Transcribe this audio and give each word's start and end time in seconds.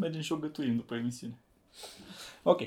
Mergem 0.00 0.20
și 0.20 0.32
o 0.32 0.36
gătuim 0.36 0.76
după 0.76 0.94
emisiune. 0.94 1.38
Ok. 2.42 2.60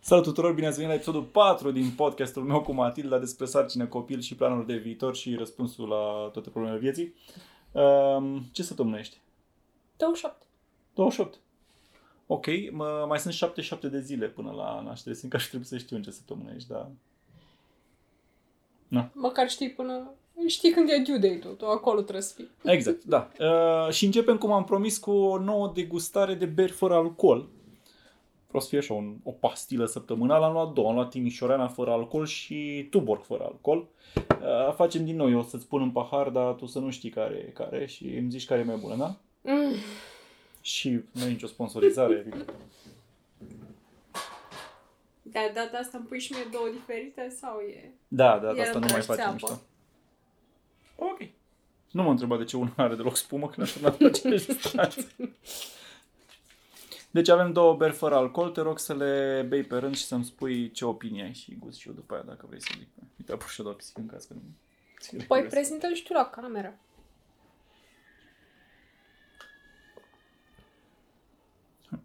Salut 0.00 0.24
tuturor, 0.24 0.52
bine 0.54 0.66
ați 0.66 0.76
venit 0.76 0.90
la 0.90 0.96
episodul 0.96 1.22
4 1.22 1.70
din 1.70 1.90
podcastul 1.90 2.42
meu 2.42 2.62
cu 2.62 2.72
Matilda 2.72 3.18
despre 3.18 3.44
sarcină, 3.44 3.86
copil 3.86 4.20
și 4.20 4.34
planuri 4.34 4.66
de 4.66 4.76
viitor 4.76 5.16
și 5.16 5.34
răspunsul 5.34 5.88
la 5.88 6.28
toate 6.32 6.50
problemele 6.50 6.80
vieții. 6.80 7.14
Um, 7.72 8.40
ce 8.52 8.62
săptămână 8.62 8.98
ești? 8.98 9.20
28. 9.96 10.42
28. 10.94 11.38
Ok, 12.26 12.46
mă, 12.70 13.04
mai 13.08 13.18
sunt 13.18 13.34
77 13.34 13.88
de 13.88 14.00
zile 14.00 14.28
până 14.28 14.50
la 14.50 14.80
naștere. 14.80 15.14
Simt 15.14 15.30
că 15.30 15.36
aș 15.36 15.46
trebui 15.46 15.66
să 15.66 15.78
știu 15.78 15.96
în 15.96 16.02
ce 16.02 16.10
săptămână 16.10 16.52
ești, 16.54 16.68
dar... 16.68 16.90
Na. 18.88 19.10
Măcar 19.14 19.48
știi 19.48 19.70
până... 19.70 20.10
Știi 20.46 20.70
când 20.70 20.88
e 20.88 21.02
due 21.06 21.16
date-ul, 21.16 21.54
tu 21.54 21.66
acolo 21.66 22.00
trebuie 22.00 22.22
să 22.22 22.34
fii. 22.34 22.48
Exact, 22.64 23.04
da. 23.04 23.30
Uh, 23.40 23.92
și 23.92 24.04
începem, 24.04 24.38
cum 24.38 24.52
am 24.52 24.64
promis, 24.64 24.98
cu 24.98 25.10
o 25.10 25.38
nouă 25.38 25.72
degustare 25.74 26.34
de 26.34 26.44
beri 26.46 26.72
fără 26.72 26.94
alcool. 26.94 27.48
Vreau 28.46 28.62
să 28.62 28.68
fie 28.68 28.78
așa 28.78 28.94
un, 28.94 29.16
o 29.22 29.30
pastilă 29.30 29.86
săptămânală. 29.86 30.44
Am 30.44 30.52
luat 30.52 30.72
două. 30.72 30.88
Am 30.88 30.94
luat 30.94 31.10
Timișoreana 31.10 31.68
fără 31.68 31.90
alcool 31.90 32.26
și 32.26 32.86
Tuborg 32.90 33.22
fără 33.22 33.42
alcool. 33.44 33.88
Uh, 34.16 34.74
facem 34.74 35.04
din 35.04 35.16
nou. 35.16 35.30
Eu 35.30 35.38
o 35.38 35.42
să-ți 35.42 35.66
pun 35.66 35.82
în 35.82 35.90
pahar, 35.90 36.28
dar 36.28 36.52
tu 36.52 36.66
să 36.66 36.78
nu 36.78 36.90
știi 36.90 37.10
care 37.10 37.34
e 37.48 37.50
care 37.50 37.86
și 37.86 38.06
îmi 38.06 38.30
zici 38.30 38.44
care 38.46 38.60
e 38.60 38.64
mai 38.64 38.76
bună, 38.76 38.96
da? 38.96 39.16
Mm. 39.52 39.72
Și 40.60 40.88
nu 41.12 41.24
e 41.24 41.28
nicio 41.28 41.46
sponsorizare. 41.46 42.26
Da, 45.22 45.40
data 45.54 45.78
asta 45.78 45.98
îmi 45.98 46.06
pui 46.06 46.18
și 46.20 46.32
mie 46.32 46.46
două 46.52 46.68
diferite 46.72 47.28
sau 47.40 47.58
e... 47.58 47.90
Da, 48.08 48.38
da, 48.38 48.48
E 48.56 48.60
asta 48.60 48.78
nu 48.78 48.86
mai 48.88 48.88
îmbrăci 48.88 49.04
facem 49.04 49.24
țeapă. 49.24 49.32
mișto. 49.32 49.60
Ok. 51.10 51.28
Nu 51.90 52.02
mă 52.02 52.10
întreba 52.10 52.36
de 52.36 52.44
ce 52.44 52.56
unul 52.56 52.72
are 52.76 52.94
deloc 52.94 53.16
spumă 53.16 53.48
când 53.48 53.66
aș 53.66 53.80
la 53.80 53.96
aceleași 54.06 54.46
distanțe. 54.52 55.06
Deci 57.10 57.28
avem 57.28 57.52
două 57.52 57.74
beri 57.74 57.92
fără 57.92 58.14
alcool, 58.14 58.50
te 58.50 58.60
rog 58.60 58.78
să 58.78 58.94
le 58.94 59.44
bei 59.48 59.62
pe 59.62 59.76
rând 59.76 59.96
și 59.96 60.04
să-mi 60.04 60.24
spui 60.24 60.70
ce 60.70 60.84
opinie 60.84 61.22
ai 61.22 61.32
și 61.32 61.56
gust 61.58 61.78
și 61.78 61.88
eu 61.88 61.94
după 61.94 62.14
aia 62.14 62.22
dacă 62.22 62.44
vrei 62.48 62.60
să 62.62 62.68
zic. 62.78 62.88
Uite, 63.18 63.32
apus 63.32 63.50
și 63.50 63.58
eu 63.58 63.64
doar 63.64 63.76
pisic 63.76 63.98
în 63.98 64.06
caz 64.06 64.24
că 64.24 64.34
nu... 64.34 64.40
ți 65.00 65.16
le 65.16 65.24
Păi 65.24 65.42
găsesc. 65.42 65.54
prezintă-l 65.54 65.94
și 65.94 66.02
tu 66.02 66.12
la 66.12 66.24
cameră. 66.30 66.78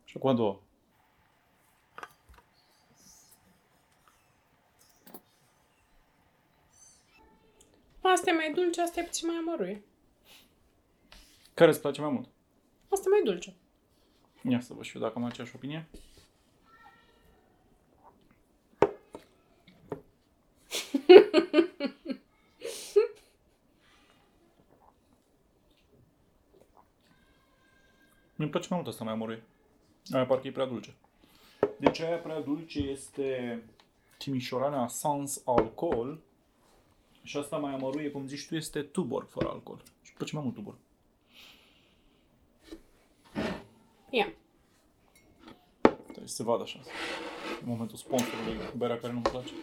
Și 0.04 0.18
acum 0.18 0.36
două. 0.36 0.62
Asta 8.14 8.30
e 8.30 8.34
mai 8.34 8.52
dulce, 8.54 8.82
asta 8.82 9.00
e 9.00 9.04
puțin 9.04 9.28
mai 9.28 9.38
amăruie. 9.38 9.84
Care 11.54 11.70
îți 11.70 11.82
place 11.82 12.02
mai 12.02 12.10
mult? 12.10 12.30
Asta 12.90 13.06
e 13.08 13.10
mai 13.10 13.22
dulce. 13.24 13.56
Ia 14.50 14.60
să 14.60 14.74
văd 14.74 14.84
și 14.84 14.96
eu 14.96 15.02
dacă 15.02 15.14
am 15.18 15.24
aceeași 15.24 15.56
opinie. 15.56 15.88
Mi-mi 28.36 28.50
place 28.52 28.68
mai 28.70 28.80
mult 28.80 28.88
asta 28.88 29.04
mai 29.04 29.14
amăruie. 29.14 29.44
Aia 30.12 30.26
parcă 30.26 30.48
e 30.48 30.52
prea 30.52 30.66
dulce. 30.66 30.96
Deci 31.78 32.00
aia 32.00 32.18
prea 32.18 32.42
dulce 32.42 32.80
este 32.80 33.62
Timișoarana 34.18 34.88
Sans 34.88 35.42
Alcohol 35.46 36.20
și 37.28 37.38
asta 37.38 37.58
mai 37.58 37.74
amăruie, 37.74 38.10
cum 38.10 38.28
zici 38.28 38.48
tu, 38.48 38.56
este 38.56 38.82
Tuborg 38.82 39.30
fără 39.30 39.50
alcool. 39.50 39.78
Și 39.78 40.10
îmi 40.10 40.16
place 40.16 40.36
mai 40.36 40.44
mult 40.44 40.56
Tuborg. 40.56 40.78
Ia. 44.10 44.34
Trebuie 45.82 46.28
să 46.28 46.36
se 46.36 46.44
vadă 46.44 46.64
așa. 46.64 46.80
În 47.62 47.68
momentul 47.70 47.98
sponsorului, 47.98 48.58
berea 48.78 49.00
care 49.00 49.14
nu-mi 49.14 49.24
place. 49.24 49.54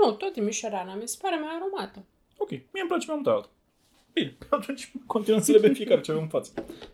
Nu, 0.00 0.12
tot 0.12 0.32
Timișoreana, 0.32 0.94
mi 0.94 1.08
se 1.08 1.18
pare 1.20 1.38
mai 1.38 1.54
aromată. 1.54 2.04
Ok, 2.36 2.50
mie 2.50 2.80
îmi 2.80 2.88
place 2.88 3.06
mai 3.06 3.16
mult 3.16 3.28
altă. 3.28 3.50
Bine, 4.12 4.36
atunci 4.50 4.92
continuăm 5.06 5.42
să 5.42 5.52
le 5.52 5.58
bem 5.58 5.74
fiecare 5.74 6.00
ce 6.00 6.10
avem 6.10 6.22
în 6.22 6.28
față. 6.28 6.52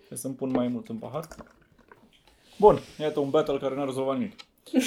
Hai 0.09 0.19
să-mi 0.19 0.34
pun 0.34 0.50
mai 0.50 0.69
mult 0.69 0.88
în 0.88 0.99
pahar. 0.99 1.28
Bun, 2.58 2.78
iată 3.00 3.20
un 3.20 3.30
battle 3.30 3.58
care 3.58 3.74
n-a 3.74 3.84
rezolvat 3.84 4.16
nimic. 4.19 4.34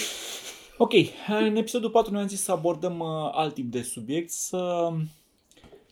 Ok, 0.78 0.92
în 1.28 1.56
episodul 1.56 1.90
4 1.90 2.14
ne-am 2.14 2.28
zis 2.28 2.42
să 2.44 2.52
abordăm 2.52 3.00
uh, 3.00 3.08
alt 3.32 3.54
tip 3.54 3.72
de 3.72 3.82
subiect, 3.82 4.30
să 4.30 4.90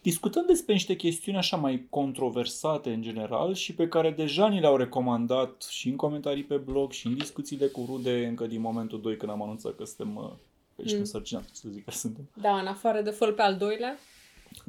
discutăm 0.01 0.43
despre 0.47 0.73
niște 0.73 0.95
chestiuni 0.95 1.37
așa 1.37 1.57
mai 1.57 1.87
controversate 1.89 2.89
în 2.93 3.01
general 3.01 3.53
și 3.53 3.73
pe 3.73 3.87
care 3.87 4.11
deja 4.11 4.47
ni 4.47 4.59
le-au 4.59 4.75
recomandat 4.77 5.67
și 5.69 5.89
în 5.89 5.95
comentarii 5.95 6.43
pe 6.43 6.55
blog 6.55 6.91
și 6.91 7.07
în 7.07 7.17
discuțiile 7.17 7.67
cu 7.67 7.85
rude 7.89 8.25
încă 8.27 8.45
din 8.45 8.61
momentul 8.61 9.01
2 9.01 9.17
când 9.17 9.31
am 9.31 9.41
anunțat 9.43 9.75
că 9.75 9.85
suntem 9.85 10.15
uh, 10.15 10.29
ești 10.75 10.93
Mm. 10.93 10.99
însărcinat, 10.99 11.43
să 11.51 11.67
zic 11.71 11.85
că 11.85 11.91
suntem. 11.91 12.29
Da, 12.41 12.59
în 12.59 12.67
afară 12.67 13.01
de 13.01 13.09
făl 13.09 13.33
pe 13.33 13.41
al 13.41 13.55
doilea, 13.55 13.97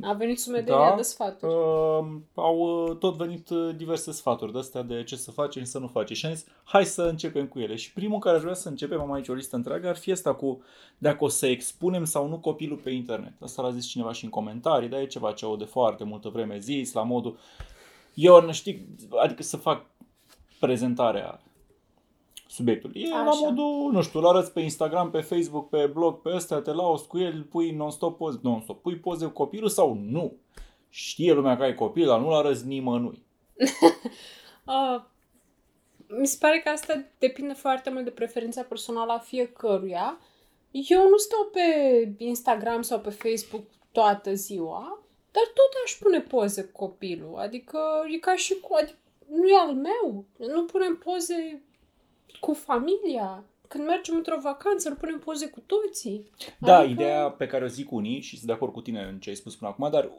a 0.03 0.13
venit 0.13 0.41
sumedenia 0.41 0.89
Da. 0.91 0.97
de 0.97 1.03
sfaturi. 1.03 1.53
Uh, 1.53 2.21
au 2.35 2.59
uh, 2.59 2.97
tot 2.97 3.17
venit 3.17 3.51
uh, 3.51 3.75
diverse 3.77 4.13
sfaturi 4.13 4.53
de 4.53 4.59
astea 4.59 4.83
de 4.83 5.03
ce 5.05 5.17
să 5.17 5.31
facem 5.31 5.63
și 5.63 5.69
să 5.69 5.79
nu 5.79 5.87
facem. 5.87 6.17
Și 6.17 6.27
am 6.27 6.33
zis, 6.33 6.47
hai 6.65 6.85
să 6.85 7.03
începem 7.03 7.47
cu 7.47 7.59
ele. 7.59 7.77
Și 7.77 7.93
primul 7.93 8.19
care 8.19 8.37
aș 8.37 8.43
vrea 8.43 8.55
să 8.55 8.69
începem, 8.69 9.01
am 9.01 9.13
aici 9.13 9.29
o 9.29 9.33
listă 9.33 9.57
întreagă, 9.57 9.89
ar 9.89 9.97
fi 9.97 10.13
asta 10.13 10.35
cu 10.35 10.63
dacă 10.99 11.25
o 11.25 11.29
să 11.29 11.47
expunem 11.47 12.05
sau 12.05 12.29
nu 12.29 12.39
copilul 12.39 12.77
pe 12.77 12.91
internet. 12.91 13.33
Asta 13.43 13.63
l-a 13.63 13.71
zis 13.71 13.87
cineva 13.87 14.13
și 14.13 14.25
în 14.25 14.31
comentarii, 14.31 14.89
dar 14.89 15.01
e 15.01 15.07
ceva 15.07 15.33
ce 15.33 15.45
au 15.45 15.57
de 15.57 15.65
foarte 15.65 16.05
multă 16.05 16.29
vreme 16.29 16.59
zis, 16.59 16.93
la 16.93 17.03
modul... 17.03 17.39
Eu 18.15 18.41
nu 18.41 18.53
știu, 18.53 18.79
adică 19.23 19.43
să 19.43 19.57
fac 19.57 19.85
prezentarea 20.61 21.41
subiectului. 22.50 23.03
E 23.03 23.09
la 23.09 23.16
Așa. 23.16 23.38
modul, 23.41 23.93
nu 23.93 24.03
știu, 24.03 24.21
îl 24.21 24.27
arăți 24.27 24.53
pe 24.53 24.61
Instagram, 24.61 25.11
pe 25.11 25.21
Facebook, 25.21 25.69
pe 25.69 25.87
blog, 25.87 26.21
pe 26.21 26.31
ăstea, 26.34 26.61
te 26.61 26.72
lauzi 26.72 27.06
cu 27.06 27.19
el, 27.19 27.43
pui 27.43 27.71
non-stop 27.71 28.16
poze, 28.16 28.38
non-stop, 28.43 28.83
pui 28.83 28.97
poze 28.97 29.25
cu 29.27 29.33
copilul 29.33 29.69
sau 29.69 29.99
nu. 30.00 30.37
Știe 30.89 31.33
lumea 31.33 31.56
că 31.56 31.62
ai 31.62 31.75
copil, 31.75 32.06
dar 32.06 32.21
nu-l 32.21 32.33
arăți 32.33 32.66
nimănui. 32.66 33.22
Uh, 34.66 35.03
mi 36.06 36.27
se 36.27 36.37
pare 36.41 36.60
că 36.65 36.69
asta 36.69 37.05
depinde 37.19 37.53
foarte 37.53 37.91
mult 37.91 38.05
de 38.05 38.10
preferința 38.10 38.62
personală 38.62 39.12
a 39.12 39.19
fiecăruia. 39.19 40.19
Eu 40.71 41.09
nu 41.09 41.16
stau 41.16 41.50
pe 41.53 41.62
Instagram 42.19 42.83
sau 42.83 43.00
pe 43.00 43.10
Facebook 43.10 43.65
toată 43.93 44.34
ziua, 44.34 45.03
dar 45.31 45.43
tot 45.55 45.83
aș 45.84 45.93
pune 46.00 46.21
poze 46.21 46.62
cu 46.62 46.87
copilul. 46.87 47.37
Adică 47.37 47.78
e 48.15 48.19
ca 48.19 48.37
și 48.37 48.60
cu... 48.60 48.75
Adică, 48.75 48.99
nu 49.28 49.49
e 49.49 49.59
al 49.59 49.75
meu. 49.75 50.25
Nu 50.37 50.65
punem 50.65 50.97
poze 50.97 51.62
cu 52.41 52.55
familia. 52.55 53.45
Când 53.69 53.87
mergem 53.87 54.17
într-o 54.17 54.41
vacanță, 54.43 54.89
nu 54.89 54.95
punem 54.95 55.19
poze 55.19 55.49
cu 55.49 55.61
toții. 55.67 56.31
Da, 56.59 56.78
Adică- 56.78 56.93
ideea 56.93 57.31
pe 57.31 57.47
care 57.47 57.65
o 57.65 57.69
zic 57.69 57.93
unii, 57.93 58.21
și 58.21 58.34
sunt 58.37 58.47
de 58.47 58.53
acord 58.53 58.73
cu 58.73 58.81
tine 58.81 59.03
în 59.03 59.19
ce 59.19 59.28
ai 59.28 59.37
spus 59.37 59.56
până 59.56 59.71
acum, 59.71 59.91
dar 59.91 60.11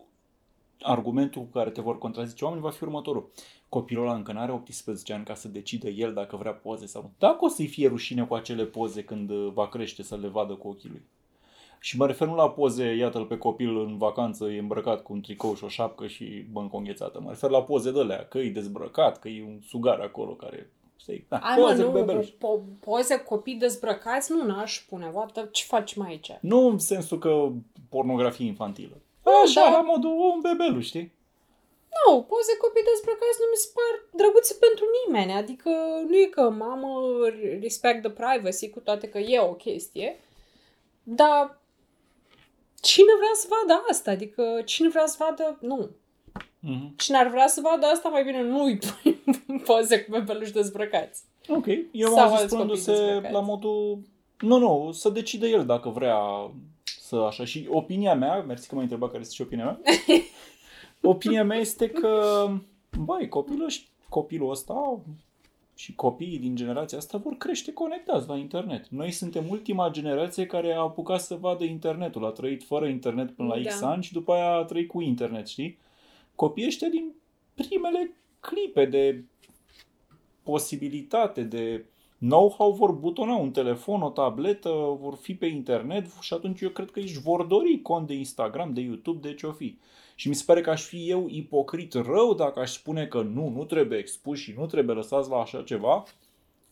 argumentul 0.81 1.41
cu 1.41 1.47
care 1.47 1.69
te 1.69 1.81
vor 1.81 1.97
contrazice 1.97 2.43
oamenii 2.43 2.65
va 2.65 2.71
fi 2.71 2.83
următorul. 2.83 3.29
Copilul 3.69 4.03
ăla 4.03 4.15
încă 4.15 4.31
n-are 4.31 4.51
18 4.51 5.13
ani 5.13 5.25
ca 5.25 5.33
să 5.33 5.47
decide 5.47 5.89
el 5.89 6.13
dacă 6.13 6.35
vrea 6.35 6.51
poze 6.51 6.85
sau 6.85 7.01
nu. 7.01 7.11
Dacă 7.17 7.45
o 7.45 7.47
să-i 7.47 7.67
fie 7.67 7.87
rușine 7.87 8.25
cu 8.25 8.33
acele 8.33 8.63
poze 8.65 9.03
când 9.03 9.29
uh, 9.29 9.51
va 9.53 9.67
crește 9.67 10.03
să 10.03 10.15
le 10.15 10.27
vadă 10.27 10.53
cu 10.53 10.67
ochii 10.67 10.89
lui. 10.89 11.01
Și 11.79 11.97
mă 11.97 12.07
refer 12.07 12.27
nu 12.27 12.35
la 12.35 12.49
poze, 12.49 12.95
iată-l 12.95 13.25
pe 13.25 13.37
copil 13.37 13.77
în 13.77 13.97
vacanță, 13.97 14.45
e 14.45 14.59
îmbrăcat 14.59 15.03
cu 15.03 15.13
un 15.13 15.21
tricou 15.21 15.55
și 15.55 15.63
o 15.63 15.67
șapcă 15.67 16.07
și 16.07 16.45
băncă 16.51 16.77
înghețată. 16.77 17.19
Mă 17.21 17.29
refer 17.29 17.49
la 17.49 17.63
poze 17.63 17.91
de 17.91 17.99
alea, 17.99 18.25
că 18.25 18.37
e 18.37 18.49
dezbrăcat, 18.49 19.19
că 19.19 19.27
e 19.27 19.43
un 19.43 19.59
sugar 19.67 19.99
acolo 19.99 20.31
care... 20.31 20.69
Știi? 21.01 21.25
Da, 21.29 21.37
Ai, 21.37 21.59
mă, 21.59 21.65
poze 21.65 21.83
cu 21.83 21.91
nu, 21.91 21.99
bebeluș. 21.99 22.27
po- 22.27 22.79
poze 22.79 23.17
cu 23.17 23.23
copii 23.35 23.55
dezbrăcați, 23.55 24.31
nu 24.31 24.43
n-aș 24.43 24.85
pune. 24.89 25.11
What, 25.13 25.51
ce 25.51 25.63
faci 25.63 25.93
mai 25.95 26.09
aici? 26.09 26.31
Nu 26.41 26.67
în 26.67 26.77
sensul 26.79 27.19
că 27.19 27.47
pornografie 27.89 28.45
infantilă. 28.45 28.97
Așa, 29.43 29.61
da. 29.61 29.69
la 29.69 29.81
modul 29.81 30.09
un 30.09 30.39
bebeluș, 30.41 30.85
știi? 30.85 31.11
Nu, 32.05 32.21
poze 32.21 32.57
copii 32.57 32.83
dezbrăcați 32.91 33.39
nu 33.39 33.47
mi 33.51 33.61
se 33.63 33.69
par 33.77 33.93
drăguțe 34.19 34.53
pentru 34.59 34.85
nimeni. 34.99 35.31
Adică 35.41 35.69
nu 36.07 36.15
e 36.17 36.25
că 36.25 36.49
mamă 36.49 36.89
respect 37.61 38.01
the 38.01 38.11
privacy, 38.11 38.69
cu 38.69 38.79
toate 38.79 39.09
că 39.09 39.17
e 39.17 39.39
o 39.39 39.53
chestie. 39.53 40.19
Dar 41.03 41.59
cine 42.81 43.11
vrea 43.17 43.33
să 43.33 43.47
vadă 43.49 43.83
asta? 43.89 44.11
Adică 44.11 44.61
cine 44.65 44.89
vrea 44.89 45.05
să 45.05 45.15
vadă... 45.19 45.57
Nu. 45.61 45.89
Mhm. 46.59 46.95
Cine 46.97 47.17
ar 47.17 47.27
vrea 47.27 47.47
să 47.47 47.61
vadă 47.61 47.85
asta, 47.85 48.09
mai 48.09 48.23
bine 48.23 48.41
nu-i 48.41 48.77
pui 48.77 49.10
poze 49.65 50.01
cu 50.03 50.11
bebeluși 50.11 50.51
dezbrăcați. 50.51 51.23
Ok, 51.49 51.65
eu 51.91 52.09
Sau 52.09 52.19
am 52.19 52.29
zis 52.29 52.37
alți 52.39 52.47
spunându-se 52.53 52.91
copii 52.91 53.03
dezbrăcați. 53.03 53.33
la 53.33 53.39
modul... 53.39 53.99
Nu, 54.39 54.57
nu, 54.57 54.89
să 54.91 55.09
decide 55.09 55.47
el 55.47 55.65
dacă 55.65 55.89
vrea 55.89 56.17
să 56.83 57.15
așa. 57.15 57.45
Și 57.45 57.67
opinia 57.69 58.15
mea, 58.15 58.41
mersi 58.41 58.67
că 58.67 58.73
m-ai 58.75 58.83
întrebat 58.83 59.09
care 59.09 59.21
este 59.21 59.33
și 59.33 59.41
opinia 59.41 59.63
mea, 59.63 59.79
opinia 61.13 61.43
mea 61.43 61.57
este 61.57 61.89
că, 61.89 62.45
băi, 63.05 63.27
copilul, 63.29 63.69
ăș- 63.71 63.87
copilul 64.09 64.49
ăsta 64.49 64.99
și 65.75 65.95
copiii 65.95 66.37
din 66.39 66.55
generația 66.55 66.97
asta 66.97 67.17
vor 67.17 67.33
crește 67.37 67.73
conectați 67.73 68.27
la 68.27 68.37
internet. 68.37 68.87
Noi 68.87 69.11
suntem 69.11 69.49
ultima 69.49 69.89
generație 69.89 70.45
care 70.45 70.73
a 70.73 70.79
apucat 70.79 71.21
să 71.21 71.35
vadă 71.35 71.63
internetul. 71.63 72.25
A 72.25 72.29
trăit 72.29 72.63
fără 72.63 72.87
internet 72.87 73.31
până 73.31 73.47
la 73.55 73.69
X 73.69 73.79
Da. 73.79 73.89
ani 73.91 74.03
și 74.03 74.13
după 74.13 74.33
aia 74.33 74.51
a 74.55 74.63
trăit 74.63 74.87
cu 74.87 75.01
internet, 75.01 75.47
știi? 75.47 75.77
Copiii 76.35 76.67
ăștia 76.67 76.87
din 76.87 77.11
primele 77.53 78.11
clipe 78.41 78.85
de 78.85 79.23
posibilitate, 80.43 81.41
de 81.41 81.85
know-how 82.17 82.71
vor 82.71 82.91
butona 82.91 83.35
un 83.35 83.51
telefon, 83.51 84.01
o 84.01 84.09
tabletă, 84.09 84.69
vor 84.99 85.15
fi 85.15 85.35
pe 85.35 85.45
internet 85.45 86.05
și 86.19 86.33
atunci 86.33 86.61
eu 86.61 86.69
cred 86.69 86.91
că 86.91 86.99
își 86.99 87.19
vor 87.19 87.43
dori 87.43 87.81
cont 87.81 88.07
de 88.07 88.13
Instagram, 88.13 88.73
de 88.73 88.81
YouTube, 88.81 89.27
de 89.27 89.35
ce-o 89.35 89.51
fi. 89.51 89.77
Și 90.15 90.27
mi 90.27 90.35
se 90.35 90.43
pare 90.45 90.61
că 90.61 90.69
aș 90.69 90.83
fi 90.83 91.09
eu 91.09 91.27
ipocrit 91.29 91.93
rău 91.93 92.33
dacă 92.33 92.59
aș 92.59 92.71
spune 92.71 93.05
că 93.05 93.21
nu, 93.21 93.49
nu 93.49 93.65
trebuie 93.65 93.99
expus 93.99 94.39
și 94.39 94.53
nu 94.57 94.65
trebuie 94.65 94.95
lăsați 94.95 95.29
la 95.29 95.37
așa 95.37 95.61
ceva. 95.61 96.03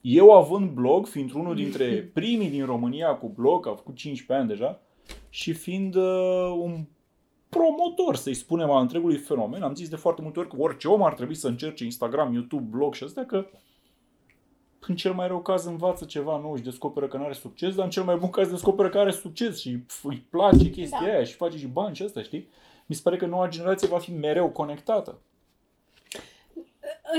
Eu 0.02 0.32
având 0.32 0.70
blog, 0.70 1.08
fiind 1.08 1.34
unul 1.34 1.56
dintre 1.56 1.86
primii 2.14 2.50
din 2.50 2.66
România 2.66 3.16
cu 3.16 3.28
blog, 3.36 3.68
a 3.68 3.74
făcut 3.76 3.96
15 3.96 4.34
ani 4.34 4.58
deja, 4.58 4.82
și 5.30 5.54
fiind 5.54 5.96
uh, 5.96 6.56
un 6.62 6.86
promotor, 7.50 8.16
să-i 8.16 8.34
spunem, 8.34 8.70
al 8.70 8.82
întregului 8.82 9.18
fenomen, 9.18 9.62
am 9.64 9.76
zis 9.76 9.90
de 9.90 9.96
foarte 9.96 10.22
multe 10.22 10.40
ori 10.40 10.50
că 10.50 10.56
orice 10.60 10.88
om 10.88 11.04
ar 11.04 11.14
trebui 11.14 11.36
să 11.36 11.48
încerce 11.48 11.84
Instagram, 11.84 12.34
YouTube, 12.34 12.78
blog 12.78 12.94
și 12.94 13.04
astea, 13.04 13.26
că 13.26 13.46
în 14.88 14.96
cel 14.96 15.14
mai 15.14 15.28
rău 15.28 15.42
caz 15.42 15.66
învață 15.66 16.06
ceva 16.06 16.38
nou 16.38 16.56
și 16.56 16.64
descoperă 16.64 17.08
că 17.08 17.18
nu 17.18 17.24
are 17.24 17.34
succes, 17.34 17.76
dar 17.76 17.86
în 17.86 17.92
cel 17.92 18.04
mai 18.04 18.16
bun 18.16 18.30
caz 18.30 18.50
descoperă 18.50 18.90
că 18.90 18.98
are 19.00 19.12
succes 19.12 19.60
și 19.60 19.78
pf, 19.78 20.04
îi 20.04 20.26
place 20.30 20.70
chestia 20.70 21.00
Da. 21.02 21.08
aia 21.08 21.24
și 21.24 21.34
face 21.34 21.58
și 21.58 21.68
bani 21.68 21.96
și 21.96 22.04
asta, 22.04 22.22
știi? 22.22 22.50
Mi 22.86 22.96
se 22.96 23.02
pare 23.04 23.18
că 23.18 23.26
noua 23.26 23.48
generație 23.48 23.88
va 23.88 24.00
fi 24.00 24.12
mereu 24.12 24.50
conectată. 24.50 25.20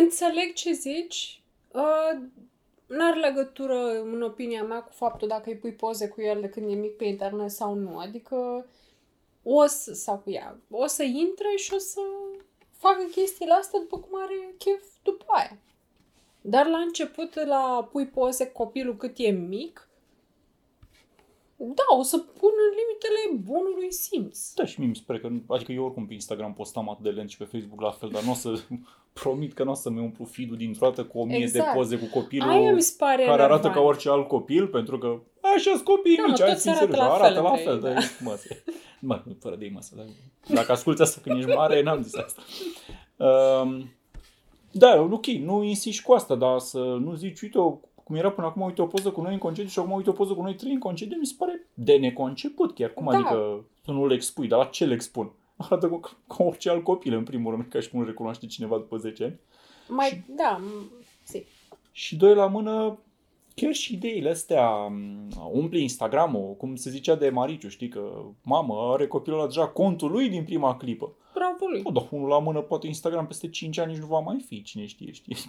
Înțeleg 0.01 0.53
ce 0.55 0.73
zici. 0.73 1.43
Uh, 1.73 2.21
n-are 2.87 3.21
legătură, 3.21 4.01
în 4.03 4.23
opinia 4.23 4.63
mea, 4.63 4.83
cu 4.83 4.93
faptul 4.93 5.29
dacă 5.29 5.51
îi 5.51 5.57
pui 5.57 5.73
poze 5.73 6.09
cu 6.09 6.21
el 6.21 6.41
de 6.41 6.49
când 6.49 6.71
e 6.71 6.75
mic 6.75 6.97
pe 6.97 7.05
internet 7.05 7.51
sau 7.51 7.75
nu. 7.75 7.99
Adică 7.99 8.67
o 9.43 9.67
să, 9.67 9.93
sau 9.93 10.19
cu 10.19 10.31
ea, 10.31 10.61
o 10.71 10.87
să 10.87 11.03
intre 11.03 11.57
și 11.57 11.75
o 11.75 11.79
să 11.79 12.01
facă 12.71 13.03
chestiile 13.11 13.53
astea 13.53 13.81
după 13.81 13.99
cum 13.99 14.21
are 14.23 14.55
chef 14.59 14.85
după 15.03 15.25
aia. 15.27 15.59
Dar 16.41 16.67
la 16.67 16.79
început, 16.79 17.35
la 17.35 17.89
pui 17.93 18.07
poze 18.07 18.47
cu 18.47 18.65
copilul 18.65 18.97
cât 18.97 19.15
e 19.17 19.31
mic, 19.31 19.89
da, 21.65 21.97
o 21.99 22.03
să 22.03 22.17
pun 22.19 22.51
în 22.67 22.71
limitele 22.79 23.43
bunului 23.53 23.93
simț. 23.93 24.53
Da, 24.55 24.65
și 24.65 24.81
mie 24.81 24.89
mi 24.89 24.97
se 24.97 25.03
pare 25.07 25.19
că, 25.19 25.29
adică 25.49 25.73
eu 25.73 25.85
oricum 25.85 26.07
pe 26.07 26.13
Instagram 26.13 26.53
postam 26.55 26.89
atât 26.91 27.03
de 27.05 27.11
lent 27.11 27.31
și 27.31 27.37
pe 27.37 27.45
Facebook 27.45 27.81
la 27.81 27.91
fel, 27.91 28.09
dar 28.13 28.23
nu 28.23 28.31
o 28.31 28.35
să, 28.35 28.61
promit 29.21 29.53
că 29.53 29.65
nu 29.65 29.71
o 29.71 29.75
să-mi 29.75 29.99
umplu 30.01 30.25
feed 30.25 30.51
din 30.53 30.73
toată 30.79 31.05
cu 31.05 31.19
o 31.19 31.25
mie 31.25 31.37
Exact. 31.37 31.67
de 31.73 31.77
poze 31.79 31.99
cu 31.99 32.07
copilul 32.19 32.51
Aia 32.51 32.73
mi 32.73 32.83
se 32.83 32.95
pare 32.99 33.25
care 33.25 33.31
arată 33.43 33.47
enervant. 33.53 33.75
ca 33.75 33.81
orice 33.81 34.09
alt 34.11 34.29
copil, 34.29 34.67
pentru 34.67 34.99
că 34.99 35.19
așa 35.41 35.71
sunt 35.71 35.85
copiii 35.85 36.17
Da, 36.17 36.23
mă, 36.23 36.29
mici, 36.29 36.41
hai 36.41 36.49
toți 36.51 36.63
să 36.63 36.71
fim 36.71 36.77
arată 36.79 36.93
serioși, 36.93 37.09
la 37.09 37.15
arată 37.15 37.35
fel 37.35 37.43
la 37.43 37.51
între 37.51 37.65
fel, 37.65 37.75
ei, 37.75 37.81
dar 37.81 37.93
da. 37.93 38.31
mă, 38.31 38.35
se- 38.39 38.63
mă, 39.01 39.23
fără 39.41 39.57
de 39.57 39.71
masă, 39.75 39.95
dar 39.97 40.07
dacă 40.55 40.73
asculti 40.73 41.03
asta 41.03 41.21
când 41.25 41.39
ești 41.39 41.51
mare, 41.55 41.83
n-am 41.83 42.03
zis 42.03 42.15
asta. 42.15 42.43
Um, 43.17 43.91
da, 44.73 45.01
ok, 45.11 45.27
nu 45.27 45.63
insisti 45.63 46.03
cu 46.03 46.13
asta, 46.13 46.35
dar 46.35 46.59
să 46.59 46.79
nu 46.79 47.15
zici, 47.15 47.41
uite, 47.41 47.59
o- 47.59 47.79
cum 48.11 48.19
era 48.19 48.31
până 48.31 48.47
acum, 48.47 48.63
uite 48.63 48.83
o 48.83 48.87
poză 48.87 49.11
cu 49.11 49.21
noi 49.21 49.33
în 49.33 49.39
concediu 49.39 49.71
și 49.71 49.79
acum 49.79 49.93
uite 49.93 50.11
o 50.11 50.13
poză 50.13 50.33
cu 50.35 50.43
noi 50.43 50.55
trei 50.55 50.73
în 50.73 50.79
concediu, 50.79 51.19
mi 51.19 51.27
se 51.27 51.35
pare 51.39 51.67
de 51.75 51.97
neconceput 51.97 52.75
chiar. 52.75 52.91
Cum 52.93 53.05
Da. 53.11 53.17
adică 53.17 53.65
să 53.85 53.91
nu 53.91 54.07
le 54.07 54.15
expui, 54.15 54.49
dar 54.49 54.59
la 54.59 54.65
ce 54.65 54.85
le 54.85 54.95
expun? 54.95 55.33
Arată 55.57 55.89
ca, 55.89 56.11
ca 56.27 56.45
orice 56.45 56.71
alt 56.71 56.85
copil, 56.85 57.15
în 57.15 57.25
primul 57.25 57.51
rând, 57.55 57.67
ca 57.69 57.81
și 57.81 57.91
cum 57.91 58.01
nu 58.01 58.07
recunoaște 58.07 58.47
cineva 58.47 58.77
după 58.77 58.97
10 58.97 59.25
ani. 59.25 59.39
Mai, 59.89 60.25
da, 60.29 60.61
m- 60.61 61.05
zi. 61.27 61.45
Și 61.93 62.17
doi 62.17 62.35
la 62.35 62.47
mână, 62.47 62.99
chiar 63.55 63.73
și 63.73 63.95
ideile 63.95 64.31
astea, 64.31 64.71
m, 64.87 65.29
umpli 65.53 65.83
Instagram-ul, 65.83 66.55
cum 66.57 66.77
se 66.77 66.91
zicea 66.91 67.15
de 67.15 67.29
Mariciu, 67.29 67.69
știi 67.69 67.89
că 67.89 68.23
mamă, 68.43 68.75
are 68.93 69.07
copilul 69.07 69.39
ăla 69.39 69.47
deja 69.49 69.69
contul 69.69 70.11
lui 70.11 70.29
din 70.29 70.45
prima 70.45 70.77
clipă. 70.77 71.13
Bravo 71.35 71.67
lui. 71.67 71.83
Nu, 71.83 71.91
dar 71.91 72.07
unul 72.11 72.29
la 72.29 72.39
mână, 72.39 72.61
poate 72.61 72.87
Instagram 72.87 73.27
peste 73.27 73.49
5 73.49 73.79
ani 73.79 73.93
nici 73.93 74.01
nu 74.01 74.07
va 74.07 74.19
mai 74.19 74.45
fi, 74.47 74.63
cine 74.63 74.87
știe, 74.87 75.13
știi? 75.13 75.37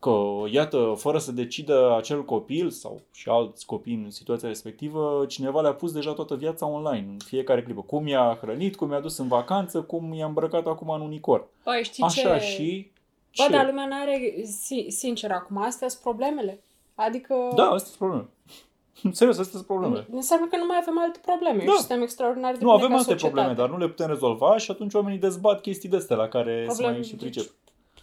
Că, 0.00 0.12
iată, 0.50 0.94
fără 0.96 1.18
să 1.18 1.32
decidă 1.32 1.94
acel 1.96 2.24
copil 2.24 2.70
sau 2.70 3.00
și 3.12 3.28
alți 3.28 3.66
copii 3.66 3.94
în 4.04 4.10
situația 4.10 4.48
respectivă, 4.48 5.24
cineva 5.28 5.60
le-a 5.60 5.74
pus 5.74 5.92
deja 5.92 6.12
toată 6.12 6.34
viața 6.34 6.66
online, 6.66 7.06
în 7.10 7.16
fiecare 7.24 7.62
clipă. 7.62 7.80
Cum 7.80 8.06
i-a 8.06 8.38
hrănit, 8.40 8.76
cum 8.76 8.90
i-a 8.90 9.00
dus 9.00 9.18
în 9.18 9.28
vacanță, 9.28 9.80
cum 9.82 10.12
i-a 10.12 10.26
îmbrăcat 10.26 10.66
acum 10.66 10.88
în 10.90 11.00
unicor. 11.00 11.46
Băi, 11.64 11.82
știi 11.84 12.02
Așa 12.04 12.38
ce? 12.38 12.44
și... 12.44 12.90
Bă, 13.36 13.42
ce? 13.44 13.50
dar 13.52 13.66
lumea 13.66 13.86
n-are, 13.86 14.34
si- 14.44 14.86
sincer, 14.88 15.30
acum, 15.30 15.56
astea 15.62 15.88
sunt 15.88 16.02
problemele. 16.02 16.60
Adică... 16.94 17.34
Da, 17.54 17.62
astea 17.64 17.78
sunt 17.96 17.96
probleme. 17.98 18.26
Serios, 19.18 19.38
astea 19.38 19.54
sunt 19.58 19.66
probleme. 19.66 20.06
Înseamnă 20.12 20.46
că 20.46 20.56
nu 20.56 20.66
mai 20.66 20.76
avem 20.80 20.98
alte 20.98 21.20
probleme. 21.24 21.64
Da. 21.64 21.72
Și 21.72 21.78
suntem 21.78 22.02
extraordinar 22.02 22.52
de 22.52 22.58
Nu, 22.64 22.66
bine 22.70 22.78
avem 22.78 22.88
ca 22.88 22.94
alte 22.96 23.10
societate. 23.10 23.32
probleme, 23.34 23.58
dar 23.60 23.68
nu 23.70 23.78
le 23.84 23.88
putem 23.92 24.06
rezolva 24.08 24.56
și 24.56 24.70
atunci 24.70 24.94
oamenii 24.94 25.18
dezbat 25.18 25.60
chestii 25.60 25.88
de 25.88 25.96
astea 25.96 26.16
la 26.16 26.28
care 26.28 26.60
se 26.60 26.64
Probleme- 26.66 26.92
mai 26.92 27.04
și 27.04 27.14
pricep. 27.14 27.50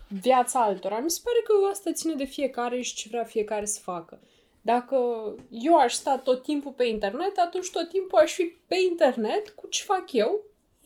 Viața 0.07 0.63
altora. 0.63 0.99
Mi 0.99 1.09
se 1.09 1.21
pare 1.23 1.37
că 1.43 1.53
asta 1.71 1.91
ține 1.91 2.13
de 2.13 2.23
fiecare 2.23 2.81
și 2.81 2.95
ce 2.95 3.07
vrea 3.09 3.23
fiecare 3.23 3.65
să 3.65 3.79
facă. 3.83 4.19
Dacă 4.61 4.97
eu 5.49 5.75
aș 5.75 5.93
sta 5.93 6.17
tot 6.17 6.43
timpul 6.43 6.71
pe 6.71 6.85
internet, 6.85 7.37
atunci 7.37 7.69
tot 7.69 7.89
timpul 7.89 8.19
aș 8.19 8.33
fi 8.33 8.43
pe 8.67 8.75
internet 8.89 9.49
cu 9.49 9.67
ce 9.67 9.83
fac 9.83 10.11
eu, 10.11 10.41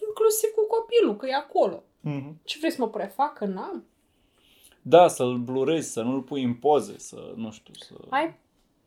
inclusiv 0.08 0.50
cu 0.50 0.66
copilul, 0.68 1.16
că 1.16 1.28
e 1.28 1.34
acolo. 1.34 1.84
Mhm. 2.02 2.40
Ce 2.44 2.58
vrei 2.58 2.72
să 2.72 2.82
mă 2.82 2.90
prefac? 2.90 3.34
Că 3.34 3.46
n-am. 3.46 3.86
Da, 4.82 5.08
să-l 5.08 5.38
blurezi, 5.38 5.92
să 5.92 6.02
nu-l 6.02 6.22
pui 6.22 6.44
în 6.44 6.54
poze, 6.54 6.98
să, 6.98 7.34
nu 7.36 7.52
știu, 7.52 7.74
să... 7.74 7.94
Hai, 8.10 8.40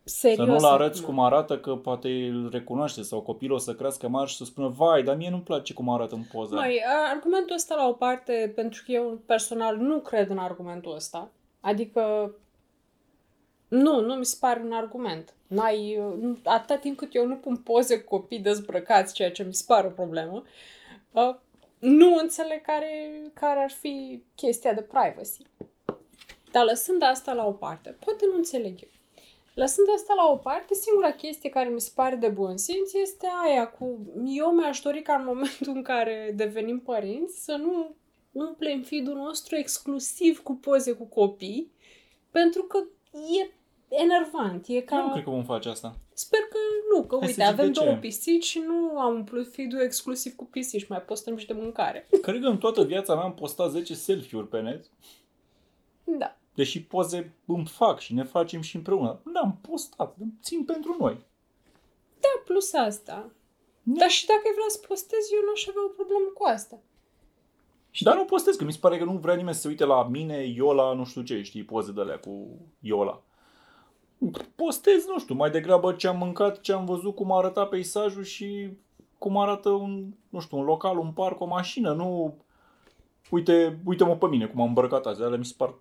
serios. 0.05 0.47
Să 0.47 0.67
nu-l 0.67 0.73
arăți 0.73 1.03
acum. 1.03 1.15
cum 1.15 1.25
arată, 1.25 1.59
că 1.59 1.77
poate 1.77 2.09
îl 2.09 2.49
recunoaște 2.53 3.03
sau 3.03 3.21
copilul 3.21 3.57
o 3.57 3.59
să 3.59 3.75
crească 3.75 4.09
mare 4.09 4.29
și 4.29 4.37
să 4.37 4.45
spună 4.45 4.69
Vai, 4.69 5.03
dar 5.03 5.17
mie 5.17 5.31
nu-mi 5.31 5.43
place 5.43 5.73
cum 5.73 5.89
arată 5.89 6.15
în 6.15 6.23
poza 6.33 6.57
aia." 6.57 6.67
Mai, 6.67 6.83
argumentul 7.15 7.55
ăsta 7.55 7.75
la 7.75 7.89
o 7.89 7.93
parte, 7.93 8.53
pentru 8.55 8.83
că 8.87 8.93
eu 8.93 9.21
personal 9.27 9.77
nu 9.77 9.99
cred 9.99 10.31
în 10.31 10.39
argumentul 10.39 10.95
ăsta. 10.95 11.31
Adică, 11.61 12.35
nu, 13.69 14.01
nu 14.01 14.15
mi 14.15 14.25
se 14.25 14.37
pare 14.41 14.61
un 14.65 14.73
argument. 14.73 15.35
N-ai, 15.47 15.97
nu- 16.21 16.39
atâta 16.45 16.77
timp 16.77 16.97
cât 16.97 17.15
eu 17.15 17.27
nu 17.27 17.37
pun 17.37 17.57
poze 17.57 18.01
cu 18.01 18.17
copii 18.17 18.39
dezbrăcați, 18.39 19.15
ceea 19.15 19.31
ce 19.31 19.43
mi 19.43 19.55
se 19.55 19.65
pare 19.67 19.87
o 19.87 19.91
problemă, 19.91 20.43
uh, 21.13 21.35
nu 21.79 22.15
înțeleg 22.15 22.61
care, 22.63 23.11
care 23.35 23.61
ar 23.61 23.71
fi 23.71 24.23
chestia 24.35 24.73
de 24.73 24.81
privacy. 24.81 25.43
Dar 26.53 26.65
lăsând 26.65 27.03
asta 27.03 27.33
la 27.33 27.47
o 27.47 27.53
parte, 27.53 27.97
poate 28.05 28.25
nu 28.31 28.37
înțeleg 28.37 28.79
eu. 28.83 28.89
Lăsând 29.55 29.89
asta 29.95 30.15
la 30.15 30.33
o 30.33 30.37
parte, 30.37 30.75
singura 30.75 31.13
chestie 31.13 31.51
care 31.51 31.69
mi 31.69 31.81
se 31.81 31.93
pare 31.95 32.17
de 32.17 32.29
bun 32.29 32.57
simț 32.57 32.93
este 32.93 33.27
aia 33.45 33.69
cu... 33.69 33.99
Eu 34.25 34.55
mi-aș 34.55 34.81
dori 34.81 35.03
ca 35.03 35.15
în 35.15 35.25
momentul 35.25 35.73
în 35.75 35.83
care 35.83 36.33
devenim 36.37 36.81
părinți 36.81 37.45
să 37.45 37.53
nu 37.53 37.95
umplem 38.33 38.83
feed-ul 38.83 39.15
nostru 39.15 39.57
exclusiv 39.57 40.43
cu 40.43 40.53
poze 40.53 40.93
cu 40.93 41.05
copii, 41.05 41.73
pentru 42.31 42.63
că 42.63 42.79
e 43.39 43.51
enervant. 43.89 44.67
E 44.69 44.81
ca... 44.81 44.97
Eu 44.97 45.07
nu 45.07 45.13
cred 45.13 45.25
că 45.25 45.31
vom 45.31 45.45
face 45.45 45.69
asta. 45.69 45.97
Sper 46.13 46.41
că 46.41 46.59
nu, 46.95 47.05
că 47.05 47.17
Hai 47.21 47.29
să 47.29 47.41
uite, 47.41 47.43
zic 47.51 47.53
avem 47.53 47.73
de 47.73 47.79
ce. 47.79 47.85
două 47.85 47.97
pisici 47.97 48.45
și 48.45 48.59
nu 48.59 48.99
am 48.99 49.15
umplut 49.15 49.53
feed-ul 49.53 49.81
exclusiv 49.81 50.35
cu 50.35 50.45
pisici, 50.45 50.87
mai 50.89 51.03
postăm 51.03 51.37
și 51.37 51.47
de 51.47 51.53
mâncare. 51.53 52.09
Cred 52.23 52.41
că 52.41 52.47
în 52.47 52.59
toată 52.59 52.85
viața 52.85 53.15
mea 53.15 53.25
am 53.25 53.35
postat 53.35 53.71
10 53.71 53.95
selfie-uri 53.95 54.49
pe 54.49 54.61
net, 54.61 54.85
Da. 56.05 56.37
Deși 56.55 56.83
poze 56.83 57.35
îmi 57.47 57.67
fac 57.67 57.99
și 57.99 58.15
ne 58.15 58.23
facem 58.23 58.61
și 58.61 58.77
împreună. 58.77 59.21
N-am 59.33 59.59
postat, 59.69 60.15
îmi 60.21 60.35
țin 60.43 60.65
pentru 60.65 60.97
noi. 60.99 61.27
Da, 62.21 62.43
plus 62.45 62.73
asta. 62.73 63.31
Da. 63.83 63.99
Dar 63.99 64.09
și 64.09 64.27
dacă 64.27 64.43
ai 64.45 64.55
vrea 64.55 64.69
să 64.69 64.85
postezi, 64.89 65.35
eu 65.35 65.41
nu 65.45 65.51
aș 65.55 65.67
avea 65.67 65.85
o 65.85 65.95
problemă 65.99 66.29
cu 66.35 66.45
asta. 66.45 66.79
Și 67.91 68.03
dar 68.03 68.17
nu 68.17 68.25
postez, 68.25 68.57
că 68.57 68.65
mi 68.65 68.73
se 68.73 68.79
pare 68.81 68.99
că 68.99 69.05
nu 69.05 69.13
vrea 69.13 69.35
nimeni 69.35 69.55
să 69.55 69.61
se 69.61 69.69
uite 69.69 69.85
la 69.85 70.09
mine, 70.09 70.45
Iola, 70.45 70.93
nu 70.93 71.05
știu 71.05 71.23
ce, 71.23 71.43
știi, 71.43 71.65
poze 71.65 71.93
de 71.93 72.01
alea 72.01 72.19
cu 72.19 72.59
Iola. 72.81 73.23
Postez, 74.55 75.07
nu 75.07 75.19
știu, 75.19 75.35
mai 75.35 75.51
degrabă 75.51 75.93
ce 75.93 76.09
am 76.09 76.17
mâncat, 76.19 76.61
ce 76.61 76.73
am 76.73 76.85
văzut, 76.85 77.15
cum 77.15 77.33
arăta 77.33 77.67
peisajul 77.67 78.23
și 78.23 78.71
cum 79.19 79.39
arată 79.39 79.69
un, 79.69 80.15
nu 80.29 80.41
știu, 80.41 80.59
un 80.59 80.65
local, 80.65 80.99
un 80.99 81.13
parc, 81.13 81.41
o 81.41 81.47
mașină, 81.47 81.93
nu... 81.93 82.39
Uite, 83.31 83.81
uite-mă 83.85 84.17
pe 84.17 84.27
mine 84.27 84.47
cum 84.47 84.61
am 84.61 84.67
îmbrăcat 84.67 85.07
azi, 85.07 85.23
alea 85.23 85.39
mi 85.39 85.45
se 85.45 85.55
par 85.57 85.75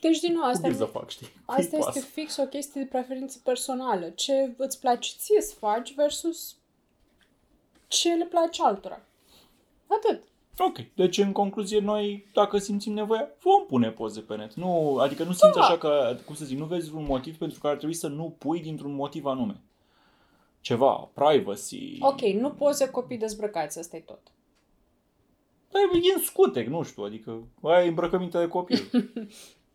Deci, 0.00 0.18
din 0.20 0.32
nou, 0.32 0.42
cu 0.42 0.48
asta, 0.48 0.72
să 0.72 0.84
fac, 0.84 1.10
știi? 1.10 1.26
asta 1.44 1.54
Cui 1.54 1.62
este 1.62 1.76
pasă? 1.78 1.98
fix 2.00 2.36
o 2.36 2.44
chestie 2.46 2.80
de 2.80 2.86
preferință 2.86 3.40
personală. 3.44 4.08
Ce 4.08 4.54
îți 4.56 4.80
place 4.80 5.10
ție 5.18 5.40
să 5.40 5.54
faci 5.58 5.94
versus 5.94 6.56
ce 7.88 8.14
le 8.14 8.24
place 8.24 8.62
altora. 8.62 9.00
Atât. 9.86 10.22
Ok, 10.58 10.78
deci 10.94 11.18
în 11.18 11.32
concluzie 11.32 11.80
noi, 11.80 12.26
dacă 12.32 12.58
simțim 12.58 12.92
nevoia, 12.92 13.28
vom 13.40 13.66
pune 13.66 13.90
poze 13.90 14.20
pe 14.20 14.36
net. 14.36 14.54
Nu, 14.54 14.96
adică 14.96 15.22
nu 15.24 15.32
simți 15.32 15.56
Da. 15.56 15.60
așa 15.64 15.78
că, 15.78 16.16
cum 16.24 16.34
să 16.34 16.44
zic, 16.44 16.58
nu 16.58 16.64
vezi 16.64 16.94
un 16.94 17.04
motiv 17.04 17.36
pentru 17.38 17.58
care 17.58 17.72
ar 17.72 17.78
trebui 17.78 17.94
să 17.94 18.08
nu 18.08 18.34
pui 18.38 18.60
dintr-un 18.60 18.94
motiv 18.94 19.24
anume. 19.24 19.60
Ceva, 20.60 21.10
privacy. 21.12 21.96
Ok, 22.00 22.20
nu 22.20 22.50
poze 22.50 22.90
copii 22.90 23.18
dezbrăcați, 23.18 23.78
asta 23.78 23.96
e 23.96 24.00
tot. 24.00 24.20
Dar 25.70 25.82
e 25.82 26.14
în 26.16 26.22
scutec, 26.22 26.66
nu 26.66 26.82
știu, 26.82 27.02
adică 27.02 27.42
ai 27.62 27.88
îmbrăcămintea 27.88 28.40
de 28.40 28.48
copil. 28.48 28.90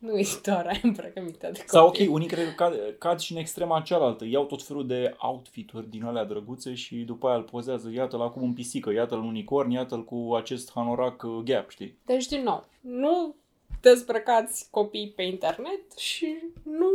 Nu 0.03 0.17
e 0.17 0.25
doar 0.43 0.65
aia 0.65 0.79
îmbrăcămintea 0.83 1.51
de 1.51 1.57
copil. 1.57 1.69
Sau 1.69 1.87
ok, 1.87 1.97
unii 2.09 2.27
cred 2.27 2.47
că 2.47 2.53
cad, 2.55 2.95
cad 2.97 3.19
și 3.19 3.31
în 3.31 3.37
extrema 3.37 3.81
cealaltă. 3.81 4.25
Iau 4.25 4.45
tot 4.45 4.63
felul 4.63 4.87
de 4.87 5.15
outfit-uri 5.17 5.89
din 5.89 6.03
alea 6.03 6.23
drăguțe 6.23 6.73
și 6.73 6.95
după 6.95 7.27
aia 7.27 7.37
îl 7.37 7.43
pozează. 7.43 7.89
Iată-l 7.93 8.21
acum 8.21 8.43
în 8.43 8.53
pisică, 8.53 8.91
iată-l 8.91 9.17
în 9.17 9.27
unicorn, 9.27 9.69
iată-l 9.69 10.03
cu 10.03 10.33
acest 10.35 10.71
hanorac 10.71 11.23
uh, 11.23 11.43
gap, 11.43 11.69
știi? 11.69 11.97
Deci, 12.05 12.25
din 12.25 12.43
nou, 12.43 12.65
nu 12.79 13.35
dezbrăcați 13.81 14.67
copii 14.69 15.13
pe 15.15 15.23
internet 15.23 15.97
și 15.97 16.37
nu 16.63 16.91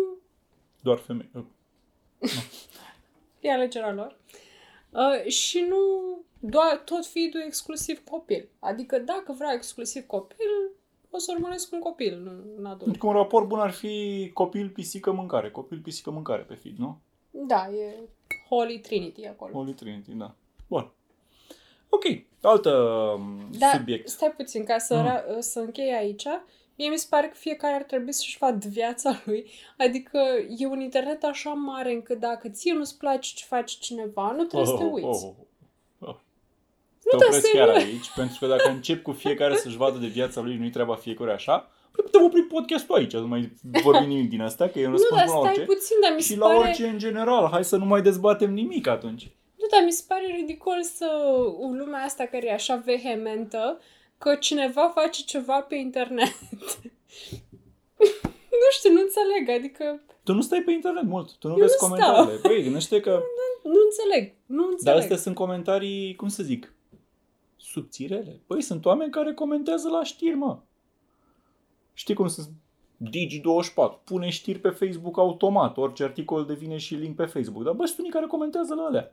Doar 0.81 0.99
femei. 0.99 1.31
Uh, 1.35 1.45
e 3.41 3.53
alegerea 3.53 3.93
lor. 3.93 4.17
Uh, 4.91 5.31
și 5.31 5.67
nu 5.69 5.77
doar 6.39 6.83
tot 6.85 7.07
feed-ul 7.07 7.43
exclusiv 7.47 8.05
copil. 8.11 8.49
Adică 8.59 8.99
dacă 8.99 9.33
vreau 9.33 9.53
exclusiv 9.53 10.07
copil, 10.07 10.71
o 11.11 11.19
să 11.19 11.33
urmăresc 11.35 11.73
un 11.73 11.79
copil, 11.81 12.19
nu 12.23 12.31
un 12.59 12.65
adult. 12.67 12.89
Adică 12.91 13.07
un 13.07 13.13
raport 13.13 13.47
bun 13.47 13.59
ar 13.59 13.71
fi 13.71 14.31
copil, 14.35 14.69
pisică, 14.69 15.13
mâncare. 15.13 15.51
Copil, 15.51 15.79
pisică, 15.81 16.11
mâncare 16.11 16.43
pe 16.43 16.55
feed, 16.55 16.77
nu? 16.77 16.99
Da, 17.31 17.69
e 17.71 17.95
Holy 18.49 18.79
Trinity 18.79 19.27
acolo. 19.27 19.53
Holy 19.53 19.73
Trinity, 19.73 20.13
da. 20.13 20.35
Bun. 20.67 20.91
Ok, 21.89 22.03
altă 22.43 22.71
um, 23.19 23.51
Dar 23.59 23.75
subiect. 23.77 24.09
stai 24.09 24.31
puțin, 24.37 24.65
ca 24.65 24.79
să, 24.79 24.95
Mm. 24.97 25.07
ra- 25.09 25.39
să 25.39 25.61
închei 25.61 25.93
aici, 25.93 26.25
mie 26.77 26.89
mi 26.89 26.99
se 26.99 27.07
pare 27.11 27.27
că 27.29 27.35
fiecare 27.35 27.75
ar 27.75 27.83
trebui 27.83 28.13
să-și 28.13 28.39
vadă 28.39 28.69
viața 28.69 29.11
lui. 29.25 29.51
Adică 29.79 30.19
e 30.59 30.67
un 30.67 30.81
internet 30.81 31.25
așa 31.25 31.51
mare 31.51 31.93
încât 31.93 32.19
dacă 32.19 32.49
ție 32.49 32.73
nu-ți 32.73 32.99
place 32.99 33.35
ce 33.35 33.45
face 33.45 33.77
cineva, 33.81 34.31
nu 34.37 34.45
trebuie 34.45 34.69
să 34.69 34.77
te 34.77 34.85
uiți. 34.85 35.25
oh, 35.25 35.31
oh. 35.39 35.47
Nu, 37.13 37.19
Te 37.19 37.25
dar 37.25 37.35
opresc 37.35 37.53
chiar 37.53 37.69
serios. 37.69 37.85
aici, 37.93 38.11
pentru 38.15 38.37
că 38.41 38.47
dacă 38.47 38.69
încep 38.69 39.03
cu 39.03 39.13
fiecare 39.13 39.57
să-și 39.57 39.77
vadă 39.77 39.99
de 39.99 40.07
viața 40.07 40.41
lui, 40.41 40.57
nu-i 40.57 40.71
treaba 40.71 40.95
fiecare 40.95 41.33
așa, 41.33 41.71
păi 41.93 42.05
putem 42.05 42.25
opri 42.25 42.43
podcastul 42.43 42.95
aici, 42.95 43.13
nu 43.13 43.27
mai 43.27 43.53
vorbim 43.83 44.09
nimic 44.15 44.29
din 44.29 44.41
asta, 44.43 44.69
că 44.69 44.79
e 44.79 44.85
un 44.87 44.91
Nu, 44.91 44.97
răspuns 44.97 45.21
dar 45.21 45.27
bun 45.29 45.35
la 45.35 45.41
stai 45.41 45.53
orice. 45.63 45.75
puțin, 45.75 45.97
dar 46.03 46.13
mi 46.15 46.23
se 46.23 46.33
Și 46.33 46.39
la 46.39 46.47
pare... 46.47 46.59
orice 46.59 46.87
în 46.87 46.99
general, 46.99 47.49
hai 47.51 47.65
să 47.65 47.77
nu 47.77 47.85
mai 47.85 48.03
dezbatem 48.03 48.53
nimic 48.53 48.87
atunci. 48.87 49.31
Nu, 49.57 49.67
dar 49.71 49.81
mi 49.85 49.93
se 49.93 50.05
pare 50.09 50.25
ridicol 50.37 50.83
să 50.83 51.09
în 51.61 51.79
lumea 51.79 52.01
asta 52.03 52.25
care 52.25 52.47
e 52.47 52.53
așa 52.53 52.83
vehementă 52.85 53.81
că 54.19 54.35
cineva 54.35 54.93
face 54.95 55.23
ceva 55.23 55.61
pe 55.61 55.75
internet. 55.75 56.35
nu 58.63 58.69
știu, 58.71 58.93
nu 58.93 59.01
înțeleg, 59.01 59.59
adică 59.59 60.01
Tu 60.23 60.33
nu 60.33 60.41
stai 60.41 60.61
pe 60.61 60.71
internet 60.73 61.03
mult, 61.05 61.37
tu 61.39 61.49
nu 61.49 61.55
Eu 61.55 61.61
vezi 61.61 61.77
nu 61.81 61.87
comentariile. 61.89 62.39
Băi, 62.43 62.63
gândește 62.63 63.01
că... 63.01 63.11
nu 63.73 63.79
înțeleg, 63.89 64.35
nu 64.47 64.63
Dar 64.63 64.71
înțeleg. 64.71 64.99
astea 65.01 65.17
sunt 65.17 65.35
comentarii, 65.35 66.15
cum 66.15 66.29
să 66.29 66.43
zic, 66.43 66.73
subțirele. 67.73 68.41
Băi, 68.47 68.63
sunt 68.63 68.85
oameni 68.85 69.11
care 69.11 69.35
comentează 69.35 69.89
la 69.89 70.05
știri, 70.05 70.35
mă. 70.35 70.59
Știi 71.93 72.15
cum 72.15 72.29
sunt 72.29 72.49
Digi24, 73.05 74.05
pune 74.05 74.29
știri 74.29 74.59
pe 74.59 74.69
Facebook 74.69 75.19
automat, 75.19 75.77
orice 75.77 76.05
articol 76.05 76.45
devine 76.45 76.77
și 76.77 76.95
link 76.95 77.17
pe 77.17 77.25
Facebook. 77.25 77.65
Dar 77.65 77.73
bă, 77.73 77.85
sunt 77.85 77.99
unii 77.99 78.11
care 78.11 78.27
comentează 78.27 78.75
la 78.75 78.83
alea. 78.83 79.13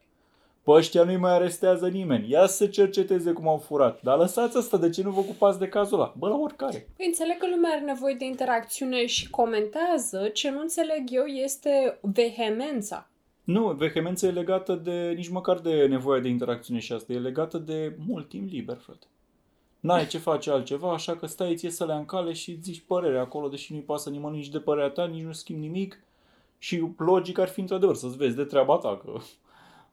Pe 0.63 0.71
ăștia 0.71 1.03
nu-i 1.03 1.17
mai 1.17 1.31
arestează 1.31 1.87
nimeni. 1.87 2.29
Ia 2.29 2.45
să 2.45 2.67
cerceteze 2.67 3.31
cum 3.31 3.47
au 3.47 3.57
furat. 3.57 4.01
Dar 4.01 4.17
lăsați 4.17 4.57
asta, 4.57 4.77
de 4.77 4.89
ce 4.89 5.03
nu 5.03 5.11
vă 5.11 5.19
ocupați 5.19 5.59
de 5.59 5.67
cazul 5.67 5.99
ăla? 5.99 6.13
Bă, 6.17 6.27
la 6.27 6.35
oricare. 6.35 6.87
Păi 6.97 7.05
înțeleg 7.05 7.37
că 7.37 7.47
lumea 7.47 7.71
are 7.71 7.81
nevoie 7.81 8.13
de 8.13 8.25
interacțiune 8.25 9.05
și 9.05 9.29
comentează. 9.29 10.27
Ce 10.27 10.49
nu 10.49 10.59
înțeleg 10.59 11.03
eu 11.09 11.25
este 11.25 11.99
vehemența. 12.01 13.09
Nu, 13.45 13.71
vehemența 13.71 14.27
e 14.27 14.31
legată 14.31 14.75
de, 14.75 15.13
nici 15.15 15.29
măcar 15.29 15.59
de 15.59 15.85
nevoia 15.85 16.19
de 16.19 16.27
interacțiune 16.27 16.79
și 16.79 16.93
asta, 16.93 17.13
e 17.13 17.19
legată 17.19 17.57
de 17.57 17.95
mult 18.07 18.29
timp 18.29 18.49
liber, 18.49 18.77
frate. 18.77 19.05
N-ai 19.79 20.07
ce 20.07 20.17
face 20.17 20.51
altceva, 20.51 20.93
așa 20.93 21.15
că 21.15 21.25
stai 21.25 21.55
ție 21.55 21.69
să 21.69 21.85
le 21.85 21.93
în 21.93 22.05
cale 22.05 22.33
și 22.33 22.59
zici 22.61 22.83
părerea 22.87 23.21
acolo, 23.21 23.47
deși 23.47 23.71
nu-i 23.73 23.81
pasă 23.81 24.09
nimănui 24.09 24.37
nici 24.37 24.49
de 24.49 24.59
părerea 24.59 24.89
ta, 24.89 25.05
nici 25.05 25.23
nu 25.23 25.31
schimbi 25.31 25.61
nimic. 25.61 25.99
Și 26.57 26.87
logic 26.97 27.37
ar 27.37 27.47
fi 27.47 27.59
într-adevăr 27.59 27.95
să-ți 27.95 28.17
vezi 28.17 28.35
de 28.35 28.43
treaba 28.43 28.77
ta, 28.77 29.01
că 29.03 29.11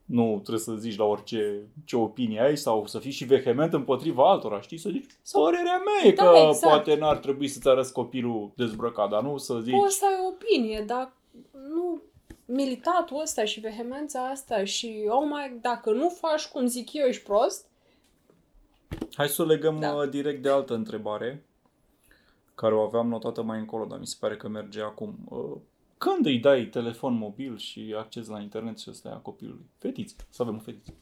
nu 0.04 0.32
trebuie 0.32 0.59
să 0.59 0.75
zici 0.75 0.97
la 0.97 1.04
orice 1.04 1.62
ce 1.85 1.97
opinie 1.97 2.40
ai 2.40 2.56
sau 2.56 2.87
să 2.87 2.99
fii 2.99 3.11
și 3.11 3.25
vehement 3.25 3.73
împotriva 3.73 4.30
altora, 4.30 4.61
știi? 4.61 4.78
Să 4.78 4.88
zici, 4.90 5.06
părerea 5.32 5.82
mea 5.85 6.11
e 6.11 6.12
Da, 6.12 6.25
că 6.25 6.37
exact. 6.37 6.61
poate 6.61 6.94
n-ar 6.94 7.16
trebui 7.16 7.49
să-ți 7.49 7.68
arăți 7.68 7.92
copilul 7.92 8.50
dezbrăcat, 8.54 9.11
dar 9.11 9.23
nu 9.23 9.37
să 9.37 9.59
zici... 9.61 9.75
Poți 9.75 9.97
să 9.97 10.04
ai 10.04 10.25
o 10.25 10.26
opinie, 10.26 10.85
dar 10.87 11.12
nu 11.52 12.02
militatul 12.52 13.21
ăsta 13.21 13.44
și 13.44 13.61
vehemența 13.61 14.28
asta 14.28 14.64
și 14.64 15.04
oh 15.09 15.25
my, 15.30 15.59
dacă 15.61 15.90
nu 15.90 16.09
faci 16.09 16.47
cum 16.47 16.66
zic 16.66 16.92
eu, 16.92 17.06
ești 17.06 17.23
prost, 17.23 17.66
Hai 19.14 19.28
să 19.28 19.42
o 19.42 19.44
legăm 19.44 19.80
Da. 19.80 19.92
da. 19.92 20.06
direct 20.06 20.42
de 20.42 20.49
altă 20.49 20.75
întrebare, 20.75 21.44
care 22.54 22.75
o 22.75 22.80
aveam 22.80 23.09
notată 23.09 23.42
mai 23.42 23.59
încolo, 23.59 23.85
dar 23.85 23.99
mi 23.99 24.06
se 24.06 24.16
pare 24.21 24.37
că 24.37 24.49
merge 24.49 24.80
acum. 24.82 25.18
Uh, 25.28 25.56
Când 25.99 26.26
îi 26.26 26.38
dai 26.38 26.64
telefon 26.64 27.14
mobil 27.14 27.59
și 27.59 27.94
acces 27.99 28.28
la 28.28 28.40
internet 28.40 28.78
și 28.78 28.90
ăsta 28.90 29.09
a 29.09 29.16
copilului? 29.16 29.66
Fetiță, 29.78 30.14
să 30.28 30.42
avem 30.42 30.54
o 30.56 30.59
fetiță. 30.59 30.92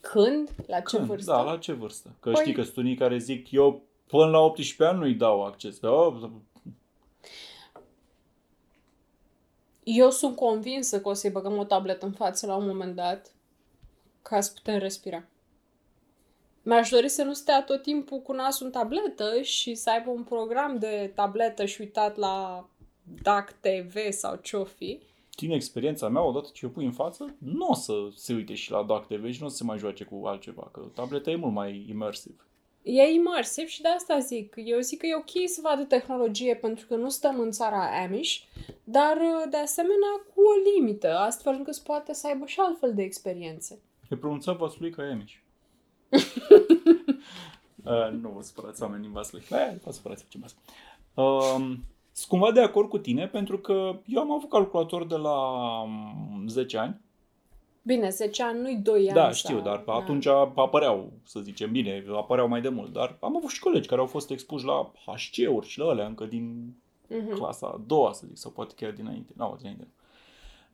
când, 0.00 0.50
la 0.66 0.80
ce 0.80 0.96
Când? 0.96 1.08
vârstă? 1.08 1.30
Da, 1.30 1.42
la 1.42 1.56
ce 1.58 1.72
vârstă? 1.72 2.10
Că 2.20 2.30
Păi- 2.30 2.40
știi 2.40 2.52
că 2.52 2.62
sunt 2.62 2.76
unii 2.76 2.96
care 2.96 3.18
zic, 3.18 3.50
eu 3.50 3.82
până 4.06 4.30
la 4.30 4.38
18 4.38 4.84
ani 4.84 4.98
nu-i 4.98 5.14
dau 5.14 5.44
acces. 5.44 5.78
Da, 5.78 5.88
Eu 9.92 10.10
sunt 10.10 10.36
convinsă 10.36 11.00
că 11.00 11.08
o 11.08 11.12
să-i 11.12 11.30
băgăm 11.30 11.58
o 11.58 11.64
tabletă 11.64 12.06
în 12.06 12.12
față 12.12 12.46
la 12.46 12.56
un 12.56 12.66
moment 12.66 12.94
dat 12.94 13.32
ca 14.22 14.40
să 14.40 14.52
putem 14.54 14.78
respira. 14.78 15.24
Mi-aș 16.62 16.88
dori 16.88 17.08
să 17.08 17.22
nu 17.22 17.32
stea 17.32 17.62
tot 17.62 17.82
timpul 17.82 18.18
cu 18.18 18.32
nasul 18.32 18.66
în 18.66 18.72
tabletă 18.72 19.42
și 19.42 19.74
să 19.74 19.90
aibă 19.90 20.10
un 20.10 20.22
program 20.22 20.78
de 20.78 21.12
tabletă 21.14 21.64
și 21.64 21.80
uitat 21.80 22.16
la 22.16 22.68
DAC 23.22 23.52
TV 23.60 23.96
sau 24.10 24.36
ce-o 24.36 24.64
fi. 24.64 25.00
din 25.36 25.50
experiența 25.50 26.08
mea, 26.08 26.22
odată 26.22 26.48
ce 26.52 26.66
o 26.66 26.68
pui 26.68 26.84
în 26.84 26.92
față, 26.92 27.34
nu 27.38 27.66
o 27.66 27.74
să 27.74 27.92
se 28.14 28.34
uite 28.34 28.54
și 28.54 28.70
la 28.70 28.82
DAC 28.82 29.06
TV 29.06 29.32
și 29.32 29.40
nu 29.40 29.46
o 29.46 29.50
să 29.50 29.56
se 29.56 29.64
mai 29.64 29.78
joace 29.78 30.04
cu 30.04 30.26
altceva, 30.26 30.68
că 30.72 30.80
tableta 30.94 31.30
e 31.30 31.36
mult 31.36 31.52
mai 31.52 31.86
immersiv. 31.88 32.49
E 32.82 33.02
imersiv 33.02 33.66
și 33.66 33.82
de 33.82 33.88
asta 33.88 34.18
zic. 34.18 34.54
Eu 34.56 34.80
zic 34.80 34.98
că 34.98 35.06
e 35.06 35.14
ok 35.14 35.48
să 35.48 35.60
vadă 35.62 35.82
tehnologie 35.82 36.54
pentru 36.54 36.86
că 36.86 36.96
nu 36.96 37.08
stăm 37.08 37.40
în 37.40 37.50
țara 37.50 38.02
Amish, 38.02 38.38
dar 38.84 39.18
de 39.50 39.56
asemenea 39.56 40.24
cu 40.34 40.40
o 40.40 40.74
limită, 40.74 41.18
astfel 41.18 41.54
încât 41.54 41.74
să 41.74 41.80
poate 41.84 42.12
să 42.12 42.26
aibă 42.26 42.46
și 42.46 42.60
altfel 42.60 42.94
de 42.94 43.02
experiențe. 43.02 43.78
E 44.10 44.16
pronunțat 44.16 44.56
Vaslui 44.56 44.90
ca 44.90 45.08
Emiș. 45.08 45.38
uh, 47.84 48.10
nu 48.20 48.28
vă 48.28 48.42
supărați 48.42 48.82
oameni 48.82 49.02
din 49.02 49.12
Vaslui. 49.12 49.42
Eh, 49.50 49.74
vă 49.84 49.92
supărați, 49.92 50.22
facem 50.22 50.44
asta. 50.44 50.60
Uh, 51.14 51.76
sunt 52.12 52.28
cumva 52.28 52.52
de 52.52 52.60
acord 52.60 52.88
cu 52.88 52.98
tine 52.98 53.28
pentru 53.28 53.58
că 53.58 53.98
eu 54.06 54.20
am 54.20 54.32
avut 54.32 54.48
calculator 54.48 55.06
de 55.06 55.16
la 55.16 55.38
um, 55.82 56.44
10 56.48 56.78
ani. 56.78 57.00
Bine, 57.82 58.08
10 58.08 58.42
ani 58.42 58.60
nu-i 58.60 58.76
2 58.76 58.98
ani. 59.00 59.14
Da, 59.14 59.22
sau- 59.22 59.32
știu, 59.32 59.60
dar 59.60 59.82
da. 59.86 59.92
atunci 59.92 60.26
apăreau, 60.54 61.12
să 61.24 61.40
zicem 61.40 61.72
bine, 61.72 62.04
apăreau 62.16 62.48
mai 62.48 62.60
de 62.60 62.68
mult. 62.68 62.92
Dar 62.92 63.16
am 63.20 63.36
avut 63.36 63.50
și 63.50 63.60
colegi 63.60 63.88
care 63.88 64.00
au 64.00 64.06
fost 64.06 64.30
expuși 64.30 64.64
la 64.64 64.92
HC-uri 65.06 65.66
și 65.66 65.78
la 65.78 65.84
alea 65.88 66.06
încă 66.06 66.24
din 66.24 66.74
Mhm. 67.08 67.34
clasa 67.34 67.66
a 67.66 67.80
doua, 67.86 68.12
să 68.12 68.24
zic, 68.26 68.36
sau 68.36 68.50
poate 68.50 68.74
chiar 68.76 68.90
dinainte. 68.90 69.32
Nu, 69.36 69.54
dinainte. 69.58 69.88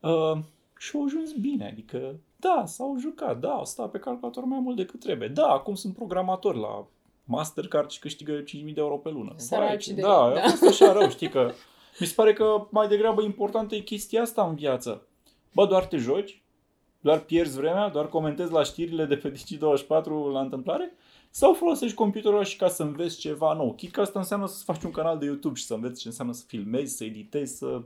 Uh, 0.00 0.38
și 0.78 0.90
au 0.96 1.04
ajuns 1.04 1.32
bine, 1.32 1.68
adică, 1.68 2.14
da, 2.36 2.62
s-au 2.66 2.96
jucat, 2.98 3.38
da, 3.40 3.50
au 3.50 3.64
stat 3.64 3.90
pe 3.90 3.98
calculator 3.98 4.44
mai 4.44 4.58
mult 4.60 4.76
decât 4.76 5.00
trebuie. 5.00 5.28
Da, 5.28 5.46
acum 5.46 5.74
sunt 5.74 5.94
programatori 5.94 6.58
la 6.58 6.86
Mastercard 7.24 7.90
și 7.90 7.98
câștigă 7.98 8.40
5.000 8.42 8.74
de 8.74 8.80
euro 8.80 8.96
pe 8.96 9.08
lună. 9.10 9.32
Săraci 9.36 9.86
Vai, 9.86 9.94
de- 9.94 10.00
da, 10.00 10.08
da. 10.34 10.42
a 10.42 10.48
fost 10.48 10.62
așa 10.62 10.92
rău, 10.92 11.08
știi 11.08 11.28
că 11.28 11.50
mi 12.00 12.06
se 12.06 12.12
pare 12.16 12.32
că 12.32 12.66
mai 12.70 12.88
degrabă 12.88 13.22
importantă 13.22 13.74
e 13.74 13.78
chestia 13.80 14.22
asta 14.22 14.46
în 14.46 14.54
viață. 14.54 15.06
Bă, 15.54 15.66
doar 15.66 15.86
te 15.86 15.96
joci, 15.96 16.42
doar 17.00 17.18
pierzi 17.18 17.56
vremea, 17.56 17.88
doar 17.88 18.08
comentezi 18.08 18.52
la 18.52 18.62
știrile 18.62 19.04
de 19.04 19.16
pe 19.16 19.32
Digi24 19.32 20.32
la 20.32 20.40
întâmplare 20.40 20.94
sau 21.30 21.52
folosești 21.52 21.96
computerul 21.96 22.44
și 22.44 22.56
ca 22.56 22.68
să 22.68 22.82
înveți 22.82 23.18
ceva 23.18 23.52
nou. 23.52 23.72
Chit 23.72 23.92
că 23.92 24.00
asta 24.00 24.18
înseamnă 24.18 24.46
să 24.46 24.64
faci 24.64 24.82
un 24.82 24.90
canal 24.90 25.18
de 25.18 25.24
YouTube 25.24 25.58
și 25.58 25.64
să 25.64 25.74
înveți 25.74 26.00
ce 26.00 26.08
înseamnă 26.08 26.32
să 26.32 26.44
filmezi, 26.46 26.96
să 26.96 27.04
editezi, 27.04 27.56
să 27.56 27.82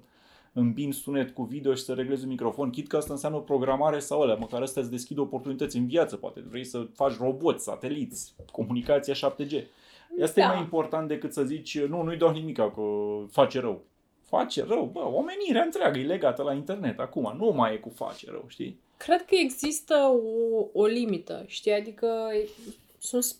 îmbini 0.52 0.92
sunet 0.92 1.30
cu 1.34 1.42
video 1.42 1.74
și 1.74 1.82
să 1.82 1.92
reglezi 1.92 2.22
un 2.22 2.28
microfon. 2.28 2.70
Chit 2.70 2.88
că 2.88 2.96
asta 2.96 3.12
înseamnă 3.12 3.38
programare 3.38 3.98
sau 3.98 4.20
alea, 4.20 4.34
măcar 4.34 4.62
astea 4.62 4.82
îți 4.82 4.90
deschid 4.90 5.18
oportunități 5.18 5.76
în 5.76 5.86
viață, 5.86 6.16
poate 6.16 6.44
vrei 6.50 6.64
să 6.64 6.86
faci 6.94 7.16
roboți, 7.16 7.64
sateliți, 7.64 8.34
comunicația 8.52 9.14
7G. 9.14 9.64
Asta 10.22 10.40
Da. 10.40 10.46
e 10.46 10.46
mai 10.46 10.58
important 10.58 11.08
decât 11.08 11.32
să 11.32 11.44
zici, 11.44 11.80
nu, 11.80 12.02
nu-i 12.02 12.16
dau 12.16 12.30
nimic 12.30 12.56
că 12.56 12.72
face 13.30 13.60
rău. 13.60 13.82
Face 14.22 14.64
rău, 14.68 14.90
bă, 14.92 15.00
omenirea 15.00 15.62
întreagă 15.62 15.98
e 15.98 16.04
legată 16.04 16.42
la 16.42 16.52
internet 16.52 16.98
acum, 16.98 17.34
nu 17.36 17.52
mai 17.56 17.74
e 17.74 17.76
cu 17.76 17.88
face 17.88 18.30
rău, 18.30 18.44
știi? 18.46 18.80
Cred 19.04 19.24
că 19.24 19.34
există 19.34 19.94
o, 19.94 20.80
o 20.80 20.86
limită, 20.86 21.44
știi? 21.46 21.72
Adică 21.72 22.30
sunt 22.98 23.22
s- 23.22 23.36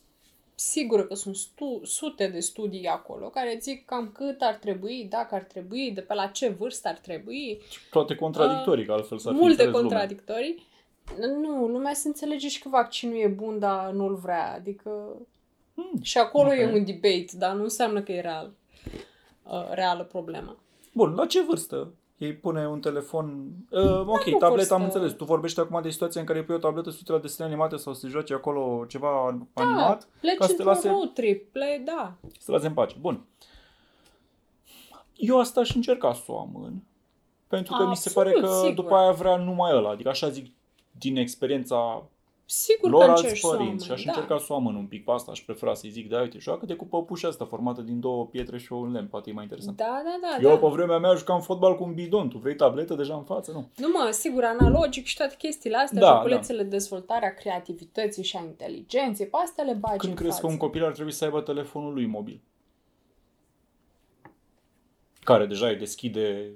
sigură 0.55 1.05
că 1.05 1.15
sunt 1.15 1.37
stu- 1.37 1.81
sute 1.85 2.27
de 2.27 2.41
studii 2.41 2.87
acolo 2.87 3.29
care 3.29 3.59
zic 3.61 3.85
cam 3.85 4.11
cât 4.15 4.41
ar 4.43 4.55
trebui, 4.55 5.07
dacă 5.11 5.35
ar 5.35 5.43
trebui, 5.43 5.91
de 5.95 6.01
pe 6.01 6.15
la 6.15 6.27
ce 6.27 6.49
vârstă 6.49 6.89
ar 6.89 6.99
trebui. 6.99 7.61
Toate 7.91 8.15
contradictorii, 8.15 8.85
că 8.85 8.93
altfel 8.93 9.19
s-ar 9.19 9.33
fi 9.33 9.39
multe 9.39 9.63
înțeles 9.63 9.73
lumea. 9.83 9.89
contradictorii. 9.99 10.63
Nu, 11.41 11.67
lumea 11.67 11.93
se 11.93 12.09
înțelege 12.09 12.49
și 12.49 12.63
că 12.63 12.69
vaccinul 12.69 13.17
e 13.17 13.27
bun, 13.27 13.59
dar 13.59 13.91
nu-l 13.91 14.15
vrea. 14.15 14.53
Adică... 14.53 15.17
Hmm. 15.75 16.03
Și 16.03 16.19
acolo 16.19 16.49
Ok. 16.49 16.55
e 16.59 16.65
un 16.73 16.85
debate, 16.85 17.37
dar 17.39 17.55
nu 17.55 17.63
înseamnă 17.63 18.03
că 18.03 18.13
e 18.13 18.21
real. 18.21 18.53
uh, 19.43 19.69
reală 19.71 20.05
problemă. 20.05 20.59
Bun, 20.95 21.15
la 21.15 21.27
ce 21.27 21.43
vârstă? 21.43 21.93
Ei 22.21 22.35
pune 22.35 22.69
un 22.69 22.81
telefon... 22.81 23.51
Uh, 23.71 24.01
ok, 24.01 24.25
nu 24.25 24.39
tableta 24.39 24.49
vârstă. 24.49 24.75
am 24.75 24.83
înțeles. 24.83 25.13
Tu 25.13 25.25
vorbești 25.25 25.61
acum 25.61 25.83
de 25.83 25.91
situația 25.91 26.21
în 26.21 26.27
care 26.27 26.43
pui 26.43 26.55
o 26.55 26.59
tabletă 26.59 26.91
sută 26.91 27.13
la 27.13 27.19
desene 27.19 27.49
animate 27.49 27.77
sau 27.77 27.95
să 27.95 28.09
joace 28.09 28.35
acolo 28.35 28.85
ceva 28.89 29.39
animat 29.53 30.09
Pleci 30.21 30.37
ca 30.37 30.47
să 30.47 30.53
te 30.53 30.63
într-un 30.63 30.75
lase, 30.75 30.89
road 30.89 31.13
trip, 31.13 31.53
ple, 31.53 31.83
da. 31.85 32.15
să 32.33 32.45
te 32.45 32.51
lase 32.51 32.67
în 32.67 32.73
pace. 32.73 32.97
Bun. 33.01 33.25
Eu 35.17 35.39
asta 35.39 35.61
aș 35.61 35.75
încerca 35.75 36.13
să 36.13 36.23
o 36.27 36.39
amân. 36.39 36.83
Pentru 37.49 37.75
că 37.77 37.87
mi 37.87 37.97
se 37.97 38.09
Absolut, 38.09 38.33
pare 38.33 38.47
că 38.47 38.59
sigur. 38.61 38.75
după 38.75 38.95
aia 38.95 39.13
vrea 39.13 39.37
numai 39.37 39.73
ăla. 39.75 39.91
Adică 39.91 40.09
așa 40.09 40.29
zic 40.29 40.53
din 40.91 41.17
experiența 41.17 42.03
Sigur 42.53 42.91
lor 42.91 43.05
că 43.05 43.11
alți 43.11 43.23
încerci 43.23 43.41
să 43.41 43.47
o 43.47 43.51
părinți 43.51 43.85
și 43.85 43.91
aș 43.91 44.05
amâni, 44.05 44.17
încerca 44.17 44.45
să 44.45 44.53
o 44.53 44.57
amân 44.57 44.75
un 44.75 44.87
pic 44.87 45.05
pe 45.05 45.11
asta. 45.11 45.31
Aș 45.31 45.41
prefera 45.41 45.75
să-i 45.75 45.91
zic, 45.91 46.09
da, 46.09 46.21
uite, 46.21 46.39
joacă-te 46.39 46.75
cu 46.75 46.87
păpușa 46.87 47.29
asta 47.29 47.45
formată 47.45 47.81
din 47.81 48.01
două 48.01 48.27
pietre 48.27 48.59
și 48.59 48.73
un 48.73 48.93
lemn. 48.93 49.07
Poate 49.07 49.31
e 49.31 49.33
mai 49.33 49.43
interesant. 49.43 49.77
Da, 49.77 50.03
da, 50.05 50.19
da. 50.21 50.43
Eu 50.43 50.51
da. 50.51 50.57
pe 50.59 50.67
vremea 50.67 50.99
mea 50.99 51.15
jucam 51.15 51.41
fotbal 51.41 51.77
cu 51.77 51.85
un 51.85 51.95
bidon. 51.95 52.29
Tu 52.29 52.39
vrei 52.39 52.55
tabletă 52.55 52.95
deja 52.95 53.15
în 53.15 53.25
față? 53.25 53.53
Nu. 53.53 53.69
Nu 53.77 53.89
mă, 53.89 54.11
sigur, 54.11 54.45
analogic 54.45 55.05
și 55.07 55.17
toate 55.17 55.35
chestiile 55.39 55.77
astea, 55.77 56.01
Da, 56.01 56.15
joculețele, 56.15 56.63
dezvoltarea 56.63 57.35
creativității 57.35 58.25
și 58.25 58.37
a 58.37 58.43
inteligenței, 58.43 59.27
pe 59.27 59.37
astea 59.43 59.65
le 59.65 59.73
bagi 59.73 59.97
Când 59.97 60.13
în 60.13 60.19
crezi 60.19 60.41
că 60.41 60.41
față. 60.41 60.53
un 60.53 60.59
copil 60.59 60.85
ar 60.85 60.93
trebui 60.93 61.13
să 61.13 61.25
aibă 61.25 61.41
telefonul 61.41 61.93
lui 61.93 62.07
mobil? 62.07 62.41
Care 65.21 65.47
deja 65.47 65.67
îi 65.67 65.77
deschide 65.77 66.51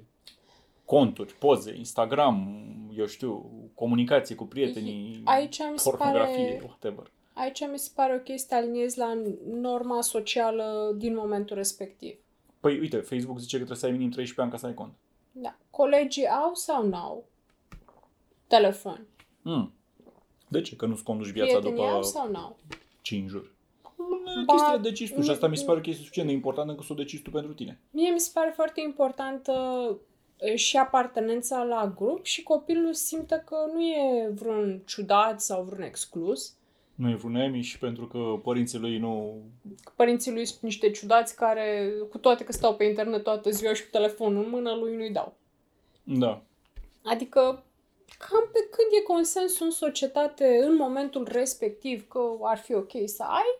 conturi, 0.85 1.33
poze, 1.33 1.75
Instagram, 1.77 2.59
eu 2.97 3.05
știu, 3.05 3.51
comunicație 3.75 4.35
cu 4.35 4.43
prietenii, 4.45 5.21
Aici 5.23 5.59
mi 5.71 5.79
se 5.79 5.89
pornografie, 5.89 6.43
pare, 6.43 6.61
whatever. 6.63 7.11
aici 7.33 7.67
mi 7.71 7.79
se 7.79 7.91
pare 7.95 8.13
ok 8.15 8.39
să 8.39 8.45
te 8.47 8.55
aliniezi 8.55 8.97
la 8.97 9.17
norma 9.49 10.01
socială 10.01 10.93
din 10.97 11.15
momentul 11.15 11.55
respectiv. 11.55 12.15
Păi 12.59 12.79
uite, 12.79 12.97
Facebook 12.97 13.39
zice 13.39 13.57
că 13.57 13.63
trebuie 13.63 13.77
să 13.77 13.85
ai 13.85 13.91
minim 13.91 14.09
13 14.09 14.41
ani 14.41 14.51
ca 14.51 14.57
să 14.57 14.65
ai 14.65 14.73
cont. 14.73 14.93
Da. 15.31 15.55
Colegii 15.69 16.27
au 16.27 16.53
sau 16.53 16.87
nu 16.87 16.95
au 16.95 17.25
telefon? 18.47 19.05
Mm. 19.41 19.73
De 20.47 20.61
ce? 20.61 20.75
Că 20.75 20.85
nu-ți 20.85 21.03
conduci 21.03 21.29
viața 21.29 21.51
Prietenii 21.57 21.77
după 21.77 21.89
au 21.91 22.03
sau 22.03 22.29
nu 22.29 22.37
au? 22.37 22.57
5 23.01 23.29
juri. 23.29 23.53
Ba, 24.45 24.53
Chestia 24.53 24.77
decizi 24.77 25.13
tu 25.13 25.21
și 25.21 25.29
asta 25.29 25.47
mi 25.47 25.55
se 25.55 25.61
mm, 25.61 25.67
pare 25.67 25.81
că 25.81 25.89
este 25.89 26.01
suficient 26.01 26.27
de 26.27 26.33
importantă 26.33 26.73
că 26.75 26.81
să 26.81 26.91
o 26.91 26.95
decizi 26.95 27.21
tu 27.21 27.29
pentru 27.29 27.53
tine. 27.53 27.79
Mie 27.91 28.11
mi 28.11 28.19
se 28.19 28.31
pare 28.33 28.51
foarte 28.55 28.81
importantă 28.81 29.51
e, 29.51 29.95
și 30.55 30.77
apartenența 30.77 31.63
la 31.63 31.93
grup 31.95 32.25
și 32.25 32.43
copilul 32.43 32.93
simte 32.93 33.43
că 33.45 33.55
nu 33.73 33.81
e 33.81 34.29
vreun 34.33 34.81
ciudat 34.85 35.41
sau 35.41 35.63
vreun 35.63 35.81
exclus. 35.81 36.53
Nu 36.95 37.09
e 37.09 37.15
vreun 37.15 37.35
emiș 37.35 37.77
pentru 37.77 38.07
că 38.07 38.39
părinții 38.43 38.79
lui 38.79 38.97
nu... 38.97 39.41
Că 39.83 39.91
părinții 39.95 40.31
lui 40.31 40.45
sunt 40.45 40.61
niște 40.61 40.91
ciudați 40.91 41.35
care, 41.35 41.93
cu 42.09 42.17
toate 42.17 42.43
că 42.43 42.51
stau 42.51 42.75
pe 42.75 42.83
internet 42.83 43.23
toată 43.23 43.49
ziua 43.49 43.73
și 43.73 43.83
cu 43.83 43.89
telefonul 43.91 44.43
în 44.43 44.49
mână, 44.49 44.73
lui 44.73 44.95
nu-i 44.95 45.11
dau. 45.11 45.35
Da. 46.03 46.41
Adică, 47.03 47.39
cam 48.17 48.49
pe 48.51 48.59
când 48.59 48.87
e 48.99 49.03
consensul 49.03 49.65
în 49.65 49.71
societate 49.71 50.59
în 50.63 50.75
momentul 50.75 51.27
respectiv 51.31 52.07
că 52.07 52.19
ar 52.41 52.57
fi 52.57 52.73
ok 52.73 52.91
să 53.05 53.23
ai, 53.23 53.59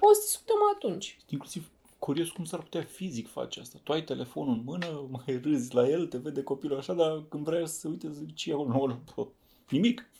o 0.00 0.12
să 0.12 0.20
discutăm 0.24 0.56
atunci. 0.74 1.18
Inclusiv 1.28 1.70
curios 1.98 2.30
cum 2.30 2.44
s-ar 2.44 2.60
putea 2.60 2.82
fizic 2.82 3.28
face 3.30 3.60
asta. 3.60 3.78
Tu 3.82 3.92
ai 3.92 4.02
telefonul 4.02 4.54
în 4.54 4.62
mână, 4.64 4.86
mai 5.26 5.40
râzi 5.42 5.74
la 5.74 5.88
el, 5.88 6.06
te 6.06 6.18
vede 6.18 6.42
copilul 6.42 6.78
așa, 6.78 6.92
dar 6.94 7.22
când 7.28 7.44
vrea 7.44 7.66
să 7.66 7.78
se 7.78 7.88
uite, 7.88 8.10
zici, 8.12 8.34
ce 8.34 8.50
e 8.50 8.52
acolo? 8.52 8.86
Nu, 8.86 9.00
bă, 9.16 9.26
nimic. 9.68 10.10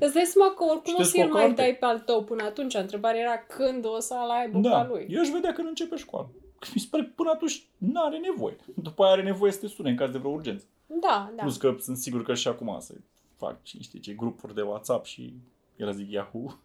Îți 0.00 0.14
dai 0.14 0.24
seama 0.24 0.54
că 0.54 0.64
oricum 0.64 0.92
o 0.92 0.96
Citesc 0.96 1.10
să 1.10 1.18
el 1.18 1.28
o 1.28 1.32
mai 1.32 1.40
carte. 1.42 1.62
dai 1.62 1.76
pe 1.76 1.84
al 1.84 1.98
tău 2.00 2.24
până 2.24 2.42
atunci. 2.42 2.74
Întrebarea 2.74 3.20
era 3.20 3.38
când 3.38 3.84
o 3.86 3.98
să 4.00 4.14
aibă 4.40 4.60
pe 4.60 4.68
Da, 4.68 4.78
al 4.78 4.88
lui. 4.88 5.06
eu 5.10 5.20
aș 5.20 5.28
vedea 5.28 5.52
când 5.52 5.68
începe 5.68 5.96
școala. 5.96 6.28
Că 6.58 6.68
Mi 6.74 6.80
se 6.80 6.86
pare 6.90 7.04
că 7.04 7.10
până 7.14 7.30
atunci 7.30 7.66
nu 7.78 8.02
are 8.02 8.18
nevoie. 8.18 8.56
După 8.74 9.02
aia 9.04 9.12
are 9.12 9.22
nevoie 9.22 9.52
să 9.52 9.58
te 9.58 9.66
sune 9.66 9.90
în 9.90 9.96
caz 9.96 10.10
de 10.10 10.18
vreo 10.18 10.30
urgență. 10.30 10.64
Da, 10.86 11.32
da. 11.36 11.42
Plus 11.42 11.56
că 11.56 11.76
sunt 11.80 11.96
sigur 11.96 12.22
că 12.22 12.34
și 12.34 12.48
acum 12.48 12.76
se 12.80 13.00
fac 13.36 13.56
și 13.62 13.76
niște 13.76 13.98
ce 13.98 14.12
grupuri 14.12 14.54
de 14.54 14.62
WhatsApp 14.62 15.04
și, 15.04 15.34
el 15.76 15.92
zic 15.92 16.10
Yahoo, 16.10 16.58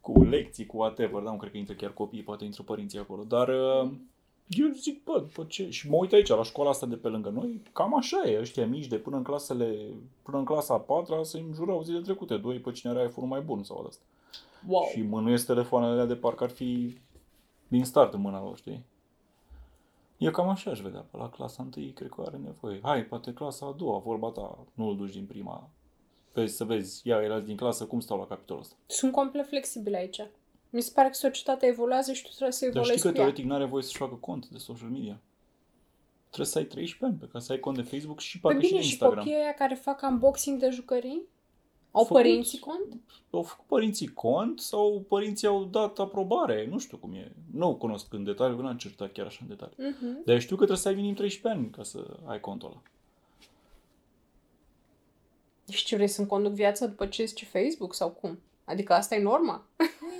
cu 0.00 0.22
lecții, 0.22 0.66
cu 0.66 0.76
whatever, 0.76 1.22
dar 1.22 1.32
nu 1.32 1.38
cred 1.38 1.50
că 1.50 1.56
intră 1.56 1.74
chiar 1.74 1.92
copiii, 1.92 2.22
poate 2.22 2.44
intră 2.44 2.62
părinții 2.62 2.98
acolo. 2.98 3.22
Dar 3.22 3.48
uh, 3.48 3.90
eu 4.48 4.68
zic, 4.72 5.04
bă, 5.04 5.18
după 5.18 5.44
ce... 5.48 5.70
Și 5.70 5.90
mă 5.90 5.96
uit 5.96 6.12
aici, 6.12 6.28
la 6.28 6.42
școala 6.42 6.70
asta 6.70 6.86
de 6.86 6.96
pe 6.96 7.08
lângă 7.08 7.28
noi, 7.28 7.62
cam 7.72 7.96
așa 7.96 8.22
e, 8.24 8.40
ăștia 8.40 8.66
mici 8.66 8.86
de 8.86 8.96
până 8.96 9.16
în 9.16 9.22
clasele, 9.22 9.76
până 10.22 10.38
în 10.38 10.44
clasa 10.44 10.74
a 10.74 10.78
patra 10.78 11.22
se 11.22 11.38
înjurau 11.38 11.82
zile 11.82 12.00
trecute, 12.00 12.36
doi 12.36 12.58
pe 12.58 12.70
cine 12.70 12.92
are 12.92 13.04
iPhone 13.04 13.26
mai 13.26 13.40
bun 13.40 13.62
sau 13.62 13.84
asta. 13.88 14.02
Wow. 14.66 14.88
Și 14.92 15.02
mânuiesc 15.02 15.46
telefoanele 15.46 15.92
alea 15.92 16.04
de 16.04 16.16
parcă 16.16 16.44
ar 16.44 16.50
fi 16.50 16.98
din 17.68 17.84
start 17.84 18.14
în 18.14 18.20
mâna 18.20 18.42
lor, 18.42 18.56
știi? 18.56 18.84
Eu 20.18 20.30
cam 20.30 20.48
așa 20.48 20.70
aș 20.70 20.80
vedea, 20.80 21.04
pe 21.10 21.16
la 21.16 21.28
clasa 21.28 21.62
întâi 21.62 21.92
cred 21.92 22.08
că 22.08 22.22
are 22.26 22.36
nevoie. 22.36 22.80
Hai, 22.82 23.04
poate 23.04 23.32
clasa 23.32 23.66
a 23.66 23.72
doua, 23.72 23.98
vorba 23.98 24.28
ta, 24.28 24.58
nu 24.74 24.88
îl 24.88 24.96
duci 24.96 25.12
din 25.12 25.24
prima. 25.24 25.68
Vezi 26.32 26.56
să 26.56 26.64
vezi, 26.64 27.08
ia, 27.08 27.16
erați 27.22 27.46
din 27.46 27.56
clasă, 27.56 27.84
cum 27.86 28.00
stau 28.00 28.18
la 28.18 28.26
capitolul 28.26 28.62
ăsta. 28.62 28.74
Sunt 28.86 29.12
complet 29.12 29.46
flexibil 29.46 29.94
aici. 29.94 30.20
Mi 30.70 30.80
se 30.80 30.90
pare 30.94 31.08
că 31.08 31.14
societatea 31.14 31.68
evoluează 31.68 32.12
și 32.12 32.22
tu 32.22 32.28
trebuie 32.28 32.52
să 32.52 32.64
Dar 32.64 32.68
evoluezi 32.74 32.98
știi 32.98 33.02
că 33.02 33.08
cu 33.10 33.16
ea. 33.16 33.22
teoretic 33.24 33.50
n-are 33.50 33.64
voie 33.64 33.82
să-și 33.82 33.96
facă 33.96 34.14
cont 34.14 34.46
de 34.48 34.58
social 34.58 34.88
media. 34.88 35.20
Trebuie 36.26 36.46
să 36.46 36.58
ai 36.58 36.64
13 36.64 37.04
ani 37.04 37.14
pe 37.16 37.26
ca 37.32 37.38
să 37.38 37.52
ai 37.52 37.58
cont 37.60 37.76
de 37.76 37.82
Facebook 37.82 38.20
și 38.20 38.40
Păi 38.40 38.50
parcă 38.50 38.60
și 38.66 38.68
bine, 38.68 38.80
de 38.80 38.86
și 38.86 38.90
Instagram. 38.92 39.18
copiii 39.24 39.36
ăia 39.38 39.54
care 39.54 39.74
fac 39.74 40.02
unboxing 40.02 40.60
de 40.60 40.68
jucării? 40.70 41.22
Au 41.90 42.02
Făcut. 42.04 42.22
părinții 42.22 42.58
cont? 42.58 42.96
Au 43.30 43.42
făcut 43.42 43.66
părinții 43.66 44.06
cont 44.08 44.60
sau 44.60 45.04
părinții 45.08 45.46
au 45.48 45.64
dat 45.64 45.98
aprobare, 45.98 46.66
nu 46.70 46.78
știu 46.78 46.96
cum 46.96 47.12
e. 47.12 47.32
Nu 47.52 47.74
cunosc 47.76 48.12
în 48.12 48.24
detaliu, 48.24 48.56
că 48.56 48.62
n-am 48.62 48.76
certat 48.76 49.12
chiar 49.12 49.26
așa 49.26 49.38
în 49.42 49.48
detaliu. 49.48 49.74
Mhm. 49.88 50.22
Dar 50.24 50.34
eu 50.34 50.40
știu 50.40 50.56
că 50.56 50.64
trebuie 50.64 50.76
să 50.82 50.88
ai 50.88 50.94
minim 50.94 51.14
13 51.14 51.60
ani 51.60 51.70
ca 51.70 51.82
să 51.82 52.16
ai 52.24 52.40
contul 52.40 52.68
ăla. 52.68 52.82
Și 55.70 55.84
ce 55.84 55.94
vrei 55.94 56.08
să-mi 56.08 56.26
conduc 56.26 56.52
viața 56.52 56.86
după 56.86 57.06
ce 57.06 57.24
zice 57.24 57.44
Facebook 57.44 57.94
sau 57.94 58.10
cum? 58.10 58.38
Adică 58.64 58.92
asta 58.92 59.14
e 59.14 59.22
norma? 59.22 59.66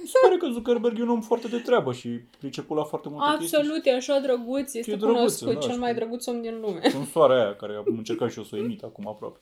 Mi 0.02 0.06
se 0.06 0.18
pare 0.22 0.36
că 0.36 0.48
Zuckerberg 0.52 0.98
e 0.98 1.02
un 1.02 1.08
om 1.08 1.20
foarte 1.20 1.48
de 1.48 1.58
treabă 1.58 1.92
și 1.92 2.08
priceput 2.38 2.76
la 2.76 2.84
foarte 2.84 3.08
multe 3.08 3.36
chestii. 3.38 3.58
Absolut, 3.58 3.84
e 3.86 3.94
așa 3.94 4.18
drăguț, 4.18 4.74
este 4.74 4.90
E 4.90 4.96
drăguț, 4.96 5.16
cunoscut, 5.16 5.52
da, 5.52 5.58
cel 5.58 5.78
mai 5.78 5.90
știu. 5.90 6.00
drăguț 6.00 6.26
om 6.26 6.40
din 6.40 6.60
lume. 6.60 6.88
Sunt 6.88 7.06
soarea 7.06 7.36
aia 7.36 7.56
care 7.56 7.74
am 7.74 7.84
încercat 7.86 8.30
și 8.30 8.38
eu 8.38 8.44
să 8.44 8.56
o 8.56 8.58
imit 8.58 8.82
acum 8.82 9.08
aproape. 9.08 9.38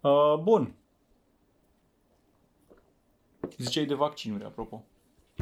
Uh, 0.00 0.34
bun. 0.42 0.74
Ziceai 3.56 3.84
de 3.84 3.94
vaccinuri, 3.94 4.44
apropo. 4.44 4.84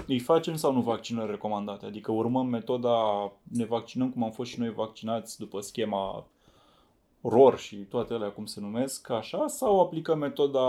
Îi 0.07 0.19
facem 0.19 0.57
sau 0.57 0.73
nu 0.73 0.81
vaccinări 0.81 1.31
recomandate? 1.31 1.87
Adică 1.87 2.12
urmăm 2.12 2.47
metoda, 2.47 2.97
ne 3.43 3.64
vaccinăm 3.64 4.11
cum 4.11 4.23
am 4.23 4.31
fost 4.31 4.51
și 4.51 4.59
noi 4.59 4.73
vaccinați 4.73 5.38
după 5.38 5.61
schema 5.61 6.27
ROR 7.23 7.59
și 7.59 7.77
toate 7.77 8.15
alea 8.15 8.31
cum 8.31 8.47
se 8.47 8.61
numesc, 8.61 9.11
așa? 9.11 9.47
Sau 9.47 9.81
aplicăm 9.81 10.19
metoda 10.19 10.61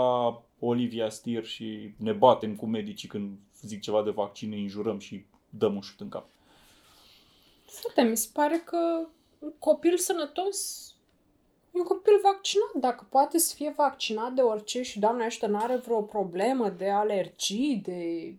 Olivia 0.58 1.08
Stier 1.08 1.44
și 1.44 1.94
ne 1.96 2.12
batem 2.12 2.56
cu 2.56 2.66
medicii 2.66 3.08
când 3.08 3.38
zic 3.62 3.80
ceva 3.80 4.02
de 4.02 4.10
vaccin, 4.10 4.52
îi 4.52 4.62
înjurăm 4.62 4.98
și 4.98 5.24
dăm 5.50 5.74
un 5.74 5.80
șut 5.80 6.00
în 6.00 6.08
cap? 6.08 6.26
Frate, 7.66 8.08
mi 8.08 8.16
se 8.16 8.28
pare 8.32 8.62
că 8.64 9.06
un 9.38 9.52
copil 9.58 9.96
sănătos 9.96 10.88
e 11.74 11.78
un 11.78 11.84
copil 11.84 12.20
vaccinat. 12.22 12.72
Dacă 12.74 13.06
poate 13.10 13.38
să 13.38 13.54
fie 13.54 13.74
vaccinat 13.76 14.32
de 14.32 14.40
orice 14.40 14.82
și 14.82 14.98
doamne 14.98 15.24
ajută 15.24 15.46
n-are 15.46 15.76
vreo 15.76 16.02
problemă 16.02 16.68
de 16.68 16.88
alergii, 16.88 17.80
de 17.84 18.34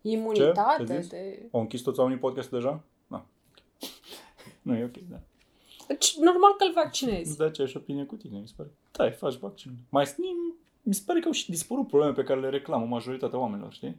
imunitate, 0.00 0.84
Ce? 0.84 0.92
Ce 0.92 1.00
zici? 1.00 1.10
de... 1.10 1.48
Au 1.50 1.60
închis 1.60 1.80
toți 1.80 1.98
oamenii 1.98 2.20
podcastul 2.20 2.58
deja? 2.58 2.82
Da. 3.06 3.26
nu 4.62 4.76
e 4.76 4.84
ok, 4.84 4.96
da. 5.10 5.20
Deci, 5.86 6.16
normal 6.16 6.52
că 6.58 6.64
îl 6.64 6.72
vaccinezi. 6.72 7.28
Îți 7.28 7.38
da 7.38 7.44
aceeași 7.44 7.76
opinie 7.76 8.04
cu 8.04 8.14
tine, 8.14 8.38
mi 8.38 8.46
se 8.46 8.52
pare. 8.56 8.70
Da, 8.92 9.10
faci 9.10 9.34
vaccin. 9.38 9.70
Mai 9.88 10.06
sunt- 10.06 10.26
mi 10.82 10.94
se 10.94 11.02
pare 11.06 11.20
că 11.20 11.26
au 11.26 11.32
și 11.32 11.50
dispărut 11.50 11.86
probleme 11.86 12.12
pe 12.12 12.22
care 12.22 12.40
le 12.40 12.48
reclamă 12.48 12.86
majoritatea 12.86 13.38
oamenilor, 13.38 13.72
știi? 13.72 13.96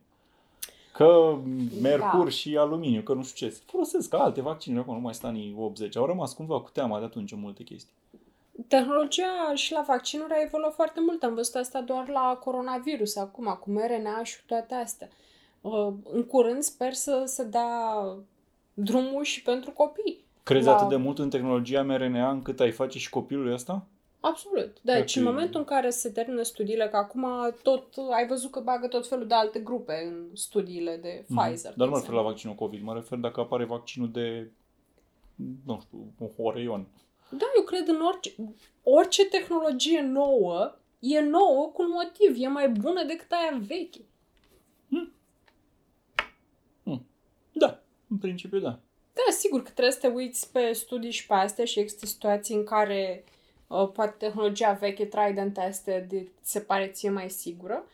Că 0.94 1.38
mercur 1.82 2.24
Da. 2.24 2.30
și 2.30 2.58
aluminiu, 2.58 3.02
că 3.02 3.14
nu 3.14 3.24
știu 3.24 3.48
ce. 3.48 3.56
Folosesc 3.66 4.14
alte 4.14 4.42
vaccinuri 4.42 4.82
acum, 4.82 4.94
nu 4.94 5.00
mai 5.00 5.14
sunt 5.14 5.26
anii 5.26 5.56
80. 5.60 5.96
Au 5.96 6.06
rămas 6.06 6.34
cumva 6.34 6.62
cu 6.62 6.70
teama 6.70 7.00
de 7.00 7.06
atunci 7.06 7.32
în 7.32 7.40
multe 7.40 7.64
chestii. 7.64 7.94
Tehnologia 8.68 9.54
și 9.56 9.72
la 9.72 9.84
vaccinuri 9.88 10.34
a 10.34 10.42
evoluat 10.46 10.74
foarte 10.74 11.00
mult. 11.06 11.24
Am 11.24 11.34
văzut 11.34 11.56
asta 11.56 11.82
doar 11.82 12.10
la 12.10 12.40
coronavirus 12.44 13.16
acum, 13.16 13.58
cu 13.62 13.70
mRNA 13.72 14.24
și 14.24 14.38
cu 14.38 14.44
toate 14.48 14.74
astea. 14.74 15.10
Uh, 15.62 15.94
În 16.12 16.24
curând 16.26 16.62
sper 16.64 16.94
să 16.94 17.24
se 17.26 17.44
dea 17.44 18.04
drumul 18.74 19.24
și 19.24 19.42
pentru 19.42 19.72
copii. 19.72 20.26
Crezi 20.48 20.66
La- 20.68 20.76
atât 20.76 20.90
de 20.90 20.96
mult 20.96 21.20
în 21.20 21.30
tehnologia 21.30 21.84
mRNA 21.84 22.30
încât 22.32 22.60
ai 22.60 22.72
face 22.72 22.98
și 23.00 23.10
copilului 23.10 23.54
asta? 23.54 23.86
Absolut. 24.20 24.78
Deci, 24.82 25.16
în 25.16 25.26
Ok. 25.26 25.32
momentul 25.32 25.60
în 25.60 25.66
care 25.66 25.90
se 25.90 26.10
termină 26.10 26.42
studiile, 26.42 26.88
că 26.88 26.98
acum 26.98 27.26
tot 27.64 27.94
ai 28.16 28.28
văzut 28.28 28.52
că 28.52 28.60
bagă 28.60 28.88
tot 28.88 29.08
felul 29.08 29.28
de 29.28 29.34
alte 29.34 29.60
grupe 29.60 29.94
în 30.08 30.36
studiile 30.36 30.98
de 31.02 31.24
Pfizer. 31.28 31.74
Dar 31.76 31.78
de 31.78 31.84
nu 31.84 31.90
mă 31.90 31.98
refer 31.98 32.14
la 32.14 32.20
exemplu. 32.20 32.22
vaccinul 32.22 32.56
COVID, 32.56 32.82
mă 32.84 32.94
refer 32.94 33.18
dacă 33.18 33.40
apare 33.40 33.66
vaccinul 33.66 34.12
de, 34.12 34.52
nu 35.66 35.80
știu, 35.86 36.14
un 36.18 36.28
horeion. 36.38 36.86
Da, 37.30 37.46
eu 37.58 37.64
cred 37.64 37.88
în 37.88 38.02
orice, 38.02 38.34
orice 38.84 39.26
tehnologie 39.26 40.02
nouă 40.02 40.76
e 41.00 41.20
nouă 41.22 41.72
cu 41.74 41.82
un 41.82 41.90
motiv. 41.92 42.36
E 42.44 42.48
mai 42.48 42.70
bună 42.70 43.04
decât 43.04 43.32
aia 43.32 43.58
veche. 43.68 44.02
În 48.10 48.18
principiu, 48.18 48.60
da. 48.60 48.80
Da, 49.18 49.32
sigur 49.32 49.64
că 49.64 49.70
trebuie 49.70 49.94
să 49.94 50.00
te 50.00 50.08
uiți 50.08 50.52
pe 50.52 50.72
studii 50.72 51.12
și 51.12 51.26
pe 51.26 51.34
astea 51.34 51.66
și 51.66 51.80
există 51.80 52.06
situații 52.06 52.56
în 52.56 52.64
care 52.64 53.24
uh, 53.68 53.90
poate 53.94 54.16
tehnologia 54.18 54.72
veche, 54.72 55.06
tried 55.06 55.38
and 55.38 55.54
tested, 55.54 56.12
se 56.42 56.60
pare 56.60 56.88
ție 56.88 57.10
mai 57.10 57.30
sigură, 57.30 57.86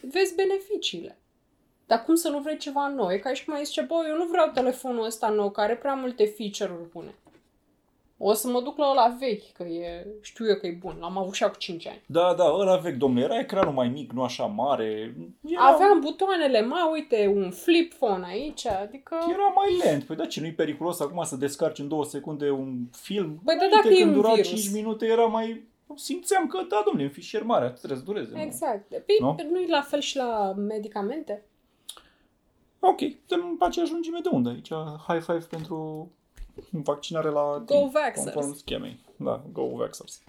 vezi 0.00 0.34
beneficiile. 0.34 1.18
Dar 1.86 2.04
cum 2.04 2.14
să 2.14 2.28
nu 2.28 2.40
vrei 2.40 2.56
ceva 2.56 2.88
nou? 2.88 3.12
E 3.12 3.18
ca 3.18 3.34
și 3.34 3.44
cum 3.44 3.54
ai 3.54 3.64
zice, 3.64 3.80
bă, 3.80 3.94
eu 4.08 4.16
nu 4.16 4.24
vreau 4.24 4.50
telefonul 4.50 5.04
ăsta 5.04 5.28
nou, 5.28 5.50
care 5.50 5.70
are 5.70 5.80
prea 5.80 5.94
multe 5.94 6.26
feature-uri 6.26 6.88
bune. 6.90 7.14
O 8.22 8.32
să 8.32 8.48
mă 8.48 8.60
duc 8.60 8.76
la 8.78 8.90
ăla 8.90 9.16
vechi, 9.18 9.52
că 9.52 9.62
e, 9.62 10.06
știu 10.20 10.48
eu 10.48 10.56
că 10.56 10.66
e 10.66 10.76
bun. 10.80 10.96
L-am 11.00 11.18
avut 11.18 11.34
și 11.34 11.42
cu 11.42 11.56
5 11.58 11.86
ani. 11.86 12.02
Da, 12.06 12.34
da, 12.34 12.44
ăla 12.44 12.76
vechi, 12.76 12.96
domnule, 12.96 13.24
era 13.24 13.38
ecranul 13.38 13.72
mai 13.72 13.88
mic, 13.88 14.12
nu 14.12 14.22
așa 14.22 14.44
mare. 14.44 15.14
Era... 15.40 15.66
Aveam 15.66 16.00
butoanele, 16.00 16.60
mai 16.60 16.88
uite, 16.92 17.32
un 17.34 17.50
flip 17.50 17.94
phone 17.94 18.26
aici, 18.26 18.66
adică... 18.66 19.16
Era 19.32 19.52
mai 19.54 19.76
lent. 19.84 20.04
Păi 20.04 20.16
da, 20.16 20.26
ce 20.26 20.40
nu-i 20.40 20.52
periculos 20.52 21.00
acum 21.00 21.22
să 21.24 21.36
descarci 21.36 21.78
în 21.78 21.88
două 21.88 22.04
secunde 22.04 22.50
un 22.50 22.76
film? 22.92 23.40
Păi 23.44 23.56
da, 23.56 23.66
dacă 23.76 23.88
e 23.94 23.96
când 23.96 24.10
un 24.10 24.14
dura 24.20 24.32
virus. 24.32 24.48
5 24.48 24.70
minute 24.72 25.06
era 25.06 25.24
mai... 25.24 25.68
Simțeam 25.94 26.46
că, 26.46 26.58
da, 26.68 26.82
domnule, 26.84 27.06
în 27.06 27.12
fișier 27.12 27.42
mare, 27.42 27.64
atât 27.64 27.78
trebuie 27.78 27.98
să 27.98 28.04
dureze. 28.04 28.40
Exact. 28.42 28.88
Păi 28.88 29.16
Nu? 29.20 29.36
nu? 29.42 29.50
nu-i 29.50 29.68
la 29.68 29.80
fel 29.80 30.00
și 30.00 30.16
la 30.16 30.52
medicamente? 30.56 31.44
Ok, 32.80 32.98
suntem 32.98 33.56
pe 33.58 33.64
aceeași 33.64 33.92
lungime 33.92 34.18
de 34.22 34.28
undă 34.32 34.48
aici. 34.48 34.70
High 35.06 35.22
five 35.22 35.46
pentru 35.50 36.08
vaccinare 36.70 37.28
la 37.28 37.62
Go 37.66 37.74
timp, 37.74 37.92
Vaxxers. 37.92 38.34
Conform 38.34 38.54
schemei. 38.54 38.98
Da, 39.16 39.42
Go 39.52 39.66
Vaxxers. 39.66 40.22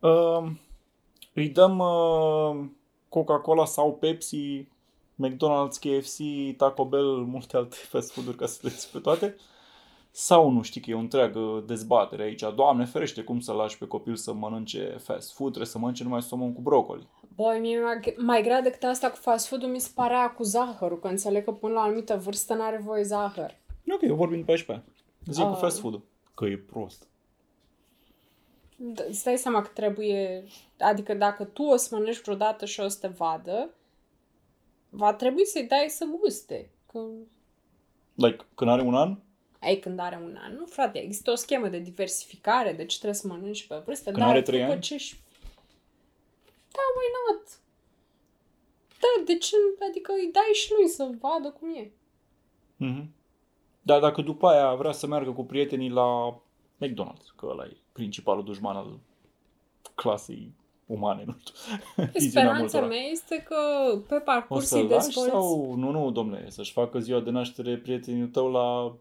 Uh, 0.00 0.50
îi 1.32 1.48
dăm 1.48 1.78
uh, 1.78 2.64
Coca-Cola 3.08 3.64
sau 3.64 3.94
Pepsi, 3.94 4.66
McDonald's, 5.14 5.78
KFC, 5.80 6.18
Taco 6.56 6.84
Bell, 6.84 7.24
multe 7.24 7.56
alte 7.56 7.76
fast 7.90 8.12
food-uri 8.12 8.36
ca 8.36 8.46
să 8.46 8.58
le 8.62 8.68
zic 8.68 8.90
pe 8.90 8.98
toate. 8.98 9.36
Sau 10.10 10.50
nu 10.50 10.62
știi 10.62 10.80
că 10.80 10.90
e 10.90 10.94
o 10.94 10.98
întreagă 10.98 11.64
dezbatere 11.66 12.22
aici. 12.22 12.44
Doamne 12.54 12.84
ferește, 12.84 13.22
cum 13.22 13.40
să 13.40 13.52
lași 13.52 13.78
pe 13.78 13.86
copil 13.86 14.16
să 14.16 14.32
mănânce 14.32 14.96
fast 15.02 15.32
food, 15.32 15.48
trebuie 15.48 15.70
să 15.70 15.78
mănânce 15.78 16.02
numai 16.02 16.22
somon 16.22 16.52
cu 16.52 16.60
brocoli. 16.60 17.08
Băi, 17.34 17.58
mie 17.60 17.80
mai, 17.80 18.14
mai 18.18 18.42
grea 18.42 18.60
decât 18.60 18.82
asta 18.82 19.10
cu 19.10 19.16
fast 19.16 19.46
food-ul 19.46 19.68
mi 19.68 19.80
se 19.80 19.90
parea 19.94 20.30
cu 20.30 20.42
zahărul, 20.42 20.98
că 20.98 21.08
înțeleg 21.08 21.44
că 21.44 21.52
până 21.52 21.72
la 21.72 21.80
o 21.80 21.82
anumită 21.82 22.16
vârstă 22.16 22.54
n-are 22.54 22.80
voie 22.84 23.02
zahăr. 23.02 23.54
Ok, 23.94 24.02
eu 24.02 24.14
vorbim 24.14 24.38
după 24.38 24.52
14 25.24 25.32
Zic 25.32 25.42
cu 25.44 25.50
Ah. 25.50 25.58
fast 25.58 25.78
food 25.80 26.00
Că 26.34 26.44
e 26.44 26.56
prost. 26.56 27.06
D- 28.76 29.06
Îți 29.08 29.24
dai 29.24 29.36
seama 29.38 29.62
că 29.62 29.68
trebuie... 29.74 30.44
Adică 30.78 31.14
dacă 31.14 31.44
tu 31.44 31.62
o 31.62 31.76
să 31.76 31.88
mănânci 31.96 32.20
vreodată 32.20 32.64
și 32.64 32.80
o 32.80 32.88
să 32.88 32.98
te 33.00 33.06
vadă, 33.08 33.70
va 34.90 35.14
trebui 35.14 35.46
să-i 35.46 35.66
dai 35.66 35.86
să 35.88 36.04
guste. 36.20 36.70
Că 36.92 37.00
Like, 38.14 38.44
când 38.54 38.70
are 38.70 38.82
un 38.82 38.94
an, 38.94 39.16
ai 39.60 39.76
când 39.76 39.98
are 39.98 40.16
un 40.24 40.36
an. 40.40 40.54
Nu, 40.54 40.64
frate, 40.66 40.98
există 40.98 41.30
o 41.30 41.34
schemă 41.34 41.68
de 41.68 41.78
diversificare, 41.78 42.72
deci 42.72 42.94
trebuie 42.94 43.14
să 43.20 43.26
mănânci 43.26 43.66
pe 43.66 43.82
vârstă. 43.84 44.04
Când 44.10 44.22
dar 44.22 44.28
are 44.28 44.42
trei 44.42 44.60
după 44.60 44.72
ani? 44.72 44.80
Ce 44.80 44.96
și... 44.96 45.14
Da, 46.72 46.80
why 46.96 47.08
not? 47.38 47.48
Da, 49.00 49.24
de 49.24 49.38
ce? 49.38 49.56
Adică 49.88 50.12
îi 50.12 50.30
dai 50.32 50.52
și 50.54 50.72
lui 50.78 50.88
să 50.88 51.10
vadă 51.20 51.50
cum 51.50 51.74
e. 51.74 51.90
Mhm. 52.76 53.08
Dar 53.86 54.00
dacă 54.00 54.22
după 54.22 54.46
aia 54.46 54.74
vrea 54.74 54.92
să 54.92 55.06
meargă 55.06 55.30
cu 55.30 55.44
prietenii 55.44 55.90
la 55.90 56.40
McDonald's, 56.84 57.34
că 57.36 57.46
ăla 57.46 57.64
e 57.64 57.76
principalul 57.92 58.44
dușman 58.44 58.76
al 58.76 58.98
clasei 59.94 60.52
umane, 60.86 61.22
nu 61.26 61.36
știu. 61.38 61.54
viziunea 62.12 62.28
Speranța 62.28 62.60
multora. 62.60 62.86
mea 62.86 63.10
este 63.10 63.36
că 63.48 63.56
pe 64.08 64.14
O 64.14 64.20
parcurs 64.20 64.66
să 64.66 64.76
îi 64.76 64.88
lași 64.88 65.04
dezvolți... 65.04 65.30
sau... 65.30 65.74
Nu, 65.74 65.90
nu, 65.90 66.10
domnule, 66.10 66.50
să-și 66.50 66.72
facă 66.72 66.98
ziua 66.98 67.20
de 67.20 67.30
naștere 67.30 67.76
prietenul 67.76 68.28
tău 68.28 68.50
la 68.50 68.94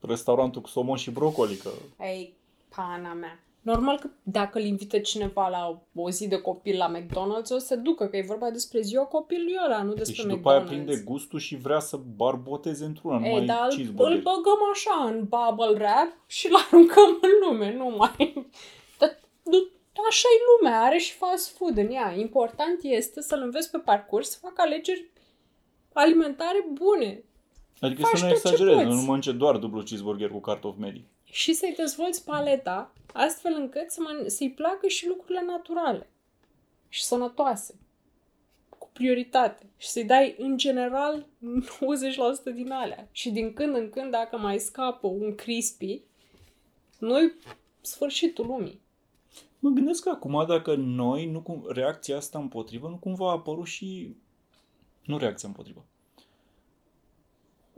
restaurantul 0.00 0.60
cu 0.60 0.68
somon 0.68 0.96
și 0.96 1.10
brocoli, 1.10 1.56
că... 1.56 1.70
Ei, 2.04 2.34
pana 2.76 3.12
mea. 3.12 3.38
Normal 3.62 3.98
că 3.98 4.10
dacă 4.22 4.58
îl 4.58 4.64
invită 4.64 4.98
cineva 4.98 5.48
la 5.48 5.82
o 5.94 6.10
zi 6.10 6.28
de 6.28 6.40
copil 6.40 6.76
la 6.76 6.92
McDonald's, 6.98 7.50
o 7.50 7.58
să 7.58 7.66
se 7.66 7.76
ducă, 7.76 8.06
că 8.06 8.16
e 8.16 8.24
vorba 8.26 8.50
despre 8.50 8.80
ziua 8.80 9.04
copilului 9.04 9.56
ăla, 9.64 9.82
nu 9.82 9.92
despre 9.92 10.14
și 10.14 10.26
McDonald's. 10.26 10.28
după 10.28 10.50
aia 10.50 10.62
prinde 10.62 11.02
gustul 11.04 11.38
și 11.38 11.56
vrea 11.56 11.78
să 11.78 11.96
barboteze 12.16 12.84
într-una, 12.84 13.14
Ei, 13.14 13.28
numai 13.28 13.44
dar 13.44 13.58
îl, 13.58 13.70
îl 13.70 13.76
cheeseburger. 13.76 14.22
băgăm 14.22 14.60
așa 14.72 15.04
în 15.04 15.28
bubble 15.28 15.74
wrap 15.78 16.08
și 16.26 16.46
îl 16.46 16.56
aruncăm 16.56 17.18
în 17.20 17.48
lume, 17.48 17.74
nu 17.76 17.94
mai... 17.98 18.48
Dar, 18.98 19.20
nu, 19.42 19.58
așa 20.08 20.28
e 20.36 20.40
lumea, 20.50 20.80
are 20.80 20.98
și 20.98 21.12
fast 21.12 21.56
food 21.56 21.76
în 21.76 21.90
ea. 21.90 22.14
Important 22.16 22.78
este 22.82 23.20
să-l 23.20 23.40
înveți 23.42 23.70
pe 23.70 23.78
parcurs 23.78 24.30
să 24.30 24.38
facă 24.40 24.54
alegeri 24.56 25.10
alimentare 25.92 26.66
bune 26.72 27.24
Adică 27.80 28.02
faci 28.02 28.18
să 28.18 28.24
nu 28.24 28.32
tot 28.32 28.42
ce 28.42 28.48
exagerezi, 28.48 28.84
poți. 28.84 28.96
nu 28.96 29.02
mănânce 29.02 29.32
doar 29.32 29.56
dublu 29.56 29.82
cheeseburger 29.82 30.30
cu 30.30 30.40
cartofi 30.40 30.80
medii. 30.80 31.06
Și 31.30 31.52
să-i 31.52 31.74
dezvolți 31.76 32.24
paleta 32.24 32.92
astfel 33.12 33.54
încât 33.54 33.90
să 33.90 34.00
măn- 34.00 34.26
să-i 34.26 34.50
placă 34.50 34.86
și 34.86 35.06
lucrurile 35.06 35.44
naturale 35.44 36.10
și 36.88 37.04
sănătoase, 37.04 37.74
cu 38.68 38.90
prioritate 38.92 39.70
și 39.76 39.88
să-i 39.88 40.04
dai 40.04 40.34
în 40.38 40.56
general 40.56 41.26
90% 42.50 42.54
din 42.54 42.70
alea. 42.70 43.08
Și 43.12 43.30
din 43.30 43.52
când 43.52 43.74
în 43.74 43.90
când, 43.90 44.10
dacă 44.10 44.36
mai 44.36 44.58
scapă 44.58 45.06
un 45.06 45.34
crispy, 45.34 46.02
nu-i 46.98 47.32
sfârșitul 47.80 48.46
lumii. 48.46 48.80
Mă 49.58 49.70
gândesc 49.70 50.02
că 50.02 50.08
acum 50.08 50.44
dacă 50.48 50.74
noi, 50.74 51.26
nu 51.26 51.40
cum, 51.40 51.66
reacția 51.68 52.16
asta 52.16 52.38
împotrivă, 52.38 52.88
nu 52.88 52.96
cumva 52.96 53.28
a 53.28 53.32
apărut 53.32 53.66
și... 53.66 54.16
Nu 55.04 55.18
reacția 55.18 55.48
împotrivă. 55.48 55.84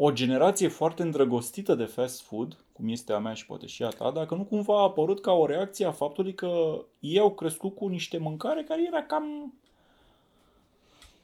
O 0.05 0.13
generație 0.13 0.69
foarte 0.69 1.03
îndrăgostită 1.03 1.75
de 1.75 1.85
fast 1.85 2.23
food, 2.23 2.65
cum 2.73 2.89
este 2.89 3.13
a 3.13 3.19
mea 3.19 3.33
și 3.33 3.47
poate 3.47 3.67
și 3.67 3.83
a 3.83 3.89
ta, 3.89 4.11
dacă 4.11 4.35
nu 4.35 4.45
cumva 4.45 4.79
a 4.79 4.83
apărut 4.83 5.21
ca 5.21 5.33
o 5.33 5.47
reacție 5.47 5.87
a 5.87 5.91
faptului 5.91 6.35
că 6.35 6.85
ei 6.99 7.19
au 7.19 7.31
crescut 7.31 7.75
cu 7.75 7.87
niște 7.87 8.19
mâncare 8.19 8.63
care 8.63 8.85
era 8.87 9.03
cam... 9.03 9.55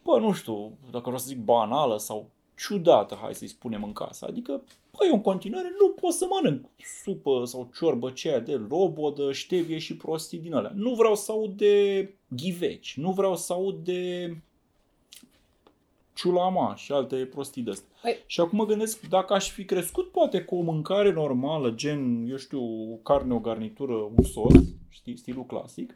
Bă, 0.02 0.18
nu 0.18 0.32
știu, 0.32 0.78
dacă 0.90 1.02
vreau 1.04 1.18
să 1.18 1.26
zic 1.26 1.38
banală 1.38 1.98
sau 1.98 2.30
ciudată, 2.56 3.18
hai 3.22 3.34
să-i 3.34 3.48
spunem 3.48 3.84
în 3.84 3.92
casă. 3.92 4.26
Adică, 4.28 4.62
bă, 4.90 4.98
eu 5.06 5.14
în 5.14 5.20
continuare 5.20 5.68
nu 5.80 5.88
pot 5.88 6.12
să 6.12 6.26
mănânc 6.30 6.66
supă 7.02 7.42
sau 7.44 7.70
ciorbă 7.74 8.08
aceea 8.08 8.40
de 8.40 8.54
lobodă, 8.54 9.32
ștevie 9.32 9.78
și 9.78 9.96
prostii 9.96 10.38
din 10.38 10.54
alea. 10.54 10.72
Nu 10.74 10.94
vreau 10.94 11.14
să 11.14 11.32
aud 11.32 11.56
de 11.56 12.08
ghiveci, 12.28 12.96
nu 12.96 13.12
vreau 13.12 13.36
să 13.36 13.52
aud 13.52 13.84
de 13.84 14.32
ciulama 16.18 16.74
și 16.74 16.92
alte 16.92 17.16
prostii 17.16 17.62
de 17.62 17.70
astea. 17.70 17.88
Păi- 18.10 18.26
Și 18.26 18.40
acum 18.40 18.58
mă 18.58 18.66
gândesc, 18.66 19.08
dacă 19.08 19.32
aș 19.32 19.50
fi 19.50 19.64
crescut 19.64 20.10
poate 20.10 20.40
cu 20.42 20.54
o 20.56 20.60
mâncare 20.62 21.12
normală, 21.12 21.70
gen, 21.70 22.26
eu 22.30 22.36
știu, 22.36 22.62
carne, 23.02 23.34
o 23.34 23.38
garnitură, 23.38 23.92
un 23.94 24.22
sos, 24.24 24.64
știi, 24.88 25.16
stilul 25.16 25.44
clasic, 25.44 25.94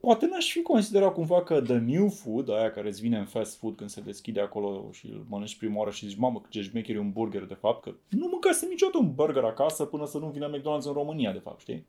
poate 0.00 0.26
n-aș 0.26 0.50
fi 0.52 0.62
considerat 0.62 1.12
cumva 1.12 1.42
că 1.42 1.60
the 1.60 1.76
new 1.78 2.08
food, 2.08 2.50
aia 2.50 2.70
care 2.70 2.88
îți 2.88 3.00
vine 3.00 3.18
în 3.18 3.24
fast 3.24 3.58
food 3.58 3.76
când 3.76 3.90
se 3.90 4.00
deschide 4.00 4.40
acolo 4.40 4.88
și 4.92 5.06
îl 5.06 5.24
mănânci 5.28 5.56
prima 5.58 5.78
oară 5.78 5.90
și 5.90 6.06
zici, 6.06 6.16
mamă, 6.18 6.42
ce 6.48 6.62
șmecher 6.62 6.96
e 6.96 6.98
un 6.98 7.12
burger, 7.12 7.44
de 7.44 7.54
fapt, 7.54 7.82
că 7.82 7.94
nu 8.08 8.28
mâncasem 8.30 8.68
niciodată 8.68 8.98
un 8.98 9.14
burger 9.14 9.44
acasă 9.44 9.84
până 9.84 10.06
să 10.06 10.18
nu 10.18 10.26
vină 10.28 10.50
McDonald's 10.56 10.86
în 10.86 10.92
România, 10.92 11.32
de 11.32 11.38
fapt, 11.38 11.60
știi? 11.60 11.86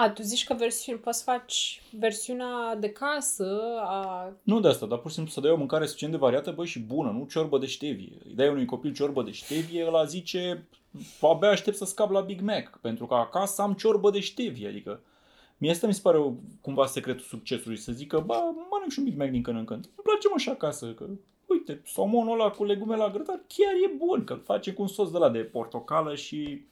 A, 0.00 0.10
tu 0.10 0.22
zici 0.22 0.44
că 0.44 0.54
versiuni, 0.54 0.98
poți 0.98 1.18
să 1.18 1.24
faci 1.24 1.82
versiunea 1.98 2.74
de 2.74 2.90
casă 2.90 3.60
a... 3.80 4.32
Nu 4.42 4.60
de 4.60 4.68
asta, 4.68 4.86
dar 4.86 4.98
pur 4.98 5.08
și 5.08 5.14
simplu 5.14 5.32
să 5.32 5.40
dai 5.40 5.50
o 5.50 5.56
mâncare 5.56 5.86
suficient 5.86 6.12
de 6.12 6.18
variată, 6.18 6.50
băi, 6.50 6.66
și 6.66 6.78
bună, 6.80 7.10
nu 7.10 7.26
ciorbă 7.30 7.58
de 7.58 7.66
ștevie. 7.66 8.12
Îi 8.26 8.34
dai 8.34 8.48
unui 8.48 8.64
copil 8.64 8.92
ciorbă 8.92 9.22
de 9.22 9.30
ștevie, 9.30 9.86
ăla 9.86 10.04
zice, 10.04 10.68
abia 11.20 11.48
aștept 11.48 11.76
să 11.76 11.84
scap 11.84 12.10
la 12.10 12.20
Big 12.20 12.40
Mac, 12.40 12.78
pentru 12.80 13.06
că 13.06 13.14
acasă 13.14 13.62
am 13.62 13.72
ciorbă 13.72 14.10
de 14.10 14.20
ștevie, 14.20 14.68
adică 14.68 15.00
Mie 15.56 15.70
asta 15.70 15.86
mi 15.86 15.94
se 15.94 16.00
pare 16.02 16.18
o- 16.18 16.32
cumva 16.60 16.86
secretul 16.86 17.24
succesului, 17.24 17.76
să 17.76 17.92
zică, 17.92 18.22
bă, 18.26 18.34
mănânc 18.70 18.90
și 18.90 18.98
un 18.98 19.04
Big 19.04 19.18
Mac 19.18 19.30
din 19.30 19.42
când 19.42 19.58
în 19.58 19.64
când. 19.64 19.84
Îmi 19.84 20.02
place 20.02 20.28
mă 20.30 20.38
și 20.38 20.48
acasă, 20.48 20.86
că, 20.86 21.06
uite, 21.46 21.82
somonul 21.86 22.40
ăla 22.40 22.50
cu 22.50 22.64
legume 22.64 22.96
la 22.96 23.10
grătar 23.10 23.40
chiar 23.46 23.72
e 23.72 23.94
bun, 23.96 24.24
că 24.24 24.32
îl 24.32 24.42
face 24.44 24.72
cu 24.72 24.82
un 24.82 24.88
sos 24.88 25.10
de 25.10 25.18
la 25.18 25.28
de 25.30 25.38
portocală 25.38 26.14
și 26.14 26.66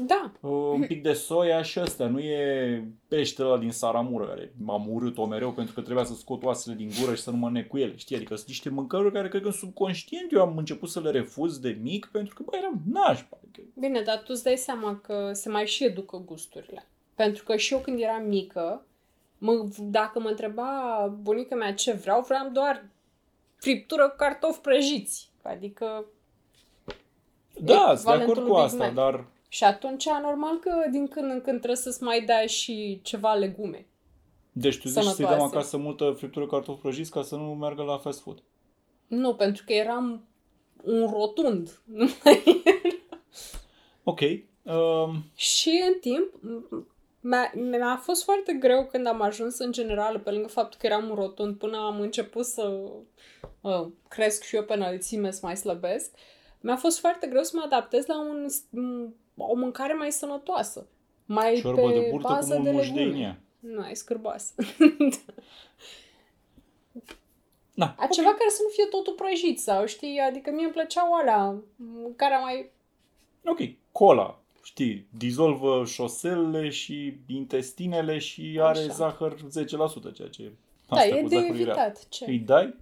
Da, 0.00 0.32
uh, 0.40 0.50
un 0.50 0.86
pic 0.86 1.02
de 1.02 1.12
soia 1.12 1.62
și 1.62 1.80
ăsta. 1.80 2.06
Nu 2.06 2.18
e 2.18 2.84
peștele 3.08 3.48
ăla 3.48 3.58
din 3.58 3.70
Saramură, 3.70 4.26
care 4.26 4.52
m-am 4.64 4.86
urât-o 4.90 5.26
mereu 5.26 5.52
pentru 5.52 5.74
că 5.74 5.80
trebuia 5.80 6.04
să 6.04 6.14
scot 6.14 6.42
oasele 6.42 6.74
din 6.74 6.90
gură 7.00 7.14
și 7.14 7.22
să 7.22 7.30
nu 7.30 7.36
mănânc 7.36 7.66
cu 7.66 7.78
ele, 7.78 7.96
știi? 7.96 8.16
Adică 8.16 8.34
sunt 8.34 8.48
niște 8.48 8.70
mâncăruri 8.70 9.14
care 9.14 9.28
cred 9.28 9.40
că 9.40 9.46
în 9.46 9.52
subconștient 9.52 10.32
eu 10.32 10.40
am 10.40 10.56
început 10.56 10.88
să 10.88 11.00
le 11.00 11.10
refuz 11.10 11.58
de 11.58 11.78
mic 11.82 12.08
pentru 12.12 12.34
că, 12.34 12.42
bă, 12.46 12.56
eram 12.56 12.80
nașpa. 12.92 13.38
Adică, 13.42 13.68
Bine, 13.74 14.00
dar 14.00 14.16
tu 14.18 14.26
îți 14.28 14.42
dai 14.42 14.56
seama 14.56 15.00
că 15.02 15.30
se 15.32 15.48
mai 15.48 15.66
și 15.66 15.84
educă 15.84 16.22
gusturile. 16.26 16.86
Pentru 17.14 17.44
că 17.44 17.56
și 17.56 17.72
eu 17.72 17.78
când 17.78 18.00
eram 18.00 18.24
mică, 18.26 18.84
mă, 19.38 19.68
dacă 19.78 20.20
mă 20.20 20.28
întreba 20.28 20.70
bunica 21.22 21.54
mea 21.54 21.74
ce 21.74 21.92
vreau, 21.92 22.22
vreau 22.22 22.48
doar 22.52 22.84
friptură 23.56 24.08
cu 24.08 24.16
cartofi 24.16 24.60
prăjiți. 24.60 25.30
Adică... 25.42 26.04
da, 27.60 27.74
sunt 27.74 27.86
de 27.86 27.92
Echivalentul 27.92 28.32
acord 28.32 28.38
cu 28.38 28.44
lui 28.44 28.54
Big 28.54 28.64
asta, 28.64 28.84
Mac. 28.84 28.94
dar 28.94 29.24
Și 29.48 29.64
atunci, 29.64 30.08
normal 30.22 30.58
că 30.58 30.86
din 30.90 31.08
când 31.08 31.30
în 31.30 31.40
când 31.40 31.56
trebuie 31.56 31.76
să-ți 31.76 32.02
mai 32.02 32.24
dai 32.24 32.46
și 32.48 33.00
ceva 33.02 33.34
legume. 33.34 33.86
Deci 34.52 34.78
tu 34.78 34.88
zici 34.88 35.02
să-i 35.02 35.02
dăm 35.02 35.14
Sănătoase. 35.14 35.56
acasă 35.56 35.76
multă 35.76 36.14
friptură 36.16 36.46
cartofi 36.46 36.80
prăjiți 36.80 37.10
ca 37.10 37.22
să 37.22 37.36
nu 37.36 37.54
meargă 37.54 37.82
la 37.82 37.98
fast 37.98 38.20
food. 38.20 38.42
Nu, 39.06 39.34
pentru 39.34 39.64
că 39.66 39.72
eram 39.72 40.24
un 40.82 41.08
rotund. 41.12 41.80
Nu 41.84 42.08
mai 42.24 42.42
Ok. 44.02 44.20
Um, 44.62 45.24
Și 45.34 45.82
în 45.86 45.98
timp, 46.00 46.32
mi-a, 47.20 47.52
mi-a 47.54 47.96
fost 48.02 48.24
foarte 48.24 48.52
greu 48.52 48.86
când 48.86 49.06
am 49.06 49.20
ajuns 49.20 49.58
în 49.58 49.72
general, 49.72 50.18
pe 50.18 50.30
lângă 50.30 50.48
faptul 50.48 50.78
că 50.80 50.86
eram 50.86 51.08
un 51.08 51.14
rotund, 51.14 51.56
până 51.56 51.76
am 51.76 52.00
început 52.00 52.44
să 52.44 52.90
uh, 53.60 53.86
cresc 54.08 54.42
și 54.42 54.56
eu 54.56 54.62
pe 54.62 54.74
înălțime, 54.74 55.30
să 55.30 55.40
mai 55.42 55.56
slăbesc, 55.56 56.10
mi-a 56.60 56.76
fost 56.76 56.98
foarte 56.98 57.26
greu 57.26 57.42
să 57.42 57.52
mă 57.54 57.62
adaptez 57.64 58.06
la 58.06 58.20
un, 58.20 58.46
o 59.38 59.54
mâncare 59.54 59.92
mai 59.92 60.12
sănătoasă. 60.12 60.86
Mai 61.24 61.54
ciorbă 61.60 61.88
pe 61.88 61.98
de 61.98 62.08
burtă 62.10 62.28
bază 62.32 62.56
cu 62.56 62.62
de 62.62 62.68
un 62.68 62.74
muș 62.74 62.90
de 62.90 63.00
legume. 63.00 63.16
în 63.16 63.22
ea. 63.22 63.38
Nu, 63.60 63.86
e 63.86 63.94
scârboasă. 63.94 64.52
Da. 67.74 67.94
A 67.98 68.06
ceva 68.06 68.28
care 68.28 68.48
să 68.50 68.60
nu 68.62 68.68
fie 68.68 68.84
totul 68.84 69.12
prăjit 69.12 69.60
sau, 69.60 69.86
știi, 69.86 70.18
adică 70.18 70.50
mie 70.50 70.64
îmi 70.64 70.72
plăceau 70.72 71.12
alea, 71.12 71.62
care 72.16 72.38
mai... 72.42 72.70
Ok. 73.44 73.58
Cola. 73.92 74.38
Știi, 74.62 75.06
dizolvă 75.16 75.84
șoselele 75.86 76.68
și 76.68 77.16
intestinele 77.26 78.18
și 78.18 78.58
are 78.62 78.78
Așa. 78.78 78.92
zahăr 78.92 79.34
10%, 79.34 80.14
ceea 80.14 80.28
ce 80.28 80.52
Da, 80.88 80.96
asta 80.96 81.06
e 81.16 81.22
cu 81.22 81.28
de 81.28 81.34
zahărul 81.34 81.56
rea. 81.56 81.64
evitat. 81.64 82.08
Ce? 82.08 82.24
Îi 82.28 82.38
dai, 82.38 82.74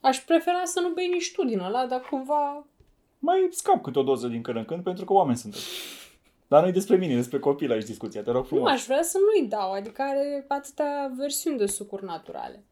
Aș 0.00 0.18
prefera 0.18 0.64
să 0.64 0.80
nu 0.80 0.88
bei 0.88 1.08
nici 1.08 1.32
tu 1.32 1.44
din 1.44 1.58
ăla, 1.58 1.86
dar 1.86 2.00
cumva... 2.00 2.66
mai 3.20 3.48
scap 3.50 3.82
câte 3.82 3.98
o 3.98 4.02
doză 4.02 4.26
din 4.26 4.42
când 4.42 4.56
în 4.56 4.64
când, 4.64 4.82
pentru 4.82 5.04
că 5.04 5.12
oameni 5.12 5.36
sunteți. 5.36 5.64
Dar 6.48 6.62
nu 6.62 6.68
e 6.68 6.72
despre 6.72 6.96
mine, 6.96 7.12
e 7.12 7.16
despre 7.16 7.38
copil 7.38 7.72
aici 7.72 7.84
discuția, 7.84 8.22
te 8.22 8.30
rog 8.30 8.42
Nu 8.42 8.48
frumos. 8.48 8.70
aș 8.70 8.84
vrea 8.84 9.02
să 9.02 9.18
nu-i 9.18 9.48
dau, 9.48 9.72
adică 9.72 10.02
are 10.02 10.44
atâtea 10.48 11.12
versiuni 11.16 11.58
de 11.58 11.66
sucuri 11.66 12.04
naturale. 12.04 12.64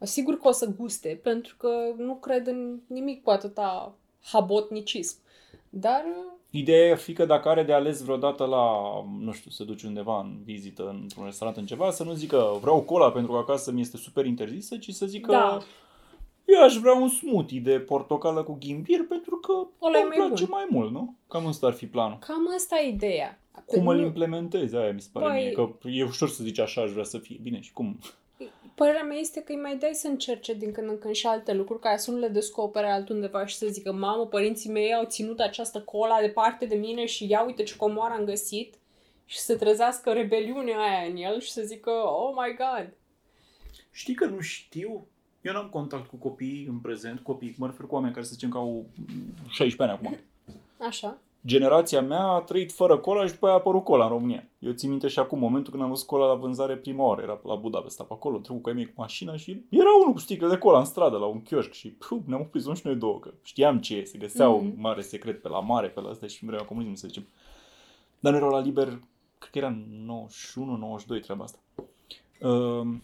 Sigur 0.00 0.38
că 0.38 0.48
o 0.48 0.52
să 0.52 0.70
guste, 0.76 1.20
pentru 1.22 1.54
că 1.58 1.70
nu 1.96 2.14
cred 2.14 2.46
în 2.46 2.80
nimic 2.86 3.22
cu 3.22 3.30
atâta 3.30 3.94
habotnicism. 4.22 5.16
Dar 5.68 6.04
Ideea 6.50 6.92
ar 6.92 6.98
fi 6.98 7.12
că 7.12 7.24
dacă 7.24 7.48
are 7.48 7.62
de 7.62 7.72
ales 7.72 8.02
vreodată 8.02 8.44
la, 8.44 8.64
nu 9.20 9.32
știu, 9.32 9.50
să 9.50 9.64
duci 9.64 9.82
undeva 9.82 10.20
în 10.20 10.38
vizită, 10.44 10.98
într-un 11.02 11.24
restaurant, 11.24 11.58
în 11.58 11.66
ceva, 11.66 11.90
să 11.90 12.04
nu 12.04 12.12
zică 12.12 12.58
vreau 12.60 12.80
cola 12.80 13.10
pentru 13.12 13.32
că 13.32 13.38
acasă 13.38 13.72
mi 13.72 13.80
este 13.80 13.96
super 13.96 14.24
interzisă, 14.24 14.76
ci 14.76 14.90
să 14.92 15.06
zică 15.06 15.30
Da. 15.32 15.58
Eu 16.54 16.62
aș 16.62 16.76
vrea 16.76 16.94
un 16.94 17.08
smoothie 17.08 17.60
de 17.60 17.80
portocală 17.80 18.42
cu 18.42 18.56
ghimbir 18.60 19.06
pentru 19.06 19.36
că 19.36 19.52
Ăla 19.86 19.98
e 19.98 20.00
îmi 20.02 20.08
mai 20.16 20.26
place 20.26 20.44
bun. 20.44 20.54
mai 20.54 20.66
mult, 20.70 20.90
nu? 20.92 21.14
Cam 21.28 21.46
ăsta 21.46 21.66
ar 21.66 21.72
fi 21.72 21.86
planul. 21.86 22.18
cam 22.18 22.48
asta 22.56 22.78
e 22.80 22.88
ideea. 22.88 23.40
Cum 23.66 23.86
îl 23.86 23.96
Nu- 23.96 24.04
implementezi, 24.04 24.76
aia 24.76 24.92
mi 24.92 25.00
se 25.00 25.08
pare 25.12 25.26
Păi- 25.26 25.42
mie, 25.44 25.52
că 25.52 25.70
e 25.84 26.04
ușor 26.04 26.28
să 26.28 26.42
zici 26.44 26.58
așa 26.58 26.82
aș 26.82 26.90
vrea 26.90 27.04
să 27.04 27.18
fie. 27.18 27.38
Bine, 27.42 27.60
și 27.60 27.72
cum? 27.72 27.98
Părerea 28.74 29.02
mea 29.02 29.16
este 29.16 29.40
că 29.42 29.52
îi 29.52 29.58
mai 29.60 29.76
dai 29.76 29.90
să 29.94 30.08
încerce 30.08 30.54
din 30.54 30.72
când 30.72 30.88
în 30.88 30.98
când 30.98 31.14
și 31.14 31.26
alte 31.26 31.52
lucruri 31.54 31.80
ca 31.80 31.96
să 31.96 32.10
nu 32.10 32.18
le 32.18 32.28
descopere 32.28 32.90
altundeva 32.90 33.46
și 33.46 33.56
să 33.56 33.66
zică 33.66 33.92
mamă, 33.92 34.26
părinții 34.26 34.70
mei 34.70 34.94
au 34.94 35.04
ținut 35.04 35.40
această 35.40 35.80
cola 35.80 36.20
departe 36.20 36.66
de 36.66 36.74
mine 36.74 37.04
și 37.06 37.30
ia 37.30 37.44
uite 37.44 37.62
ce 37.62 37.76
comoară 37.76 38.14
am 38.14 38.24
găsit 38.24 38.74
și 39.24 39.38
să 39.38 39.56
trezească 39.56 40.12
rebeliunea 40.12 40.78
aia 40.78 41.08
în 41.10 41.16
el 41.16 41.40
și 41.40 41.50
să 41.50 41.62
zică 41.62 41.90
oh 41.90 42.32
my 42.34 42.56
god. 42.56 42.92
Știi 43.90 44.14
că 44.14 44.24
nu 44.24 44.40
știu? 44.40 45.06
Eu 45.48 45.54
n-am 45.54 45.68
contact 45.68 46.08
cu 46.08 46.16
copiii 46.16 46.66
în 46.66 46.78
prezent, 46.78 47.20
copii, 47.20 47.54
mă 47.58 47.66
refer 47.66 47.86
cu 47.86 47.94
oameni 47.94 48.12
care 48.12 48.24
să 48.24 48.32
zicem 48.32 48.50
că 48.50 48.58
au 48.58 48.86
16 49.48 49.82
ani 49.82 49.92
acum. 49.92 50.18
Așa. 50.88 51.18
generația 51.46 52.02
mea 52.02 52.22
a 52.22 52.40
trăit 52.40 52.72
fără 52.72 52.98
cola 52.98 53.26
și 53.26 53.32
după 53.32 53.46
aia 53.46 53.54
a 53.54 53.58
apărut 53.58 53.84
cola 53.84 54.04
în 54.04 54.10
România. 54.10 54.44
Eu 54.58 54.72
țin 54.72 54.90
minte 54.90 55.08
și 55.08 55.18
acum 55.18 55.38
momentul 55.38 55.70
când 55.72 55.82
am 55.84 55.88
văzut 55.88 56.06
cola 56.06 56.26
la 56.26 56.34
vânzare 56.34 56.76
prima 56.76 57.04
oară, 57.04 57.22
era 57.22 57.40
la 57.44 57.54
Budapesta 57.54 58.04
pe 58.04 58.12
acolo, 58.12 58.38
trecut 58.38 58.62
cu 58.62 58.68
ai 58.68 58.74
mei 58.74 58.86
cu 58.86 58.92
mașina 58.96 59.36
și 59.36 59.64
era 59.70 59.88
unul 60.00 60.12
cu 60.12 60.18
sticlă 60.18 60.48
de 60.48 60.58
cola 60.58 60.78
în 60.78 60.84
stradă 60.84 61.16
la 61.16 61.26
un 61.26 61.42
chioșc 61.42 61.72
și 61.72 61.88
puh, 61.88 62.18
ne-am 62.24 62.40
oprit 62.40 62.62
să 62.62 62.74
și 62.74 62.82
noi 62.84 62.94
două, 62.94 63.18
că 63.18 63.30
știam 63.42 63.78
ce 63.78 63.96
e, 63.96 64.04
se 64.04 64.18
găseau 64.18 64.60
Mhm. 64.60 64.72
mm-hmm. 64.72 64.76
mare 64.80 65.00
secret 65.00 65.42
pe 65.42 65.48
la 65.48 65.60
mare, 65.60 65.88
pe 65.88 66.00
la 66.00 66.08
astea 66.08 66.28
și 66.28 66.42
în 66.42 66.48
vremea 66.48 66.66
comunismului, 66.66 67.00
să 67.00 67.06
zicem. 67.06 67.26
Dar 68.20 68.32
nu 68.32 68.38
erau 68.38 68.50
la 68.50 68.60
liber, 68.60 68.86
cred 69.38 69.50
că 69.50 69.58
era 69.58 69.66
în 69.66 70.10
91-92 71.18 71.20
treaba 71.22 71.44
asta. 71.44 71.58
Um, 72.40 73.02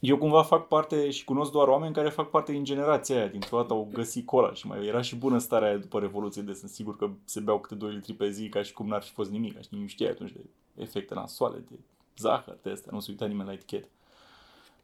eu 0.00 0.18
cumva 0.18 0.42
fac 0.42 0.68
parte 0.68 1.10
și 1.10 1.24
cunosc 1.24 1.50
doar 1.52 1.68
oameni 1.68 1.94
care 1.94 2.08
fac 2.08 2.30
parte 2.30 2.52
din 2.52 2.64
generația 2.64 3.16
aia. 3.16 3.26
Dintr-o 3.26 3.56
dată 3.56 3.72
au 3.72 3.88
găsit 3.92 4.26
cola 4.26 4.54
și 4.54 4.66
mai 4.66 4.86
era 4.86 5.00
și 5.00 5.16
bună 5.16 5.38
starea 5.38 5.68
aia 5.68 5.76
după 5.76 5.98
Revoluție, 5.98 6.42
de 6.42 6.52
sunt 6.52 6.70
sigur 6.70 6.96
că 6.96 7.10
se 7.24 7.40
beau 7.40 7.58
câte 7.58 7.74
2 7.74 7.92
litri 7.92 8.12
pe 8.12 8.30
zi 8.30 8.48
ca 8.48 8.62
și 8.62 8.72
cum 8.72 8.86
n-ar 8.86 9.02
fi 9.02 9.12
fost 9.12 9.30
nimic. 9.30 9.60
Și 9.60 9.68
nimeni 9.70 9.88
știa 9.88 10.10
atunci 10.10 10.32
de 10.32 10.40
efecte 10.74 11.14
nasoale, 11.14 11.64
de 11.70 11.78
zahăr, 12.16 12.58
de 12.62 12.70
astea. 12.70 12.90
Nu 12.92 13.00
se 13.00 13.10
uita 13.10 13.26
nimeni 13.26 13.48
la 13.48 13.54
etichetă. 13.54 13.88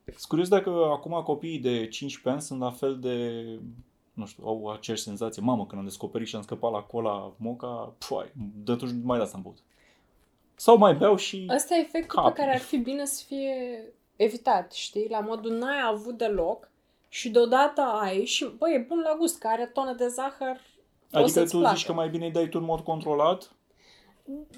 Sunt 0.04 0.22
curios 0.28 0.48
dacă 0.48 0.70
acum 0.70 1.22
copiii 1.22 1.58
de 1.58 1.88
15 1.88 2.28
ani 2.28 2.40
sunt 2.40 2.60
la 2.60 2.70
fel 2.70 2.98
de 2.98 3.44
nu 4.14 4.26
știu, 4.26 4.46
au 4.46 4.70
aceeași 4.70 5.02
senzație. 5.02 5.42
Mamă, 5.42 5.66
când 5.66 5.80
am 5.80 5.86
descoperit 5.86 6.26
și 6.26 6.36
am 6.36 6.42
scăpat 6.42 6.72
la 6.72 6.80
cola 6.80 7.32
moca, 7.36 7.94
puai, 8.08 8.32
de 8.64 8.72
atunci 8.72 8.92
mai 9.02 9.16
de 9.16 9.22
asta 9.22 9.36
am 9.36 9.42
băut. 9.42 9.58
Sau 10.54 10.76
mai 10.76 10.94
beau 10.94 11.16
și... 11.16 11.46
Ăsta 11.54 11.74
e 11.74 11.80
efectul 11.80 12.22
Capi. 12.22 12.32
pe 12.32 12.40
care 12.40 12.54
ar 12.54 12.60
fi 12.60 12.76
bine 12.76 13.04
să 13.04 13.24
fie 13.26 13.82
evitat, 14.16 14.72
știi? 14.72 15.08
La 15.10 15.20
modul 15.20 15.52
n-ai 15.52 15.80
avut 15.86 16.16
deloc 16.16 16.70
și 17.08 17.28
deodată 17.30 17.80
ai 17.80 18.24
și, 18.24 18.46
băi, 18.58 18.74
e 18.74 18.84
bun 18.88 19.00
la 19.00 19.16
gust, 19.18 19.38
că 19.38 19.46
are 19.46 19.66
tonă 19.66 19.92
de 19.92 20.06
zahăr, 20.08 20.60
o 21.12 21.16
Adică 21.16 21.30
să-ți 21.30 21.52
tu 21.52 21.58
placă. 21.58 21.76
zici 21.76 21.86
că 21.86 21.92
mai 21.92 22.08
bine 22.08 22.24
îi 22.24 22.32
dai 22.32 22.48
tu 22.48 22.58
în 22.58 22.64
mod 22.64 22.80
controlat? 22.80 23.52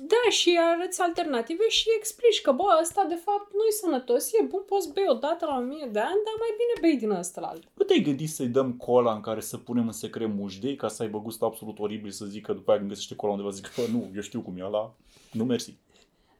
Da, 0.00 0.30
și 0.30 0.58
arăți 0.60 1.00
alternative 1.00 1.68
și 1.68 1.86
explici 1.96 2.40
că, 2.40 2.52
bă, 2.52 2.78
ăsta 2.82 3.04
de 3.08 3.14
fapt 3.14 3.52
nu-i 3.52 3.72
sănătos, 3.80 4.32
e 4.32 4.42
bun, 4.42 4.62
poți 4.66 4.92
bei 4.92 5.04
o 5.08 5.14
dată 5.14 5.46
la 5.46 5.56
1000 5.56 5.88
de 5.92 5.98
ani, 5.98 6.20
dar 6.26 6.34
mai 6.38 6.52
bine 6.60 6.74
bei 6.80 6.98
din 6.98 7.10
ăsta 7.10 7.40
la 7.40 7.46
alt. 7.46 7.62
Nu 7.74 7.84
te-ai 7.84 8.00
gândit 8.00 8.28
să-i 8.28 8.46
dăm 8.46 8.72
cola 8.72 9.12
în 9.12 9.20
care 9.20 9.40
să 9.40 9.56
punem 9.56 9.86
în 9.86 9.92
secret 9.92 10.34
mușdei 10.34 10.76
ca 10.76 10.88
să 10.88 11.02
aibă 11.02 11.18
gust 11.18 11.42
absolut 11.42 11.78
oribil 11.78 12.10
să 12.10 12.24
zică 12.24 12.52
după 12.52 12.70
aia 12.70 12.78
când 12.78 12.90
găsește 12.90 13.14
cola 13.14 13.32
undeva 13.32 13.50
zic 13.50 13.66
că 13.66 13.80
nu, 13.92 14.10
eu 14.14 14.20
știu 14.20 14.40
cum 14.40 14.56
e 14.58 14.64
ăla, 14.64 14.94
nu 15.32 15.44
mersi. 15.44 15.74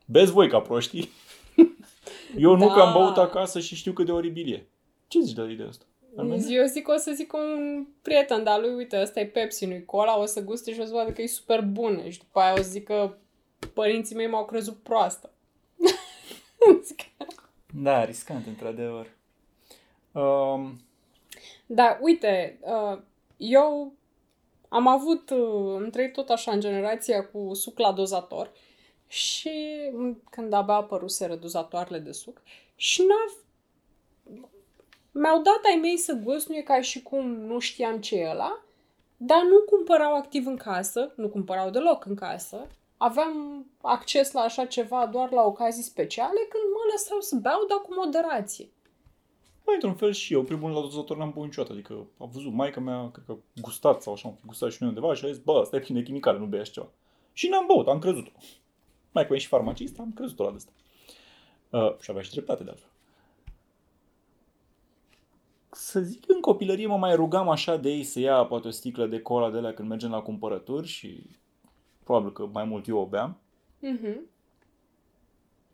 Beți 0.07 0.33
voi 0.33 0.48
ca 0.48 0.61
proștii. 0.61 1.11
Eu 2.37 2.55
nu 2.55 2.66
Da. 2.66 2.73
că 2.73 2.81
am 2.81 2.92
băut 2.92 3.16
acasă 3.16 3.61
și 3.61 3.75
știu 3.75 3.92
cât 3.92 4.07
de 4.07 4.12
oribil 4.12 4.53
e. 4.55 4.66
Ce 5.09 5.21
zici 5.21 5.35
de 5.35 5.51
ideea 5.51 5.69
asta? 5.69 5.85
Ar 6.16 6.25
merge? 6.25 6.55
Eu 6.55 6.66
zic, 6.66 6.88
o 6.88 6.97
să 6.97 7.12
zic 7.14 7.33
un 7.33 7.87
prieten 8.03 8.45
de-a 8.45 8.59
lui, 8.59 8.75
uite, 8.75 9.01
ăsta 9.01 9.21
e 9.21 9.27
Pepsi, 9.27 9.66
nu-i 9.66 9.85
cola, 9.85 10.19
o 10.19 10.25
să 10.27 10.45
guste 10.45 10.73
și 10.73 10.81
o 10.81 10.85
să 10.85 10.92
vadă 10.92 11.12
că 11.12 11.23
e 11.23 11.27
super 11.27 11.61
bună. 11.61 12.09
Și 12.09 12.19
după 12.19 12.40
aia 12.40 12.53
o 12.53 12.57
să 12.57 12.69
zic 12.69 12.85
că 12.85 13.14
părinții 13.75 14.16
mei 14.16 14.27
m-au 14.27 14.45
crezut 14.45 14.77
proastă. 14.83 15.31
Zic, 16.87 17.01
Da, 17.83 18.05
riscant, 18.05 18.47
într-adevăr. 18.47 19.11
Um, 20.12 20.81
Da, 21.66 21.99
uite, 22.01 22.59
uh, 22.61 22.99
eu 23.37 23.92
am 24.69 24.87
avut, 24.87 25.31
uh, 25.31 25.75
am 25.75 25.90
trăit 25.90 26.12
tot 26.12 26.29
așa 26.29 26.53
în 26.53 26.61
generația 26.61 27.27
cu 27.27 27.55
suc 27.55 27.79
la 27.79 27.92
dozator 27.92 28.51
și 29.07 29.51
m, 29.92 30.23
când 30.31 30.53
abia 30.53 30.75
apăruseră 30.75 31.35
dozatoarele 31.35 31.99
de 31.99 32.12
suc 32.12 32.42
și 32.75 33.03
n-a 33.03 33.33
mi-au 35.19 35.42
dat 35.42 35.61
ai 35.64 35.79
mei 35.81 35.97
să 35.97 36.12
gust, 36.12 36.49
nu 36.49 36.57
e 36.57 36.61
ca 36.61 36.81
și 36.81 37.03
cum 37.03 37.27
nu 37.27 37.59
știam 37.59 38.01
ce 38.01 38.16
e 38.16 38.31
ăla, 38.31 38.64
dar 39.16 39.42
nu 39.42 39.61
cumpărau 39.61 40.14
activ 40.16 40.47
în 40.47 40.57
casă, 40.57 41.12
nu 41.16 41.29
cumpărau 41.29 41.71
deloc 41.71 42.05
în 42.05 42.14
casă. 42.14 42.66
Aveam 42.97 43.66
acces 43.81 44.33
la 44.33 44.40
așa 44.40 44.64
ceva 44.64 45.07
doar 45.07 45.31
la 45.31 45.42
ocazii 45.42 45.83
speciale 45.83 46.40
când 46.49 46.62
mă 46.73 46.92
lăsau 46.92 47.21
să 47.21 47.37
beau, 47.37 47.66
dar 47.69 47.79
cu 47.79 47.95
moderație. 47.95 48.69
Mai 49.64 49.75
într-un 49.75 49.95
fel 49.95 50.12
și 50.12 50.33
eu, 50.33 50.42
primul 50.42 50.71
la 50.71 50.81
dozator 50.81 51.16
n-am 51.16 51.33
băut 51.35 51.47
niciodată, 51.47 51.73
adică 51.73 52.07
a 52.19 52.25
văzut 52.25 52.53
maica 52.53 52.81
mea, 52.81 53.11
cred 53.12 53.25
că 53.27 53.33
a 53.33 53.61
gustat 53.61 54.03
sau 54.03 54.12
așa, 54.12 54.29
am 54.29 54.35
fi 54.40 54.47
gustat 54.47 54.71
și 54.71 54.77
noi 54.81 54.88
undeva 54.88 55.14
și 55.14 55.25
a 55.25 55.29
zis, 55.29 55.38
bă, 55.38 55.59
asta 55.61 55.77
e 55.77 55.81
plin 55.81 55.97
de 55.97 56.03
chimicale, 56.03 56.38
nu 56.38 56.47
bei 56.47 56.61
așa 56.61 56.71
ceva. 56.71 56.88
Și 57.33 57.49
n-am 57.49 57.66
băut, 57.66 57.88
am 57.88 57.99
crezut-o. 57.99 58.31
Mai 59.16 59.26
e 59.31 59.38
și 59.38 59.46
farmacist, 59.46 59.98
am 59.98 60.12
crezut-o 60.14 60.44
la 60.44 60.50
de 60.50 60.57
asta. 60.57 60.72
Uh, 61.70 61.98
și 62.00 62.11
avea 62.11 62.22
și 62.22 62.31
dreptate 62.31 62.64
de 62.64 62.70
altfel. 62.70 62.90
Să 65.70 66.00
zic, 66.00 66.24
în 66.26 66.40
copilărie 66.40 66.87
mă 66.87 66.96
mai 66.96 67.14
rugam 67.14 67.48
așa 67.48 67.76
de 67.76 67.90
ei 67.90 68.02
să 68.02 68.20
ia 68.20 68.44
poate 68.44 68.68
o 68.68 68.70
sticlă 68.70 69.07
de 69.07 69.20
cola 69.20 69.50
de 69.50 69.59
la 69.59 69.72
când 69.72 69.88
mergem 69.88 70.11
la 70.11 70.20
cumpărături 70.20 70.87
și 70.87 71.24
probabil 72.05 72.33
că 72.33 72.48
mai 72.52 72.64
mult 72.64 72.88
eu 72.88 72.98
o 72.98 73.07
beam. 73.07 73.37
Mhm. 73.81 74.20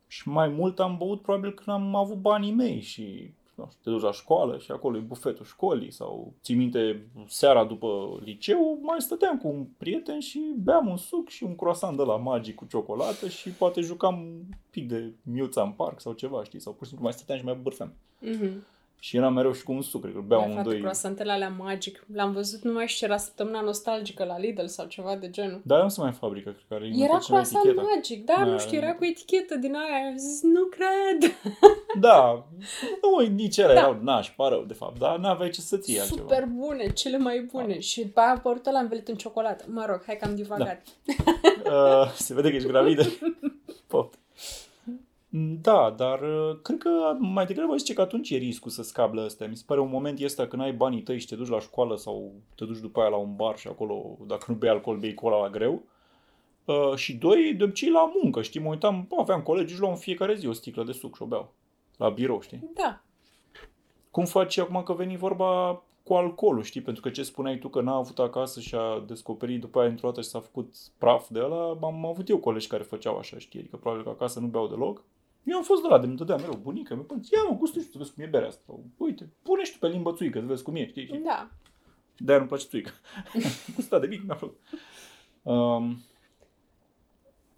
Și 0.06 0.28
mai 0.28 0.48
mult 0.48 0.80
am 0.80 0.96
băut 0.96 1.22
probabil 1.22 1.52
când 1.52 1.68
am 1.68 1.94
avut 1.94 2.16
banii 2.16 2.52
mei 2.52 2.80
și 2.80 3.34
nu 3.64 3.70
știu, 3.70 3.80
te 3.82 3.90
duci 3.90 4.02
la 4.02 4.12
școală 4.12 4.58
și 4.58 4.70
acolo 4.70 4.96
e 4.96 5.00
bufetul 5.00 5.44
școlii 5.44 5.90
sau 5.90 6.34
ții 6.42 6.54
minte 6.54 7.06
seara 7.26 7.64
după 7.64 8.18
liceu 8.24 8.78
mai 8.82 9.00
stăteam 9.00 9.38
cu 9.38 9.48
un 9.48 9.66
prieten 9.76 10.20
și 10.20 10.54
beam 10.56 10.88
un 10.88 10.96
suc 10.96 11.28
și 11.28 11.44
un 11.44 11.54
croissant 11.54 11.96
de 11.96 12.02
la 12.02 12.16
magic 12.16 12.54
cu 12.54 12.64
ciocolată 12.64 13.28
și 13.28 13.50
poate 13.50 13.80
jucam 13.80 14.20
un 14.20 14.42
pic 14.70 14.88
de 14.88 15.12
miuța 15.22 15.62
în 15.62 15.72
parc 15.72 16.00
sau 16.00 16.12
ceva, 16.12 16.44
știi, 16.44 16.60
sau 16.60 16.72
pur 16.72 16.82
și 16.82 16.88
simplu 16.88 17.06
mai 17.06 17.16
stăteam 17.16 17.38
și 17.38 17.44
mai 17.44 17.58
bârfeam. 17.62 17.94
Mhm. 18.18 18.64
Și 19.04 19.16
era 19.16 19.28
mereu 19.28 19.52
și 19.52 19.62
cu 19.62 19.72
un 19.72 19.82
sucre, 19.82 20.10
că 20.10 20.20
beau 20.20 20.40
Băi, 20.40 20.48
frate, 20.50 20.58
amândoi. 20.60 20.80
croasantele 20.80 21.32
alea 21.32 21.48
magic. 21.58 22.04
L-am 22.14 22.32
văzut, 22.32 22.62
nu 22.62 22.72
mai 22.72 22.86
știu 22.86 22.98
ce 23.06 23.12
era 23.12 23.20
săptămâna 23.22 23.60
nostalgică 23.60 24.24
la 24.24 24.38
Lidl 24.38 24.64
sau 24.64 24.86
ceva 24.86 25.16
de 25.16 25.30
genul. 25.30 25.60
Dar 25.64 25.82
nu 25.82 25.88
se 25.88 26.00
mai 26.00 26.12
fabrică, 26.12 26.50
cred 26.50 26.64
că 26.68 26.74
are 26.74 26.84
Era 26.84 26.92
inventat 26.94 27.20
ceva 27.22 27.36
croissant 27.38 27.64
eticheta. 27.64 27.88
magic, 27.94 28.24
da, 28.24 28.34
Da, 28.38 28.44
nu 28.44 28.58
știu, 28.58 28.78
da. 28.80 28.86
era 28.86 28.94
cu 28.94 29.04
etichetă 29.04 29.54
din 29.56 29.74
aia. 29.74 30.06
Am 30.10 30.16
zis, 30.16 30.42
nu 30.42 30.64
cred. 30.64 31.30
Da, 32.00 32.46
nu, 33.02 33.26
nici 33.34 33.56
ele 33.56 33.72
Da. 33.74 33.78
erau 33.80 33.98
naș, 34.02 34.32
rău, 34.36 34.64
de 34.64 34.74
fapt, 34.74 34.98
dar 34.98 35.18
n-aveai 35.18 35.50
ce 35.50 35.60
să 35.60 35.76
ții 35.76 35.98
altceva. 36.00 36.20
Super 36.20 36.44
bune, 36.44 36.92
cele 36.92 37.18
mai 37.18 37.40
bune. 37.52 37.78
Și 37.78 38.02
după 38.04 38.20
aia 38.20 38.28
a 38.28 38.32
apărut 38.32 38.66
ăla 38.66 38.78
învelit 38.78 39.08
în 39.08 39.14
ciocolată. 39.14 39.64
Mă 39.68 39.84
rog, 39.88 40.02
hai 40.06 40.16
că 40.16 40.24
am 40.24 40.34
divagat. 40.34 40.82
Uh, 41.66 42.10
se 42.14 42.34
vede 42.34 42.48
că 42.50 42.54
ești 42.56 42.68
gravidă. 42.68 43.02
Poft. 43.86 44.18
Da, 45.34 45.94
dar 45.96 46.20
uh, 46.20 46.58
cred 46.62 46.78
că 46.78 47.16
mai 47.18 47.46
degrabă 47.46 47.76
zice 47.76 47.92
că 47.92 48.00
atunci 48.00 48.30
e 48.30 48.36
riscul 48.36 48.70
să 48.70 48.82
scapi 48.82 49.16
la 49.16 49.22
astea. 49.22 49.48
Mi 49.48 49.56
se 49.56 49.62
pare 49.66 49.80
un 49.80 49.90
moment 49.90 50.22
ăsta 50.22 50.46
când 50.46 50.62
ai 50.62 50.72
banii 50.72 51.02
tăi 51.02 51.18
și 51.18 51.26
te 51.26 51.36
duci 51.36 51.48
la 51.48 51.60
școală 51.60 51.96
sau 51.96 52.32
te 52.54 52.64
duci 52.64 52.78
după 52.78 53.00
aia 53.00 53.08
la 53.08 53.16
un 53.16 53.36
bar 53.36 53.58
și 53.58 53.68
acolo, 53.68 54.18
dacă 54.26 54.44
nu 54.48 54.54
bei 54.54 54.68
alcool, 54.68 54.96
bei 54.96 55.14
cola 55.14 55.40
la 55.40 55.50
greu. 55.50 55.82
Uh, 56.64 56.94
și 56.94 57.16
doi, 57.16 57.54
de 57.54 57.64
obicei 57.64 57.90
la 57.90 58.12
muncă, 58.22 58.42
știi, 58.42 58.60
mă 58.60 58.68
uitam, 58.68 59.04
bă, 59.08 59.14
aveam 59.18 59.42
colegi, 59.42 59.72
își 59.72 59.80
luau 59.80 59.92
în 59.92 59.98
fiecare 59.98 60.34
zi 60.34 60.46
o 60.46 60.52
sticlă 60.52 60.84
de 60.84 60.92
suc 60.92 61.16
și 61.16 61.22
o 61.22 61.26
beau. 61.26 61.52
La 61.96 62.08
birou, 62.08 62.40
știi? 62.40 62.70
Da. 62.74 63.02
Cum 64.10 64.24
faci 64.24 64.58
acum 64.58 64.82
că 64.82 64.92
veni 64.92 65.16
vorba 65.16 65.82
cu 66.02 66.14
alcoolul, 66.14 66.62
știi? 66.62 66.80
Pentru 66.80 67.02
că 67.02 67.10
ce 67.10 67.22
spuneai 67.22 67.58
tu 67.58 67.68
că 67.68 67.80
n-a 67.80 67.94
avut 67.94 68.18
acasă 68.18 68.60
și 68.60 68.74
a 68.74 69.04
descoperit 69.06 69.60
după 69.60 69.80
aia 69.80 69.88
într-o 69.88 70.08
dată 70.08 70.20
și 70.20 70.28
s-a 70.28 70.40
făcut 70.40 70.74
praf 70.98 71.28
de 71.28 71.40
ăla, 71.40 71.78
am 71.82 72.06
avut 72.06 72.28
eu 72.28 72.38
colegi 72.38 72.66
care 72.66 72.82
făceau 72.82 73.18
așa, 73.18 73.38
știi? 73.38 73.58
Adică 73.58 73.76
probabil 73.76 74.04
că 74.04 74.10
acasă 74.10 74.40
nu 74.40 74.46
beau 74.46 74.66
deloc. 74.68 75.04
Eu 75.44 75.56
am 75.56 75.62
fost 75.62 75.82
de 75.82 75.88
la 75.88 75.98
de 75.98 76.06
îmi 76.06 76.16
dădea 76.16 76.36
mereu 76.36 76.58
bunica, 76.62 76.94
mi 76.94 77.06
ia 77.30 77.42
mă, 77.48 77.56
gustă 77.56 77.80
și 77.80 77.86
tu, 77.86 77.98
vezi 77.98 78.14
cum 78.14 78.24
e 78.24 78.26
berea 78.26 78.48
asta. 78.48 78.62
Sau, 78.66 78.84
Uite, 78.96 79.32
pune 79.42 79.64
și 79.64 79.72
tu 79.72 79.78
pe 79.78 79.88
limbă 79.88 80.12
țuică, 80.12 80.38
să 80.40 80.46
vezi 80.46 80.62
cum 80.62 80.76
e, 80.76 80.86
știi? 80.88 81.04
știi? 81.04 81.18
Da. 81.18 81.50
De-aia 82.16 82.38
nu-mi 82.38 82.50
place 82.50 82.66
țuică. 82.66 82.90
Gusta 83.74 83.98
de 83.98 84.06
mic, 84.06 84.24
mi-a 84.26 84.34
plăcut. 84.34 84.58
Um, 85.42 86.02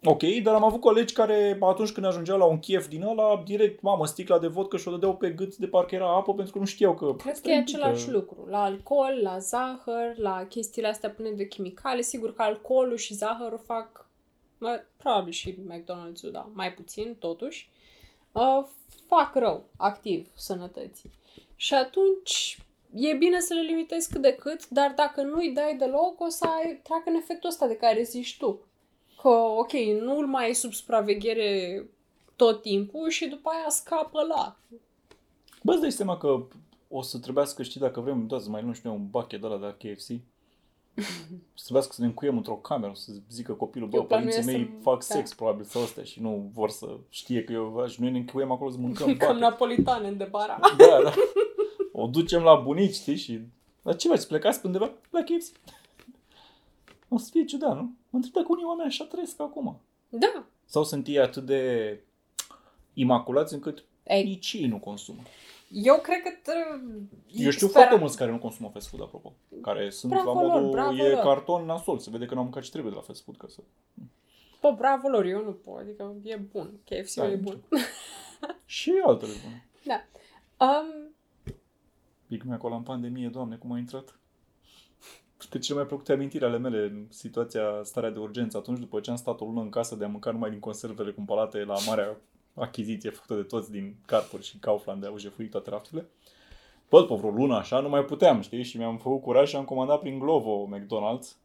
ok, 0.03 0.23
dar 0.43 0.55
am 0.55 0.63
avut 0.63 0.81
colegi 0.81 1.13
care 1.13 1.57
atunci 1.61 1.91
când 1.91 2.05
ajungeau 2.05 2.37
la 2.37 2.45
un 2.45 2.59
chef 2.59 2.87
din 2.87 3.03
ăla, 3.03 3.41
direct, 3.45 3.81
mamă, 3.81 4.05
sticla 4.05 4.39
de 4.39 4.47
vodcă 4.47 4.77
și 4.77 4.87
o 4.87 4.91
dădeau 4.91 5.15
pe 5.15 5.29
gât 5.29 5.55
de 5.55 5.67
parcă 5.67 5.95
era 5.95 6.15
apă 6.15 6.33
pentru 6.33 6.53
că 6.53 6.59
nu 6.59 6.65
știau 6.65 6.93
că... 6.95 7.13
Cred 7.13 7.33
că 7.33 7.39
stai 7.39 7.53
e 7.53 7.57
un 7.57 7.63
pic, 7.63 7.75
același 7.75 8.05
că- 8.05 8.11
lucru. 8.11 8.45
La 8.49 8.63
alcool, 8.63 9.19
la 9.21 9.37
zahăr, 9.37 10.17
la 10.17 10.45
chestiile 10.45 10.87
astea 10.87 11.09
pune 11.09 11.31
de 11.31 11.47
chimicale. 11.47 12.01
Sigur 12.01 12.33
că 12.33 12.41
alcoolul 12.41 12.97
și 12.97 13.13
zahărul 13.13 13.61
fac, 13.65 14.09
mă, 14.57 14.83
probabil 14.97 15.31
și 15.31 15.55
McDonald's-ul, 15.69 16.31
da, 16.31 16.49
mai 16.53 16.73
puțin 16.73 17.15
totuși, 17.19 17.69
uh, 18.35 18.65
fac 19.07 19.35
rău, 19.35 19.63
activ, 19.77 20.27
sănătății. 20.35 21.11
Și 21.55 21.73
atunci 21.73 22.59
e 22.93 23.13
bine 23.13 23.39
să 23.39 23.53
le 23.53 23.61
limitezi 23.61 24.11
cât 24.11 24.21
de 24.21 24.35
cât, 24.35 24.69
dar 24.69 24.93
dacă 24.95 25.21
nu-i 25.21 25.53
dai 25.53 25.75
deloc, 25.77 26.21
o 26.21 26.29
să 26.29 26.45
ai, 26.45 26.79
treacă 26.83 27.03
în 27.09 27.15
efectul 27.15 27.49
ăsta 27.49 27.67
de 27.67 27.75
care 27.75 28.03
zici 28.03 28.37
tu. 28.37 28.59
Că, 29.21 29.29
ok, 29.29 29.71
nu-l 30.01 30.27
mai 30.27 30.45
ai 30.45 30.53
sub 30.53 30.71
supraveghere 30.71 31.85
tot 32.35 32.61
timpul 32.61 33.09
și 33.09 33.25
după 33.25 33.49
aia 33.49 33.69
scapă 33.69 34.21
la. 34.21 34.57
Bă, 35.63 35.71
îți 35.71 35.81
dai 35.81 35.91
seama 35.91 36.17
că 36.17 36.45
o 36.89 37.01
să 37.01 37.19
trebuiască, 37.19 37.63
știi, 37.63 37.79
dacă 37.79 37.99
vrem, 37.99 38.27
da, 38.27 38.39
să 38.39 38.49
mai 38.49 38.61
luăm 38.61 38.73
și 38.73 38.81
noi 38.83 38.95
un 38.95 39.09
bucket 39.09 39.41
de 39.41 39.47
la 39.47 39.57
de 39.57 39.65
la 39.65 39.71
KFC. 39.71 40.09
Să 41.53 41.61
trebuiască 41.63 41.93
să 41.93 42.01
ne 42.01 42.07
încuiem 42.07 42.37
într-o 42.37 42.55
cameră, 42.55 42.91
să 42.95 43.11
zică 43.29 43.53
copilul, 43.53 43.87
bă, 43.87 43.95
Eu 43.95 44.03
părinții 44.05 44.39
planuiesc 44.41 44.57
mei 44.67 44.75
să- 44.77 44.81
fac 44.89 45.07
da. 45.07 45.15
sex 45.15 45.33
probabil 45.33 45.63
sau 45.65 45.81
astea 45.81 46.03
și 46.03 46.21
nu 46.21 46.49
vor 46.53 46.69
să 46.69 46.97
știe 47.09 47.43
că 47.43 47.51
eu 47.51 47.85
și 47.87 48.01
noi 48.01 48.11
ne 48.11 48.17
încuiem 48.17 48.51
acolo 48.51 48.69
să 48.71 48.77
mâncăm 48.77 49.05
Cam 49.05 49.15
bucket. 49.17 49.37
napolitane 49.49 50.11
de 50.11 50.23
bara. 50.23 50.59
Da, 50.77 50.99
da. 51.03 51.13
O 51.91 52.07
ducem 52.07 52.41
la 52.41 52.55
bunici, 52.55 52.93
știi, 52.93 53.15
și... 53.15 53.39
Dar 53.81 53.95
ce 53.95 54.07
faci, 54.07 54.25
plecați 54.25 54.61
pe 54.61 54.67
undeva? 54.67 54.91
La 55.09 55.21
KFC. 55.23 55.55
O 57.09 57.17
să 57.17 57.29
fie 57.31 57.45
ciudat, 57.45 57.75
nu? 57.75 57.81
Mă 57.81 57.91
întreb 58.11 58.33
dacă 58.33 58.47
unii 58.49 58.63
oameni 58.65 58.87
așa 58.89 59.03
trăiesc 59.05 59.41
acum. 59.41 59.79
Da. 60.09 60.45
Sau 60.65 60.83
sunt 60.83 61.07
ei 61.07 61.19
atât 61.19 61.45
de 61.45 61.99
imaculați 62.93 63.53
încât 63.53 63.83
Ei, 64.03 64.23
nici 64.23 64.53
ei 64.53 64.67
nu 64.67 64.77
consumă. 64.77 65.21
Eu 65.69 65.99
cred 66.01 66.21
că 66.21 66.29
trebuie... 66.43 67.07
Eu 67.27 67.49
știu 67.49 67.67
Spera- 67.67 67.71
foarte 67.71 67.95
mulți 67.95 68.17
care 68.17 68.31
nu 68.31 68.37
consumă 68.37 68.69
fast 68.73 68.87
food, 68.87 69.01
apropo. 69.01 69.33
Care 69.61 69.89
sunt 69.89 70.11
Bravo 70.11 70.33
la 70.33 70.41
lor, 70.41 70.51
modul, 70.53 70.69
bravo 70.69 70.95
e 70.95 71.11
lor. 71.11 71.23
carton 71.23 71.65
nasol, 71.65 71.99
se 71.99 72.09
vede 72.09 72.25
că 72.25 72.33
n-au 72.33 72.43
mâncat 72.43 72.63
ce 72.63 72.69
trebuie 72.69 72.91
de 72.91 72.97
la 72.97 73.03
fast 73.03 73.23
food. 73.23 73.37
Ca 73.37 73.47
să... 73.49 73.61
Bă, 74.61 74.71
bravo 74.77 75.07
lor, 75.07 75.25
eu 75.25 75.43
nu 75.43 75.51
pot, 75.51 75.79
adică 75.79 76.15
e 76.23 76.35
bun. 76.35 76.79
KFC-ul 76.83 77.23
Da, 77.23 77.29
e 77.29 77.31
e 77.31 77.35
bun. 77.35 77.61
Și 78.65 78.93
altele 79.05 79.31
bune. 79.43 79.67
Da. 79.83 80.05
Um, 80.65 81.13
Big 82.27 82.43
Mac 82.43 82.63
ăla 82.63 82.75
în 82.75 82.81
pandemie, 82.83 83.27
doamne, 83.27 83.55
cum 83.55 83.71
a 83.71 83.77
intrat. 83.77 84.19
Câte 85.37 85.59
cele 85.59 85.77
mai 85.77 85.87
plăcute 85.87 86.13
amintiri 86.13 86.45
ale 86.45 86.57
mele 86.57 86.83
în 86.85 87.05
situația, 87.09 87.63
starea 87.83 88.09
de 88.09 88.19
urgență, 88.19 88.57
atunci 88.57 88.79
după 88.79 88.99
ce 88.99 89.09
am 89.09 89.15
stat 89.15 89.41
o 89.41 89.45
lună 89.45 89.61
în 89.61 89.69
casă 89.69 89.95
de 89.95 90.05
a 90.05 90.07
mânca 90.07 90.31
numai 90.31 90.49
din 90.49 90.59
conservele 90.59 91.11
cumpărate 91.11 91.63
la 91.63 91.75
marea 91.87 92.17
achiziție 92.55 93.09
făcută 93.09 93.35
de 93.35 93.41
toți 93.41 93.71
din 93.71 93.95
Carrefour 94.05 94.43
și 94.43 94.57
Kaufland 94.57 95.01
de 95.01 95.07
au 95.07 95.17
jefuit 95.17 95.51
toate 95.51 95.69
rafturile. 95.69 96.09
Bă, 96.89 96.99
după 96.99 97.15
vreo 97.15 97.29
lună 97.29 97.55
așa, 97.55 97.79
nu 97.79 97.89
mai 97.89 98.03
puteam, 98.03 98.41
știi? 98.41 98.63
Și 98.63 98.77
mi-am 98.77 98.97
făcut 98.97 99.21
curaj 99.21 99.49
și 99.49 99.55
am 99.55 99.65
comandat 99.65 99.99
prin 99.99 100.19
Glovo 100.19 100.69
McDonald's 100.75 101.43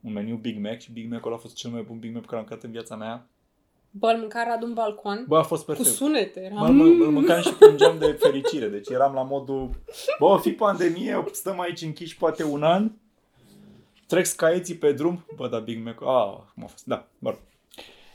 un 0.00 0.12
meniu 0.12 0.36
Big 0.36 0.58
Mac 0.58 0.80
și 0.80 0.92
Big 0.92 1.12
Mac-ul 1.12 1.32
a 1.32 1.36
fost 1.36 1.54
cel 1.54 1.70
mai 1.70 1.82
bun 1.82 1.98
Big 1.98 2.12
Mac 2.12 2.20
pe 2.20 2.26
care 2.26 2.40
l-am 2.40 2.46
mâncat 2.48 2.64
în 2.64 2.70
viața 2.70 2.96
mea. 2.96 3.26
bă, 3.90 4.06
îl 4.06 4.18
mânca 4.18 4.44
Radu 4.44 4.66
în 4.66 4.74
balcon. 4.74 5.24
Bă, 5.28 5.38
a 5.38 5.42
fost 5.42 5.64
cu 5.64 5.72
perfect. 5.72 5.94
sunete. 5.94 6.40
Era... 6.40 6.54
Mă, 6.54 6.68
mă, 6.68 6.84
îl 6.84 7.10
mâncam 7.10 7.40
și 7.40 7.54
plângeam 7.54 7.98
de 7.98 8.12
fericire. 8.12 8.68
Deci 8.68 8.88
eram 8.88 9.14
la 9.14 9.22
modul, 9.22 9.70
bă, 10.18 10.24
o 10.24 10.38
fi 10.38 10.50
pandemie, 10.50 11.24
stăm 11.32 11.60
aici 11.60 11.82
închiși 11.82 12.16
poate 12.16 12.44
un 12.44 12.62
an, 12.62 12.90
trec 14.06 14.24
scaieții 14.24 14.74
pe 14.74 14.92
drum, 14.92 15.24
bă, 15.36 15.48
da, 15.48 15.58
Big 15.58 15.84
Mac, 15.84 16.02
ah, 16.02 16.38
cum 16.54 16.64
a 16.64 16.66
fost, 16.66 16.84
da, 16.84 17.08
mă 17.18 17.30
rog. 17.30 17.38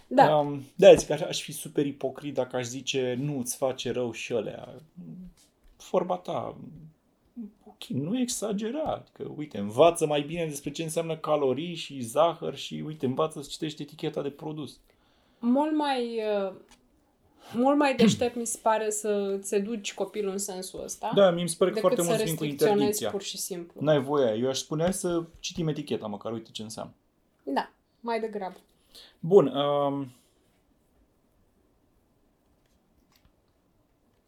Da. 0.07 0.35
Um, 0.35 0.63
da, 0.75 0.93
zic, 0.93 1.09
așa, 1.09 1.25
aș 1.25 1.41
fi 1.41 1.51
super 1.51 1.85
ipocrit 1.85 2.33
dacă 2.33 2.55
aș 2.55 2.65
zice, 2.65 3.17
nu, 3.19 3.39
îți 3.39 3.57
face 3.57 3.91
rău 3.91 4.11
și 4.11 4.33
alea. 4.33 4.75
Vorba 5.89 6.17
ta, 6.17 6.57
ok, 7.67 7.83
nu 7.83 8.19
exagera. 8.19 8.83
Adică, 8.83 9.31
uite, 9.35 9.57
învață 9.57 10.05
mai 10.05 10.21
bine 10.21 10.45
despre 10.45 10.71
ce 10.71 10.83
înseamnă 10.83 11.17
calorii 11.17 11.75
și 11.75 12.01
zahăr 12.01 12.55
și, 12.55 12.83
uite, 12.85 13.05
învață 13.05 13.41
să 13.41 13.49
citești 13.51 13.81
eticheta 13.81 14.21
de 14.21 14.29
produs. 14.29 14.79
Mult 15.39 15.75
mai... 15.75 16.21
Uh, 16.47 16.53
mult 17.53 17.77
mai 17.77 17.95
deștept 17.95 18.35
mi 18.35 18.45
se 18.45 18.59
pare 18.61 18.89
să 18.89 19.39
ți 19.41 19.59
duci 19.59 19.93
copilul 19.93 20.31
în 20.31 20.37
sensul 20.37 20.83
ăsta. 20.83 21.11
Da, 21.15 21.31
mi 21.31 21.49
se 21.49 21.55
pare 21.57 21.71
că 21.71 21.75
decât 21.75 21.95
foarte 21.95 22.01
să 22.01 22.07
mulți 22.07 22.23
vin 22.23 22.35
cu 22.35 22.43
restricționezi 22.43 22.79
interdicția. 22.79 23.09
pur 23.09 23.21
și 23.21 23.37
simplu. 23.37 23.81
N-ai 23.81 24.01
voie 24.01 24.25
aia. 24.25 24.35
Eu 24.35 24.49
aș 24.49 24.57
spune 24.57 24.83
hai 24.83 24.93
să 24.93 25.23
citim 25.39 25.67
eticheta 25.67 26.07
măcar, 26.07 26.31
uite 26.31 26.49
ce 26.51 26.61
înseamnă. 26.61 26.93
Da, 27.43 27.71
mai 27.99 28.19
degrabă. 28.19 28.55
Bun. 29.19 29.47
Um... 29.47 30.11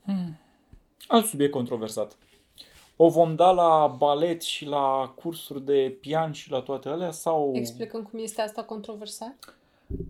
Hmm. 0.03 0.39
Alt 1.07 1.25
subiect 1.25 1.51
controversat. 1.51 2.17
O 2.95 3.09
vom 3.09 3.35
da 3.35 3.51
la 3.51 3.95
balet 3.97 4.41
și 4.41 4.65
la 4.65 5.13
cursuri 5.15 5.65
de 5.65 5.97
pian 5.99 6.31
și 6.31 6.51
la 6.51 6.61
toate 6.61 6.89
alea 6.89 7.11
sau 7.11 7.51
Explicăm 7.55 8.03
cum 8.03 8.19
este 8.19 8.41
asta 8.41 8.63
controversat? 8.63 9.57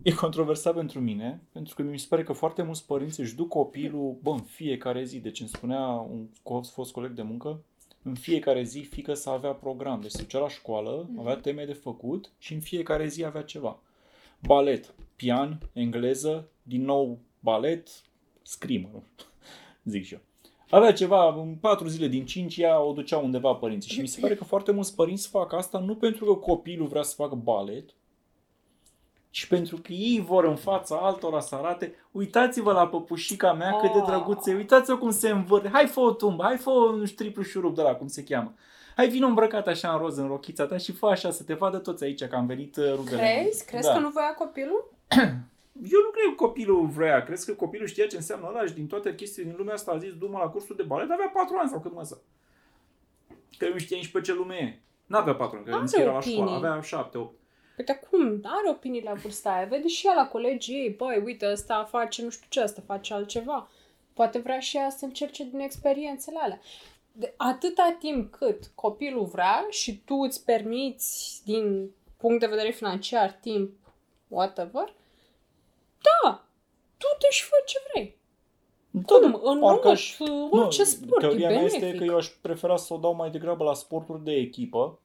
e 0.02 0.12
controversat 0.12 0.74
pentru 0.74 1.00
mine? 1.00 1.40
Pentru 1.52 1.74
că 1.74 1.82
mi 1.82 1.98
se 1.98 2.06
pare 2.08 2.22
că 2.22 2.32
foarte 2.32 2.62
mulți 2.62 2.86
părinți 2.86 3.20
își 3.20 3.34
duc 3.34 3.48
copilul, 3.48 4.16
bă, 4.22 4.30
în 4.30 4.40
fiecare 4.40 5.04
zi. 5.04 5.18
Deci 5.20 5.40
îmi 5.40 5.48
spunea 5.48 5.86
un 5.86 6.26
co- 6.28 6.72
fost 6.72 6.92
coleg 6.92 7.10
de 7.10 7.22
muncă, 7.22 7.60
în 8.02 8.14
fiecare 8.14 8.62
zi 8.62 8.80
fică 8.80 9.14
să 9.14 9.30
avea 9.30 9.52
program. 9.52 10.00
Deci 10.00 10.10
se 10.10 10.22
ducea 10.22 10.38
la 10.38 10.48
școală, 10.48 11.10
avea 11.18 11.36
teme 11.36 11.64
de 11.64 11.72
făcut 11.72 12.32
și 12.38 12.54
în 12.54 12.60
fiecare 12.60 13.06
zi 13.06 13.24
avea 13.24 13.42
ceva. 13.42 13.80
Balet, 14.46 14.94
pian, 15.16 15.58
engleză, 15.72 16.48
din 16.62 16.84
nou 16.84 17.18
balet, 17.40 17.88
scrimă, 18.42 18.88
nu? 18.92 19.02
zic 19.90 20.04
și 20.04 20.14
eu. 20.14 20.20
Avea 20.70 20.92
ceva, 20.92 21.34
în 21.34 21.54
patru 21.54 21.88
zile 21.88 22.08
din 22.08 22.26
cinci 22.26 22.56
ea 22.56 22.80
o 22.80 22.92
ducea 22.92 23.18
undeva 23.18 23.54
părinții. 23.54 23.90
Și 23.90 24.00
mi 24.00 24.06
se 24.06 24.20
pare 24.20 24.34
că 24.34 24.44
foarte 24.44 24.72
mulți 24.72 24.94
părinți 24.94 25.28
fac 25.28 25.52
asta 25.52 25.78
nu 25.78 25.96
pentru 25.96 26.24
că 26.24 26.32
copilul 26.32 26.86
vrea 26.86 27.02
să 27.02 27.14
facă 27.14 27.34
balet, 27.34 27.94
ci 29.30 29.46
pentru 29.46 29.76
că 29.76 29.92
ei 29.92 30.20
vor 30.20 30.44
în 30.44 30.56
fața 30.56 30.96
altora 30.96 31.40
să 31.40 31.54
arate 31.54 31.94
uitați-vă 32.12 32.72
la 32.72 32.88
păpușica 32.88 33.52
mea 33.52 33.76
cât 33.76 33.92
de 33.92 33.98
Oh. 33.98 34.06
drăguță 34.06 34.50
e, 34.50 34.54
uitați-vă 34.54 34.96
cum 34.96 35.10
se 35.10 35.30
învârte, 35.30 35.68
hai 35.68 35.86
fă 35.86 36.00
o 36.00 36.12
tumbă, 36.12 36.42
hai 36.42 36.56
fă 36.56 36.70
un 36.70 37.04
triplu 37.16 37.42
șurub 37.42 37.74
de 37.74 37.82
la 37.82 37.94
cum 37.94 38.06
se 38.06 38.24
cheamă. 38.24 38.54
Hai 38.98 39.08
vină 39.08 39.26
îmbrăcat 39.26 39.66
așa 39.66 39.92
în 39.92 39.98
roz 39.98 40.16
în 40.16 40.26
rochița 40.26 40.66
ta 40.66 40.76
și 40.76 40.92
fă 40.92 41.06
așa 41.06 41.30
să 41.30 41.42
te 41.42 41.54
vadă 41.54 41.78
toți 41.78 42.04
aici 42.04 42.24
că 42.24 42.36
am 42.36 42.46
venit 42.46 42.76
uh, 42.76 42.92
rudele. 42.94 43.16
Crezi? 43.16 43.64
Crezi 43.66 43.86
Da. 43.86 43.92
că 43.92 43.98
nu 43.98 44.08
voia 44.08 44.34
copilul? 44.34 44.92
Eu 45.94 46.00
nu 46.04 46.10
cred 46.10 46.24
că 46.28 46.34
copilul 46.36 46.86
vrea, 46.86 47.22
crezi 47.24 47.46
că 47.46 47.52
copilul 47.54 47.86
știa 47.86 48.06
ce 48.06 48.16
înseamnă 48.16 48.46
ăla 48.48 48.66
și 48.66 48.72
din 48.72 48.86
toate 48.86 49.14
chestiile 49.14 49.48
din 49.48 49.58
lumea 49.58 49.74
asta 49.74 49.92
a 49.92 49.98
zis 49.98 50.12
du-mă 50.14 50.38
la 50.38 50.48
cursul 50.48 50.76
de 50.76 50.82
balet, 50.82 51.10
avea 51.10 51.30
4 51.34 51.56
ani 51.60 51.68
sau 51.70 51.80
cât 51.80 51.94
mă 51.94 52.02
să. 52.04 52.18
Că 53.58 53.68
nu 53.68 53.78
știa 53.78 53.96
nici 53.96 54.10
pe 54.10 54.20
ce 54.20 54.32
lume 54.34 54.54
e. 54.54 54.78
N-avea 55.06 55.34
4 55.34 55.56
ani, 55.56 55.66
că 55.66 55.74
Are 55.74 55.84
nu 55.92 56.00
era 56.00 56.10
la 56.10 56.16
opinii. 56.16 56.36
școală, 56.36 56.66
avea 56.66 56.80
7, 56.80 57.18
8. 57.18 57.34
Uite 57.78 58.00
cum, 58.10 58.40
are 58.42 58.70
opinii 58.70 59.02
la 59.02 59.12
vârsta 59.12 59.50
aia, 59.50 59.66
vede 59.66 59.88
și 59.88 60.06
ea 60.06 60.14
la 60.14 60.26
colegii 60.26 60.74
ei, 60.74 60.94
băi, 60.96 61.22
uite, 61.24 61.48
ăsta 61.52 61.86
face 61.90 62.22
nu 62.22 62.30
știu 62.30 62.46
ce, 62.48 62.62
ăsta 62.62 62.82
face 62.86 63.14
altceva. 63.14 63.68
Poate 64.12 64.38
vrea 64.38 64.58
și 64.58 64.76
ea 64.76 64.90
să 64.90 65.04
încerce 65.04 65.44
din 65.44 65.60
experiențele 65.60 66.38
alea. 66.42 66.60
De 67.18 67.34
atâta 67.36 67.96
timp 67.98 68.30
cât 68.34 68.70
copilul 68.74 69.24
vrea 69.24 69.66
și 69.70 69.98
tu 70.04 70.14
îți 70.14 70.44
permiți 70.44 71.40
din 71.44 71.90
punct 72.16 72.40
de 72.40 72.46
vedere 72.46 72.70
financiar, 72.70 73.38
timp, 73.40 73.70
whatever, 74.28 74.94
da, 76.00 76.44
tu 76.96 77.06
te 77.18 77.26
și 77.30 77.42
fă 77.44 77.56
ce 77.66 77.78
vrei. 77.92 78.16
Cum? 79.06 79.40
În 79.44 79.58
parcă 79.60 79.86
mod, 79.88 79.96
aș- 79.96 80.18
orice 80.50 80.84
sport 80.84 81.22
e 81.22 81.26
teoria 81.26 81.48
mea 81.48 81.62
este 81.62 81.78
benefic. 81.78 81.98
că 82.00 82.04
eu 82.06 82.16
aș 82.16 82.28
prefera 82.28 82.76
să 82.76 82.94
o 82.94 82.96
dau 82.96 83.14
mai 83.14 83.30
degrabă 83.30 83.64
la 83.64 83.74
sporturi 83.74 84.24
de 84.24 84.32
echipă, 84.32 84.98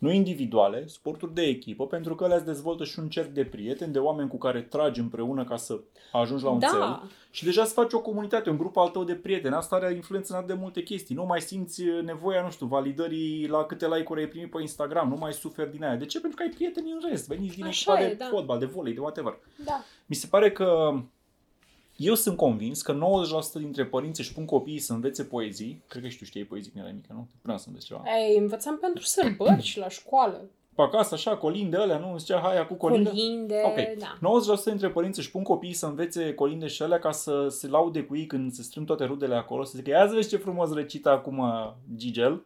nu 0.00 0.12
individuale, 0.12 0.86
sporturi 0.86 1.34
de 1.34 1.42
echipă, 1.42 1.86
pentru 1.86 2.14
că 2.14 2.24
alea 2.24 2.36
îți 2.36 2.44
dezvoltă 2.44 2.84
și 2.84 2.98
un 2.98 3.08
cerc 3.08 3.28
de 3.28 3.44
prieteni, 3.44 3.92
de 3.92 3.98
oameni 3.98 4.28
cu 4.28 4.38
care 4.38 4.60
tragi 4.60 5.00
împreună 5.00 5.44
ca 5.44 5.56
să 5.56 5.80
ajungi 6.12 6.44
la 6.44 6.50
un 6.50 6.58
Da. 6.58 6.66
cel. 6.66 7.10
Și 7.30 7.44
deja 7.44 7.62
îți 7.62 7.72
faci 7.72 7.92
o 7.92 8.00
comunitate, 8.00 8.50
un 8.50 8.56
grup 8.56 8.76
al 8.76 8.88
tău 8.88 9.04
de 9.04 9.14
prieteni. 9.14 9.54
Asta 9.54 9.76
are 9.76 9.94
influență 9.94 10.32
în 10.32 10.38
atât 10.38 10.54
de 10.54 10.60
multe 10.60 10.82
chestii. 10.82 11.14
Nu 11.14 11.24
mai 11.24 11.40
simți 11.40 11.82
nevoia, 12.04 12.42
nu 12.42 12.50
știu, 12.50 12.66
validării 12.66 13.46
la 13.48 13.64
câte 13.64 13.88
like-uri 13.88 14.20
ai 14.20 14.28
primit 14.28 14.50
pe 14.50 14.60
Instagram. 14.60 15.08
Nu 15.08 15.16
mai 15.16 15.32
suferi 15.32 15.70
din 15.70 15.84
aia. 15.84 15.96
De 15.96 16.06
ce? 16.06 16.20
Pentru 16.20 16.38
că 16.38 16.42
ai 16.48 16.54
prieteni 16.54 16.90
în 16.90 17.08
rest. 17.10 17.28
Veniți 17.28 17.54
din 17.56 17.64
Așa 17.64 17.92
echipa 17.92 18.06
e, 18.06 18.08
de 18.08 18.14
da. 18.14 18.24
fotbal, 18.30 18.58
de 18.58 18.64
volei, 18.64 18.94
de 18.94 19.00
whatever. 19.00 19.38
Da. 19.64 19.80
Mi 20.06 20.14
se 20.16 20.26
pare 20.30 20.50
că 20.52 20.92
eu 22.00 22.14
sunt 22.14 22.36
convins 22.36 22.82
că 22.82 22.98
90% 22.98 23.52
dintre 23.54 23.84
părinți 23.84 24.20
își 24.20 24.32
pun 24.32 24.44
copiii 24.44 24.78
să 24.78 24.92
învețe 24.92 25.24
poezii. 25.24 25.82
Cred 25.88 26.02
că 26.02 26.08
și 26.08 26.18
tu 26.18 26.24
știi 26.24 26.44
poezii 26.44 26.70
când 26.70 26.84
erai 26.84 26.96
mică, 26.96 27.12
nu? 27.14 27.28
Până 27.42 27.56
să 27.58 27.64
înveți 27.66 27.86
ceva. 27.86 28.02
Ei, 28.28 28.36
învățam 28.38 28.78
pentru 28.78 29.02
sărbări 29.02 29.62
și 29.62 29.78
la 29.78 29.88
școală. 29.88 30.40
Pe 30.74 30.82
acasă, 30.82 31.14
așa, 31.14 31.36
colinde 31.36 31.76
alea, 31.76 31.98
nu? 31.98 32.10
Îmi 32.10 32.18
zicea, 32.18 32.40
hai, 32.40 32.58
acum 32.58 32.76
colinde. 32.76 33.08
Colinde, 33.08 33.60
Ok. 33.64 33.98
da. 33.98 34.18
90% 34.60 34.64
dintre 34.64 34.90
părinți 34.90 35.18
își 35.18 35.30
pun 35.30 35.42
copiii 35.42 35.72
să 35.72 35.86
învețe 35.86 36.34
colinde 36.34 36.66
și 36.66 36.82
alea 36.82 36.98
ca 36.98 37.12
să 37.12 37.46
se 37.48 37.68
laude 37.68 38.02
cu 38.02 38.16
ei 38.16 38.26
când 38.26 38.52
se 38.52 38.62
strâng 38.62 38.86
toate 38.86 39.04
rudele 39.04 39.34
acolo, 39.34 39.64
să 39.64 39.72
zică, 39.76 39.90
ia 39.90 40.06
să 40.08 40.14
vezi 40.14 40.28
ce 40.28 40.36
frumos 40.36 40.72
recită 40.74 41.10
acum 41.10 41.42
Gigel. 41.96 42.42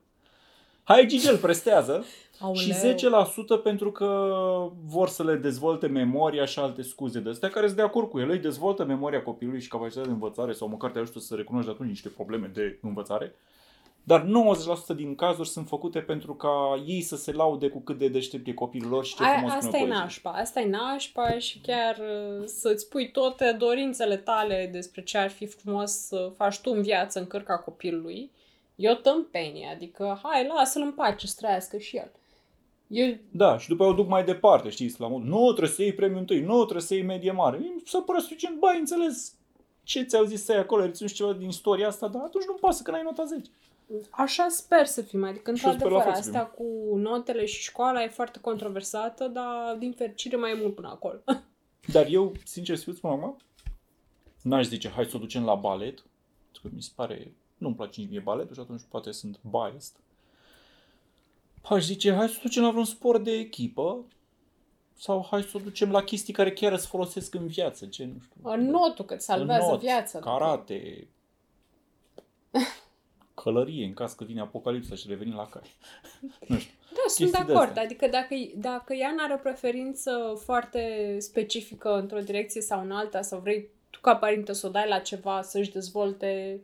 Hai 0.85 1.07
Gigel, 1.07 1.37
prestează. 1.37 2.05
Și 2.53 2.73
10% 2.73 3.63
pentru 3.63 3.93
că 3.93 4.09
vor 4.85 5.09
să 5.09 5.25
le 5.25 5.35
dezvolte 5.35 5.87
memoria 5.87 6.45
și 6.45 6.59
alte 6.59 6.83
scuze 6.83 7.21
de 7.21 7.31
astea 7.31 7.49
care 7.49 7.67
sunt 7.67 7.79
de 7.79 7.85
acord 7.85 8.11
cu 8.11 8.19
el. 8.21 8.31
Îi 8.31 8.39
dezvoltă 8.39 8.85
memoria 8.85 9.23
copilului 9.23 9.61
și 9.61 9.69
capacitatea 9.69 10.07
de 10.07 10.13
învățare 10.13 10.53
sau 10.53 10.69
măcar 10.69 10.91
te 10.91 10.99
ajută 10.99 11.19
să 11.19 11.35
recunoști 11.35 11.67
de 11.67 11.73
atunci 11.73 11.89
niște 11.89 12.09
probleme 12.09 12.51
de 12.55 12.79
învățare. 12.83 13.35
Dar 14.07 14.27
90% 14.93 14.97
din 14.97 15.15
cazuri 15.15 15.49
sunt 15.49 15.69
făcute 15.69 15.99
pentru 15.99 16.35
ca 16.35 16.83
ei 16.87 17.01
să 17.01 17.17
se 17.17 17.33
laude 17.33 17.69
cu 17.69 17.81
cât 17.81 17.99
de 17.99 18.09
deștept 18.09 18.47
e 18.47 18.53
copilul 18.53 18.91
lor 18.91 19.05
și 19.05 19.15
ce 19.15 19.25
Aia, 19.25 19.33
frumos 19.33 19.53
asta 19.53 19.67
spune 19.67 19.77
e 19.77 19.87
poezii. 19.87 20.03
nașpa. 20.03 20.31
Asta 20.31 20.61
e 20.61 20.69
nașpa 20.69 21.39
și 21.39 21.59
chiar 21.59 21.99
uh, 21.99 22.45
să-ți 22.47 22.89
pui 22.89 23.11
toate 23.11 23.57
dorințele 23.59 24.17
tale 24.17 24.69
despre 24.73 25.03
ce 25.03 25.19
ar 25.19 25.31
fi 25.31 25.47
frumos 25.47 25.93
să 25.93 26.33
faci 26.37 26.59
tu 26.59 26.71
în 26.75 26.83
viață 26.83 27.19
în 27.19 27.27
cărca 27.27 27.59
copilului. 27.59 28.31
E 28.77 28.91
o 28.91 28.95
tâmpenie, 28.95 29.69
adică 29.75 30.21
hai, 30.23 30.47
lasă-l 30.47 30.83
în 30.83 30.93
pace 30.93 31.27
să 31.27 31.35
trăiască 31.39 31.77
și 31.79 31.97
el. 31.97 32.11
Eu, 32.87 33.17
Da, 33.31 33.59
și 33.59 33.69
după 33.69 33.83
aia 33.83 33.93
o 33.93 33.95
duc 33.95 34.09
mai 34.09 34.25
departe, 34.25 34.69
știi, 34.69 34.95
la 34.99 35.09
mod, 35.09 35.23
nu, 35.23 35.47
trebuie 35.51 35.75
să 35.75 35.83
iei 35.83 35.93
premiul 35.93 36.19
întâi, 36.19 36.41
nu, 36.41 36.63
trebuie 36.63 36.81
să 36.83 36.95
iei 36.95 37.03
medie 37.03 37.33
mare. 37.33 37.57
Mi 37.59 37.83
s-a 37.85 38.01
părut 38.01 38.23
suficient, 38.23 38.59
bai, 38.59 38.79
înțeles 38.79 39.35
ce 39.83 40.03
ți-au 40.03 40.25
zis 40.25 40.45
să 40.45 40.53
ai 40.53 40.59
acolo, 40.59 40.81
ai 40.81 40.87
reținut 40.87 41.13
ceva 41.13 41.33
din 41.33 41.49
istoria 41.49 41.89
asta, 41.89 42.09
dar 42.09 42.23
atunci 42.23 42.45
nu 42.45 42.55
pasă 42.55 42.83
că 42.83 42.91
n-ai 42.91 43.03
nota 43.03 43.25
10. 43.25 43.51
așa 44.11 44.47
sper 44.49 44.87
să 44.87 45.03
fim, 45.03 45.25
adică 45.25 45.55
Și 45.55 45.67
eu 45.67 45.73
sper 45.73 45.91
la 45.91 45.97
într-adevăr 45.97 46.03
fel 46.03 46.33
să 46.33 46.39
asta 46.39 46.51
cu 46.51 46.97
notele 46.97 47.45
și 47.45 47.63
școala 47.63 48.03
e 48.03 48.09
foarte 48.09 48.41
controversată, 48.41 49.29
dar 49.29 49.77
din 49.79 49.93
fericire 49.93 50.37
mai 50.37 50.51
e 50.51 50.61
mult 50.61 50.75
până 50.75 50.89
acolo. 50.89 51.19
Dar 51.93 52.07
eu, 52.07 52.33
sincer 52.45 52.77
să 52.77 52.83
fiu, 52.83 52.93
spun 52.93 53.11
acum, 53.11 53.37
n-aș 54.43 54.67
zice, 54.67 54.89
hai 54.89 55.05
să 55.05 55.17
o 55.17 55.19
ducem 55.19 55.45
la 55.45 55.55
balet, 55.55 56.05
pentru 56.43 56.63
că 56.63 56.69
mi 56.75 56.83
se 56.83 56.91
pare, 56.95 57.35
nu-mi 57.59 57.75
place 57.75 58.01
nici 58.01 58.11
mie 58.11 58.21
baletul 58.21 58.55
și 58.55 58.61
atunci 58.61 58.83
poate 58.89 59.11
sunt 59.11 59.41
biased. 59.51 59.97
Aș 61.69 61.85
zice, 61.85 62.13
hai 62.13 62.29
să 62.29 62.35
o 62.39 62.43
ducem 62.43 62.63
la 62.63 62.71
vreun 62.71 62.85
sport 62.85 63.25
de 63.25 63.33
echipă 63.33 64.05
sau 64.99 65.27
hai 65.31 65.43
să 65.43 65.57
o 65.57 65.61
ducem 65.61 65.91
la 65.91 66.03
chestii 66.03 66.33
care 66.33 66.53
chiar 66.53 66.73
îți 66.73 66.87
folosesc 66.87 67.35
în 67.35 67.47
viață, 67.47 67.87
ce 67.87 68.05
nu 68.05 68.15
știu. 68.25 68.51
În 68.51 68.71
notul, 68.71 69.05
că 69.05 69.15
îți 69.15 69.25
salvează 69.25 69.71
Not, 69.71 69.81
viața. 69.81 70.19
Karate. 70.19 71.09
Călărie, 73.43 73.85
în 73.85 73.95
caz 73.95 74.13
că 74.13 74.25
vine 74.25 74.41
apocalipsa 74.41 74.95
și 74.95 75.09
revenim 75.09 75.35
la 75.35 75.47
cai. 75.47 75.71
nu 76.49 76.59
știu. 76.59 76.75
Da, 76.91 77.03
sunt 77.07 77.31
de 77.31 77.37
chestii 77.37 77.55
acord. 77.55 77.55
de-astea. 77.57 77.83
Adică 77.83 78.07
dacă, 78.07 78.35
dacă 78.57 78.95
ea 78.95 79.15
n-are 79.17 79.35
o 79.35 79.43
preferință 79.43 80.41
foarte 80.45 81.17
specifică 81.19 81.99
într-o 81.99 82.21
direcție 82.21 82.61
sau 82.61 82.81
în 82.81 82.91
alta, 82.91 83.23
sau 83.23 83.39
vrei 83.39 83.69
tu 83.91 84.01
ca 84.01 84.17
părinte 84.17 84.53
să 84.53 84.67
o 84.67 84.71
dai 84.71 84.89
la 84.89 84.99
ceva, 84.99 85.43
să-și 85.43 85.71
dezvolte 85.71 86.61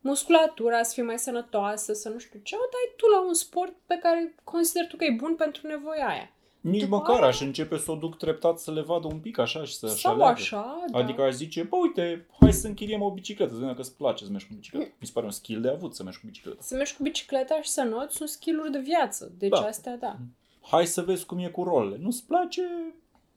musculatura, 0.00 0.82
să 0.82 0.92
fie 0.94 1.02
mai 1.02 1.18
sănătoasă, 1.18 1.92
să 1.92 2.08
nu 2.08 2.18
știu 2.18 2.40
ce, 2.42 2.54
o 2.56 2.58
dai 2.70 2.92
tu 2.96 3.06
la 3.06 3.26
un 3.26 3.34
sport 3.34 3.72
pe 3.86 3.98
care 4.02 4.34
consider 4.44 4.86
tu 4.86 4.96
că 4.96 5.04
e 5.04 5.14
bun 5.16 5.34
pentru 5.34 5.66
nevoia 5.66 6.08
aia. 6.08 6.30
Nici 6.60 6.80
După 6.82 6.96
măcar 6.96 7.22
aia- 7.22 7.26
aș 7.28 7.40
începe 7.40 7.76
să 7.78 7.90
o 7.90 7.94
duc 7.94 8.16
treptat 8.16 8.58
să 8.58 8.72
le 8.72 8.80
vadă 8.80 9.06
un 9.06 9.18
pic 9.18 9.38
așa 9.38 9.64
și 9.64 9.74
să 9.76 9.86
sau 9.86 10.12
aleagă. 10.12 10.32
așa, 10.32 10.84
da. 10.90 10.98
Adică 10.98 11.22
aș 11.22 11.32
zice, 11.34 11.62
bă, 11.62 11.76
uite, 11.76 12.26
hai 12.40 12.52
să 12.52 12.66
închiriem 12.66 13.02
o 13.02 13.10
bicicletă, 13.12 13.48
să 13.50 13.54
vedem 13.54 13.68
dacă 13.70 13.80
îți 13.80 13.96
place 13.96 14.24
să 14.24 14.30
mergi 14.30 14.46
cu 14.46 14.54
bicicletă. 14.54 14.90
Mi 14.98 15.06
se 15.06 15.12
pare 15.14 15.26
un 15.26 15.32
skill 15.32 15.60
de 15.60 15.68
avut 15.68 15.94
să 15.94 16.02
mergi 16.02 16.18
cu 16.20 16.26
bicicletă. 16.26 16.58
Să 16.62 16.74
mergi 16.74 16.96
cu 16.96 17.02
bicicleta 17.02 17.60
și 17.62 17.68
să 17.70 17.82
noți 17.82 18.16
sunt 18.16 18.28
skill-uri 18.28 18.70
de 18.70 18.78
viață. 18.78 19.32
Deci 19.38 19.50
Da. 19.50 19.58
astea, 19.60 19.96
da. 19.96 20.16
Hai 20.62 20.86
să 20.86 21.02
vezi 21.02 21.26
cum 21.26 21.38
e 21.38 21.48
cu 21.48 21.62
rolele. 21.62 21.96
Nu-ți 22.00 22.24
place? 22.26 22.62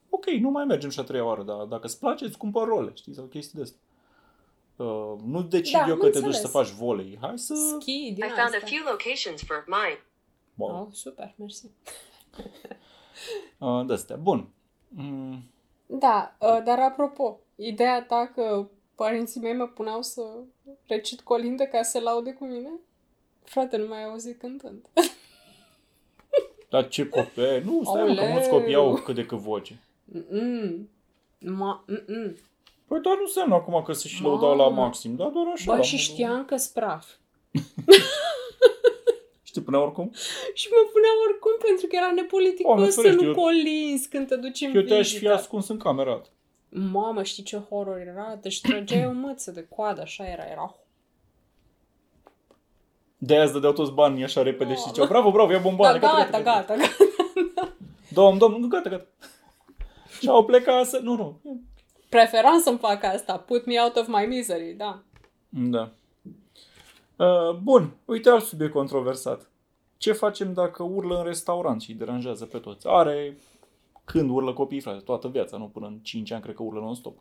Ok, 0.09 0.25
nu 0.25 0.49
mai 0.49 0.65
mergem 0.65 0.89
și 0.89 0.99
a 0.99 1.03
treia 1.03 1.25
oară, 1.25 1.43
dar 1.43 1.57
dacă 1.65 1.85
îți 1.85 1.99
place, 1.99 2.25
îți 2.25 2.37
cumpăr 2.37 2.67
role, 2.67 2.91
știi, 2.93 3.13
sau 3.15 3.23
chestii 3.23 3.55
de 3.57 3.61
astea. 3.63 3.79
Uh, 4.75 5.13
nu 5.25 5.41
decid 5.43 5.73
Da, 5.73 5.85
eu 5.87 5.93
am 5.93 5.99
că 5.99 6.05
te 6.05 6.11
duci 6.11 6.23
înțeles. 6.25 6.39
să 6.41 6.47
faci 6.47 6.69
volei. 6.69 7.17
Hai 7.21 7.39
să... 7.39 7.53
Ski 7.55 8.11
din 8.13 8.23
I 8.23 8.27
found 8.27 8.39
a 8.39 8.43
asta. 8.43 8.59
few 8.65 8.83
locations 8.89 9.43
for 9.45 9.65
mine. 9.67 9.99
Wow. 10.55 10.81
Oh, 10.81 10.87
super, 10.91 11.33
mersi. 11.37 11.65
Uh, 13.57 13.85
de-astea. 13.85 14.15
Bun. 14.15 14.47
Mm, 14.87 15.43
Da, 15.85 16.35
uh, 16.39 16.59
dar 16.63 16.79
apropo, 16.79 17.39
ideea 17.55 18.03
ta 18.05 18.31
că 18.35 18.67
părinții 18.95 19.41
mei 19.41 19.53
mă 19.53 19.67
puneau 19.67 20.01
să 20.01 20.21
recit 20.87 21.21
colinde 21.21 21.63
ca 21.65 21.81
să 21.83 21.89
se 21.91 21.99
laude 21.99 22.33
cu 22.33 22.45
mine? 22.45 22.69
Frate, 23.43 23.77
nu 23.77 23.87
mai 23.87 24.03
auzi 24.03 24.33
cântând. 24.37 24.85
dar 26.69 26.87
ce 26.87 27.09
copii? 27.09 27.61
Nu, 27.63 27.81
stai 27.83 28.01
mă, 28.07 28.13
că 28.13 28.19
Aoleu. 28.19 28.31
mulți 28.31 28.49
copii 28.49 28.75
au 28.75 28.93
cât 28.93 29.15
de 29.15 29.25
cât 29.25 29.37
voce. 29.37 29.79
Mm-mm. 30.13 30.89
Ma, 31.39 31.85
mm-mm. 31.87 32.37
Păi 32.93 33.01
doar 33.01 33.15
nu 33.15 33.21
înseamnă 33.25 33.55
acum 33.55 33.81
că 33.83 33.93
se 33.93 34.07
și 34.07 34.21
lăudau 34.21 34.55
la 34.55 34.63
Mamă. 34.63 34.81
maxim, 34.81 35.15
dar 35.15 35.27
doar 35.27 35.45
așa. 35.53 35.63
Bă, 35.71 35.75
la 35.75 35.81
și 35.81 35.93
modul- 35.95 36.11
știam 36.13 36.45
că 36.45 36.55
spraf. 36.55 37.05
Știi 39.49 39.61
până 39.61 39.77
oricum? 39.77 40.11
Și 40.53 40.67
mă 40.71 40.89
punea 40.91 41.09
oricum 41.27 41.51
pentru 41.67 41.87
că 41.87 41.95
era 41.95 42.05
Oameni 42.05 42.21
nepoliticos 42.21 42.93
să 42.93 43.01
ferești, 43.01 43.21
nu 43.23 43.27
eu- 43.27 43.33
colinzi 43.35 44.07
când 44.09 44.27
te 44.27 44.35
duci 44.35 44.61
în 44.61 44.75
Eu 44.75 44.81
te-aș 44.81 45.07
fi 45.07 45.13
vizită. 45.13 45.33
ascuns 45.33 45.67
în 45.67 45.77
cameră. 45.77 46.21
Mamă, 46.69 47.23
știi 47.23 47.43
ce 47.43 47.57
horror 47.57 47.97
era? 47.97 48.37
Deci 48.41 48.53
ștrăgeai 48.53 49.05
o 49.05 49.11
mâță 49.11 49.51
de 49.51 49.65
coadă, 49.75 50.01
așa 50.01 50.23
era, 50.27 50.43
era 50.43 50.75
De 53.17 53.33
aia 53.33 53.43
îți 53.43 53.53
dădeau 53.53 53.73
toți 53.73 53.91
banii 53.91 54.23
așa 54.23 54.41
repede 54.41 54.73
și 54.73 54.79
Oh. 54.81 54.85
ziceau, 54.87 55.07
bravo, 55.07 55.31
bravo, 55.31 55.51
ia 55.51 55.57
Da, 55.57 55.63
bomboane, 55.63 55.99
gata, 55.99 56.41
gata, 56.41 56.75
gata. 56.75 56.75
Domn, 58.09 58.37
domn, 58.37 58.69
gata, 58.69 58.89
gata. 58.89 59.05
Și 60.19 60.27
au 60.27 60.45
plecat 60.45 60.85
să... 60.87 60.99
Nu, 61.03 61.15
nu. 61.15 61.39
Preferam 62.13 62.59
să-mi 62.59 62.77
fac 62.77 63.03
asta. 63.03 63.37
Put 63.37 63.65
me 63.65 63.73
out 63.83 63.95
of 63.95 64.07
my 64.07 64.25
misery, 64.25 64.73
da. 64.77 65.01
Da. 65.49 65.91
Uh, 67.15 67.55
bun, 67.63 67.95
uite 68.05 68.29
alt 68.29 68.43
subiect 68.43 68.73
controversat. 68.73 69.49
Ce 69.97 70.11
facem 70.11 70.53
dacă 70.53 70.83
urlă 70.83 71.17
în 71.17 71.23
restaurant 71.23 71.81
și 71.81 71.89
îi 71.89 71.97
deranjează 71.97 72.45
pe 72.45 72.57
toți? 72.57 72.87
Are 72.87 73.37
când 74.05 74.29
urlă 74.29 74.53
copiii, 74.53 74.81
frate, 74.81 74.99
toată 74.99 75.27
viața, 75.27 75.57
nu 75.57 75.65
până 75.65 75.85
în 75.85 75.97
5 76.01 76.31
ani, 76.31 76.41
cred 76.41 76.55
că 76.55 76.63
urlă 76.63 76.79
non-stop. 76.79 77.15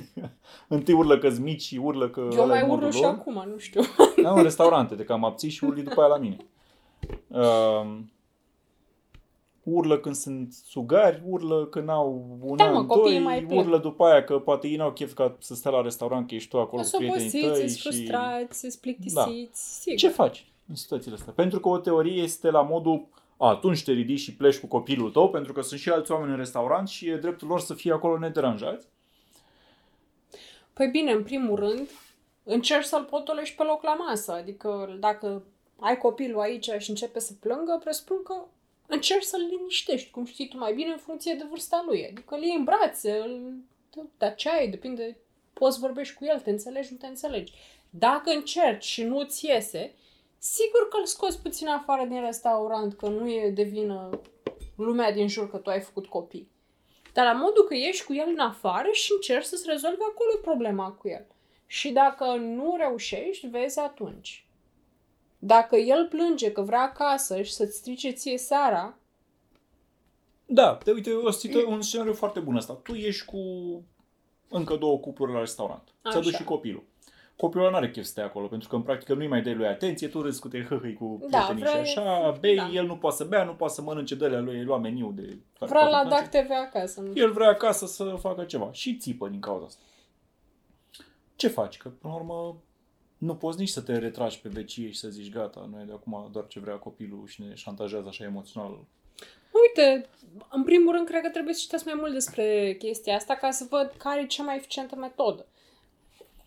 Întâi 0.68 0.94
urlă 0.94 1.18
că 1.18 1.30
mici 1.40 1.62
și 1.62 1.76
urlă 1.76 2.08
că 2.08 2.20
Eu 2.20 2.42
ăla 2.42 2.46
mai 2.46 2.58
e 2.58 2.66
modul 2.66 2.76
urlu 2.76 2.90
și 2.96 3.02
lor. 3.02 3.10
acum, 3.10 3.44
nu 3.52 3.58
știu. 3.58 3.80
Da, 4.22 4.32
în 4.32 4.42
restaurante, 4.42 4.94
de 4.94 5.04
că 5.04 5.12
am 5.12 5.24
abțit 5.24 5.50
și 5.50 5.64
urli 5.64 5.82
după 5.82 6.00
aia 6.00 6.08
la 6.08 6.16
mine. 6.16 6.36
Uh, 7.26 7.98
urlă 9.70 9.98
când 9.98 10.14
sunt 10.14 10.52
sugari, 10.52 11.22
urlă 11.26 11.66
când 11.66 11.88
au 11.88 12.38
un 12.40 12.56
Da, 12.56 12.64
an, 12.64 12.72
mă, 12.72 12.84
copiii 12.84 13.14
doi, 13.14 13.24
mai 13.24 13.42
plâng. 13.42 13.60
urlă 13.60 13.78
după 13.78 14.04
aia 14.04 14.24
că 14.24 14.38
poate 14.38 14.68
ei 14.68 14.76
n-au 14.76 14.92
chef 14.92 15.12
ca 15.12 15.36
să 15.38 15.54
stea 15.54 15.70
la 15.70 15.82
restaurant, 15.82 16.28
că 16.28 16.34
ești 16.34 16.48
tu 16.48 16.58
acolo 16.58 16.82
cu 16.82 16.88
Sunt 16.88 17.00
prietenii 17.00 17.46
obosiți, 17.46 17.60
tăi 17.60 17.68
sunt 17.68 17.94
și... 17.94 18.06
Da. 18.06 18.18
frustrați, 18.20 18.58
sunt 18.58 18.74
plictisiți, 18.74 19.80
sigur. 19.80 19.98
Ce 19.98 20.08
faci 20.08 20.46
în 20.68 20.74
situațiile 20.74 21.16
astea? 21.16 21.32
Pentru 21.32 21.60
că 21.60 21.68
o 21.68 21.78
teorie 21.78 22.22
este 22.22 22.50
la 22.50 22.62
modul 22.62 23.08
a, 23.36 23.48
atunci 23.48 23.84
te 23.84 23.92
ridici 23.92 24.20
și 24.20 24.36
pleci 24.36 24.58
cu 24.58 24.66
copilul 24.66 25.10
tău, 25.10 25.30
pentru 25.30 25.52
că 25.52 25.60
sunt 25.60 25.80
și 25.80 25.90
alți 25.90 26.12
oameni 26.12 26.30
în 26.30 26.36
restaurant 26.36 26.88
și 26.88 27.08
e 27.08 27.16
dreptul 27.16 27.48
lor 27.48 27.60
să 27.60 27.74
fie 27.74 27.92
acolo 27.92 28.18
nederanjați. 28.18 28.86
Păi 30.72 30.88
bine, 30.88 31.12
în 31.12 31.22
primul 31.22 31.56
rând, 31.56 31.88
încerci 32.42 32.84
să-l 32.84 33.04
potolești 33.04 33.56
pe 33.56 33.62
loc 33.62 33.82
la 33.82 33.94
masă. 33.94 34.32
Adică 34.32 34.96
dacă 35.00 35.42
ai 35.80 35.98
copilul 35.98 36.40
aici 36.40 36.70
și 36.78 36.90
începe 36.90 37.18
să 37.18 37.32
plângă, 37.40 37.80
presupun 37.84 38.22
că 38.22 38.34
încerci 38.90 39.24
să-l 39.24 39.46
liniștești, 39.50 40.10
cum 40.10 40.24
știi 40.24 40.48
tu 40.48 40.56
mai 40.56 40.74
bine, 40.74 40.90
în 40.90 40.98
funcție 40.98 41.34
de 41.34 41.44
vârsta 41.48 41.84
lui. 41.86 42.06
Adică 42.10 42.34
îl 42.34 42.42
iei 42.42 42.56
în 42.56 42.64
brațe, 42.64 43.12
îl 43.12 43.54
dă 44.18 44.32
ceai, 44.36 44.68
depinde 44.68 45.16
poți 45.52 45.78
vorbești 45.78 46.14
cu 46.14 46.24
el, 46.24 46.40
te 46.40 46.50
înțelegi, 46.50 46.88
nu 46.92 46.96
te 46.96 47.06
înțelegi. 47.06 47.52
Dacă 47.90 48.30
încerci 48.30 48.84
și 48.84 49.02
nu-ți 49.02 49.46
iese, 49.46 49.94
sigur 50.38 50.88
că 50.88 50.96
îl 50.98 51.06
scoți 51.06 51.42
puțin 51.42 51.68
afară 51.68 52.04
din 52.04 52.20
restaurant, 52.20 52.94
că 52.94 53.08
nu 53.08 53.30
e 53.30 53.50
de 53.50 53.62
vină 53.62 54.20
lumea 54.76 55.12
din 55.12 55.28
jur 55.28 55.50
că 55.50 55.56
tu 55.56 55.70
ai 55.70 55.80
făcut 55.80 56.06
copii. 56.06 56.50
Dar 57.12 57.24
la 57.24 57.32
modul 57.32 57.64
că 57.64 57.74
ieși 57.74 58.04
cu 58.04 58.14
el 58.14 58.26
în 58.28 58.38
afară 58.38 58.88
și 58.92 59.12
încerci 59.14 59.44
să-ți 59.44 59.66
rezolvi 59.66 60.02
acolo 60.10 60.40
problema 60.42 60.90
cu 60.90 61.08
el. 61.08 61.26
Și 61.66 61.90
dacă 61.90 62.24
nu 62.34 62.76
reușești, 62.78 63.46
vezi 63.46 63.78
atunci. 63.78 64.46
Dacă 65.42 65.76
el 65.76 66.06
plânge 66.08 66.52
că 66.52 66.62
vrea 66.62 66.80
acasă 66.80 67.42
și 67.42 67.52
să-ți 67.52 67.76
strice 67.76 68.10
ție 68.10 68.38
seara, 68.38 68.94
Da, 70.46 70.74
te 70.84 70.90
uite, 70.92 71.12
o 71.12 71.30
situ- 71.30 71.70
un 71.70 71.82
scenariu 71.82 72.12
foarte 72.12 72.40
bun 72.40 72.56
ăsta. 72.56 72.72
Tu 72.72 72.94
ești 72.94 73.24
cu 73.24 73.38
încă 74.48 74.76
două 74.76 74.98
cupluri 74.98 75.32
la 75.32 75.38
restaurant. 75.38 75.82
Ți-a 76.10 76.20
dus 76.20 76.28
Așa. 76.28 76.36
și 76.38 76.44
copilul. 76.44 76.82
Copilul 77.36 77.70
nu 77.70 77.76
are 77.76 77.90
chef 77.90 78.04
să 78.04 78.10
stea 78.10 78.24
acolo, 78.24 78.46
pentru 78.46 78.68
că 78.68 78.76
în 78.76 78.82
practică 78.82 79.14
nu-i 79.14 79.26
mai 79.28 79.42
dai 79.42 79.54
lui 79.54 79.66
atenție, 79.66 80.08
tu 80.08 80.22
râzi 80.22 80.40
cu 80.40 80.48
te 80.48 80.64
hăhăi 80.64 80.94
cu 80.94 81.18
Da, 81.30 81.38
prietenii 81.38 81.62
vrea- 81.62 81.84
și 81.84 81.98
așa, 81.98 82.30
bei, 82.40 82.56
da. 82.56 82.68
el 82.72 82.86
nu 82.86 82.96
poate 82.96 83.16
să 83.16 83.24
bea, 83.24 83.44
nu 83.44 83.52
poate 83.54 83.74
să 83.74 83.82
mănânce 83.82 84.14
de 84.14 84.24
alea 84.24 84.40
lui, 84.40 84.56
îi 84.58 84.64
lua 84.64 84.78
meniu 84.78 85.12
de... 85.14 85.22
care 85.58 85.70
vrea 85.70 85.80
poate 85.86 85.90
la 85.90 86.00
place. 86.08 86.30
DAC 86.30 86.44
TV 86.44 86.50
acasă. 86.66 87.00
Nu 87.00 87.12
El 87.14 87.32
vrea 87.32 87.48
acasă 87.48 87.86
să 87.86 88.14
facă 88.20 88.44
ceva 88.44 88.68
și 88.72 88.96
țipă 88.96 89.28
din 89.28 89.40
cauza 89.40 89.64
asta. 89.64 89.80
Ce 91.36 91.48
faci? 91.48 91.76
Că, 91.76 91.88
până 91.88 92.12
la 92.12 92.18
urmă, 92.20 92.56
nu 93.20 93.34
poți 93.34 93.58
nici 93.58 93.68
să 93.68 93.80
te 93.80 93.98
retragi 93.98 94.40
pe 94.40 94.48
vecie 94.48 94.90
și 94.90 94.98
să 94.98 95.08
zici 95.08 95.32
gata, 95.32 95.68
noi 95.72 95.84
de 95.84 95.92
acum 95.92 96.28
doar 96.32 96.46
ce 96.46 96.60
vrea 96.60 96.76
copilul 96.76 97.26
și 97.26 97.42
ne 97.42 97.54
șantajează 97.54 98.08
așa 98.08 98.24
emoțional. 98.24 98.78
Uite, 99.52 100.08
în 100.50 100.64
primul 100.64 100.92
rând, 100.92 101.06
cred 101.06 101.22
că 101.22 101.28
trebuie 101.28 101.54
să 101.54 101.60
citesc 101.60 101.84
mai 101.84 101.94
mult 101.96 102.12
despre 102.12 102.74
chestia 102.78 103.14
asta 103.14 103.34
ca 103.34 103.50
să 103.50 103.66
văd 103.70 103.94
care 103.98 104.20
e 104.20 104.26
cea 104.26 104.42
mai 104.42 104.56
eficientă 104.56 104.96
metodă. 104.96 105.46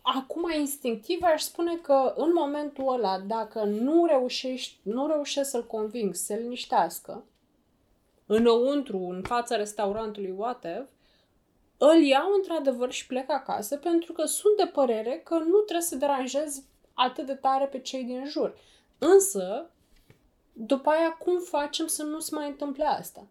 Acum, 0.02 0.50
instinctiv, 0.58 1.18
aș 1.22 1.42
spune 1.42 1.76
că 1.76 2.14
în 2.16 2.30
momentul 2.34 2.92
ăla, 2.92 3.18
dacă 3.18 3.64
nu 3.64 4.06
reușești, 4.06 4.76
nu 4.82 5.06
reușești 5.06 5.50
să-l 5.50 5.66
conving 5.66 6.14
să 6.14 6.24
se 6.24 6.36
liniștească, 6.36 7.24
înăuntru, 8.26 8.98
în 8.98 9.22
fața 9.22 9.56
restaurantului, 9.56 10.34
whatever, 10.36 10.86
îl 11.86 12.02
iau 12.02 12.32
într-adevăr 12.32 12.92
și 12.92 13.06
plec 13.06 13.30
acasă 13.30 13.76
pentru 13.76 14.12
că 14.12 14.24
sunt 14.24 14.56
de 14.56 14.66
părere 14.66 15.20
că 15.24 15.34
nu 15.34 15.58
trebuie 15.58 15.86
să 15.86 15.96
deranjez 15.96 16.62
atât 16.94 17.26
de 17.26 17.34
tare 17.34 17.66
pe 17.66 17.78
cei 17.78 18.04
din 18.04 18.24
jur. 18.26 18.58
Însă, 18.98 19.70
după 20.52 20.90
aia 20.90 21.10
cum 21.10 21.40
facem 21.40 21.86
să 21.86 22.02
nu 22.02 22.18
se 22.18 22.34
mai 22.34 22.48
întâmple 22.48 22.84
asta? 22.84 23.26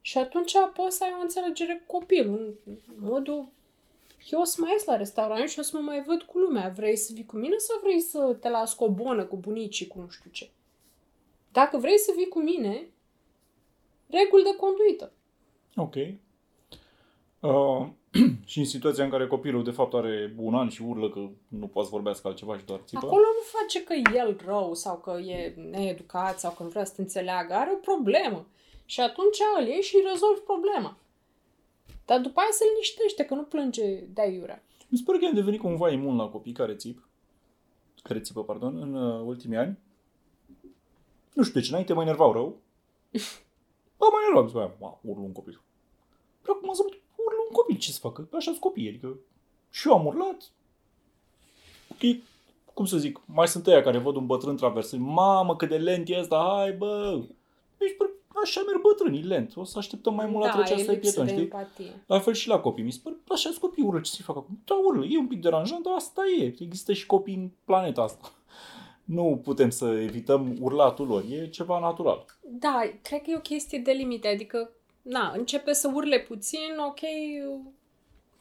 Și 0.00 0.18
atunci 0.18 0.52
poți 0.74 0.96
să 0.96 1.04
ai 1.04 1.14
o 1.18 1.22
înțelegere 1.22 1.84
cu 1.86 1.98
copilul, 1.98 2.60
în 2.66 2.76
modul 2.98 3.48
eu 4.28 4.40
o 4.40 4.44
să 4.44 4.60
mai 4.60 4.72
ies 4.72 4.84
la 4.84 4.96
restaurant 4.96 5.48
și 5.48 5.58
o 5.58 5.62
să 5.62 5.76
mă 5.76 5.82
mai 5.82 6.02
văd 6.02 6.22
cu 6.22 6.38
lumea. 6.38 6.68
Vrei 6.68 6.96
să 6.96 7.12
vii 7.12 7.26
cu 7.26 7.36
mine 7.36 7.56
sau 7.56 7.80
vrei 7.82 8.00
să 8.00 8.36
te 8.40 8.48
las 8.48 8.74
cu 8.74 8.84
o 8.84 8.90
bonă, 8.90 9.24
cu 9.24 9.36
bunicii, 9.36 9.86
cu 9.86 9.98
nu 9.98 10.08
știu 10.08 10.30
ce? 10.30 10.50
Dacă 11.52 11.78
vrei 11.78 11.98
să 11.98 12.12
vii 12.16 12.28
cu 12.28 12.40
mine, 12.40 12.90
reguli 14.06 14.42
de 14.42 14.56
conduită. 14.56 15.12
Ok. 15.76 15.94
Uh, 17.40 17.86
și 18.44 18.58
în 18.58 18.64
situația 18.64 19.04
în 19.04 19.10
care 19.10 19.26
copilul 19.26 19.64
de 19.64 19.70
fapt 19.70 19.94
are 19.94 20.34
un 20.36 20.54
an 20.54 20.68
și 20.68 20.82
urlă 20.82 21.10
că 21.10 21.28
nu 21.48 21.66
poate 21.66 21.88
să 21.88 21.94
vorbească 21.94 22.28
altceva 22.28 22.58
și 22.58 22.64
doar 22.64 22.80
țipă. 22.84 23.00
Acolo 23.06 23.20
nu 23.22 23.58
face 23.58 23.84
că 23.84 23.94
el 24.16 24.40
rău 24.44 24.74
sau 24.74 24.96
că 24.98 25.10
e 25.10 25.54
needucat 25.70 26.38
sau 26.38 26.52
că 26.52 26.62
nu 26.62 26.68
vrea 26.68 26.84
să 26.84 26.92
te 26.94 27.00
înțeleagă. 27.00 27.54
Are 27.54 27.70
o 27.72 27.76
problemă. 27.76 28.46
Și 28.84 29.00
atunci 29.00 29.38
îl 29.58 29.66
iei 29.66 29.82
și 29.82 29.96
îi 29.96 30.04
rezolvi 30.12 30.40
problema. 30.40 30.96
Dar 32.04 32.20
după 32.20 32.40
aia 32.40 32.48
se 32.52 32.64
liniștește 32.70 33.24
că 33.24 33.34
nu 33.34 33.42
plânge 33.42 33.94
de 34.00 34.20
aiurea. 34.20 34.62
Mi 34.88 34.98
se 34.98 35.04
pare 35.06 35.18
că 35.18 35.26
am 35.26 35.34
devenit 35.34 35.60
cumva 35.60 35.90
imun 35.90 36.16
la 36.16 36.28
copii 36.28 36.52
care 36.52 36.74
țip, 36.74 37.08
care 38.02 38.20
țipă, 38.20 38.44
pardon, 38.44 38.76
în 38.76 38.94
uh, 38.94 39.22
ultimii 39.24 39.56
ani. 39.56 39.78
Nu 41.34 41.42
știu 41.42 41.60
de 41.60 41.66
ce, 41.66 41.70
înainte 41.72 41.92
mă 41.92 42.02
enervau 42.02 42.32
rău. 42.32 42.46
Bă, 43.98 44.06
mă 44.10 44.18
enervau, 44.22 44.46
zic, 44.46 44.56
bă, 44.56 44.70
"Wow, 44.78 44.98
urlă 45.02 45.22
un 45.22 45.32
copil. 45.32 45.60
Dar 46.42 46.54
acum 46.56 46.68
am 46.68 46.74
zis, 46.74 46.84
urlă 47.30 47.44
un 47.48 47.54
copil, 47.54 47.76
ce 47.76 47.92
să 47.92 47.98
facă? 47.98 48.28
Așa 48.32 48.50
sunt 48.50 48.60
copii, 48.60 48.88
adică 48.88 49.18
și 49.70 49.88
eu 49.88 49.94
am 49.94 50.06
urlat. 50.06 50.50
Ok, 51.90 52.16
cum 52.74 52.84
să 52.84 52.98
zic, 52.98 53.20
mai 53.24 53.48
sunt 53.48 53.66
ăia 53.66 53.82
care 53.82 53.98
văd 53.98 54.16
un 54.16 54.26
bătrân 54.26 54.56
traversând, 54.56 55.06
mamă 55.06 55.56
cât 55.56 55.68
de 55.68 55.76
lent 55.76 56.08
e 56.08 56.18
ăsta, 56.18 56.52
hai 56.56 56.72
bă! 56.72 57.20
Deci, 57.78 57.96
bă, 57.98 58.10
așa 58.42 58.62
merg 58.66 58.80
bătrânii, 58.80 59.22
lent. 59.22 59.52
O 59.56 59.64
să 59.64 59.78
așteptăm 59.78 60.14
mai 60.14 60.26
mult 60.26 60.44
la 60.44 60.50
da, 60.50 60.56
trecerea 60.56 60.78
e 60.78 60.80
asta 60.80 60.92
de 60.92 60.98
lipsă 60.98 61.20
pieton, 61.20 61.36
de 61.36 61.42
știi? 61.42 61.58
empatie. 61.58 62.04
La 62.06 62.18
fel 62.18 62.32
și 62.32 62.48
la 62.48 62.60
copii. 62.60 62.84
Mi 62.84 62.92
se 62.92 63.00
pare, 63.02 63.16
așa 63.28 63.48
sunt 63.48 63.60
copii, 63.60 63.84
urlă, 63.84 64.00
ce 64.00 64.10
să-i 64.10 64.24
fac 64.24 64.36
acum? 64.36 64.60
Da, 64.64 64.74
urlă, 64.74 65.04
e 65.04 65.18
un 65.18 65.26
pic 65.26 65.40
deranjant, 65.40 65.82
dar 65.82 65.94
asta 65.94 66.22
e. 66.40 66.54
Există 66.58 66.92
și 66.92 67.06
copii 67.06 67.34
în 67.34 67.50
planeta 67.64 68.02
asta. 68.02 68.32
Nu 69.04 69.40
putem 69.44 69.70
să 69.70 69.84
evităm 69.86 70.56
urlatul 70.60 71.06
lor, 71.06 71.24
e 71.30 71.48
ceva 71.48 71.78
natural. 71.78 72.24
Da, 72.42 72.80
cred 73.02 73.22
că 73.22 73.30
e 73.30 73.36
o 73.36 73.40
chestie 73.40 73.78
de 73.78 73.90
limite, 73.90 74.28
adică, 74.28 74.70
na, 75.02 75.32
începe 75.36 75.72
să 75.72 75.90
urle 75.94 76.18
puțin, 76.18 76.78
ok, 76.88 77.00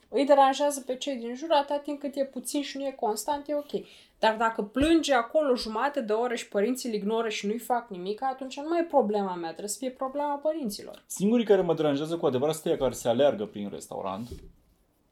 îi 0.09 0.25
deranjează 0.25 0.83
pe 0.85 0.95
cei 0.95 1.15
din 1.15 1.35
jur, 1.35 1.51
atâta 1.51 1.79
timp 1.79 1.99
cât 1.99 2.15
e 2.15 2.25
puțin 2.25 2.61
și 2.61 2.77
nu 2.77 2.85
e 2.85 2.91
constant, 2.91 3.47
e 3.47 3.55
ok. 3.55 3.85
Dar 4.19 4.35
dacă 4.37 4.61
plânge 4.61 5.13
acolo 5.13 5.55
jumate 5.55 6.01
de 6.01 6.13
oră 6.13 6.35
și 6.35 6.47
părinții 6.47 6.89
îl 6.89 6.95
ignoră 6.95 7.29
și 7.29 7.45
nu-i 7.45 7.59
fac 7.59 7.89
nimic, 7.89 8.23
atunci 8.23 8.57
nu 8.57 8.67
mai 8.69 8.79
e 8.79 8.83
problema 8.83 9.33
mea, 9.33 9.49
trebuie 9.49 9.69
să 9.69 9.77
fie 9.77 9.89
problema 9.89 10.35
părinților. 10.35 11.03
Singurii 11.05 11.45
care 11.45 11.61
mă 11.61 11.73
deranjează 11.73 12.17
cu 12.17 12.25
adevărat 12.25 12.53
sunt 12.53 12.65
ăia 12.65 12.77
care 12.77 12.93
se 12.93 13.07
aleargă 13.07 13.45
prin 13.45 13.69
restaurant 13.69 14.27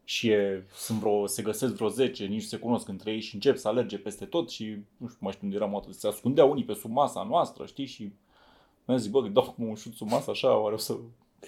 și 0.04 0.30
e, 0.30 0.66
sunt 0.76 1.00
vreo, 1.00 1.26
se 1.26 1.41
găsesc 1.41 1.74
vreo 1.74 1.88
10, 1.88 2.26
nici 2.26 2.43
se 2.43 2.58
cunosc 2.58 2.88
între 2.88 3.12
ei 3.12 3.20
și 3.20 3.36
încep 3.36 3.58
să 3.58 3.68
alerge 3.68 3.98
peste 3.98 4.26
tot 4.26 4.50
și 4.50 4.78
nu 4.98 5.08
știu 5.08 5.20
mai 5.20 5.32
știu 5.32 5.45
unde 5.45 5.58
eram 5.58 5.76
atât, 5.76 5.93
se 5.93 6.08
ascundeau 6.08 6.52
unii 6.52 6.64
pe 6.64 6.74
sub 6.74 6.91
masa 6.91 7.24
noastră, 7.24 7.66
știi, 7.66 7.86
și 7.86 8.12
mi-am 8.86 9.00
zis, 9.00 9.10
bă, 9.10 9.22
că 9.22 9.28
dau 9.28 9.43
acum 9.43 9.68
un 9.68 9.76
șut 9.76 9.93
sub 9.93 10.10
masă 10.10 10.30
așa, 10.30 10.58
oare 10.58 10.76
o 10.76 10.78
să 10.78 10.98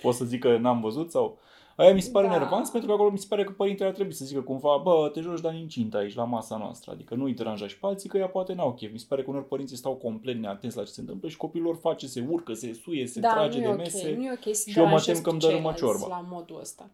pot 0.02 0.14
să 0.16 0.26
zic 0.26 0.40
că 0.40 0.58
n-am 0.58 0.82
văzut 0.82 1.12
sau... 1.12 1.38
Aia 1.76 1.94
mi 1.94 2.02
se 2.02 2.10
pare 2.12 2.28
Da. 2.28 2.34
da. 2.34 2.40
nervant 2.40 2.70
pentru 2.70 2.90
că 2.90 2.96
acolo 2.96 3.10
mi 3.10 3.18
se 3.18 3.26
pare 3.30 3.44
că 3.44 3.52
părintele 3.52 3.90
ar 3.90 3.96
trebui 3.96 4.14
să 4.14 4.26
zică 4.26 4.42
cumva, 4.42 4.78
bă, 4.84 5.10
te 5.14 5.22
joci, 5.22 5.40
dar 5.42 5.54
incintă 5.54 5.98
aici 5.98 6.16
la 6.16 6.24
masa 6.24 6.58
noastră. 6.58 6.92
Adică 6.92 7.16
nu-i 7.16 7.34
deranja 7.34 7.68
și 7.68 7.80
pe 7.80 7.86
alții 7.86 8.10
că 8.10 8.18
ea 8.18 8.28
poate 8.28 8.54
n-au 8.54 8.74
chef. 8.74 8.92
Mi 8.92 9.00
se 9.00 9.06
pare 9.10 9.24
că 9.24 9.30
unor 9.30 9.44
părinții 9.44 9.78
stau 9.78 9.94
complet 9.94 10.36
neatenți 10.36 10.78
la 10.78 10.84
ce 10.84 10.92
se 10.92 11.00
întâmplă 11.02 11.30
și 11.30 11.38
copilul 11.38 11.66
lor 11.66 11.78
face, 11.82 12.08
se 12.08 12.26
urcă, 12.30 12.54
se 12.54 12.74
suie, 12.74 13.08
se 13.08 13.20
da, 13.20 13.30
trage 13.30 13.58
nu 13.58 13.64
de 13.64 13.70
e 13.70 13.72
ok, 13.72 13.78
mese. 13.78 14.14
nu 14.18 14.24
e 14.26 14.32
ok 14.32 14.56
să 14.56 14.70
și 14.70 14.78
eu 14.78 14.84
mă 14.84 14.90
deranjezi 14.90 15.22
tem 15.22 15.22
că 15.22 15.30
îmi 15.30 15.40
pe 15.40 15.46
dărâmă 15.46 15.74
ceilalți 15.74 16.00
ciorba. 16.02 16.16
la 16.16 16.28
modul 16.30 16.60
ăsta. 16.60 16.90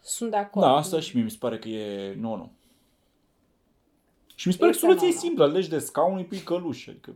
Sunt 0.00 0.30
de 0.30 0.36
acord. 0.36 0.66
Da, 0.66 0.72
asta 0.72 1.00
și 1.00 1.14
mie 1.16 1.24
mi 1.24 1.30
se 1.30 1.36
pare 1.40 1.58
că 1.58 1.68
e 1.68 2.14
nu, 2.20 2.36
nu. 2.36 2.50
Și 4.34 4.46
mi 4.46 4.52
se 4.52 4.58
pare 4.58 4.70
că 4.70 4.76
Este 4.76 4.86
soluția 4.86 5.06
e 5.08 5.10
no-no. 5.10 5.20
simplă, 5.20 5.46
legi 5.46 5.68
de 5.68 5.78
scaun, 5.78 6.16
îi 6.16 6.24
pui 6.24 6.38
căluș. 6.38 6.86
Adică, 6.86 7.14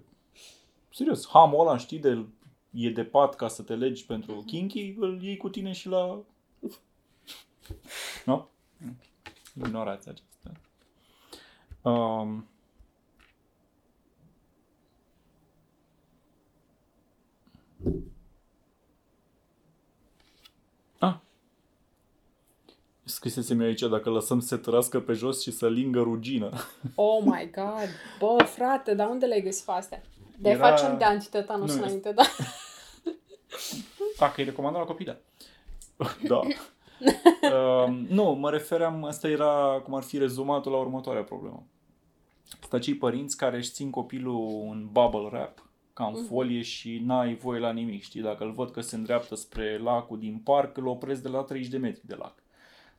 serios, 0.95 1.29
hamul 1.29 1.61
ăla, 1.61 1.77
știi, 1.77 1.99
de, 1.99 2.25
e 2.71 2.91
de 2.91 3.05
pat 3.05 3.35
ca 3.35 3.49
să 3.49 3.63
te 3.63 3.75
legi 3.75 4.07
pentru 4.07 4.33
Mhm. 4.35 4.47
kinky, 4.47 4.95
îl 4.99 5.23
iei 5.23 5.37
cu 5.37 5.49
tine 5.49 5.73
și 5.73 5.89
la... 5.89 6.23
nu? 8.27 8.49
Ignorați 9.65 10.09
aceasta. 10.09 10.53
Um, 11.91 12.47
Ah. 20.99 21.15
Scrisesem 23.05 23.61
eu 23.61 23.67
aici 23.67 23.81
dacă 23.81 24.11
lăsăm 24.11 24.41
să 24.41 24.47
se 24.47 24.57
tărască 24.57 25.01
pe 25.01 25.13
jos 25.13 25.43
și 25.43 25.51
să 25.51 25.69
lingă 25.69 26.01
rugină. 26.01 26.51
Oh 26.95 27.23
my 27.25 27.51
god, 27.55 27.89
bă, 28.19 28.43
frate, 28.45 28.95
dar 28.95 29.09
unde 29.09 29.27
le-ai 29.27 29.41
găsit 29.43 29.65
pe 29.65 29.71
astea? 29.73 30.03
De 30.39 30.49
Era- 30.51 30.67
Era... 30.67 30.77
facem 30.77 30.99
de 30.99 31.05
antitetanus 31.05 31.75
Nu, 31.77 31.83
înainte, 31.83 32.13
da? 32.13 32.23
Dacă 34.19 34.35
îi 34.37 34.45
recomandă 34.45 34.79
la 34.79 34.85
copii, 34.85 35.05
da. 35.05 35.17
da. 36.29 36.41
uh, 37.57 38.07
nu, 38.09 38.25
mă 38.25 38.51
refeream, 38.51 39.05
asta 39.05 39.29
era 39.29 39.81
cum 39.85 39.95
ar 39.95 40.03
fi 40.03 40.19
rezumatul 40.19 40.73
la 40.73 40.79
următoarea 40.79 41.23
problemă. 41.23 41.67
Sunt 42.61 42.73
acei 42.73 42.95
părinți 42.95 43.37
care 43.37 43.57
își 43.57 43.71
țin 43.71 43.91
copilul 43.91 44.69
în 44.71 44.89
bubble 44.93 45.21
wrap, 45.21 45.69
ca 45.93 46.07
în 46.07 46.25
folie 46.25 46.63
și 46.63 47.03
n-ai 47.05 47.35
voie 47.35 47.61
la 47.61 47.73
nimic, 47.73 48.03
știi? 48.03 48.21
Dacă 48.21 48.45
îl 48.45 48.53
văd 48.53 48.71
că 48.71 48.81
se 48.81 48.97
îndreaptă 48.97 49.35
spre 49.35 49.79
lacul 49.79 50.19
din 50.19 50.39
parc, 50.45 50.77
îl 50.77 50.87
opresc 50.87 51.23
de 51.23 51.29
la 51.29 51.43
30 51.43 51.71
de 51.71 51.79
metri 51.79 52.07
de 52.07 52.15
lac. 52.15 52.35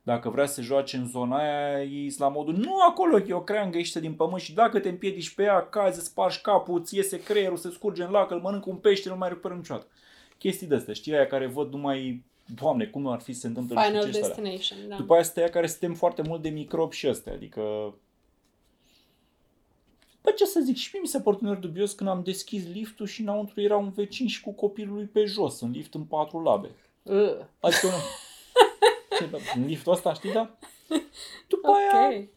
Dacă 0.02 0.30
vrea 0.30 0.46
să 0.46 0.62
joace 0.62 0.96
în 0.96 1.08
zona 1.08 1.36
aia, 1.36 1.82
e 1.82 2.14
la 2.18 2.28
modul, 2.28 2.54
nu 2.54 2.80
acolo, 2.88 3.16
că 3.16 3.24
e 3.28 3.32
o 3.32 3.42
creangă 3.42 3.76
ieșită 3.76 4.00
din 4.00 4.14
pământ 4.14 4.40
și 4.40 4.54
dacă 4.54 4.78
te 4.78 4.88
împiedici 4.88 5.34
pe 5.34 5.42
ea, 5.42 5.68
cazi, 5.68 5.98
îți 5.98 6.06
spargi 6.06 6.40
capul, 6.40 6.80
îți 6.80 6.96
iese 6.96 7.22
creierul, 7.22 7.56
se 7.56 7.70
scurge 7.70 8.02
în 8.02 8.10
lac, 8.10 8.30
îl 8.30 8.40
mănâncă 8.40 8.70
un 8.70 8.76
pește, 8.76 9.08
nu 9.08 9.16
mai 9.16 9.28
recuperă 9.28 9.54
niciodată. 9.54 9.86
Chestii 10.42 10.66
de 10.66 10.74
astea, 10.74 10.94
știi, 10.94 11.14
aia 11.14 11.26
care 11.26 11.46
văd 11.46 11.72
numai, 11.72 12.24
doamne, 12.54 12.86
cum 12.86 13.02
nu 13.02 13.10
ar 13.10 13.20
fi 13.20 13.32
să 13.32 13.40
se 13.40 13.46
întâmple 13.46 13.74
nu 13.74 13.80
știu 13.80 13.92
Final 13.94 14.12
ce 14.12 14.18
ăsta 14.18 14.32
alea. 14.34 14.50
Destination, 14.50 14.88
da. 14.88 14.96
După 14.96 15.14
aia 15.14 15.22
sunt 15.22 15.36
aia 15.36 15.48
care 15.48 15.66
se 15.66 15.76
tem 15.78 15.94
foarte 15.94 16.22
mult 16.22 16.42
de 16.42 16.48
microbi 16.48 16.96
și 16.96 17.06
astea, 17.06 17.32
adică... 17.32 17.60
Bă, 20.22 20.30
ce 20.30 20.44
să 20.44 20.60
zic, 20.60 20.76
și 20.76 20.90
mie 20.92 21.02
mi 21.02 21.08
s-a 21.08 21.20
părut 21.20 21.40
uneori 21.40 21.60
dubios 21.60 21.92
când 21.92 22.10
am 22.10 22.22
deschis 22.22 22.66
liftul 22.66 23.06
și 23.06 23.20
înăuntru 23.20 23.60
era 23.60 23.76
un 23.76 23.90
vecin 23.90 24.26
și 24.26 24.40
cu 24.40 24.52
copilul 24.52 24.94
lui 24.94 25.04
pe 25.04 25.24
jos, 25.24 25.60
în 25.60 25.70
lift 25.70 25.94
în 25.94 26.04
patru 26.04 26.42
labe. 26.42 26.70
Uh. 27.02 27.36
Adică 27.60 27.86
nu. 27.86 27.92
Ce, 29.18 29.26
da, 29.26 29.38
în 29.54 29.66
liftul 29.66 29.92
ăsta, 29.92 30.14
știi, 30.14 30.32
da? 30.32 30.58
După 31.48 31.68
aia, 31.70 32.06
Ok. 32.06 32.28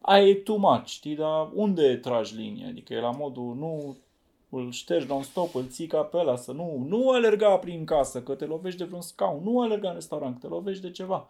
aia 0.00 0.28
e 0.28 0.34
too 0.34 0.56
much, 0.56 0.86
știi, 0.86 1.14
dar 1.14 1.48
unde 1.52 1.96
tragi 1.96 2.36
linia? 2.36 2.68
Adică 2.68 2.94
e 2.94 3.00
la 3.00 3.10
modul, 3.10 3.54
nu 3.54 3.96
îl 4.56 4.70
ștergi 4.70 5.06
non-stop, 5.06 5.54
îl 5.54 5.66
ții 5.68 5.86
ca 5.86 6.00
pe 6.02 6.16
ăla, 6.16 6.36
să 6.36 6.52
nu, 6.52 6.84
nu 6.88 7.10
alerga 7.10 7.56
prin 7.56 7.84
casă, 7.84 8.22
că 8.22 8.34
te 8.34 8.44
lovești 8.44 8.78
de 8.78 8.84
vreun 8.84 9.00
scaun, 9.02 9.42
nu 9.42 9.60
alerga 9.60 9.88
în 9.88 9.94
restaurant, 9.94 10.32
că 10.34 10.40
te 10.46 10.52
lovești 10.52 10.82
de 10.82 10.90
ceva. 10.90 11.28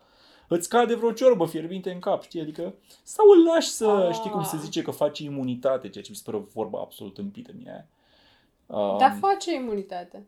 Îți 0.48 0.68
cade 0.68 0.94
vreo 0.94 1.12
ciorbă 1.12 1.46
fierbinte 1.46 1.90
în 1.90 1.98
cap, 1.98 2.22
știi? 2.22 2.40
Adică, 2.40 2.74
sau 3.02 3.26
îl 3.28 3.44
lași 3.44 3.68
să, 3.68 3.86
Ah. 4.08 4.14
știi 4.14 4.30
cum 4.30 4.42
se 4.42 4.56
zice, 4.56 4.82
că 4.82 4.90
faci 4.90 5.18
imunitate, 5.18 5.88
ceea 5.88 6.04
ce 6.04 6.10
mi 6.10 6.16
se 6.16 6.22
pare 6.24 6.36
o 6.36 6.40
vorbă 6.52 6.78
absolut 6.78 7.18
împită 7.18 7.52
mie 7.56 7.70
aia. 7.70 7.86
Um, 8.66 8.98
Dar 8.98 9.16
face 9.20 9.54
imunitate. 9.54 10.24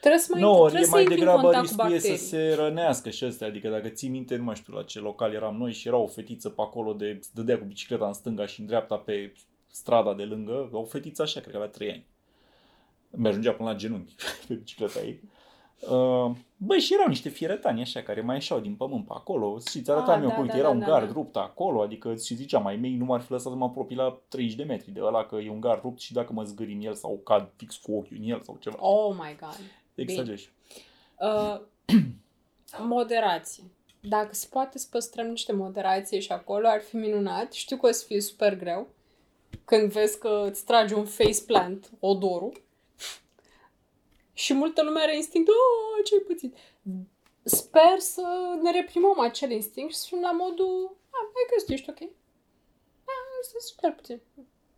Trebuie 0.00 0.20
să 0.20 0.28
mai, 0.32 0.40
nu, 0.40 0.58
trebuie 0.60 0.80
e 0.80 0.84
să 0.84 0.90
mai 0.90 1.00
intri 1.02 1.18
în 1.18 1.24
degrabă 1.24 1.42
contact 1.42 1.66
cu 1.66 1.82
riscul 1.82 1.92
e 1.94 1.98
să 1.98 2.08
bacterii. 2.08 2.50
se 2.50 2.54
rănească 2.62 3.10
și 3.10 3.24
ăstea. 3.26 3.46
Adică 3.46 3.68
dacă 3.68 3.88
ții 3.88 4.08
minte, 4.08 4.36
nu 4.36 4.44
mai 4.44 4.54
știu 4.54 4.72
la 4.74 4.82
ce 4.82 4.98
local 5.00 5.32
eram 5.32 5.56
noi 5.56 5.72
și 5.72 5.88
era 5.88 5.96
o 5.96 6.06
fetiță 6.06 6.48
pe 6.48 6.60
acolo 6.62 6.92
de 6.92 7.18
se 7.22 7.30
dădea 7.34 7.58
cu 7.58 7.64
bicicleta 7.64 8.06
în 8.06 8.12
stânga 8.12 8.46
și 8.46 8.60
în 8.60 8.66
dreapta 8.66 8.96
pe 8.96 9.32
strada 9.74 10.14
de 10.14 10.24
lângă. 10.24 10.68
O 10.72 10.84
fetiță 10.84 11.22
așa, 11.22 11.40
cred 11.40 11.52
că 11.52 11.56
avea 11.56 11.70
3 11.70 11.90
ani. 11.90 12.06
Mi-ajungea 13.10 13.52
până 13.52 13.68
la 13.68 13.76
genunchi 13.76 14.14
pe 14.48 14.54
bicicleta 14.54 15.00
ei. 15.00 15.20
Uh, 15.80 16.36
băi, 16.56 16.78
și 16.80 16.94
erau 16.94 17.08
niște 17.08 17.28
fieretani 17.28 17.80
așa 17.80 18.02
care 18.02 18.20
mai 18.20 18.34
ieșeau 18.34 18.60
din 18.60 18.74
pământ 18.74 19.06
pe 19.06 19.12
acolo 19.14 19.58
și 19.70 19.82
ți 19.82 19.90
arătam 19.90 20.16
Ah, 20.16 20.22
eu 20.22 20.28
da, 20.28 20.34
că 20.34 20.40
uite, 20.40 20.52
da, 20.52 20.58
era 20.58 20.68
da, 20.68 20.74
un 20.74 20.80
da, 20.80 20.86
gard 20.86 21.06
da. 21.06 21.12
rupt 21.12 21.36
acolo, 21.36 21.82
adică 21.82 22.14
și 22.14 22.34
ziceam, 22.34 22.62
mai 22.62 22.76
mei 22.76 22.96
nu 22.96 23.04
m-ar 23.04 23.20
fi 23.20 23.30
lăsat 23.30 23.52
să 23.52 23.58
mă 23.58 23.64
apropii 23.64 23.96
la 23.96 24.20
30 24.28 24.56
de 24.56 24.62
metri 24.62 24.90
de 24.90 25.00
ăla 25.02 25.24
că 25.24 25.36
e 25.36 25.50
un 25.50 25.60
gard 25.60 25.80
rupt 25.80 26.00
și 26.00 26.12
dacă 26.12 26.32
mă 26.32 26.42
zgâri 26.42 26.72
în 26.72 26.80
el 26.80 26.94
sau 26.94 27.20
cad 27.24 27.50
fix 27.56 27.76
cu 27.76 27.92
ochiul 27.92 28.16
în 28.16 28.28
el 28.28 28.40
sau 28.40 28.56
ceva. 28.60 28.76
Oh 28.80 29.14
my 29.14 29.36
god. 29.40 29.60
Exagerezi. 29.94 30.50
Uh, 31.18 31.60
moderație. 32.78 33.64
Dacă 34.00 34.34
se 34.34 34.46
poate 34.50 34.78
să 34.78 34.86
păstrăm 34.90 35.26
niște 35.26 35.52
moderație 35.52 36.18
și 36.18 36.32
acolo, 36.32 36.68
ar 36.68 36.80
fi 36.80 36.96
minunat. 36.96 37.52
Știu 37.52 37.76
că 37.76 37.86
o 37.86 37.90
să 37.90 38.04
fie 38.06 38.20
super 38.20 38.56
greu 38.56 38.93
când 39.64 39.92
vezi 39.92 40.18
că 40.18 40.46
îți 40.50 40.64
trage 40.64 40.94
un 40.94 41.04
faceplant 41.04 41.90
odorul 42.00 42.62
și 44.32 44.54
multă 44.54 44.82
lume 44.82 45.00
are 45.00 45.16
instinct, 45.16 45.48
oh, 45.48 46.04
ce-ai 46.04 46.20
pățit? 46.20 46.56
Sper 47.42 47.98
să 47.98 48.58
ne 48.62 48.70
reprimăm 48.70 49.20
acel 49.20 49.50
instinct 49.50 49.92
și 49.92 49.98
să 49.98 50.06
fim 50.08 50.20
la 50.20 50.32
modul, 50.32 50.96
ah, 51.10 51.28
hai 51.34 51.44
că 51.48 51.72
ești 51.72 51.90
ok. 51.90 52.00
Ah, 53.04 53.38
este 53.40 53.58
super 53.60 53.92
puțin. 53.92 54.20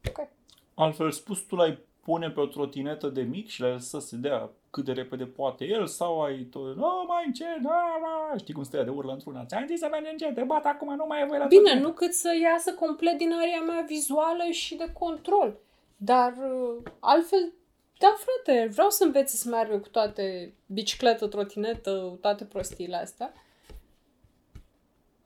Ok. 0.09 0.29
Altfel 0.74 1.12
spus, 1.12 1.41
tu 1.41 1.55
l-ai 1.55 1.79
pune 2.07 2.31
pe 2.31 2.41
o 2.41 2.47
trotinetă 2.47 3.09
de 3.09 3.23
mic 3.23 3.49
și 3.49 3.61
l-ai 3.61 3.71
lăsa 3.71 3.99
să 3.99 4.07
se 4.07 4.17
dea 4.17 4.51
cât 4.71 4.85
de 4.85 4.93
repede 4.93 5.25
poate 5.25 5.65
el 5.65 5.87
sau 5.87 6.23
ai 6.23 6.39
tot, 6.43 6.77
nu 6.77 7.05
mai 7.07 7.23
încet, 7.27 7.59
da, 7.63 7.99
da, 8.03 8.37
știi 8.39 8.55
cum 8.55 8.63
stă 8.63 8.77
ea 8.77 8.85
de 8.85 8.91
urlă 8.91 9.13
într-una, 9.13 9.45
ți-am 9.45 9.67
zis 9.67 9.79
să 9.79 9.89
mergi 9.91 10.11
încet, 10.11 10.35
te 10.35 10.43
bat 10.43 10.65
acum, 10.65 10.95
nu 10.95 11.05
mai 11.09 11.23
e 11.23 11.25
voie 11.25 11.39
la 11.39 11.47
Bine, 11.47 11.63
trotinetă." 11.63 11.89
nu 11.89 11.95
cât 11.95 12.13
să 12.13 12.31
iasă 12.43 12.75
complet 12.75 13.19
din 13.19 13.33
area 13.33 13.61
mea 13.61 13.85
vizuală 13.87 14.45
și 14.51 14.75
de 14.77 14.93
control. 14.93 15.59
Dar 15.97 16.33
uh, 16.33 16.83
altfel, 17.01 17.53
da, 17.99 18.17
frate, 18.25 18.69
vreau 18.73 18.91
să 18.91 19.05
învețe 19.05 19.37
să 19.37 19.49
meargă 19.49 19.79
cu 19.79 19.89
toate 19.89 20.55
bicicletă, 20.67 21.27
trotinetă, 21.27 22.19
toate 22.21 22.45
prostiile 22.45 22.97
astea. 22.97 23.33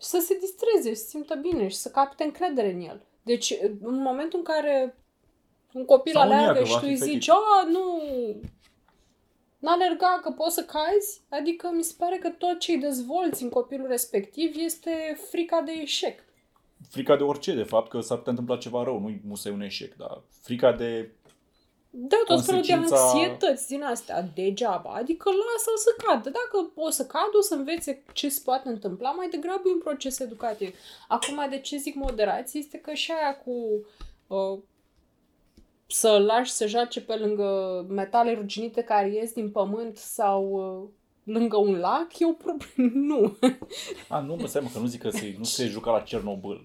Și 0.01 0.07
să 0.07 0.19
se 0.19 0.39
distreze, 0.39 0.95
să 0.95 1.03
se 1.03 1.09
simtă 1.09 1.35
bine 1.35 1.69
și 1.69 1.77
să 1.77 1.91
capte 1.91 2.25
încredere 2.25 2.73
în 2.73 2.81
el. 2.81 3.03
Deci, 3.23 3.55
în 3.81 4.03
momentul 4.03 4.39
în 4.39 4.45
care 4.45 5.00
un 5.73 5.85
copil 5.85 6.13
Sau 6.13 6.23
în 6.23 6.31
ea, 6.31 6.37
aleargă 6.37 6.59
că 6.59 6.65
și 6.65 6.73
va 6.73 6.79
tu 6.79 6.85
fi 6.85 6.91
îi 6.91 6.97
fetiș. 6.99 7.13
zici, 7.15 7.29
a, 7.29 7.67
nu, 7.69 7.83
n-alerga 9.59 10.21
că 10.23 10.31
poți 10.31 10.55
să 10.55 10.63
cazi, 10.65 11.21
adică 11.29 11.71
mi 11.75 11.83
se 11.83 11.95
pare 11.99 12.17
că 12.17 12.29
tot 12.29 12.59
ce 12.59 12.73
îi 12.73 12.79
dezvolți 12.79 13.43
în 13.43 13.49
copilul 13.49 13.87
respectiv 13.87 14.55
este 14.57 15.19
frica 15.31 15.61
de 15.61 15.73
eșec. 15.81 16.25
Frica 16.91 17.17
de 17.17 17.23
orice, 17.23 17.55
de 17.55 17.63
fapt, 17.63 17.91
că 17.91 18.01
s-ar 18.01 18.17
putea 18.17 18.33
întâmpla 18.33 18.57
ceva 18.57 18.83
rău, 18.83 19.01
nu-i 19.01 19.21
musai 19.27 19.53
un 19.53 19.61
eșec, 19.61 19.95
dar 19.97 20.23
frica 20.43 20.73
de... 20.73 21.11
Da, 21.93 22.17
tot 22.27 22.45
felul 22.45 22.61
de 22.63 22.73
Consecința- 22.73 23.03
anxietăți 23.03 23.69
din 23.69 23.83
astea 23.83 24.23
degeaba. 24.35 24.91
Adică 24.91 25.29
lasă-l 25.31 25.77
să 25.77 25.95
cadă. 26.05 26.31
Dacă 26.31 26.71
o 26.75 26.91
să 26.91 27.07
cadă, 27.07 27.37
o 27.39 27.41
să 27.41 27.55
învețe 27.55 28.03
ce 28.13 28.29
se 28.29 28.41
poate 28.45 28.69
întâmpla. 28.69 29.11
Mai 29.11 29.29
degrabă 29.29 29.63
e 29.67 29.73
un 29.73 29.79
proces 29.79 30.19
educativ. 30.19 30.75
Acum, 31.09 31.47
de 31.51 31.59
ce 31.59 31.77
zic 31.77 31.95
moderație? 31.95 32.61
Este 32.61 32.79
că 32.79 32.93
și 32.93 33.13
aia 33.13 33.37
cu 33.37 33.51
uh, 34.27 34.59
să 35.93 36.19
lași 36.19 36.51
să 36.51 36.67
joace 36.67 37.01
pe 37.01 37.15
lângă 37.15 37.85
metale 37.89 38.35
ruginite 38.35 38.83
care 38.83 39.13
ies 39.13 39.33
din 39.33 39.51
pământ 39.51 39.97
sau 39.97 40.45
uh, 40.51 40.89
lângă 41.35 41.57
un 41.57 41.79
lac, 41.79 42.19
e 42.19 42.27
o 42.27 42.33
problemă. 42.33 42.91
Nu. 43.09 43.37
A, 44.09 44.21
nu, 44.21 44.37
mă, 44.37 44.47
stai, 44.47 44.63
mă, 44.63 44.69
că 44.73 44.79
nu 44.79 44.87
zic 44.87 45.01
că 45.01 45.11
se, 45.11 45.35
nu 45.39 45.45
se 45.45 45.67
juca 45.67 45.91
la 45.91 46.01
Cernobâl. 46.01 46.65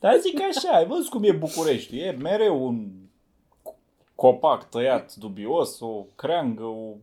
Dar 0.00 0.18
zic 0.18 0.40
așa, 0.40 0.70
ai 0.70 0.86
văzut 0.86 1.08
cum 1.08 1.22
e 1.22 1.32
București, 1.32 1.98
e 1.98 2.10
mereu 2.10 2.66
un 2.66 2.90
copac 4.14 4.68
tăiat 4.68 5.14
dubios, 5.14 5.80
o 5.80 6.04
creangă, 6.14 6.64
o 6.64 6.94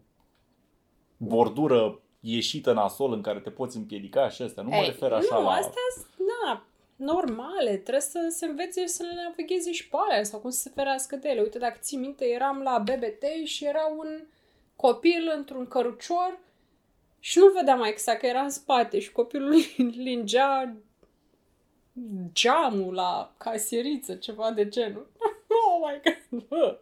bordură 1.17 1.99
ieșită 2.19 2.73
nasol 2.73 3.13
în 3.13 3.21
care 3.21 3.39
te 3.39 3.49
poți 3.49 3.77
împiedica 3.77 4.29
și 4.29 4.41
astea. 4.41 4.63
Nu 4.63 4.69
mă 4.69 4.75
Ei, 4.75 4.85
refer 4.85 5.11
așa 5.11 5.37
nu, 5.37 5.43
la... 5.43 5.51
astea 5.51 5.81
sunt, 5.93 6.27
na, 6.43 6.65
normale. 6.95 7.77
Trebuie 7.77 7.99
să 7.99 8.27
se 8.29 8.45
învețe 8.45 8.85
să 8.85 9.03
le 9.03 9.23
navigheze 9.23 9.71
și 9.71 9.87
pe 9.87 9.95
alea 9.99 10.23
sau 10.23 10.39
cum 10.39 10.49
să 10.49 10.59
se 10.59 10.71
ferească 10.75 11.15
de 11.15 11.29
ele. 11.29 11.41
Uite, 11.41 11.57
dacă 11.57 11.77
ții 11.81 11.97
minte, 11.97 12.25
eram 12.25 12.61
la 12.61 12.79
BBT 12.79 13.45
și 13.45 13.65
era 13.65 13.85
un 13.97 14.27
copil 14.75 15.33
într-un 15.35 15.67
cărucior 15.67 16.39
și 17.19 17.39
nu 17.39 17.47
vedeam 17.47 17.79
mai 17.79 17.89
exact 17.89 18.19
că 18.19 18.25
era 18.25 18.41
în 18.41 18.49
spate 18.49 18.99
și 18.99 19.11
copilul 19.11 19.55
lingea 20.07 20.75
geamul 22.33 22.93
la 22.93 23.33
casieriță, 23.37 24.15
ceva 24.15 24.51
de 24.51 24.67
genul. 24.67 25.07
Oh 25.67 25.89
my 25.89 26.01
god, 26.03 26.43
bă! 26.47 26.79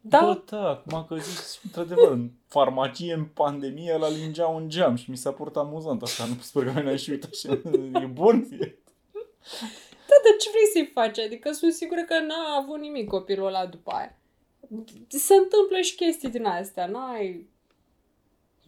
Da, 0.00 0.20
Bă, 0.20 0.42
da, 0.50 0.68
acum 0.68 1.04
că 1.08 1.16
zici, 1.16 1.60
într-adevăr, 1.64 2.10
în 2.10 2.30
farmacie, 2.46 3.12
în 3.12 3.24
pandemie, 3.24 3.96
la 3.96 4.08
lingea 4.08 4.46
un 4.46 4.68
geam 4.68 4.94
și 4.94 5.10
mi 5.10 5.16
s-a 5.16 5.32
părut 5.32 5.56
amuzant 5.56 6.02
asta. 6.02 6.24
Nu 6.24 6.34
sper 6.40 6.64
că 6.64 6.80
n-ai 6.80 6.98
și 6.98 7.10
uitat 7.10 7.30
așa. 7.32 7.60
E 8.02 8.06
bun? 8.06 8.48
E... 8.60 8.74
Da, 10.08 10.16
dar 10.24 10.36
ce 10.38 10.50
vrei 10.50 10.66
să-i 10.72 10.90
faci? 10.94 11.18
Adică 11.18 11.52
sunt 11.52 11.72
sigură 11.72 12.04
că 12.04 12.20
n-a 12.20 12.56
avut 12.62 12.80
nimic 12.80 13.08
copilul 13.08 13.46
ăla 13.46 13.66
după 13.66 13.90
aia. 13.90 14.18
Se 15.08 15.34
întâmplă 15.34 15.80
și 15.80 15.94
chestii 15.94 16.30
din 16.30 16.44
astea, 16.44 16.86
n-ai... 16.86 17.48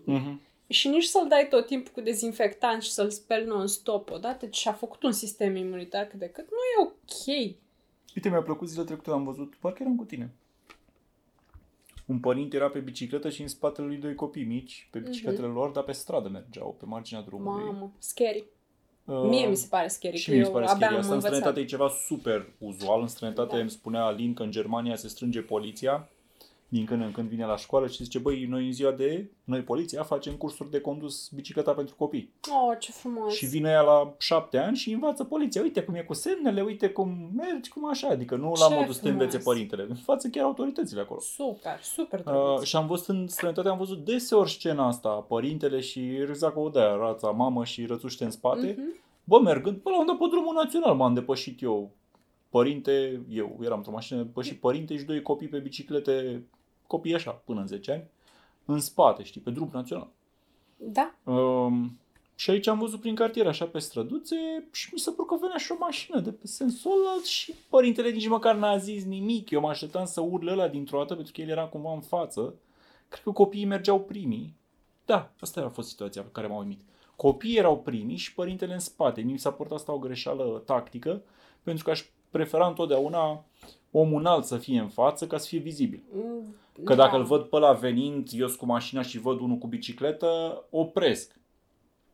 Mhm. 0.05 0.41
Și 0.67 0.89
nici 0.89 1.05
să-l 1.05 1.29
dai 1.29 1.47
tot 1.51 1.67
timpul 1.67 1.93
cu 1.93 2.01
dezinfectant 2.01 2.83
și 2.83 2.91
să-l 2.91 3.11
speli 3.11 3.47
non-stop 3.47 4.11
odată 4.11 4.47
ce 4.47 4.61
și-a 4.61 4.73
făcut 4.73 5.03
un 5.03 5.13
sistem 5.13 5.57
imunitar 5.57 6.07
cât 6.07 6.19
de 6.19 6.29
cât, 6.29 6.49
nu 6.51 6.57
e 6.57 6.89
ok. 6.89 7.57
Uite, 8.15 8.29
mi-a 8.29 8.43
plăcut 8.43 8.69
zilele 8.69 8.87
trecute, 8.87 9.11
am 9.11 9.25
văzut, 9.25 9.55
parcă 9.55 9.83
eram 9.83 9.97
cu 9.97 10.05
tine. 10.05 10.35
Un 12.07 12.21
părinte 12.21 12.57
era 12.57 12.71
pe 12.71 12.79
bicicletă 12.79 13.31
și 13.31 13.41
în 13.43 13.49
spatele 13.49 13.87
lui 13.87 13.97
doi 13.97 14.15
copii 14.15 14.45
mici, 14.45 14.89
pe 14.91 14.99
bicicletele 14.99 15.47
lor, 15.47 15.71
dar 15.71 15.85
pe 15.85 15.93
stradă 15.93 16.29
mergeau, 16.29 16.77
pe 16.79 16.85
marginea 16.85 17.23
drumului. 17.23 17.65
Mamă, 17.65 17.93
scary. 17.99 18.45
Uh, 19.05 19.23
Mie 19.29 19.47
mi 19.47 19.57
se 19.57 19.67
pare 19.71 19.89
scary, 19.89 20.17
și 20.17 20.25
că 20.25 20.31
mie 20.31 20.41
mi 20.41 20.47
se 20.47 20.51
eu 20.53 20.59
pare 20.59 20.71
abia 20.73 20.87
scary. 20.87 20.95
am 20.95 21.01
Asta 21.01 21.15
în 21.15 21.15
învățat. 21.17 21.37
străinătate 21.39 21.61
e 21.61 21.77
ceva 21.77 21.89
super 22.07 22.47
uzual. 22.59 23.01
În 23.01 23.07
străinătate 23.07 23.55
Da. 23.55 23.61
îmi 23.61 23.71
spunea 23.71 24.05
Alin 24.05 24.35
că 24.35 24.43
în 24.43 24.51
Germania 24.51 24.97
se 24.97 25.09
strânge 25.09 25.41
poliția 25.41 26.09
din 26.73 26.85
când 26.85 27.03
în 27.03 27.13
când 27.13 27.29
vine 27.29 27.47
la 27.47 27.57
școală 27.57 27.87
și 27.87 28.03
zice, 28.03 28.19
băi, 28.19 28.45
noi 28.47 28.67
în 28.67 28.73
ziua 28.73 28.91
de, 28.91 29.31
noi 29.45 29.61
poliția, 29.61 30.03
facem 30.03 30.35
cursuri 30.35 30.71
de 30.71 30.81
condus 30.81 31.29
bicicleta 31.35 31.73
pentru 31.73 31.95
copii. 31.99 32.33
Oh, 32.51 32.77
ce 32.79 32.93
frumos. 32.93 33.35
Și 33.35 33.47
vine 33.47 33.71
ea 33.71 33.81
la 33.81 34.15
șapte 34.19 34.59
ani 34.59 34.77
și 34.77 34.93
învață 34.93 35.25
poliția. 35.25 35.63
Uite 35.63 35.83
cum 35.83 35.95
e 35.95 36.01
cu 36.03 36.15
semnele, 36.15 36.63
uite 36.63 36.89
cum 36.91 37.31
mergi, 37.37 37.71
cum 37.71 37.89
așa. 37.89 38.09
Adică 38.09 38.37
nu 38.37 38.53
la 38.61 38.67
Ce 38.69 38.75
modul 38.75 38.93
să 38.93 39.01
te 39.01 39.07
frumos. 39.09 39.23
învețe 39.25 39.39
părintele. 39.45 39.87
Învață 39.89 40.29
chiar 40.29 40.45
autoritățile 40.45 41.01
acolo. 41.01 41.21
Super, 41.21 41.81
super 41.83 42.19
Uh, 42.19 42.25
drăguț. 42.25 42.63
și 42.63 42.77
am 42.77 42.87
văzut 42.87 43.07
în 43.09 43.29
străinătate, 43.29 43.69
am 43.69 43.79
văzut 43.79 44.05
deseori 44.05 44.51
scena 44.51 44.87
asta, 44.87 45.09
părintele 45.09 45.81
și 45.81 46.01
exact 46.29 46.55
cu 46.55 46.69
de 46.69 46.81
rața, 46.81 47.29
mamă 47.31 47.65
și 47.65 47.87
rățuște 47.87 48.25
în 48.25 48.31
spate. 48.31 48.75
Mhm. 48.79 48.95
Bă, 49.25 49.41
mergând, 49.41 49.77
până 49.77 49.95
la 49.95 50.01
un 50.01 50.07
dat 50.07 50.17
pe 50.17 50.25
drumul 50.31 50.55
național 50.55 50.95
m-am 50.95 51.15
depășit 51.15 51.63
eu. 51.63 51.91
Părinte, 52.49 53.21
eu 53.29 53.59
eram 53.63 53.77
într-o 53.77 53.93
mașină, 53.93 54.23
depășit 54.23 54.61
părinte 54.61 54.97
și 54.99 55.05
doi 55.05 55.23
copii 55.23 55.49
pe 55.49 55.59
biciclete, 55.59 56.43
copii 56.93 57.15
așa, 57.15 57.31
până 57.31 57.61
în 57.61 57.67
10 57.67 57.93
ani, 57.93 58.11
în 58.65 58.81
spate, 58.81 59.23
știi, 59.23 59.41
pe 59.41 59.51
drum 59.51 59.71
național. 59.73 60.11
Da. 60.77 61.15
Um, 61.25 61.99
și 62.35 62.51
aici 62.51 62.67
am 62.67 62.79
văzut 62.79 63.01
prin 63.01 63.15
cartier, 63.15 63.47
așa 63.47 63.65
pe 63.65 63.79
străduțe, 63.79 64.37
și 64.73 64.89
mi 64.93 64.99
s-a 64.99 65.11
părut 65.11 65.27
că 65.27 65.37
venea 65.41 65.57
și 65.57 65.73
o 65.73 65.77
mașină 65.79 66.21
de 66.21 66.33
pe 66.33 66.47
sensul 66.47 66.91
ăla 66.91 67.23
și 67.25 67.55
părintele 67.69 68.11
nici 68.11 68.29
măcar 68.29 68.55
n-a 68.55 68.77
zis 68.77 69.05
nimic. 69.05 69.51
Eu 69.51 69.61
mă 69.61 69.69
așteptam 69.69 70.05
să 70.05 70.21
urle 70.21 70.53
ăla 70.53 70.69
dintr-o 70.69 70.99
dată, 70.99 71.15
pentru 71.15 71.33
că 71.33 71.41
el 71.41 71.49
era 71.49 71.65
cumva 71.65 71.93
în 71.93 72.01
față. 72.01 72.55
Cred 73.09 73.23
că 73.23 73.31
copiii 73.31 73.65
mergeau 73.65 74.01
primii. 74.01 74.57
Da, 75.05 75.33
asta 75.41 75.61
a 75.61 75.69
fost 75.69 75.89
situația 75.89 76.23
pe 76.23 76.31
care 76.33 76.47
m-a 76.47 76.59
uimit. 76.59 76.81
Copiii 77.17 77.57
erau 77.59 77.79
primii 77.79 78.17
și 78.17 78.35
părintele 78.35 78.73
în 78.73 78.79
spate. 78.79 79.21
Mi 79.21 79.39
s-a 79.39 79.53
părut 79.53 79.73
asta 79.73 79.93
o 79.93 79.99
greșeală 79.99 80.63
tactică, 80.65 81.23
pentru 81.63 81.85
că 81.85 81.91
aș 81.91 82.05
prefera 82.31 82.67
întotdeauna 82.67 83.45
omul 83.91 84.21
înalt 84.21 84.45
să 84.45 84.57
fie 84.57 84.81
în 84.81 84.89
față 84.89 85.27
ca 85.27 85.39
să 85.39 85.47
fie 85.47 85.59
vizibil. 85.59 86.03
Mm, 86.79 86.85
Că 86.85 86.95
da. 86.95 87.03
dacă 87.03 87.17
îl 87.17 87.25
văd 87.25 87.43
pe 87.43 87.57
ăla 87.57 87.73
venind, 87.73 88.29
eu 88.33 88.47
sunt 88.47 88.59
cu 88.59 88.67
mașina 88.67 89.03
și 89.03 89.19
văd 89.19 89.41
unul 89.41 89.57
cu 89.57 89.67
bicicletă, 89.67 90.63
opresc. 90.71 91.41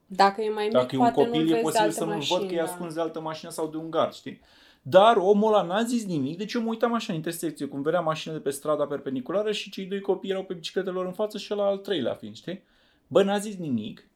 Dacă 0.07 0.41
e 0.43 0.51
mai 0.51 0.65
mic, 0.65 0.73
Dacă 0.73 0.95
e 0.95 0.99
un 0.99 1.05
poate 1.05 1.25
copil, 1.25 1.43
nu 1.43 1.49
e 1.49 1.53
vezi 1.53 1.55
de 1.55 1.61
posibil 1.61 1.83
altă 1.83 1.95
să 1.95 2.05
nu-l 2.05 2.15
mașină, 2.15 2.39
văd 2.39 2.49
că 2.49 2.55
e 2.55 2.57
da. 2.57 2.63
ascuns 2.63 2.95
de 2.95 3.01
altă 3.01 3.21
mașină 3.21 3.51
sau 3.51 3.69
de 3.69 3.77
un 3.77 3.91
gard, 3.91 4.13
știi? 4.13 4.41
Dar 4.83 5.17
omul 5.17 5.55
ăla 5.55 5.63
n-a 5.63 5.83
zis 5.83 6.05
nimic, 6.05 6.37
deci 6.37 6.53
eu 6.53 6.63
mă 6.63 6.69
uitam 6.69 6.95
așa 6.95 7.07
în 7.09 7.15
intersecție, 7.15 7.67
cum 7.67 7.83
vedea 7.83 8.01
mașină 8.01 8.35
de 8.35 8.41
pe 8.41 8.51
strada 8.51 8.87
perpendiculară 8.87 9.53
și 9.53 9.71
cei 9.71 9.85
doi 9.85 10.01
copii 10.01 10.31
erau 10.31 10.45
pe 10.45 10.55
bicicletele 10.55 10.95
lor 10.95 11.07
în 11.07 11.13
față 11.13 11.39
și 11.39 11.53
ăla 11.53 11.67
al 11.67 11.79
treilea 11.79 12.15
fiind, 12.15 12.37
știi? 12.37 12.63
Bă, 13.07 13.23
n-a 13.23 13.39
zis 13.39 13.57
nimic, 13.57 14.09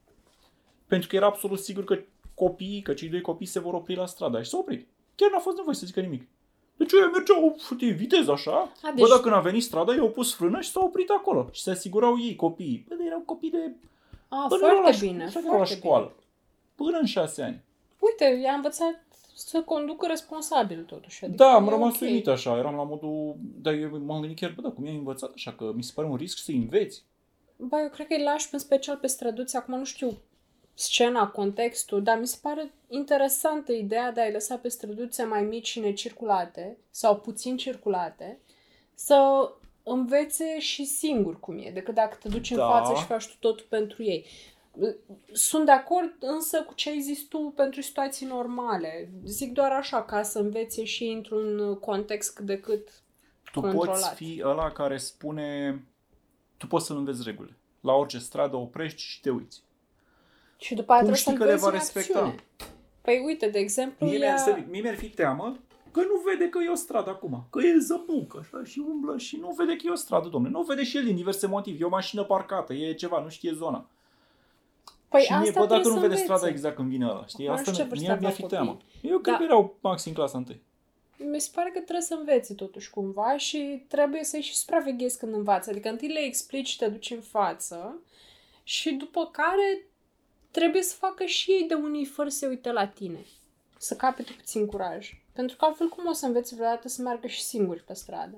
pentru 0.87 1.09
că 1.09 1.17
era 1.17 1.27
absolut 1.27 1.59
sigur 1.59 1.85
că 1.85 1.99
copiii, 2.35 2.83
că 2.83 2.95
cei 2.95 3.09
doi 3.09 3.21
copii 3.21 3.47
se 3.47 3.61
vor 3.61 3.75
opri 3.75 3.95
la 3.95 4.07
stradă 4.07 4.43
și 4.43 4.49
s-au 4.49 4.61
oprit. 4.61 4.89
Chiar 5.15 5.31
n-a 5.31 5.39
fost 5.39 5.57
nevoie 5.57 5.75
să 5.75 5.87
zică 5.87 6.01
nimic. 6.01 6.29
Deci 6.83 6.93
ei 6.93 7.11
mergeau 7.13 7.57
știi, 7.75 7.93
viteză 7.93 8.33
așa, 8.33 8.53
A, 8.53 8.69
deci... 8.83 8.95
deci- 8.95 9.09
bă, 9.09 9.15
dacă 9.15 9.29
n-a 9.29 9.41
venit 9.41 9.63
strada, 9.63 9.95
i-au 9.95 10.11
pus 10.11 10.35
frână 10.35 10.61
și 10.61 10.71
s-au 10.71 10.85
oprit 10.87 11.09
acolo. 11.11 11.49
Și 11.53 11.63
se 11.63 11.71
asigurau 11.71 12.19
ei, 12.21 12.37
copiii. 12.37 12.85
Bă, 12.89 12.95
dar 12.95 13.07
erau 13.07 13.19
copii 13.27 13.51
de... 13.51 13.73
A, 14.29 14.47
Până 14.49 14.67
erau 14.67 14.81
foarte 14.83 15.05
la, 15.07 15.11
bine, 15.13 15.25
ș- 15.29 15.33
erau 15.37 15.43
la 15.51 15.57
foarte 15.57 15.75
școală. 15.75 16.13
Până 16.75 16.99
în 16.99 17.07
șase 17.07 17.43
ani. 17.43 17.63
Uite, 17.99 18.41
i-a 18.43 18.53
învățat 18.53 19.05
să 19.35 19.61
conducă 19.63 20.07
responsabil 20.07 20.83
totuși. 20.83 21.25
Adică 21.25 21.45
Da, 21.45 21.53
am 21.53 21.67
e 21.67 21.71
rămas 21.71 21.95
ok. 21.95 22.01
uimit 22.01 22.27
așa, 22.29 22.57
eram 22.59 22.75
la 22.75 22.83
modul, 22.83 23.35
dar 23.63 23.75
eu 23.75 23.99
m-am 24.07 24.21
gândit 24.21 24.39
chiar, 24.39 24.53
bă, 24.57 24.63
da, 24.63 24.69
cum 24.71 24.85
i-ai 24.85 24.97
învățat 24.97 25.33
așa, 25.35 25.53
că 25.53 25.73
mi 25.75 25.83
se 25.83 25.93
pare 25.95 26.09
un 26.09 26.17
risc 26.17 26.39
să 26.39 26.51
înveți. 26.51 27.03
Ba, 27.57 27.81
eu 27.83 27.89
cred 27.89 28.07
că 28.07 28.15
îi 28.15 28.23
lași 28.23 28.49
în 28.53 28.59
special 28.59 28.97
pe 28.97 29.07
străduți. 29.07 29.57
Acum 29.57 29.79
nu 29.79 29.85
știu 29.85 30.13
scena, 30.83 31.29
contextul, 31.29 32.03
dar 32.03 32.19
mi 32.19 32.27
se 32.27 32.39
pare 32.43 32.73
interesantă 32.89 33.73
ideea 33.73 34.13
de 34.13 34.21
a-i 34.21 34.33
lăsa 34.33 34.57
pe 34.57 34.69
străduțe 34.69 35.25
mai 35.25 35.43
mici 35.43 35.67
și 35.67 35.81
necirculate 35.81 36.79
sau 36.91 37.17
puțin 37.17 37.57
circulate 37.57 38.39
să 38.95 39.51
învețe 39.83 40.59
și 40.61 40.85
singur 40.85 41.41
cum 41.41 41.59
e, 41.59 41.71
decât 41.71 41.95
dacă 41.95 42.17
te 42.23 42.29
duci 42.29 42.51
în 42.51 42.57
Da. 42.57 42.69
față 42.69 42.95
și 42.95 43.05
faci 43.07 43.27
tu 43.27 43.37
totul 43.41 43.67
pentru 43.69 44.03
ei. 44.03 44.27
Sunt 45.33 45.65
de 45.65 45.71
acord 45.71 46.13
însă 46.21 46.63
cu 46.63 46.75
ce 46.75 46.91
ai 46.91 47.01
zis 47.01 47.23
tu 47.23 47.53
pentru 47.57 47.81
situații 47.81 48.27
normale. 48.27 49.11
Zic 49.25 49.53
doar 49.53 49.71
așa, 49.73 50.03
ca 50.03 50.23
să 50.23 50.39
învețe 50.39 50.85
și 50.85 51.05
într-un 51.05 51.79
context 51.79 52.35
cât 52.35 52.45
de 52.47 52.61
cât 52.61 52.89
Tu 53.53 53.61
Controlat. 53.61 53.89
poți 53.89 54.15
fi 54.15 54.43
ăla 54.45 54.71
care 54.71 54.97
spune, 54.97 55.79
tu 56.57 56.67
poți 56.67 56.87
să-l 56.87 56.97
înveți 56.97 57.23
regulile. 57.25 57.57
La 57.81 57.93
orice 57.93 58.19
stradă 58.19 58.57
oprești 58.57 59.03
și 59.03 59.21
te 59.21 59.31
uiți. 59.31 59.63
Și 60.63 60.75
după 60.75 60.93
aia 60.93 61.03
Cum 61.03 61.13
trebuie 61.13 61.17
știi 61.17 61.33
să 61.33 61.39
că 61.39 61.45
le 61.45 61.55
va 61.57 61.67
înveți 61.67 61.91
în 61.97 62.01
respecta? 62.03 62.19
acțiune. 62.25 62.43
Păi 63.01 63.23
uite, 63.27 63.49
de 63.49 63.59
exemplu, 63.59 64.07
Mie, 64.07 64.19
ea... 64.19 64.25
mi-ar, 64.25 64.39
să- 64.39 64.63
mie 64.71 64.81
mi-ar 64.81 64.97
fi 64.97 65.09
teamă 65.09 65.57
că 65.91 66.01
nu 66.01 66.23
vede 66.25 66.49
că 66.49 66.59
e 66.67 66.69
o 66.69 66.75
stradă 66.75 67.11
acum. 67.11 67.45
Că 67.51 67.61
e 67.67 67.79
zăbuc 67.79 68.37
așa 68.41 68.65
și 68.65 68.83
umblă 68.89 69.19
și 69.19 69.37
nu 69.37 69.55
vede 69.57 69.77
că 69.77 69.83
e 69.87 69.91
o 69.91 69.95
stradă, 69.95 70.29
domne. 70.29 70.49
Nu 70.49 70.63
vede 70.63 70.83
și 70.85 70.97
el 70.97 71.05
din 71.05 71.15
diverse 71.17 71.47
motive. 71.47 71.79
E 71.81 71.85
o 71.87 71.89
mașină 71.89 72.25
parcată, 72.25 72.73
e 72.73 72.93
ceva, 72.95 73.21
nu 73.21 73.29
știe 73.29 73.53
zona. 73.55 73.87
Păi 75.09 75.21
și 75.23 75.33
mie, 75.33 75.49
asta 75.49 75.61
bă, 75.61 75.67
dacă 75.67 75.81
trebuie 75.81 75.93
nu 75.95 76.01
să 76.01 76.07
vede 76.07 76.21
strada 76.21 76.35
învețe. 76.41 76.55
exact 76.57 76.77
când 76.77 76.89
vine 76.89 77.05
ăla, 77.07 77.27
știi? 77.27 77.45
Acum 77.45 77.59
Asta 77.59 77.71
nu 77.71 77.77
știu 77.77 77.83
ce 77.83 77.83
mi- 77.83 77.89
vârstă 77.89 78.11
mie 78.11 78.19
mi-ar 78.21 78.33
aveau 78.33 78.49
fi 78.49 78.55
teamă. 78.55 78.71
copiii. 78.71 79.13
Eu 79.13 79.19
cred 79.19 79.35
Da. 79.35 79.39
că 79.41 79.45
erau 79.45 79.77
maxim 79.81 80.13
clasa 80.13 80.39
întâi. 80.39 80.63
Mi 81.31 81.41
se 81.41 81.51
pare 81.55 81.69
că 81.71 81.79
trebuie 81.81 82.01
să 82.05 82.15
înveți 82.19 82.55
totuși 82.55 82.91
cumva 82.91 83.37
și 83.37 83.85
trebuie 83.89 84.25
să-i 84.25 84.41
și 84.41 84.55
supraveghezi 84.57 85.19
când 85.19 85.35
învață. 85.35 85.71
Adică 85.71 85.89
întâi 85.89 86.09
le 86.09 86.21
explici 86.21 86.69
și 86.69 86.79
te 86.79 86.89
duci 86.89 87.11
în 87.11 87.21
față 87.21 87.99
și 88.63 88.91
după 88.95 89.29
care 89.33 89.87
trebuie 90.53 90.83
să 90.83 90.95
facă 90.95 91.25
și 91.25 91.51
ei 91.51 91.65
de 91.69 91.75
unii 91.75 92.05
fără 92.05 92.29
să 92.29 92.39
se 92.39 92.47
uite 92.47 92.73
la 92.73 92.87
tine. 92.87 93.25
Să 93.79 93.97
capete 93.97 94.33
puțin 94.33 94.67
curaj. 94.67 95.23
Pentru 95.33 95.57
că 95.57 95.65
altfel 95.65 95.89
cum 95.89 96.07
o 96.07 96.13
să 96.13 96.27
înveți 96.27 96.55
vreodată 96.55 96.89
să 96.89 97.03
meargă 97.03 97.27
și 97.27 97.43
singuri 97.43 97.83
pe 97.83 97.95
stradă? 97.95 98.37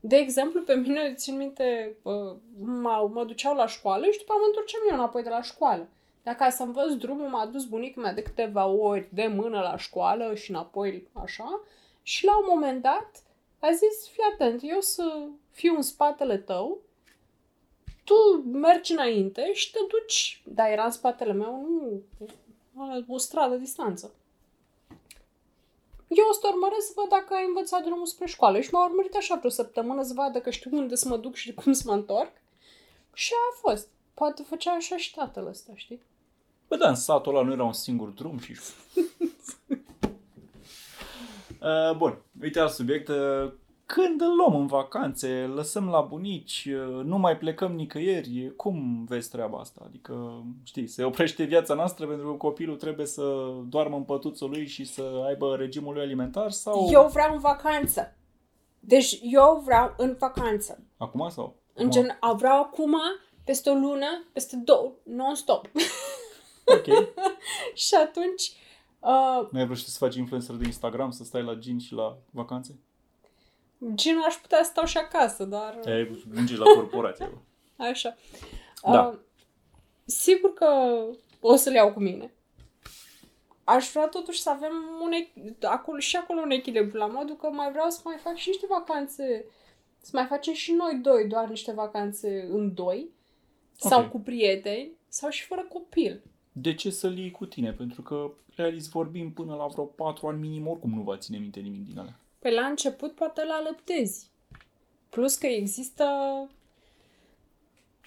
De 0.00 0.16
exemplu, 0.16 0.62
pe 0.62 0.74
mine, 0.74 1.14
țin 1.14 1.36
minte, 1.36 1.96
uh, 2.02 2.36
mă, 2.58 3.10
mă 3.12 3.24
duceau 3.24 3.54
la 3.54 3.66
școală 3.66 4.10
și 4.10 4.18
după 4.18 4.32
mă 4.32 4.44
întorceam 4.46 4.82
eu 4.90 4.96
înapoi 4.96 5.22
de 5.22 5.28
la 5.28 5.42
școală. 5.42 5.88
Dar 6.22 6.34
ca 6.34 6.50
să 6.50 6.62
învăț 6.62 6.92
drumul, 6.92 7.28
m-a 7.28 7.46
dus 7.46 7.64
bunica 7.64 8.00
mea 8.00 8.12
de 8.12 8.22
câteva 8.22 8.66
ori 8.66 9.08
de 9.12 9.26
mână 9.26 9.60
la 9.60 9.76
școală 9.76 10.34
și 10.34 10.50
înapoi 10.50 11.08
așa. 11.12 11.60
Și 12.02 12.24
la 12.24 12.38
un 12.38 12.44
moment 12.48 12.82
dat 12.82 13.22
a 13.58 13.70
zis, 13.70 14.08
fii 14.08 14.22
atent, 14.32 14.60
eu 14.62 14.80
să 14.80 15.26
fiu 15.50 15.74
în 15.76 15.82
spatele 15.82 16.36
tău, 16.36 16.78
tu 18.04 18.48
mergi 18.52 18.92
înainte 18.92 19.52
și 19.52 19.70
te 19.70 19.78
duci. 19.88 20.42
Dar 20.44 20.70
era 20.70 20.84
în 20.84 20.90
spatele 20.90 21.32
meu, 21.32 21.68
nu 22.72 22.86
la 22.86 23.04
o 23.08 23.18
stradă 23.18 23.54
distanță. 23.54 24.14
Eu 26.08 26.24
o 26.28 26.32
să 26.32 26.38
te 26.40 26.46
urmăresc 26.46 26.86
să 26.86 26.92
văd 26.94 27.08
dacă 27.08 27.34
ai 27.34 27.44
învățat 27.46 27.84
drumul 27.84 28.06
spre 28.06 28.26
școală. 28.26 28.60
Și 28.60 28.72
m-a 28.72 28.86
urmărit 28.86 29.14
așa 29.14 29.34
vreo 29.34 29.50
săptămână 29.50 30.02
să 30.02 30.12
vadă 30.14 30.40
că 30.40 30.50
știu 30.50 30.70
unde 30.72 30.94
să 30.94 31.08
mă 31.08 31.16
duc 31.16 31.34
și 31.34 31.54
cum 31.54 31.72
să 31.72 31.82
mă 31.86 31.92
întorc. 31.92 32.32
Și 33.12 33.32
a 33.32 33.56
fost. 33.60 33.88
Poate 34.14 34.42
făcea 34.42 34.72
așa 34.72 34.96
și 34.96 35.14
tatăl 35.14 35.46
ăsta, 35.46 35.72
știi? 35.74 36.00
Bă, 36.68 36.76
da, 36.76 36.88
în 36.88 36.94
satul 36.94 37.36
ăla 37.36 37.44
nu 37.44 37.52
era 37.52 37.64
un 37.64 37.72
singur 37.72 38.08
drum 38.08 38.38
și... 38.38 38.52
uh, 41.60 41.96
bun, 41.96 42.18
uite 42.42 42.60
alt 42.60 42.72
subiect. 42.72 43.08
Uh, 43.08 43.52
când 43.94 44.20
îl 44.20 44.34
luăm 44.36 44.54
în 44.60 44.66
vacanțe, 44.66 45.50
lăsăm 45.54 45.88
la 45.88 46.00
bunici, 46.00 46.68
uh, 46.70 47.04
nu 47.04 47.18
mai 47.18 47.38
plecăm 47.38 47.72
nicăieri, 47.72 48.52
cum 48.56 49.04
vezi 49.08 49.30
treaba 49.30 49.58
asta? 49.58 49.82
Adică, 49.86 50.44
știi, 50.62 50.86
se 50.86 51.04
oprește 51.04 51.44
viața 51.44 51.74
noastră 51.74 52.06
pentru 52.06 52.30
că 52.30 52.36
copilul 52.36 52.76
trebuie 52.76 53.06
să 53.06 53.52
doarmă 53.66 53.96
în 53.96 54.02
pătuțul 54.02 54.50
lui 54.50 54.66
și 54.66 54.84
să 54.84 55.22
aibă 55.26 55.56
regimul 55.56 55.92
lui 55.94 56.02
alimentar 56.02 56.50
sau 56.50 56.88
Eu 56.90 57.08
vreau 57.12 57.34
în 57.34 57.40
vacanță. 57.40 58.16
Deci 58.80 59.18
eu 59.22 59.62
vreau 59.64 59.94
în 59.96 60.16
vacanță. 60.18 60.82
acum 60.96 61.28
sau? 61.28 61.56
În 61.74 61.86
Acum? 61.86 61.90
gen, 61.90 62.16
a 62.20 62.32
vreau 62.32 62.62
acum, 62.62 62.94
peste 63.44 63.70
o 63.70 63.74
lună, 63.74 64.24
peste 64.32 64.56
două, 64.56 64.92
non-stop. 65.02 65.70
Ok. 66.64 66.84
și 67.84 67.94
atunci, 67.94 68.52
uh, 69.00 69.48
Nu 69.50 69.58
ai 69.58 69.64
vrut 69.64 69.78
și 69.78 69.84
să 69.88 69.96
faci 69.98 70.14
influencer 70.14 70.54
de 70.54 70.64
Instagram, 70.64 71.10
să 71.10 71.24
stai 71.24 71.42
la 71.42 71.54
gin 71.54 71.78
și 71.78 71.92
la 71.92 72.18
vacanțe? 72.30 72.78
Gen 73.94 74.16
aș 74.26 74.34
putea 74.34 74.58
să 74.62 74.70
stau 74.70 74.84
și 74.84 74.96
acasă, 74.96 75.44
dar... 75.44 75.80
Ai 75.86 76.20
munci 76.34 76.56
la 76.56 76.64
corporație. 76.64 77.26
bă. 77.26 77.38
Așa. 77.84 78.16
Da. 78.82 79.06
Uh, 79.06 79.18
sigur 80.04 80.52
că 80.52 80.66
o 81.40 81.56
să 81.56 81.70
le 81.70 81.76
iau 81.76 81.92
cu 81.92 82.00
mine. 82.00 82.34
Aș 83.64 83.90
vrea 83.92 84.06
totuși 84.08 84.40
să 84.42 84.50
avem 84.50 84.72
un, 85.02 85.10
ech- 85.12 85.58
acolo, 85.60 85.98
și 85.98 86.16
acolo 86.16 86.40
un 86.40 86.50
echilibru, 86.50 86.96
la 86.98 87.06
modul 87.06 87.36
că 87.36 87.46
mai 87.46 87.70
vreau 87.70 87.88
să 87.90 88.00
mai 88.04 88.16
fac 88.22 88.34
și 88.36 88.48
niște 88.48 88.66
vacanțe, 88.68 89.44
să 89.98 90.10
mai 90.12 90.26
facem 90.26 90.54
și 90.54 90.72
noi 90.72 90.98
doi, 91.02 91.26
doar 91.28 91.48
niște 91.48 91.72
vacanțe 91.72 92.48
în 92.50 92.74
doi, 92.74 93.08
sau 93.76 94.02
Ok. 94.02 94.10
cu 94.10 94.20
prieteni, 94.20 94.92
sau 95.08 95.30
și 95.30 95.44
fără 95.44 95.62
copil. 95.68 96.22
De 96.52 96.74
ce 96.74 96.90
să-l 96.90 97.18
iei 97.18 97.30
cu 97.30 97.46
tine? 97.46 97.72
Pentru 97.72 98.02
că, 98.02 98.30
realist 98.56 98.90
vorbim, 98.90 99.32
până 99.32 99.54
la 99.54 99.66
vreo 99.66 99.84
4 99.84 100.26
ani 100.26 100.40
minim, 100.40 100.66
oricum 100.68 100.90
nu 100.94 101.02
va 101.02 101.16
ține 101.18 101.38
minte 101.38 101.60
nimic 101.60 101.86
din 101.86 101.98
alea. 101.98 102.20
Pe 102.44 102.50
la 102.50 102.66
început 102.66 103.14
poate 103.14 103.44
la 103.44 103.54
alăptezi. 103.54 104.30
Plus 105.08 105.34
că 105.34 105.46
există 105.46 106.06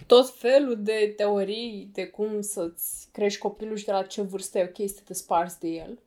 tot 0.07 0.29
felul 0.29 0.83
de 0.83 1.13
teorii 1.15 1.89
de 1.93 2.07
cum 2.07 2.41
să-ți 2.41 3.09
crești 3.11 3.39
copilul 3.39 3.75
și 3.75 3.85
de 3.85 3.91
la 3.91 4.03
ce 4.03 4.21
vârstă 4.21 4.57
e 4.57 4.73
ok 4.77 4.89
să 4.89 5.01
te 5.05 5.13
sparzi 5.13 5.59
de 5.59 5.67
el. 5.67 5.99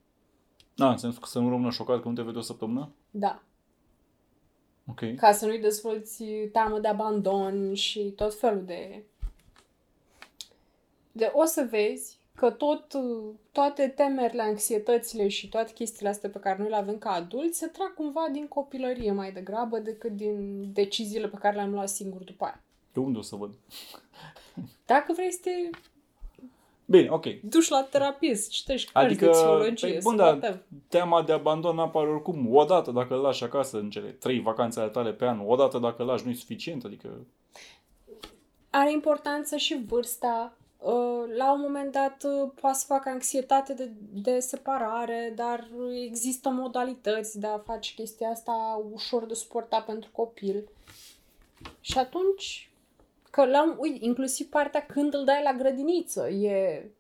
Da, 0.75 0.91
în 0.91 0.97
sensul 0.97 1.21
că 1.21 1.27
să 1.29 1.39
nu 1.39 1.49
rămână 1.49 1.71
șocat 1.71 2.03
că 2.03 2.09
nu 2.09 2.15
te 2.15 2.23
vede 2.23 2.39
o 2.39 2.41
săptămână? 2.41 2.91
Da. 3.11 3.43
Ok. 4.87 5.15
Ca 5.17 5.33
să 5.33 5.47
nu-i 5.47 5.61
dezvolți 5.61 6.25
teamă 6.53 6.79
de 6.79 6.89
abandon 6.89 7.75
și 7.75 8.13
tot 8.17 8.39
felul 8.39 8.65
de... 8.65 9.03
De 11.13 11.31
o 11.35 11.45
să 11.45 11.67
vezi 11.71 12.20
că 12.41 12.51
tot, 12.51 12.85
toate 13.53 13.89
temerile, 13.89 14.43
anxietățile 14.43 15.29
și 15.29 15.49
toate 15.49 15.73
chestiile 15.73 16.09
astea 16.09 16.31
pe 16.31 16.39
care 16.39 16.59
noi 16.59 16.69
le 16.69 16.77
avem 16.77 16.99
ca 16.99 17.11
adulți 17.11 17.59
se 17.59 17.67
trag 17.67 17.95
cumva 17.95 18.29
din 18.33 18.49
copilărie 18.49 19.13
mai 19.13 19.33
degrabă 19.33 19.79
decât 19.79 20.11
din 20.11 20.65
deciziile 20.73 21.29
pe 21.29 21.37
care 21.37 21.55
le-am 21.55 21.73
luat 21.73 21.89
singur 21.89 22.23
după 22.23 22.45
aia. 22.45 22.63
De 22.93 23.01
unde 23.01 23.19
o 23.19 23.23
să 23.23 23.37
văd? 23.37 23.55
Dacă 24.87 25.13
vrei 25.13 25.33
să 25.33 25.39
te 25.43 25.51
Bine, 26.85 27.09
ok. 27.11 27.41
duci 27.41 27.69
la 27.69 27.83
terapie, 27.83 28.35
să 28.35 28.49
citești 28.51 28.93
cărți 28.93 29.07
Adică, 29.07 29.25
de 29.25 29.31
psihologie, 29.31 29.89
păi, 29.89 30.01
să 30.03 30.09
bun, 30.09 30.17
da, 30.17 30.25
whatever. 30.25 30.63
teama 30.89 31.23
de 31.23 31.33
abandon 31.33 31.79
apare 31.79 32.09
oricum 32.09 32.55
o 32.55 32.65
dată 32.65 32.91
dacă 32.91 33.15
îl 33.15 33.21
lași 33.21 33.45
acasă 33.45 33.79
în 33.79 33.91
cele 33.91 34.11
trei 34.11 34.41
vacanțe 34.41 34.81
ale 34.81 34.91
tale 34.91 35.13
pe 35.13 35.27
an, 35.27 35.43
o 35.47 35.57
dată 35.57 35.79
dacă 35.79 36.03
îl 36.03 36.09
lași 36.09 36.25
nu 36.25 36.31
e 36.31 36.35
suficient, 36.35 36.85
adică... 36.85 37.27
Are 38.71 38.93
importanță 38.93 39.57
și 39.57 39.85
vârsta. 39.87 40.55
Uh, 40.81 41.25
La 41.37 41.53
un 41.53 41.61
moment 41.61 41.93
dat 41.93 42.23
uh, 42.25 42.51
poate 42.61 42.79
să 42.79 42.85
facă 42.87 43.09
anxietate 43.09 43.75
de, 43.75 43.91
de 44.13 44.39
separare, 44.39 45.33
dar 45.37 45.69
există 46.07 46.49
modalități 46.49 47.39
de 47.39 47.47
a 47.47 47.59
face 47.59 47.95
chestia 47.95 48.29
asta 48.29 48.85
ușor 48.93 49.27
de 49.27 49.35
suportat 49.35 49.85
pentru 49.85 50.11
copil. 50.13 50.69
Și 51.81 51.99
atunci, 51.99 52.71
că 53.31 53.45
la 53.45 53.63
un, 53.63 53.77
ui, 53.79 53.99
inclusiv 54.01 54.49
partea 54.49 54.87
când 54.87 55.15
îl 55.15 55.25
dai 55.25 55.43
la 55.43 55.53
grădiniță, 55.53 56.29
e 56.29 56.91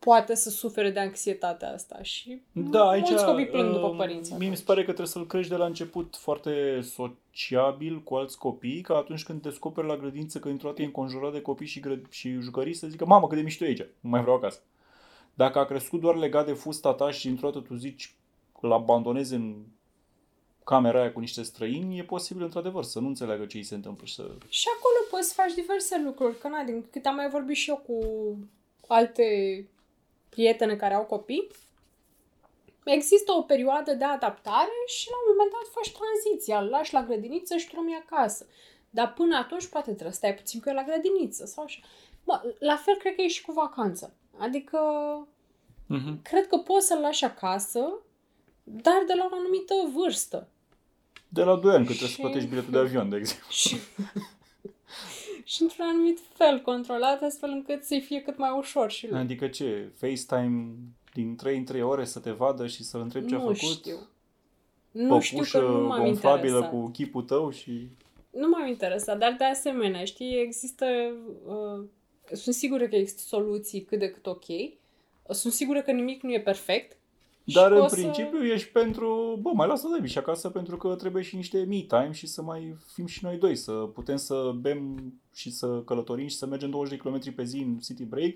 poate 0.00 0.34
să 0.34 0.50
sufere 0.50 0.90
de 0.90 1.00
anxietatea 1.00 1.72
asta 1.72 2.02
și 2.02 2.42
Da, 2.52 2.88
aici 2.88 3.08
mulți 3.08 3.24
copii 3.24 3.46
plâng 3.46 3.72
după 3.72 3.86
uh, 3.86 3.96
părinți. 3.96 4.32
Mie 4.38 4.48
mi 4.48 4.56
se 4.56 4.62
pare 4.66 4.80
că 4.80 4.86
trebuie 4.86 5.06
să-l 5.06 5.26
crești 5.26 5.50
de 5.50 5.56
la 5.56 5.64
început 5.64 6.16
foarte 6.16 6.80
sociabil 6.80 8.02
cu 8.02 8.14
alți 8.14 8.38
copii, 8.38 8.80
ca 8.80 8.96
atunci 8.96 9.24
când 9.24 9.42
descoperi 9.42 9.86
la 9.86 9.96
grădință 9.96 10.38
că 10.38 10.48
într-o 10.48 10.68
dată 10.68 10.82
e 10.82 10.84
înconjurat 10.84 11.32
de 11.32 11.40
copii 11.40 11.66
și, 11.66 11.80
gră- 11.80 12.08
și 12.10 12.40
jucării 12.40 12.74
să 12.74 12.86
zică 12.86 13.06
mamă 13.06 13.26
cât 13.26 13.36
de 13.36 13.42
mișto 13.42 13.64
e 13.64 13.66
aici, 13.66 13.86
nu 14.00 14.10
mai 14.10 14.20
vreau 14.20 14.36
acasă. 14.36 14.60
Dacă 15.34 15.58
a 15.58 15.64
crescut 15.64 16.00
doar 16.00 16.16
legat 16.16 16.46
de 16.46 16.52
fusta 16.52 16.92
ta 16.92 17.10
și 17.10 17.28
într-o 17.28 17.50
dată 17.50 17.64
tu 17.66 17.74
zici 17.74 18.14
îl 18.60 18.72
abandonezi 18.72 19.34
în 19.34 19.54
camera 20.64 21.00
aia 21.00 21.12
cu 21.12 21.20
niște 21.20 21.42
străini, 21.42 21.98
e 21.98 22.02
posibil 22.02 22.42
într-adevăr 22.42 22.84
să 22.84 23.00
nu 23.00 23.06
înțeleagă 23.06 23.44
ce 23.44 23.56
îi 23.56 23.62
se 23.62 23.74
întâmplă 23.74 24.06
și 24.06 24.14
să... 24.14 24.22
Și 24.48 24.66
acolo 24.76 25.08
poți 25.10 25.28
să 25.28 25.34
faci 25.36 25.54
diverse 25.54 26.02
lucruri, 26.04 26.38
că 26.38 26.48
na, 26.48 26.62
din 26.62 26.84
cât 26.90 27.06
am 27.06 27.14
mai 27.14 27.28
vorbit 27.28 27.56
și 27.56 27.70
eu 27.70 27.82
cu 27.86 27.98
alte 28.86 29.24
prietene 30.30 30.76
care 30.76 30.94
au 30.94 31.04
copii, 31.04 31.46
există 32.84 33.32
o 33.32 33.42
perioadă 33.42 33.92
de 33.94 34.04
adaptare 34.04 34.72
și 34.86 35.08
la 35.10 35.16
un 35.16 35.26
moment 35.36 35.50
dat 35.52 35.72
faci 35.72 35.92
tranziția, 35.98 36.58
îl 36.60 36.68
lași 36.68 36.92
la 36.92 37.02
grădiniță 37.02 37.56
și 37.56 37.68
drum 37.68 37.86
acasă. 38.06 38.46
Dar 38.90 39.12
până 39.12 39.36
atunci 39.36 39.66
poate 39.66 39.90
trebuie 39.90 40.10
să 40.12 40.16
stai 40.16 40.34
puțin 40.34 40.60
cu 40.60 40.68
el 40.68 40.74
la 40.74 40.82
grădiniță 40.84 41.44
sau 41.46 41.64
așa. 41.64 41.80
Bă, 42.24 42.54
la 42.58 42.76
fel 42.76 42.96
cred 42.96 43.14
că 43.14 43.22
e 43.22 43.28
și 43.28 43.44
cu 43.44 43.52
vacanța. 43.52 44.10
Adică 44.38 44.78
Mm-hmm. 45.94 46.22
cred 46.22 46.46
că 46.46 46.56
poți 46.56 46.86
să-l 46.86 47.00
lași 47.00 47.24
acasă, 47.24 47.92
dar 48.62 49.02
de 49.06 49.12
la 49.14 49.28
o 49.30 49.34
anumită 49.34 49.74
vârstă. 49.94 50.48
De 51.28 51.42
la 51.42 51.56
2 51.56 51.74
ani, 51.74 51.86
că 51.86 51.92
trebuie 51.92 52.08
să 52.08 52.14
Și- 52.14 52.20
plătești 52.20 52.48
biletul 52.48 52.70
de 52.70 52.78
avion, 52.86 53.08
de 53.08 53.16
exemplu. 53.16 53.50
Și, 53.50 53.76
și 55.50 55.62
într-un 55.62 55.86
anumit 55.86 56.18
fel 56.34 56.60
controlat, 56.60 57.22
astfel 57.22 57.50
încât 57.50 57.84
să-i 57.84 58.00
fie 58.00 58.20
cât 58.20 58.38
mai 58.38 58.50
ușor 58.58 58.90
și 58.90 59.08
lui. 59.08 59.18
Adică 59.18 59.48
ce? 59.48 59.90
FaceTime 59.96 60.74
din 61.14 61.36
3 61.36 61.56
în 61.56 61.64
3 61.64 61.82
ore 61.82 62.04
să 62.04 62.18
te 62.18 62.30
vadă 62.30 62.66
și 62.66 62.82
să-l 62.84 63.00
întrebi 63.00 63.26
ce 63.26 63.34
a 63.34 63.38
nu 63.38 63.42
făcut? 63.44 63.58
știu. 63.58 63.96
Nu 64.90 65.20
știu 65.20 65.36
Păpușă 65.36 65.58
că 65.58 65.64
nu 65.66 65.86
m-am 65.86 66.02
gonflabilă 66.02 66.46
interesat. 66.56 66.70
cu 66.70 66.88
chipul 66.88 67.22
tău 67.22 67.50
și... 67.50 67.88
Nu 68.30 68.48
m-am 68.48 68.68
interesat, 68.68 69.18
dar 69.18 69.34
de 69.38 69.44
asemenea, 69.44 70.04
știi, 70.04 70.40
există... 70.40 70.86
Uh, 71.46 71.84
sunt 72.32 72.54
sigură 72.54 72.88
că 72.88 72.96
există 72.96 73.20
soluții 73.26 73.82
cât 73.82 73.98
de 73.98 74.10
cât 74.10 74.26
ok. 74.26 74.44
Sunt 75.28 75.52
sigură 75.52 75.82
că 75.82 75.90
nimic 75.90 76.22
nu 76.22 76.32
e 76.32 76.40
perfect. 76.40 76.96
și 77.46 77.54
Dar 77.54 77.68
că 77.68 77.74
în 77.74 77.80
o 77.80 77.86
să- 77.86 77.94
principiu 77.94 78.44
ești 78.44 78.68
pentru... 78.68 79.38
Bă, 79.42 79.50
mai 79.54 79.66
lasă 79.66 79.88
de 80.00 80.06
și 80.06 80.18
acasă 80.18 80.50
pentru 80.50 80.76
că 80.76 80.94
trebuie 80.94 81.22
și 81.22 81.36
niște 81.36 81.58
me 81.58 81.76
time 81.80 82.10
și 82.12 82.26
să 82.26 82.42
mai 82.42 82.74
fim 82.94 83.06
și 83.06 83.24
noi 83.24 83.36
doi, 83.36 83.56
să 83.56 83.72
putem 83.72 84.16
să 84.16 84.52
bem 84.60 85.12
și 85.34 85.52
să 85.52 85.66
călătorim 85.66 86.26
și 86.26 86.36
să 86.36 86.46
mergem 86.46 86.70
20 86.70 86.98
de 86.98 87.08
km 87.08 87.34
pe 87.34 87.44
zi 87.44 87.58
în 87.58 87.78
city 87.78 88.04
break. 88.04 88.34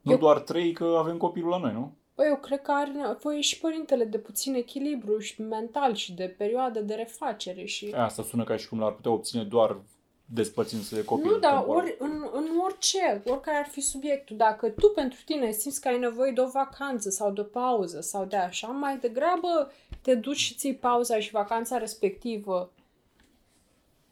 Nu 0.00 0.12
Eu- 0.12 0.18
doar 0.18 0.40
3, 0.40 0.72
că 0.72 0.96
avem 0.98 1.16
copilul 1.16 1.50
la 1.50 1.58
noi, 1.58 1.72
nu? 1.72 1.96
Bă, 2.14 2.24
eu 2.24 2.36
cred 2.36 2.62
că 2.62 2.70
are 2.70 2.90
nevoie 2.90 3.40
și 3.40 3.58
părintele 3.58 4.04
de 4.04 4.18
puțin 4.18 4.54
echilibru 4.54 5.18
și 5.18 5.42
mental 5.42 5.94
și 5.94 6.12
de 6.12 6.34
perioadă 6.38 6.80
de 6.80 6.94
refacere 6.94 7.64
și... 7.64 7.92
Asta 7.96 8.22
sună 8.22 8.44
ca 8.44 8.56
și 8.56 8.68
cum 8.68 8.78
l-ar 8.78 8.92
putea 8.92 9.10
obține 9.10 9.44
doar 9.44 9.76
despărțindu-se 10.24 10.94
de 10.94 11.04
copil. 11.04 11.30
Nu, 11.30 11.38
dar 11.38 11.54
temporar. 11.54 11.82
ori, 11.82 11.96
în, 11.98 12.24
în 12.32 12.46
orice, 12.64 13.22
oricare 13.26 13.56
ar 13.56 13.66
fi 13.66 13.80
subiectul, 13.80 14.36
dacă 14.36 14.68
tu 14.68 14.88
pentru 14.94 15.18
tine 15.24 15.50
simți 15.50 15.80
că 15.80 15.88
ai 15.88 15.98
nevoie 15.98 16.32
de 16.32 16.40
o 16.40 16.48
vacanță 16.48 17.10
sau 17.10 17.32
de 17.32 17.40
o 17.40 17.44
pauză 17.44 18.00
sau 18.00 18.24
de 18.24 18.36
așa, 18.36 18.66
mai 18.66 18.98
degrabă 18.98 19.72
te 20.00 20.14
duci 20.14 20.36
și 20.36 20.54
ții 20.54 20.74
pauza 20.74 21.18
și 21.18 21.30
vacanța 21.30 21.78
respectivă 21.78 22.72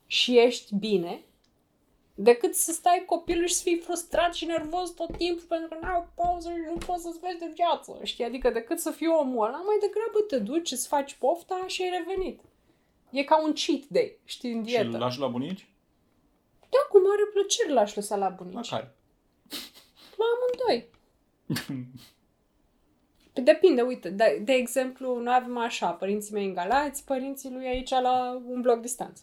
și 0.06 0.38
ești 0.38 0.74
bine, 0.74 1.24
decât 2.18 2.54
să 2.54 2.72
stai 2.72 3.02
cu 3.06 3.14
copilul 3.16 3.46
și 3.46 3.54
să 3.54 3.62
fii 3.62 3.78
frustrat 3.78 4.34
și 4.34 4.44
nervos 4.44 4.90
tot 4.90 5.16
timpul 5.16 5.44
pentru 5.48 5.68
că 5.68 5.76
n-ai 5.80 5.96
o 6.06 6.22
pauză 6.22 6.48
și 6.50 6.56
nu 6.66 6.76
poți 6.86 7.02
să-ți 7.02 7.18
vezi 7.18 7.38
de 7.38 7.50
viață, 7.54 7.98
știi? 8.02 8.24
Adică 8.24 8.50
decât 8.50 8.78
să 8.78 8.90
fii 8.90 9.06
omul 9.06 9.46
ăla, 9.46 9.56
mai 9.56 9.76
degrabă 9.80 10.18
te 10.28 10.38
duci, 10.38 10.70
îți 10.70 10.88
faci 10.88 11.14
pofta 11.14 11.64
și 11.66 11.82
ai 11.82 11.90
revenit. 11.98 12.40
E 13.10 13.24
ca 13.24 13.42
un 13.42 13.52
cheat 13.52 13.80
day, 13.88 14.18
știi, 14.24 14.52
în 14.52 14.58
Și 14.66 14.72
dietă. 14.72 14.86
îl 14.96 14.98
lași 14.98 15.18
la 15.18 15.26
bunici? 15.26 15.68
Da, 16.60 16.78
cu 16.90 16.98
mare 16.98 17.22
plăcere 17.32 17.72
l-aș 17.72 17.94
lăsa 17.94 18.16
la 18.16 18.28
La 18.28 18.34
bunici. 18.34 18.68
care? 18.68 18.94
La 20.16 20.24
amândoi. 20.34 20.88
Păi 23.32 23.42
Depinde, 23.44 23.82
uite, 23.82 24.10
de, 24.10 24.40
de 24.44 24.52
exemplu, 24.52 25.18
noi 25.18 25.34
avem 25.34 25.56
așa, 25.58 25.90
părinții 25.90 26.32
mei 26.32 26.44
în 26.46 26.54
Galați, 26.54 27.04
părinții 27.04 27.50
lui 27.50 27.66
aici 27.66 27.90
la 27.90 28.42
un 28.46 28.60
bloc 28.60 28.80
distanță. 28.80 29.22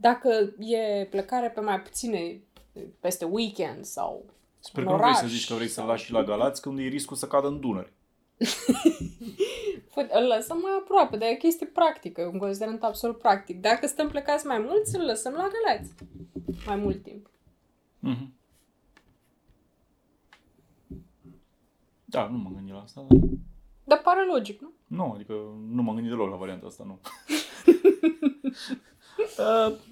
Dacă 0.00 0.54
e 0.58 1.04
plecare 1.10 1.50
pe 1.50 1.60
mai 1.60 1.80
puține, 1.80 2.40
peste 3.00 3.24
weekend 3.24 3.84
sau 3.84 4.24
Sper 4.58 4.82
în 4.82 4.88
că 4.88 4.94
nu 4.94 5.00
vrei 5.00 5.14
să 5.14 5.20
oraș 5.20 5.32
zici 5.32 5.48
că 5.48 5.54
vrei 5.54 5.66
să-l 5.68 5.82
sau- 5.82 5.92
lași 5.92 6.04
și 6.04 6.12
la 6.12 6.22
Galați 6.24 6.62
când 6.62 6.78
e 6.78 6.82
riscul 6.82 7.16
să 7.16 7.26
cadă 7.26 7.46
în 7.46 7.60
Dunăre. 7.60 7.92
Fă- 9.90 10.10
îl 10.18 10.26
lăsăm 10.26 10.58
mai 10.60 10.70
aproape, 10.80 11.16
dar 11.16 11.28
e 11.28 11.32
o 11.32 11.36
chestie 11.36 11.66
practică, 11.66 12.20
e 12.20 12.26
un 12.26 12.38
considerent 12.38 12.82
absolut 12.82 13.18
practic. 13.18 13.60
Dacă 13.60 13.86
stăm 13.86 14.08
plecați 14.08 14.46
mai 14.46 14.58
mulți, 14.58 14.96
îl 14.96 15.04
lăsăm 15.04 15.32
la 15.32 15.48
Galați. 15.48 15.94
Mai 16.66 16.76
mult 16.76 17.02
timp. 17.02 17.30
Mhm. 17.98 18.32
Da, 22.04 22.28
nu 22.28 22.36
m-am 22.36 22.54
gândit 22.54 22.74
la 22.74 22.80
asta. 22.80 23.06
Dar... 23.08 23.18
Dar 23.84 23.98
pare 23.98 24.26
logic, 24.26 24.60
nu? 24.60 24.72
Nu, 24.86 25.12
adică 25.14 25.32
nu 25.70 25.82
m-am 25.82 25.94
gândit 25.94 26.12
deloc 26.12 26.30
la 26.30 26.36
varianta 26.36 26.66
asta, 26.66 26.84
nu. 26.86 27.00
uh, 29.38 29.38
da, 29.38 29.76
po- 29.76 29.89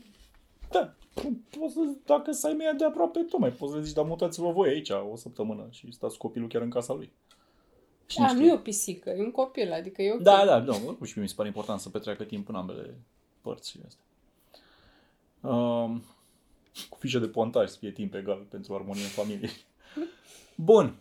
poți 1.58 1.74
să, 1.74 1.80
dacă 2.04 2.32
să 2.32 2.46
ai 2.46 2.52
mea 2.52 2.72
de 2.72 2.84
aproape, 2.84 3.20
tocmai 3.20 3.50
poți 3.50 3.72
să 3.72 3.80
zici, 3.80 3.94
dar 3.94 4.04
mutați-vă 4.04 4.52
voi 4.52 4.68
aici 4.68 4.90
o 4.90 5.16
săptămână 5.16 5.66
și 5.70 5.92
stați 5.92 6.18
cu 6.18 6.26
copilul 6.26 6.48
chiar 6.48 6.62
în 6.62 6.70
casa 6.70 6.94
lui. 6.94 7.12
Cine 8.06 8.24
Da, 8.26 8.32
știe? 8.32 8.44
nu 8.44 8.50
e 8.50 8.54
o 8.54 8.58
pisică, 8.58 9.10
e 9.10 9.22
un 9.22 9.30
copil, 9.30 9.72
adică 9.72 10.02
e 10.02 10.12
ok. 10.12 10.20
Da, 10.20 10.44
da, 10.44 10.60
da, 10.60 10.72
oricum 10.86 11.06
și 11.06 11.12
mie 11.14 11.22
mi 11.22 11.28
se 11.28 11.34
pare 11.36 11.48
important 11.48 11.80
să 11.80 11.88
petreacă 11.88 12.24
timp 12.24 12.48
în 12.48 12.54
ambele 12.54 12.94
părți 13.40 13.70
și 13.70 13.78
astea. 13.86 14.02
Um, 15.50 16.02
cu 16.88 16.96
fișă 16.98 17.18
de 17.18 17.28
pontaj 17.28 17.68
să 17.68 17.76
fie 17.78 17.90
timp 17.90 18.14
egal 18.14 18.46
pentru 18.50 18.74
armonie 18.74 19.02
în 19.02 19.08
familie. 19.08 19.50
Bun. 20.54 20.96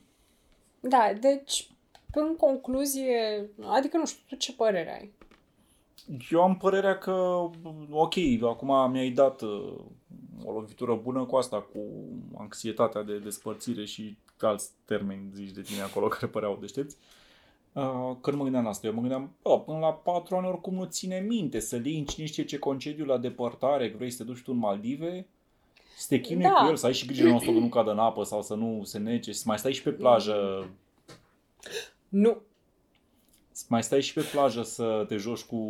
Da, 0.79 1.13
deci, 1.19 1.67
în 2.13 2.35
concluzie, 2.35 3.49
adică 3.65 3.97
nu 3.97 4.05
știu, 4.05 4.21
tu 4.27 4.35
ce 4.35 4.53
părere 4.53 4.99
ai? 4.99 5.11
Eu 6.31 6.41
am 6.41 6.57
părerea 6.57 6.97
că, 6.97 7.11
ok, 7.89 8.13
acum 8.41 8.91
mi-ai 8.91 9.09
dat 9.09 9.41
uh, 9.41 9.73
o 10.45 10.51
lovitură 10.51 10.99
bună 11.03 11.23
cu 11.23 11.35
asta, 11.35 11.61
cu 11.61 11.79
anxietatea 12.37 13.03
de 13.03 13.17
despărțire 13.17 13.85
și 13.85 14.17
alți 14.39 14.69
termeni 14.85 15.29
zici 15.33 15.51
de 15.51 15.61
tine 15.61 15.81
acolo 15.81 16.07
care 16.17 16.27
păreau 16.27 16.57
deștepți. 16.61 16.97
Uh, 17.73 18.15
că 18.21 18.31
nu 18.31 18.37
mă 18.37 18.43
gândeam 18.43 18.63
la 18.63 18.69
asta, 18.69 18.87
eu 18.87 18.93
mă 18.93 18.99
gândeam, 18.99 19.31
bă, 19.41 19.59
până 19.59 19.77
la 19.77 19.93
patru 19.93 20.35
ani 20.35 20.47
oricum 20.47 20.73
nu 20.73 20.83
ține 20.83 21.19
minte 21.19 21.59
să 21.59 21.81
iei 21.83 22.05
cine 22.05 22.25
știe 22.25 22.43
ce 22.43 22.57
concediu 22.59 23.05
la 23.05 23.17
depărtare, 23.17 23.91
că 23.91 23.97
vrei 23.97 24.11
să 24.11 24.17
te 24.17 24.23
duci 24.23 24.41
tu 24.41 24.51
în 24.51 24.57
Maldive, 24.57 25.27
să 25.97 26.05
te 26.09 26.19
chinui 26.19 26.43
Da. 26.43 26.49
cu 26.49 26.69
el, 26.69 26.75
să 26.75 26.85
ai 26.85 26.93
și 26.93 27.05
grijă 27.05 27.27
nostru 27.29 27.51
că 27.51 27.59
nu 27.59 27.69
cadă 27.69 27.91
în 27.91 27.99
apă 27.99 28.23
sau 28.23 28.41
să 28.41 28.53
nu 28.53 28.81
se 28.83 28.97
nece, 28.97 29.31
să 29.31 29.43
mai 29.45 29.57
stai 29.57 29.73
și 29.73 29.83
pe 29.83 29.91
plajă 29.91 30.69
Nu. 32.09 32.41
Să 33.57 33.65
mai 33.69 33.83
stai 33.83 34.01
și 34.01 34.13
pe 34.13 34.21
plajă 34.31 34.63
să 34.63 35.05
te 35.07 35.15
joci 35.15 35.43
cu 35.43 35.61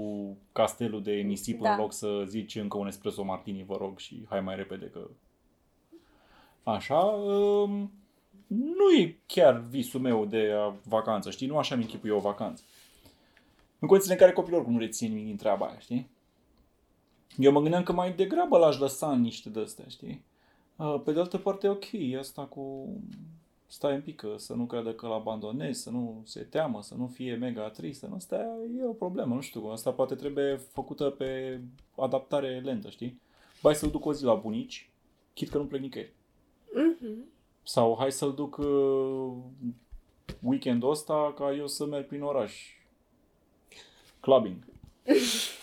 castelul 0.52 1.04
de 1.04 1.14
nisip 1.14 1.62
Da. 1.62 1.72
în 1.74 1.80
loc 1.80 1.94
să 1.94 2.24
zici 2.26 2.56
încă 2.56 2.78
un 2.78 2.88
espresso 2.88 3.24
martini, 3.24 3.64
vă 3.64 3.78
rog, 3.80 3.98
și 4.00 4.26
hai 4.30 4.42
mai 4.42 4.56
repede 4.56 4.86
că... 4.86 5.10
Așa, 6.64 7.00
um, 7.00 7.92
nu 8.48 8.92
e 8.98 9.18
chiar 9.26 9.60
visul 9.60 10.00
meu 10.00 10.26
de 10.26 10.52
a 10.56 10.74
vacanță, 10.88 11.32
știi? 11.32 11.48
Nu 11.48 11.58
așa 11.58 11.76
mi 11.76 11.82
închipui 11.82 12.10
eu 12.10 12.16
o 12.16 12.20
vacanță. 12.20 12.64
În 13.80 13.88
condițiile 13.88 14.16
în 14.20 14.22
care 14.26 14.34
copilul 14.36 14.58
oricum 14.58 14.74
nu 14.76 14.80
reține 14.80 15.10
nimic 15.10 15.26
din 15.26 15.38
treaba 15.38 15.66
aia, 15.66 15.80
știi? 15.80 16.10
Eu 17.38 17.52
mă 17.52 17.62
gândeam 17.62 17.84
că 17.84 17.92
mai 17.94 18.14
degrabă 18.14 18.58
l-aș 18.58 18.78
lăsa 18.78 19.12
în 19.12 19.22
niște 19.22 19.50
de-astea, 19.50 19.86
știi? 19.88 20.24
Uh, 20.76 21.02
Pe 21.04 21.12
de 21.12 21.20
altă 21.20 21.38
parte, 21.38 21.68
ok, 21.68 21.86
asta 22.20 22.42
cu 22.42 22.90
stai 23.68 23.94
un 23.94 24.02
pic, 24.02 24.24
să 24.36 24.54
nu 24.54 24.66
creadă 24.66 24.94
că 24.94 25.06
îl 25.06 25.12
abandonezi, 25.12 25.82
să 25.82 25.90
nu 25.90 26.22
se 26.26 26.42
teamă, 26.42 26.82
să 26.82 26.96
nu 26.96 27.08
fie 27.08 27.36
mega 27.36 27.70
trist, 27.70 28.00
să 28.00 28.08
nu 28.08 28.20
stea, 28.20 28.48
e 28.80 28.86
o 28.86 28.92
problemă, 28.92 29.36
nu 29.36 29.42
știu, 29.42 29.66
asta 29.66 29.92
poate 29.92 30.16
trebuie 30.16 30.56
făcută 30.56 31.10
pe 31.10 31.62
adaptare 31.98 32.60
lentă, 32.60 32.90
știi? 32.90 33.22
Hai 33.62 33.76
să-l 33.76 33.90
duc 33.90 34.06
o 34.06 34.14
zi 34.14 34.24
la 34.24 34.34
bunici, 34.34 34.90
chit 35.34 35.50
că 35.50 35.58
nu 35.58 35.66
plec 35.66 35.82
nicăieri. 35.82 36.14
Mhm. 36.74 37.26
Sau 37.64 37.96
hai 38.00 38.12
să-l 38.12 38.34
duc 38.34 38.58
uh, 38.58 39.34
weekendul 40.42 40.90
ăsta 40.90 41.34
ca 41.38 41.54
eu 41.54 41.68
să 41.68 41.86
merg 41.86 42.08
prin 42.08 42.22
oraș. 42.22 42.54
Clubbing. 44.20 44.66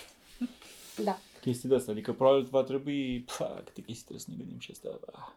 Da. 1.05 1.19
Chestii 1.41 1.69
de 1.69 1.75
astea. 1.75 1.93
Adică 1.93 2.13
probabil 2.13 2.49
va 2.51 2.63
trebui... 2.63 3.21
Pă, 3.21 3.63
câte 3.65 3.83
chestii 3.83 4.05
trebuie 4.05 4.19
să 4.19 4.31
ne 4.31 4.37
gândim 4.37 4.59
și 4.59 4.71
astea. 4.71 4.91
Ah. 5.13 5.29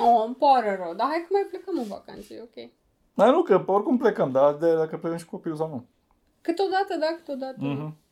Oh, 0.00 0.24
îmi 0.26 0.34
pare 0.34 0.76
rău, 0.76 0.94
dar 0.94 1.06
hai 1.06 1.24
că 1.26 1.28
mai 1.30 1.46
plecăm 1.48 1.78
în 1.78 1.86
vacanță, 1.88 2.34
e 2.34 2.42
ok. 2.42 2.70
Dar 3.14 3.32
nu, 3.34 3.42
că 3.42 3.64
oricum 3.66 3.96
plecăm, 3.96 4.32
dar 4.32 4.54
de, 4.54 4.74
dacă 4.74 4.98
plecăm 4.98 5.18
și 5.18 5.24
cu 5.24 5.36
copilul 5.36 5.56
sau 5.56 5.68
nu. 5.68 5.86
Câteodată, 6.40 6.96
da, 7.00 7.06
câteodată. 7.16 7.58
Mm-hmm. 7.60 8.02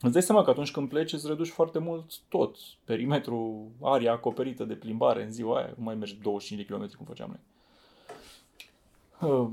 Îți 0.00 0.12
dai 0.12 0.22
seama 0.22 0.42
că 0.42 0.50
atunci 0.50 0.70
când 0.70 0.88
pleci 0.88 1.12
îți 1.12 1.26
reduci 1.26 1.48
foarte 1.48 1.78
mult 1.78 2.18
tot. 2.28 2.56
Perimetrul, 2.84 3.68
aria 3.82 4.12
acoperită 4.12 4.64
de 4.64 4.74
plimbare 4.74 5.22
în 5.22 5.32
ziua 5.32 5.56
aia. 5.58 5.72
Nu 5.76 5.84
mai 5.84 5.94
mergi 5.94 6.18
25 6.22 6.66
de 6.66 6.74
km 6.74 6.96
cum 6.96 7.06
făceam 7.06 7.40
noi. 9.20 9.30
uh, 9.30 9.48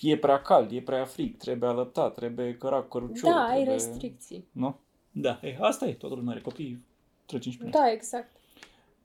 e 0.00 0.18
prea 0.18 0.42
cald, 0.42 0.70
e 0.72 0.80
prea 0.80 1.04
frig, 1.04 1.36
trebuie 1.36 1.68
alăptat, 1.70 2.14
trebuie 2.14 2.56
cărat 2.56 2.88
căruciorul. 2.88 3.38
Da, 3.38 3.44
ai 3.44 3.54
trebuie... 3.54 3.74
restricții. 3.74 4.48
Nu? 4.52 4.78
Da, 5.10 5.38
e, 5.42 5.56
asta 5.60 5.86
e, 5.86 5.92
toată 5.92 6.14
lumea 6.14 6.32
are 6.32 6.40
copii, 6.40 6.84
trecem 7.26 7.52
și 7.52 7.58
prin 7.58 7.70
Da, 7.70 7.90
exact. 7.90 8.36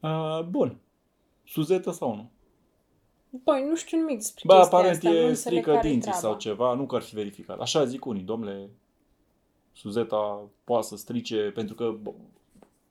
asta. 0.01 0.38
Uh, 0.39 0.45
bun. 0.45 0.78
Suzetă 1.50 1.91
sau 1.91 2.16
nu? 2.16 2.30
Băi, 3.43 3.66
nu 3.70 3.76
știu 3.76 3.97
nimic 3.97 4.18
despre 4.18 4.43
Ba, 4.47 4.56
chestia 4.56 4.78
aparent 4.78 4.95
asta, 4.95 5.10
nu 5.10 5.16
e 5.16 5.20
înțeleg 5.20 5.36
strică 5.36 5.72
care-i 5.72 5.89
dinții 5.89 6.12
treaba. 6.12 6.28
sau 6.28 6.38
ceva, 6.38 6.74
nu 6.74 6.86
că 6.86 6.95
ar 6.95 7.02
fi 7.02 7.16
verificat. 7.16 7.60
Așa 7.60 7.86
zic 7.86 8.06
unii, 8.06 8.22
domnule, 8.22 8.70
Suzeta 9.74 10.50
poate 10.64 10.86
să 10.88 10.95
strice 10.97 11.52
pentru 11.54 11.76
că 11.76 11.95
bă, 12.02 12.12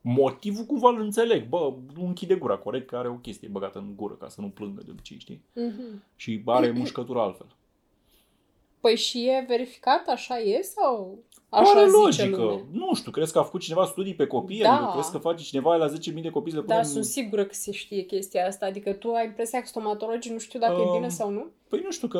motivul 0.00 0.64
cumva 0.64 0.88
îl 0.88 1.00
înțeleg. 1.00 1.48
Bă, 1.48 1.74
nu 1.94 2.06
închide 2.06 2.34
gura, 2.34 2.56
corect, 2.56 2.86
că 2.88 2.96
are 2.96 3.08
o 3.08 3.14
chestie 3.14 3.48
băgată 3.48 3.78
în 3.78 3.96
gură 3.96 4.14
ca 4.14 4.28
să 4.28 4.40
nu 4.40 4.48
plângă 4.48 4.82
de 4.84 4.90
obicei, 4.90 5.18
știi? 5.18 5.42
Mhm. 5.54 6.02
Și 6.16 6.42
are 6.44 6.70
mușcătură 6.70 7.20
altfel. 7.20 7.46
Păi 8.80 8.96
și 8.96 9.26
e 9.26 9.44
verificat, 9.48 10.06
așa 10.06 10.38
e 10.38 10.62
sau 10.62 11.18
așa 11.50 11.62
Așa 11.70 11.78
Are 11.78 11.88
zice 11.88 12.24
logică. 12.24 12.42
lumea? 12.42 12.64
Nu 12.72 12.94
știu, 12.94 13.10
crezi 13.10 13.32
că 13.32 13.38
a 13.38 13.42
făcut 13.42 13.60
cineva 13.60 13.84
studii 13.84 14.14
pe 14.14 14.26
copii? 14.26 14.60
Da. 14.60 14.72
Adică 14.76 14.90
crezi 14.92 15.10
că 15.10 15.18
face 15.18 15.44
cineva 15.44 15.76
la 15.76 15.88
10.000 15.88 16.22
de 16.22 16.30
copii 16.30 16.52
să 16.52 16.58
le 16.58 16.64
Da, 16.66 16.74
punem... 16.74 16.90
sunt 16.90 17.04
sigură 17.04 17.44
că 17.44 17.54
se 17.54 17.72
știe 17.72 18.02
chestia 18.02 18.46
asta. 18.46 18.66
Adică 18.66 18.92
tu 18.92 19.12
ai 19.12 19.24
impresia 19.26 19.60
că 19.60 19.66
stomatologii 19.66 20.32
nu 20.32 20.38
știu 20.38 20.58
dacă 20.58 20.80
e 20.80 20.84
Um, 20.84 20.92
bine 20.94 21.08
sau 21.08 21.30
nu? 21.30 21.46
Păi 21.68 21.80
nu 21.84 21.90
știu, 21.90 22.08
că 22.08 22.18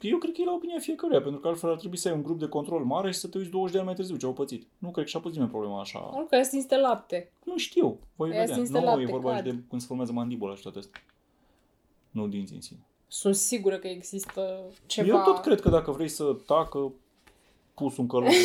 eu 0.00 0.18
cred 0.18 0.32
că 0.34 0.40
e 0.40 0.44
la 0.44 0.52
opinia 0.52 0.78
fiecăruia, 0.78 1.20
pentru 1.22 1.40
că 1.40 1.48
altfel 1.48 1.70
ar 1.70 1.76
trebui 1.76 1.96
să 1.96 2.08
ai 2.08 2.14
un 2.14 2.22
grup 2.22 2.38
de 2.38 2.46
control 2.48 2.84
mare 2.84 3.10
și 3.12 3.18
să 3.18 3.28
te 3.28 3.38
uiți 3.38 3.50
20 3.50 3.72
de 3.72 3.78
ani 3.78 3.86
mai 3.86 3.96
târziu 3.96 4.16
ce 4.16 4.26
au 4.26 4.32
pățit. 4.32 4.66
Nu 4.78 4.90
cred 4.90 5.04
că 5.04 5.10
și-a 5.10 5.20
pus 5.20 5.32
nimeni 5.32 5.50
problema 5.50 5.80
așa. 5.80 6.10
Nu, 6.14 6.26
că 6.30 6.36
este 6.36 6.64
de 6.68 6.76
lapte. 6.76 7.30
Nu 7.44 7.56
știu, 7.56 7.98
voi 8.16 8.30
Aia 8.30 8.40
vedea. 8.40 8.54
sunt 8.54 8.68
Nu, 8.68 8.84
lapte, 8.84 9.02
e 9.02 9.06
vorba 9.06 9.30
și 9.36 9.42
cad. 9.42 9.44
de 9.44 9.58
când 9.68 9.80
se 9.80 9.86
formează 9.86 10.12
mandibula 10.12 10.54
și 10.54 10.62
toate 10.62 10.78
astea. 10.78 11.00
Nu 12.10 12.26
dinți 12.26 12.52
în 12.54 12.60
sine. 12.60 12.80
Sunt 13.08 13.34
sigură 13.34 13.76
că 13.76 13.86
există 13.88 14.60
ceva... 14.86 15.08
Eu 15.08 15.22
tot 15.24 15.38
cred 15.42 15.60
că 15.60 15.68
dacă 15.68 15.90
vrei 15.90 16.08
să 16.08 16.36
tacă, 16.46 16.92
pus 17.76 17.96
un 17.96 18.06
căluț. 18.06 18.32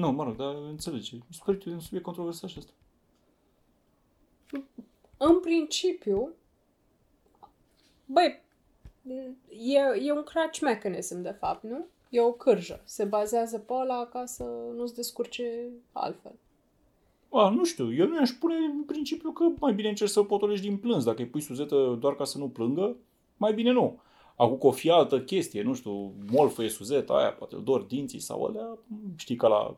nu, 0.00 0.12
mă 0.12 0.24
rog, 0.24 0.36
dar 0.36 0.54
înțelege. 0.54 1.14
Mi 1.14 1.22
se 1.30 1.40
pare 1.44 1.58
că 1.58 1.68
e 1.68 1.72
un 1.72 1.80
subiect 1.80 2.04
controversat 2.04 2.50
și 2.50 2.58
asta. 2.58 2.72
În 5.16 5.40
principiu, 5.40 6.32
băi, 8.04 8.42
e, 9.48 9.78
e 10.02 10.12
un 10.12 10.22
crutch 10.22 10.60
mechanism, 10.60 11.22
de 11.22 11.30
fapt, 11.30 11.62
nu? 11.62 11.86
E 12.10 12.20
o 12.20 12.32
cârjă. 12.32 12.80
Se 12.84 13.04
bazează 13.04 13.58
pe 13.58 13.72
ăla 13.72 14.06
ca 14.06 14.24
să 14.24 14.44
nu-ți 14.76 14.94
descurce 14.94 15.68
altfel. 15.92 16.34
A, 17.30 17.48
nu 17.48 17.64
știu, 17.64 17.94
eu 17.94 18.06
nu 18.06 18.14
i-aș 18.14 18.30
pune 18.30 18.54
în 18.54 18.82
principiu 18.82 19.30
că 19.30 19.44
mai 19.60 19.74
bine 19.74 19.88
încerci 19.88 20.10
să 20.10 20.20
o 20.20 20.24
potolești 20.24 20.66
din 20.66 20.76
plâns. 20.76 21.04
Dacă 21.04 21.22
îi 21.22 21.28
pui 21.28 21.40
suzetă 21.40 21.96
doar 22.00 22.16
ca 22.16 22.24
să 22.24 22.38
nu 22.38 22.48
plângă, 22.48 22.96
mai 23.36 23.54
bine 23.54 23.70
nu. 23.70 24.00
Acum 24.36 24.58
că 24.58 24.66
o 24.66 24.70
fie 24.70 24.92
altă 24.92 25.20
chestie, 25.20 25.62
nu 25.62 25.74
știu, 25.74 26.12
molfă 26.30 26.62
e 26.62 26.68
suzeta 26.68 27.12
aia, 27.14 27.32
poate 27.32 27.54
îl 27.54 27.62
dor 27.62 27.80
dinții 27.80 28.18
sau 28.20 28.44
alea, 28.44 28.78
știi 29.16 29.36
ca 29.36 29.46
la 29.48 29.76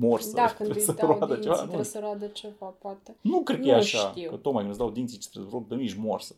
morsă, 0.00 0.30
Da, 0.34 0.44
când 0.44 0.54
trebuie 0.54 0.76
îi 0.78 0.84
să 0.84 0.92
dau 0.92 1.08
roadă 1.08 1.26
dinții, 1.26 1.42
ceva. 1.42 1.54
Nu, 1.60 1.66
trebuie 1.66 1.84
să 1.86 1.98
roadă 1.98 2.26
ceva, 2.26 2.66
poate. 2.66 3.16
nu 3.20 3.40
cred 3.42 3.58
că 3.58 3.64
Nu 3.64 3.70
e 3.70 3.74
așa, 3.74 3.98
știu. 4.16 4.30
că 4.30 4.36
tocmai 4.36 4.60
când 4.62 4.70
îți 4.74 4.78
dau 4.78 4.90
dinții, 4.90 5.18
ce 5.18 5.28
trebuie 5.28 5.50
să 5.50 5.56
rog 5.56 5.68
de 5.68 5.74
mici 5.74 5.94
morsă. 5.94 6.34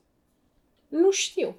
Nu 0.88 1.10
știu. 1.10 1.54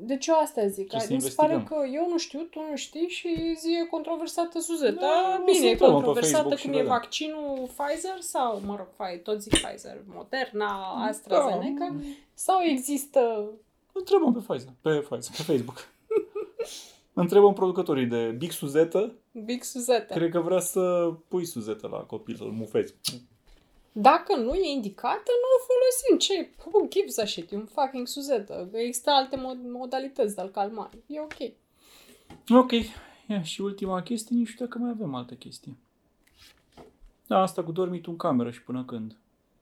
Deci 0.00 0.26
eu 0.26 0.34
asta 0.38 0.66
zic. 0.66 0.86
Trebuie 0.88 1.08
să 1.08 1.14
Mi 1.14 1.20
se 1.20 1.32
pare 1.36 1.52
că 1.52 1.74
investigăm. 1.74 1.94
eu 2.04 2.08
nu 2.10 2.18
știu, 2.18 2.40
tu 2.40 2.58
nu 2.70 2.76
știi 2.76 3.08
și 3.08 3.54
zi 3.60 3.68
e 3.82 3.86
controversată 3.86 4.60
Suzeta. 4.60 5.00
Da, 5.00 5.06
Da, 5.06 5.42
o 5.42 5.46
să 5.46 5.52
bine, 5.52 5.66
e 5.68 5.70
întrebăm 5.70 5.94
pe 5.98 6.02
controversată 6.04 6.36
Facebook 6.36 6.58
și 6.58 6.64
cum 6.64 6.72
e 6.74 6.76
vedem. 6.76 6.90
vaccinul 6.92 7.68
Pfizer 7.76 8.20
sau, 8.20 8.60
mă 8.66 8.76
rog, 8.76 8.86
Pfizer, 8.96 9.20
tot 9.22 9.40
zic 9.42 9.52
Pfizer, 9.52 9.96
Moderna, 10.14 10.72
AstraZeneca, 11.08 11.86
Da, 11.90 12.00
sau 12.34 12.60
există... 12.62 13.50
întrebăm 13.98 14.32
pe 14.32 14.38
Pfizer, 14.38 14.72
pe 14.80 14.98
Pfizer, 14.98 15.36
pe 15.36 15.42
Facebook. 15.42 15.88
întrebăm 17.12 17.52
producătorii 17.52 18.06
de 18.06 18.34
Big 18.38 18.50
Suzetă. 18.50 19.12
Big 19.44 19.62
Suzeta. 19.62 20.14
Cred 20.14 20.30
că 20.30 20.40
vrea 20.40 20.60
să 20.60 21.12
pui 21.28 21.44
Suzetă 21.44 21.88
la 21.88 21.98
copil, 21.98 22.36
să-l 22.36 22.46
mufezi. 22.50 22.94
Dacă 23.92 24.36
nu 24.36 24.54
e 24.54 24.70
indicată, 24.70 25.30
nu 25.42 25.48
o 25.56 25.64
folosim. 25.68 26.18
Ce? 26.18 26.50
Who 26.72 26.88
gives 26.88 27.18
a 27.18 27.24
shit? 27.24 27.52
E 27.52 27.56
un 27.56 27.64
fucking 27.64 28.06
Suzeta. 28.06 28.68
Există 28.72 29.10
alte 29.10 29.36
mod- 29.36 29.70
modalități 29.72 30.34
de 30.34 30.40
a-l 30.40 30.48
calma. 30.48 30.90
E 31.06 31.20
ok. 31.20 31.52
Ok. 32.50 32.70
Ia, 33.28 33.42
și 33.42 33.60
ultima 33.60 34.02
chestie, 34.02 34.36
nici 34.36 34.48
știu 34.48 34.64
dacă 34.64 34.78
mai 34.78 34.90
avem 34.90 35.14
altă 35.14 35.34
chestie. 35.34 35.76
Da, 37.26 37.38
asta 37.38 37.64
cu 37.64 37.72
dormitul 37.72 38.12
în 38.12 38.18
cameră 38.18 38.50
și 38.50 38.62
până 38.62 38.84
când. 38.84 39.16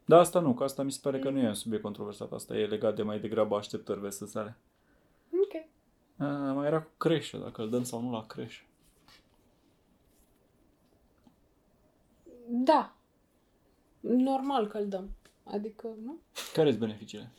Da, 0.07 0.19
asta 0.19 0.41
nu, 0.41 0.55
că 0.55 0.65
asta 0.65 0.83
mi 0.83 0.93
se 0.93 0.99
pare 1.03 1.19
că 1.19 1.31
nu 1.31 1.39
e 1.39 1.47
un 1.47 1.55
subiect 1.55 1.83
controversat. 1.83 2.33
Asta 2.33 2.57
e 2.57 2.67
legat 2.67 2.95
de 2.95 3.03
mai 3.03 3.21
degrabă 3.21 3.57
așteptări 3.57 4.01
versus 4.01 4.31
sale. 4.31 4.57
Ok. 5.33 5.65
A, 6.27 6.53
mai 6.53 6.67
era 6.67 6.83
cu 6.83 6.91
creșă, 6.97 7.37
dacă 7.37 7.63
îl 7.63 7.71
dăm 7.71 7.83
sau 7.83 8.01
nu 8.01 8.11
la 8.11 8.27
creșă. 8.27 8.63
Da. 12.49 12.95
Normal 14.01 14.67
că 14.67 14.79
îl 14.79 14.89
dăm. 14.89 15.11
Adică, 15.45 15.89
nu? 16.05 16.19
Care 16.53 16.69
sunt 16.69 16.81
beneficiile? 16.81 17.31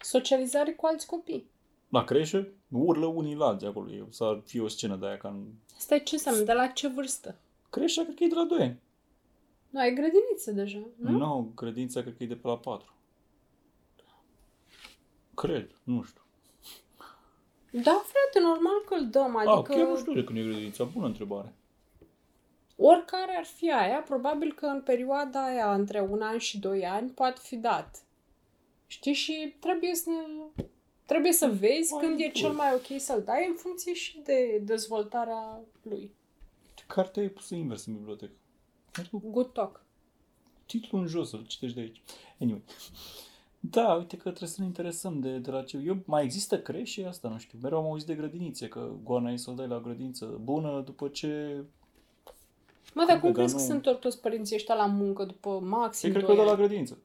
Socializare 0.00 0.72
cu 0.72 0.86
alți 0.86 1.06
copii. 1.06 1.50
La 1.88 2.04
creșă, 2.04 2.48
urlă 2.68 3.06
unii 3.06 3.34
la 3.34 3.46
alții 3.46 3.66
acolo. 3.66 3.90
E, 3.90 4.06
să 4.10 4.40
fie 4.44 4.60
o 4.60 4.68
scenă 4.68 4.96
de 4.96 5.06
aia 5.06 5.16
ca 5.16 5.28
în... 5.28 5.46
Stai, 5.78 6.02
ce 6.02 6.14
înseamnă? 6.14 6.42
De 6.42 6.52
la 6.52 6.66
ce 6.66 6.88
vârstă? 6.88 7.36
Creșa 7.70 8.02
cred 8.02 8.14
că 8.14 8.24
e 8.24 8.28
de 8.28 8.34
la 8.34 8.44
2 8.44 8.60
ani. 8.60 8.80
Nu, 9.76 9.82
ai 9.82 9.94
grădiniță 9.94 10.50
deja, 10.52 10.78
nu? 10.96 11.10
Nu, 11.10 11.18
no, 11.18 11.42
grădința 11.54 12.00
cred 12.02 12.16
că 12.16 12.22
e 12.22 12.26
de 12.26 12.34
pe 12.34 12.48
la 12.48 12.58
4. 12.58 12.92
Cred, 15.34 15.70
nu 15.82 16.02
știu. 16.02 16.20
Da, 17.70 18.02
frate, 18.04 18.40
normal 18.46 18.82
că 18.86 18.94
îl 18.94 19.08
dăm. 19.10 19.36
Adică... 19.36 19.50
Adică 19.52 19.72
Ah, 19.72 19.78
chiar 19.78 19.88
nu 19.88 19.96
știu 19.96 20.12
de 20.12 20.24
când 20.24 20.38
e 20.38 20.42
grădința. 20.42 20.84
Bună 20.84 21.06
întrebare. 21.06 21.54
oricare 22.76 23.36
ar 23.36 23.44
fi 23.44 23.72
aia, 23.72 23.98
probabil 24.00 24.52
că 24.52 24.66
în 24.66 24.80
perioada 24.82 25.44
aia 25.46 25.74
între 25.74 26.00
un 26.00 26.22
an 26.22 26.38
și 26.38 26.58
doi 26.58 26.86
ani 26.86 27.10
poate 27.10 27.40
fi 27.42 27.56
dat. 27.56 28.04
Știi? 28.86 29.12
Și 29.12 29.54
trebuie 29.60 29.94
să 29.94 30.10
ne... 30.10 30.64
Trebuie 31.06 31.32
să 31.32 31.46
vezi 31.48 31.92
Mai 31.92 32.04
când 32.04 32.20
e 32.20 32.22
bun. 32.22 32.32
cel 32.32 32.52
mai 32.52 32.74
ok 32.74 33.00
să-l 33.00 33.22
dai 33.24 33.46
în 33.48 33.54
funcție 33.54 33.94
și 33.94 34.20
de 34.24 34.58
dezvoltarea 34.64 35.60
lui. 35.82 36.10
Ce 36.74 36.84
carte 36.86 37.20
ai 37.20 37.28
pus 37.28 37.50
invers 37.50 37.86
în 37.86 37.94
bibliotecă? 37.96 38.32
Merg 38.96 39.10
cu 39.10 39.22
Good 39.30 39.52
talk. 39.52 39.84
titlul 40.66 41.00
în 41.00 41.06
jos, 41.06 41.28
să-l 41.28 41.44
citești 41.46 41.74
de 41.76 41.80
aici. 41.82 42.02
Anyway. 42.40 42.62
Da, 43.60 43.94
uite 43.94 44.16
că 44.16 44.28
trebuie 44.28 44.48
să 44.48 44.60
ne 44.60 44.66
interesăm 44.66 45.20
de, 45.20 45.38
de 45.38 45.50
la 45.50 45.62
ce... 45.62 45.76
Eu, 45.84 45.96
mai 46.04 46.24
există 46.24 46.58
creșe 46.60 47.06
asta, 47.06 47.28
nu 47.28 47.38
știu. 47.38 47.58
Mereu 47.62 47.78
am 47.78 47.84
auzit 47.84 48.06
de 48.06 48.14
grădinițe, 48.14 48.68
că 48.68 48.90
goana 49.04 49.30
e 49.30 49.36
să-l 49.36 49.54
dai 49.54 49.66
la 49.68 49.80
grădință 49.80 50.38
bună 50.42 50.80
după 50.80 51.08
ce... 51.08 51.62
Mă, 52.94 53.04
dar 53.08 53.20
cum 53.20 53.32
Că 53.32 53.38
crezi 53.38 53.54
că 53.54 53.60
nu- 53.60 53.66
se 53.66 53.72
întorc 53.72 54.00
toți 54.00 54.20
părinții 54.20 54.54
ăștia 54.56 54.74
la 54.74 54.86
muncă 54.86 55.24
după 55.24 55.48
Eu 55.48 55.60
maxim 55.68 56.10
cred 56.10 56.22
că 56.22 56.26
2 56.28 56.36
de 56.36 56.42
la 56.42 56.50
ani? 56.50 56.58
grădință. 56.58 56.98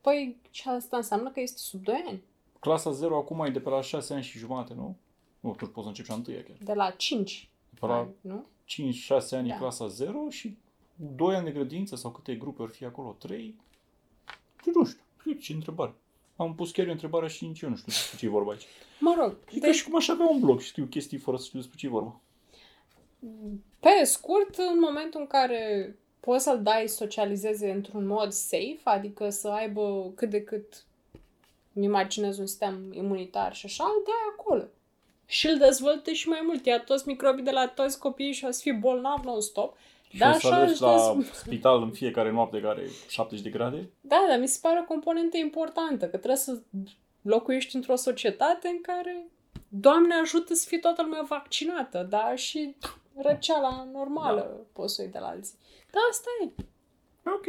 Păi, 0.00 0.36
și 0.50 0.68
asta 0.68 0.96
înseamnă 0.96 1.30
că 1.30 1.40
este 1.40 1.58
sub 1.58 1.82
2 1.82 2.04
ani. 2.08 2.22
Clasa 2.60 2.90
0 2.90 3.16
acum 3.16 3.44
e 3.44 3.50
de 3.50 3.60
pe 3.60 3.68
la 3.68 3.80
6 3.80 4.14
ani 4.14 4.22
și 4.22 4.38
jumate, 4.38 4.74
nu? 4.74 4.96
Nu, 5.40 5.50
atunci 5.50 5.70
poți 5.70 5.82
să 5.82 5.88
începi 5.88 6.06
și 6.06 6.12
a 6.12 6.16
întâia 6.16 6.42
chiar. 6.42 6.56
De 6.64 6.72
la 6.72 6.90
5 6.90 7.50
De 7.70 7.76
pe 7.80 7.86
la 7.86 7.94
ani, 7.96 8.10
nu? 8.20 8.44
5-6 8.64 9.30
ani 9.30 9.48
Da. 9.48 9.54
e 9.54 9.58
clasa 9.58 9.86
0 9.86 10.28
și 10.28 10.56
2 10.96 11.34
ani 11.34 11.44
de 11.44 11.50
grădință 11.50 11.96
sau 11.96 12.10
câte 12.10 12.34
grupe 12.34 12.62
ar 12.62 12.68
fi 12.68 12.84
acolo? 12.84 13.16
3? 13.18 13.54
Și 14.62 14.70
nu 14.74 14.84
știu. 14.84 15.00
Uite, 15.26 15.40
Ce 15.40 15.52
întrebare. 15.52 15.94
Am 16.36 16.54
pus 16.54 16.70
chiar 16.70 16.86
eu 16.86 16.92
întrebarea 16.92 17.28
și 17.28 17.46
nici 17.46 17.60
eu 17.60 17.68
nu 17.68 17.76
știu 17.76 17.92
despre 17.92 18.16
ce 18.18 18.26
e 18.26 18.28
vorba 18.28 18.50
aici. 18.50 18.66
Mă 19.00 19.14
rog, 19.18 19.36
E 19.50 19.58
ca 19.58 19.66
deci, 19.66 19.74
și 19.74 19.84
cum 19.84 19.96
aș 19.96 20.08
avea 20.08 20.26
un 20.26 20.40
blog 20.40 20.60
și 20.60 20.68
scriu 20.68 20.84
chestii 20.84 21.18
fără 21.18 21.36
să 21.36 21.44
știu 21.44 21.58
despre 21.58 21.78
ce 21.78 21.86
e 21.86 21.88
vorba. 21.88 22.20
pe 23.80 24.04
scurt, 24.04 24.56
în 24.56 24.78
momentul 24.80 25.20
în 25.20 25.26
care 25.26 25.94
poți 26.20 26.44
să-l 26.44 26.62
dai 26.62 26.88
socializeze 26.88 27.70
într-un 27.70 28.06
mod 28.06 28.32
safe, 28.32 28.80
adică 28.84 29.30
să 29.30 29.48
aibă 29.48 30.12
cât 30.14 30.30
de 30.30 30.42
cât, 30.42 30.84
îmi 31.72 31.84
imaginez 31.84 32.38
un 32.38 32.46
sistem 32.46 32.92
imunitar 32.92 33.54
și 33.54 33.66
așa, 33.66 33.84
îl 33.84 34.02
dai 34.04 34.32
acolo. 34.38 34.64
Și 35.26 35.46
îl 35.46 35.58
dezvoltă 35.58 36.12
și 36.12 36.28
mai 36.28 36.40
mult. 36.44 36.66
Ia 36.66 36.80
toți 36.80 37.08
microbii 37.08 37.44
de 37.44 37.50
la 37.50 37.68
toți 37.68 37.98
copiii 37.98 38.32
și 38.32 38.44
o 38.44 38.50
să 38.50 38.60
fii 38.60 38.72
bolnav 38.72 39.24
non-stop. 39.24 39.76
Și 40.16 40.22
Da, 40.22 40.28
o 40.28 40.32
să 40.38 40.46
așa 40.46 40.54
alergi 40.56 40.72
își 40.72 40.82
la 40.82 41.16
dez- 41.18 41.32
spital 41.32 41.82
în 41.82 41.90
fiecare 41.90 42.30
noapte 42.30 42.60
care 42.60 42.80
e 42.80 42.90
70 43.08 43.44
de 43.44 43.50
grade. 43.50 43.90
Da, 44.00 44.24
dar 44.28 44.38
mi 44.38 44.48
se 44.48 44.58
pare 44.62 44.80
o 44.80 44.84
componentă 44.84 45.36
importantă, 45.36 46.04
că 46.04 46.16
trebuie 46.16 46.36
să 46.36 46.60
locuiești 47.22 47.76
într-o 47.76 47.96
societate 47.96 48.68
în 48.68 48.80
care, 48.80 49.26
Doamne 49.68 50.14
ajută 50.14 50.54
să 50.54 50.64
fie 50.68 50.78
toată 50.78 51.02
lumea 51.02 51.22
vaccinată, 51.28 52.06
da? 52.10 52.34
Și 52.34 52.76
răceala 53.14 53.88
normală 53.92 54.40
da. 54.40 54.62
poți 54.72 54.94
să 54.94 55.00
o 55.00 55.04
iei 55.04 55.12
de 55.12 55.18
la 55.18 55.26
alții. 55.26 55.58
Da, 55.90 55.98
asta 56.10 56.28
e. 56.44 56.62
Ok. 57.24 57.44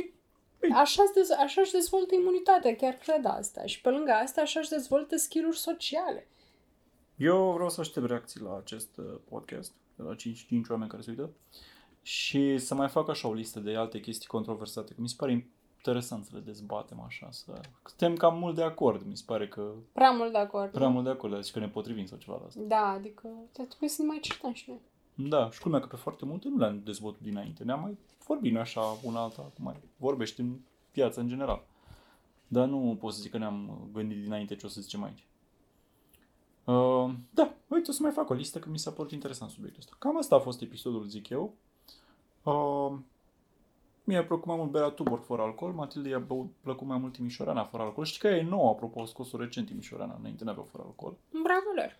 Așa 0.73 1.03
își 1.03 1.11
dez- 1.27 1.39
așa 1.43 1.61
își 1.61 1.71
dezvoltă 1.71 2.15
imunitatea, 2.15 2.75
chiar 2.75 2.93
cred 2.93 3.25
asta. 3.25 3.65
Și 3.65 3.81
pe 3.81 3.89
lângă 3.89 4.11
asta, 4.11 4.41
așa 4.41 4.59
își 4.59 4.69
dezvoltă 4.69 5.15
skill-uri 5.17 5.57
sociale. 5.57 6.27
Eu 7.15 7.51
vreau 7.53 7.69
să 7.69 7.79
aștept 7.79 8.07
reacții 8.07 8.41
la 8.41 8.57
acest 8.57 8.97
uh, 8.97 9.05
podcast, 9.29 9.71
de 9.95 10.03
la 10.03 10.15
5, 10.15 10.45
5 10.47 10.67
oameni 10.67 10.89
care 10.89 11.01
se 11.01 11.09
uită, 11.09 11.29
și 12.07 12.57
să 12.57 12.75
mai 12.75 12.87
fac 12.87 13.09
așa 13.09 13.27
o 13.27 13.33
listă 13.33 13.59
de 13.59 13.75
alte 13.75 13.99
chestii 13.99 14.27
controversate, 14.27 14.93
că 14.93 15.01
mi 15.01 15.09
se 15.09 15.15
pare 15.17 15.51
interesant 15.77 16.25
să 16.25 16.31
le 16.33 16.39
dezbatem 16.39 16.99
așa, 17.05 17.27
să... 17.31 17.61
Suntem 17.85 18.15
cam 18.15 18.37
mult 18.39 18.55
de 18.55 18.63
acord, 18.63 19.05
mi 19.05 19.17
se 19.17 19.23
pare 19.25 19.47
că 19.47 19.71
Prea 19.91 20.11
mult 20.11 20.31
de 20.31 20.37
acord. 20.37 20.71
prea 20.71 20.87
mult 20.87 21.03
de 21.03 21.09
acord, 21.09 21.33
deci 21.33 21.51
că 21.51 21.59
ne 21.59 21.67
potrivim 21.67 22.05
sau 22.05 22.17
ceva 22.17 22.37
la 22.37 22.45
asta. 22.45 22.59
Da, 22.67 22.87
adică 22.87 23.27
trebuie 23.53 23.89
să 23.89 24.01
ne 24.01 24.07
mai 24.07 24.19
certăm 24.21 24.53
și 24.53 24.63
noi. 24.67 24.79
Da, 25.29 25.49
și 25.51 25.59
culmea 25.61 25.79
că 25.79 25.87
pe 25.87 25.95
foarte 25.95 26.25
multe 26.25 26.47
nu 26.49 26.57
le-am 26.57 26.81
dezbătut 26.83 27.19
dinainte. 27.21 27.63
Ne-am 27.63 27.81
mai 27.81 27.97
vorbit 28.27 28.51
noi 28.51 28.61
așa 28.61 28.97
una 29.03 29.21
alta, 29.21 29.41
cum 29.55 29.63
mai 29.63 29.75
vorbești 29.97 30.39
în 30.39 30.55
piață 30.91 31.19
în 31.19 31.27
general. 31.27 31.63
Dar 32.47 32.67
nu 32.67 32.97
pot 32.99 33.13
să 33.13 33.21
zic 33.21 33.31
că 33.31 33.37
ne-am 33.37 33.89
gândit 33.93 34.21
dinainte 34.21 34.55
ce 34.55 34.65
o 34.65 34.69
să 34.69 34.81
zicem 34.81 35.03
aici. 35.03 35.25
Uh, 36.63 37.13
da, 37.33 37.53
uite, 37.67 37.89
o 37.89 37.93
să 37.93 38.01
mai 38.01 38.11
fac 38.11 38.29
o 38.29 38.33
listă, 38.33 38.59
că 38.59 38.69
mi 38.69 38.79
s-a 38.79 38.91
părut 38.91 39.11
interesant 39.11 39.51
subiectul 39.51 39.81
ăsta. 39.81 39.95
Cam 39.99 40.17
asta 40.17 40.35
a 40.35 40.39
fost 40.39 40.61
episodul, 40.61 41.03
zic 41.03 41.29
eu. 41.29 41.53
Uh, 42.51 42.97
mie 44.03 44.17
a 44.17 44.23
plăcut 44.25 44.45
mai 44.45 44.55
mult 44.57 44.71
berea 44.71 44.87
Tuborg 44.89 45.23
fără 45.23 45.41
alcool, 45.41 45.71
Matilde 45.71 46.09
i-a 46.09 46.19
băut- 46.19 46.53
plăcut 46.61 46.87
mai 46.87 46.97
mult 46.97 47.13
Timișoarana 47.13 47.63
fără 47.63 47.83
alcool. 47.83 48.05
Știi 48.05 48.19
că 48.19 48.27
e 48.27 48.41
nouă, 48.41 48.69
apropo, 48.69 48.99
au 48.99 49.05
scos-o 49.05 49.37
recent 49.37 49.67
Timișoarana, 49.67 50.15
înainte 50.19 50.43
n-aveau 50.43 50.67
fără 50.71 50.83
alcool. 50.85 51.17
Bravo 51.43 51.69
lor! 51.75 51.97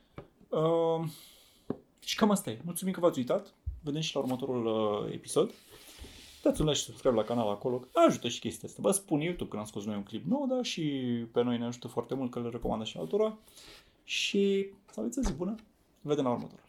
Uh, 0.49 1.09
și 1.99 2.15
cam 2.15 2.31
asta 2.31 2.49
e. 2.49 2.59
Mulțumim 2.63 2.93
că 2.93 2.99
v-ați 2.99 3.19
uitat. 3.19 3.53
Vedem 3.83 4.01
și 4.01 4.15
la 4.15 4.21
următorul 4.21 4.65
uh, 4.65 5.13
episod. 5.13 5.51
Dați 6.43 6.61
un 6.61 6.67
like 6.67 6.79
și 6.79 6.85
subscribe 6.85 7.15
la 7.15 7.23
canal 7.23 7.49
acolo. 7.49 7.77
că 7.77 7.87
Ajută 8.07 8.27
și 8.27 8.39
chestia 8.39 8.67
asta. 8.67 8.81
Vă 8.81 8.91
spun 8.91 9.19
YouTube 9.19 9.49
când 9.49 9.61
am 9.61 9.67
scos 9.67 9.85
noi 9.85 9.95
un 9.95 10.03
clip 10.03 10.25
nou, 10.25 10.47
dar 10.47 10.63
și 10.63 10.81
pe 11.31 11.43
noi 11.43 11.57
ne 11.57 11.65
ajută 11.65 11.87
foarte 11.87 12.15
mult 12.15 12.31
că 12.31 12.39
le 12.39 12.49
recomandă 12.49 12.85
și 12.85 12.97
altora. 12.97 13.37
Și 14.03 14.69
să 14.91 14.99
aveți 14.99 15.19
o 15.19 15.21
zi 15.21 15.33
bună. 15.33 15.55
Vedem 16.01 16.23
la 16.23 16.31
următorul. 16.31 16.66